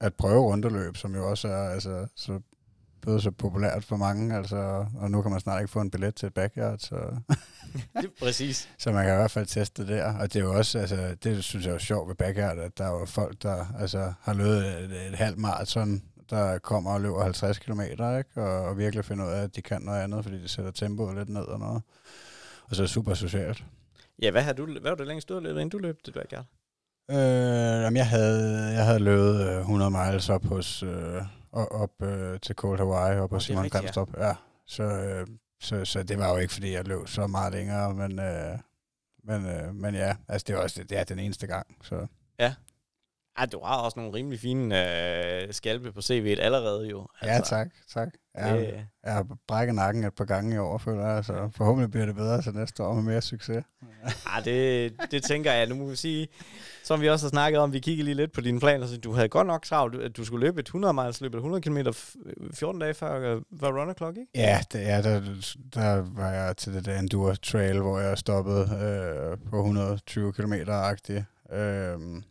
at 0.00 0.14
prøve 0.14 0.42
rundeløb, 0.42 0.96
som 0.96 1.14
jo 1.14 1.30
også 1.30 1.48
er 1.48 1.68
altså, 1.68 2.06
så, 2.16 2.40
blevet 3.00 3.22
så 3.22 3.30
populært 3.30 3.84
for 3.84 3.96
mange. 3.96 4.36
Altså, 4.36 4.86
og 4.98 5.10
nu 5.10 5.22
kan 5.22 5.30
man 5.30 5.40
snart 5.40 5.60
ikke 5.60 5.72
få 5.72 5.80
en 5.80 5.90
billet 5.90 6.14
til 6.14 6.26
et 6.26 6.34
backyard, 6.34 6.78
så, 6.78 6.96
det 8.02 8.10
præcis. 8.20 8.68
så 8.78 8.92
man 8.92 9.04
kan 9.04 9.14
i 9.14 9.16
hvert 9.16 9.30
fald 9.30 9.46
teste 9.46 9.82
det 9.82 9.88
der. 9.88 10.18
Og 10.18 10.32
det 10.32 10.36
er 10.36 10.44
jo 10.44 10.54
også, 10.54 10.78
altså, 10.78 11.16
det 11.24 11.44
synes 11.44 11.64
jeg 11.64 11.70
er 11.70 11.74
jo 11.74 11.78
sjovt 11.78 12.08
ved 12.08 12.14
backyard, 12.14 12.58
at 12.58 12.78
der 12.78 12.84
er 12.84 13.00
jo 13.00 13.04
folk, 13.04 13.42
der 13.42 13.66
altså, 13.80 14.12
har 14.20 14.34
løbet 14.34 14.66
et, 14.66 15.08
et 15.08 15.14
halvt 15.14 15.38
maraton 15.38 16.02
der 16.30 16.58
kommer 16.58 16.90
og 16.90 17.00
løber 17.00 17.22
50 17.22 17.58
km, 17.58 17.80
ikke? 17.80 18.24
Og, 18.36 18.64
og 18.68 18.78
virkelig 18.78 19.04
finder 19.04 19.26
ud 19.26 19.30
af, 19.30 19.42
at 19.42 19.56
de 19.56 19.62
kan 19.62 19.82
noget 19.82 20.00
andet, 20.00 20.24
fordi 20.24 20.42
de 20.42 20.48
sætter 20.48 20.70
tempoet 20.70 21.16
lidt 21.16 21.28
ned 21.28 21.42
og 21.42 21.58
noget. 21.58 21.82
Og 22.64 22.76
så 22.76 22.82
er 22.82 22.84
det 22.84 22.90
super 22.90 23.14
socialt. 23.14 23.64
Ja, 24.22 24.30
hvad, 24.30 24.42
har 24.42 24.52
du, 24.52 24.66
hvad 24.66 24.90
var 24.90 24.94
det 24.94 25.06
længst 25.06 25.28
du 25.28 25.34
har 25.34 25.40
løbet, 25.40 25.60
inden 25.60 25.68
du 25.68 25.78
løb 25.78 25.98
det 26.06 26.14
backyard? 26.14 26.44
Øh, 27.10 27.16
jamen, 27.82 27.96
jeg 27.96 28.08
havde, 28.08 28.66
jeg 28.66 28.84
havde 28.84 28.98
løbet 28.98 29.48
øh, 29.48 29.60
100 29.60 29.90
miles 29.90 30.28
op, 30.28 30.44
hos, 30.44 30.82
øh, 30.82 31.22
op 31.52 32.02
øh, 32.02 32.40
til 32.40 32.54
Cold 32.54 32.78
Hawaii, 32.78 33.16
det 33.16 33.32
er 33.32 33.38
Simon 33.38 33.64
rigtigt, 33.64 33.96
ja. 33.96 34.26
Ja. 34.26 34.34
Så, 34.66 34.82
øh, 34.82 35.26
så, 35.60 35.84
så 35.84 36.02
det 36.02 36.18
var 36.18 36.30
jo 36.30 36.36
ikke, 36.36 36.52
fordi 36.52 36.72
jeg 36.72 36.88
løb 36.88 37.08
så 37.08 37.26
meget 37.26 37.52
længere, 37.52 37.94
men, 37.94 38.18
øh, 38.18 38.58
men, 39.24 39.46
øh, 39.46 39.74
men 39.74 39.94
ja, 39.94 40.16
altså 40.28 40.44
det 40.48 40.54
er 40.54 40.58
også 40.58 40.82
det 40.82 40.98
er 40.98 41.04
den 41.04 41.18
eneste 41.18 41.46
gang. 41.46 41.76
Så. 41.82 42.06
Ej, 43.38 43.46
du 43.46 43.60
har 43.64 43.76
også 43.76 43.98
nogle 44.00 44.14
rimelig 44.14 44.40
fine 44.40 44.74
øh, 45.46 45.52
skalpe 45.52 45.92
på 45.92 46.00
CV'et 46.00 46.40
allerede 46.40 46.88
jo. 46.88 47.08
Altså, 47.20 47.54
Ja, 47.54 47.58
tak, 47.58 47.68
tak. 47.94 48.08
Ja, 48.38 48.56
Det, 48.56 48.86
jeg 49.04 49.12
har 49.12 49.26
brækket 49.48 49.74
nakken 49.74 50.04
et 50.04 50.14
par 50.14 50.24
gange 50.24 50.54
i 50.54 50.58
år, 50.58 50.78
føler 50.78 51.06
jeg, 51.06 51.24
så 51.24 51.50
forhåbentlig 51.56 51.90
bliver 51.90 52.06
det 52.06 52.14
bedre 52.14 52.42
til 52.42 52.54
næste 52.54 52.82
år 52.82 52.94
med 52.94 53.02
mere 53.02 53.20
succes. 53.22 53.64
ah, 54.26 54.44
det, 54.44 54.92
det 55.10 55.22
tænker 55.22 55.52
jeg. 55.52 55.66
Nu 55.66 55.74
må 55.74 55.86
vi 55.86 55.96
sige, 55.96 56.28
som 56.88 57.00
vi 57.00 57.08
også 57.08 57.26
har 57.26 57.30
snakket 57.30 57.60
om, 57.60 57.72
vi 57.72 57.78
kigger 57.78 58.04
lige 58.04 58.14
lidt 58.14 58.32
på 58.32 58.40
dine 58.40 58.60
planer. 58.60 58.86
Så 58.86 58.96
du 58.96 59.12
havde 59.12 59.28
godt 59.28 59.46
nok 59.46 59.64
travlt, 59.64 60.02
at 60.02 60.16
du 60.16 60.24
skulle 60.24 60.46
løbe 60.46 60.60
et 60.60 60.66
100 60.66 60.94
miles 60.94 61.20
løb, 61.20 61.34
100 61.34 61.62
km 61.62 61.78
14 62.54 62.80
dage 62.80 62.94
før 62.94 63.34
øh, 63.34 63.42
var 63.50 63.80
runner 63.80 63.94
clock, 63.94 64.16
ikke? 64.16 64.30
Ja, 64.34 64.60
det, 64.72 64.80
ja 64.80 65.02
der, 65.02 65.20
der 65.74 66.04
var 66.14 66.30
jeg 66.30 66.56
til 66.56 66.74
det 66.74 66.84
der 66.84 66.98
Enduro 66.98 67.34
Trail, 67.34 67.80
hvor 67.80 67.98
jeg 67.98 68.18
stoppede 68.18 68.60
øh, 68.60 69.50
på 69.50 69.56
120 69.56 70.32
km-agtigt. 70.32 71.24
Øh, 71.52 72.22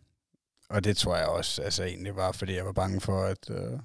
og 0.70 0.84
det 0.84 0.96
tror 0.96 1.16
jeg 1.16 1.26
også 1.26 1.62
altså, 1.62 1.84
egentlig 1.84 2.16
var, 2.16 2.32
fordi 2.32 2.54
jeg 2.54 2.66
var 2.66 2.72
bange 2.72 3.00
for, 3.00 3.22
at, 3.22 3.50
øh, 3.50 3.78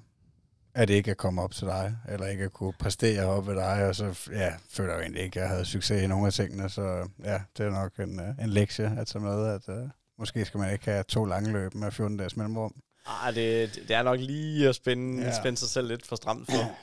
at 0.74 0.90
ikke 0.90 1.10
at 1.10 1.16
komme 1.16 1.42
op 1.42 1.52
til 1.52 1.66
dig, 1.66 1.96
eller 2.08 2.26
ikke 2.26 2.44
at 2.44 2.52
kunne 2.52 2.72
præstere 2.72 3.26
op 3.26 3.46
ved 3.46 3.54
dig, 3.54 3.88
og 3.88 3.94
så 3.94 4.28
ja, 4.32 4.52
føler 4.70 4.90
jeg 4.90 4.98
jo 4.98 5.02
egentlig 5.02 5.22
ikke, 5.22 5.40
at 5.40 5.42
jeg 5.42 5.50
havde 5.50 5.64
succes 5.64 6.02
i 6.02 6.06
nogle 6.06 6.26
af 6.26 6.32
tingene, 6.32 6.68
så 6.68 7.08
ja, 7.24 7.40
det 7.58 7.66
er 7.66 7.70
nok 7.70 7.92
en, 7.98 8.20
øh, 8.20 8.44
en 8.44 8.50
lektie 8.50 8.96
at 8.98 9.06
tage 9.06 9.24
med, 9.24 9.46
at 9.46 9.68
øh, 9.68 9.88
måske 10.18 10.44
skal 10.44 10.58
man 10.60 10.72
ikke 10.72 10.84
have 10.84 11.02
to 11.08 11.24
lange 11.24 11.52
løb 11.52 11.74
med 11.74 11.90
14 11.92 12.16
dages 12.16 12.36
mellemrum. 12.36 12.74
Ah, 13.06 13.34
det, 13.34 13.74
det 13.88 13.90
er 13.96 14.02
nok 14.02 14.20
lige 14.20 14.68
at 14.68 14.74
spænde, 14.74 15.22
ja. 15.22 15.28
Ja. 15.28 15.40
spænde 15.40 15.58
sig 15.58 15.68
selv 15.68 15.88
lidt 15.88 16.06
for 16.06 16.16
stramt 16.16 16.46
for. 16.50 16.76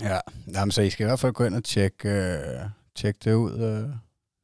Ja, 0.00 0.20
Jamen, 0.54 0.72
så 0.72 0.82
I 0.82 0.90
skal 0.90 1.04
i 1.04 1.08
hvert 1.08 1.20
fald 1.20 1.32
gå 1.32 1.44
ind 1.44 1.54
og 1.54 1.64
tjekke, 1.64 2.08
øh, 2.08 2.60
tjekke 2.94 3.20
det 3.24 3.34
ud, 3.34 3.58
øh, 3.60 3.90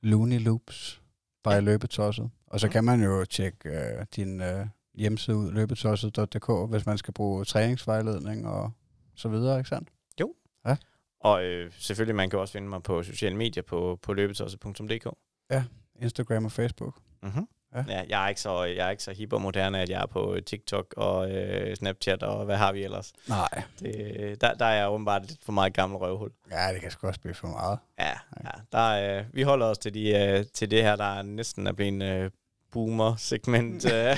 Looney 0.02 0.40
Loops, 0.40 1.00
by 1.44 1.48
Ja. 1.48 1.54
ja. 1.54 1.60
Løbetosset. 1.60 2.30
Og 2.46 2.60
så 2.60 2.66
Mhm. 2.66 2.72
kan 2.72 2.84
man 2.84 3.02
jo 3.02 3.24
tjekke 3.24 3.68
øh, 3.68 4.06
din 4.16 4.40
øh, 4.42 4.66
hjemmeside 4.94 5.36
ud, 5.36 5.52
løbetosset.dk, 5.52 6.70
hvis 6.70 6.86
man 6.86 6.98
skal 6.98 7.14
bruge 7.14 7.44
træningsvejledning 7.44 8.46
og 8.48 8.72
så 9.14 9.28
videre, 9.28 9.58
ikke 9.58 9.68
sandt? 9.68 9.88
Og 11.20 11.44
øh, 11.44 11.72
selvfølgelig, 11.78 12.14
man 12.16 12.30
kan 12.30 12.38
også 12.38 12.52
finde 12.52 12.68
mig 12.68 12.82
på 12.82 13.02
sociale 13.02 13.36
medier 13.36 13.62
på, 13.62 13.98
på 14.02 14.12
løbetosset.dk. 14.12 15.06
Instagram 16.02 16.44
og 16.44 16.52
Facebook. 16.52 16.98
Mm-hmm. 17.22 17.48
Ja. 17.74 17.84
Ja. 17.88 18.02
jeg 18.08 18.24
er 18.24 18.28
ikke 18.28 18.40
så, 18.40 18.62
jeg 18.64 18.86
er 18.86 18.90
ikke 18.90 19.02
så 19.02 19.12
hip 19.12 19.32
og 19.32 19.42
moderne, 19.42 19.80
at 19.80 19.90
jeg 19.90 20.02
er 20.02 20.06
på 20.06 20.36
TikTok 20.46 20.94
og 20.96 21.30
øh, 21.30 21.76
Snapchat 21.76 22.22
og 22.22 22.44
hvad 22.44 22.56
har 22.56 22.72
vi 22.72 22.84
ellers. 22.84 23.12
Nej. 23.28 23.62
Det, 23.80 24.40
der, 24.40 24.54
der 24.54 24.64
er 24.64 24.74
jeg 24.74 24.90
åbenbart 24.90 25.26
lidt 25.26 25.44
for 25.44 25.52
meget 25.52 25.74
gammel 25.74 25.98
røvhul. 25.98 26.30
Ja, 26.50 26.72
det 26.72 26.80
kan 26.80 26.90
sgu 26.90 27.06
også 27.06 27.20
blive 27.20 27.34
for 27.34 27.48
meget. 27.48 27.78
Ja, 27.98 28.12
ja 28.44 28.50
der, 28.72 29.18
øh, 29.18 29.24
vi 29.32 29.42
holder 29.42 29.66
os 29.66 29.78
til, 29.78 29.94
de, 29.94 30.10
øh, 30.10 30.44
til 30.54 30.70
det 30.70 30.82
her, 30.82 30.96
der 30.96 31.22
næsten 31.22 31.66
er 31.66 31.72
blevet 31.72 31.92
en 31.92 32.02
øh, 32.02 32.30
boomer-segment. 32.72 33.84
øh. 33.94 34.16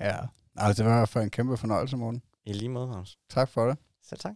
Ja. 0.00 0.16
Altså, 0.56 0.82
det 0.82 0.90
var 0.90 1.04
for 1.04 1.20
en 1.20 1.30
kæmpe 1.30 1.56
fornøjelse, 1.56 1.96
morgen. 1.96 2.22
I 2.44 2.52
lige 2.52 2.68
måde, 2.68 2.94
Hans. 2.94 3.18
Tak 3.30 3.48
for 3.48 3.68
det. 3.68 3.78
Så 4.02 4.16
tak. 4.16 4.32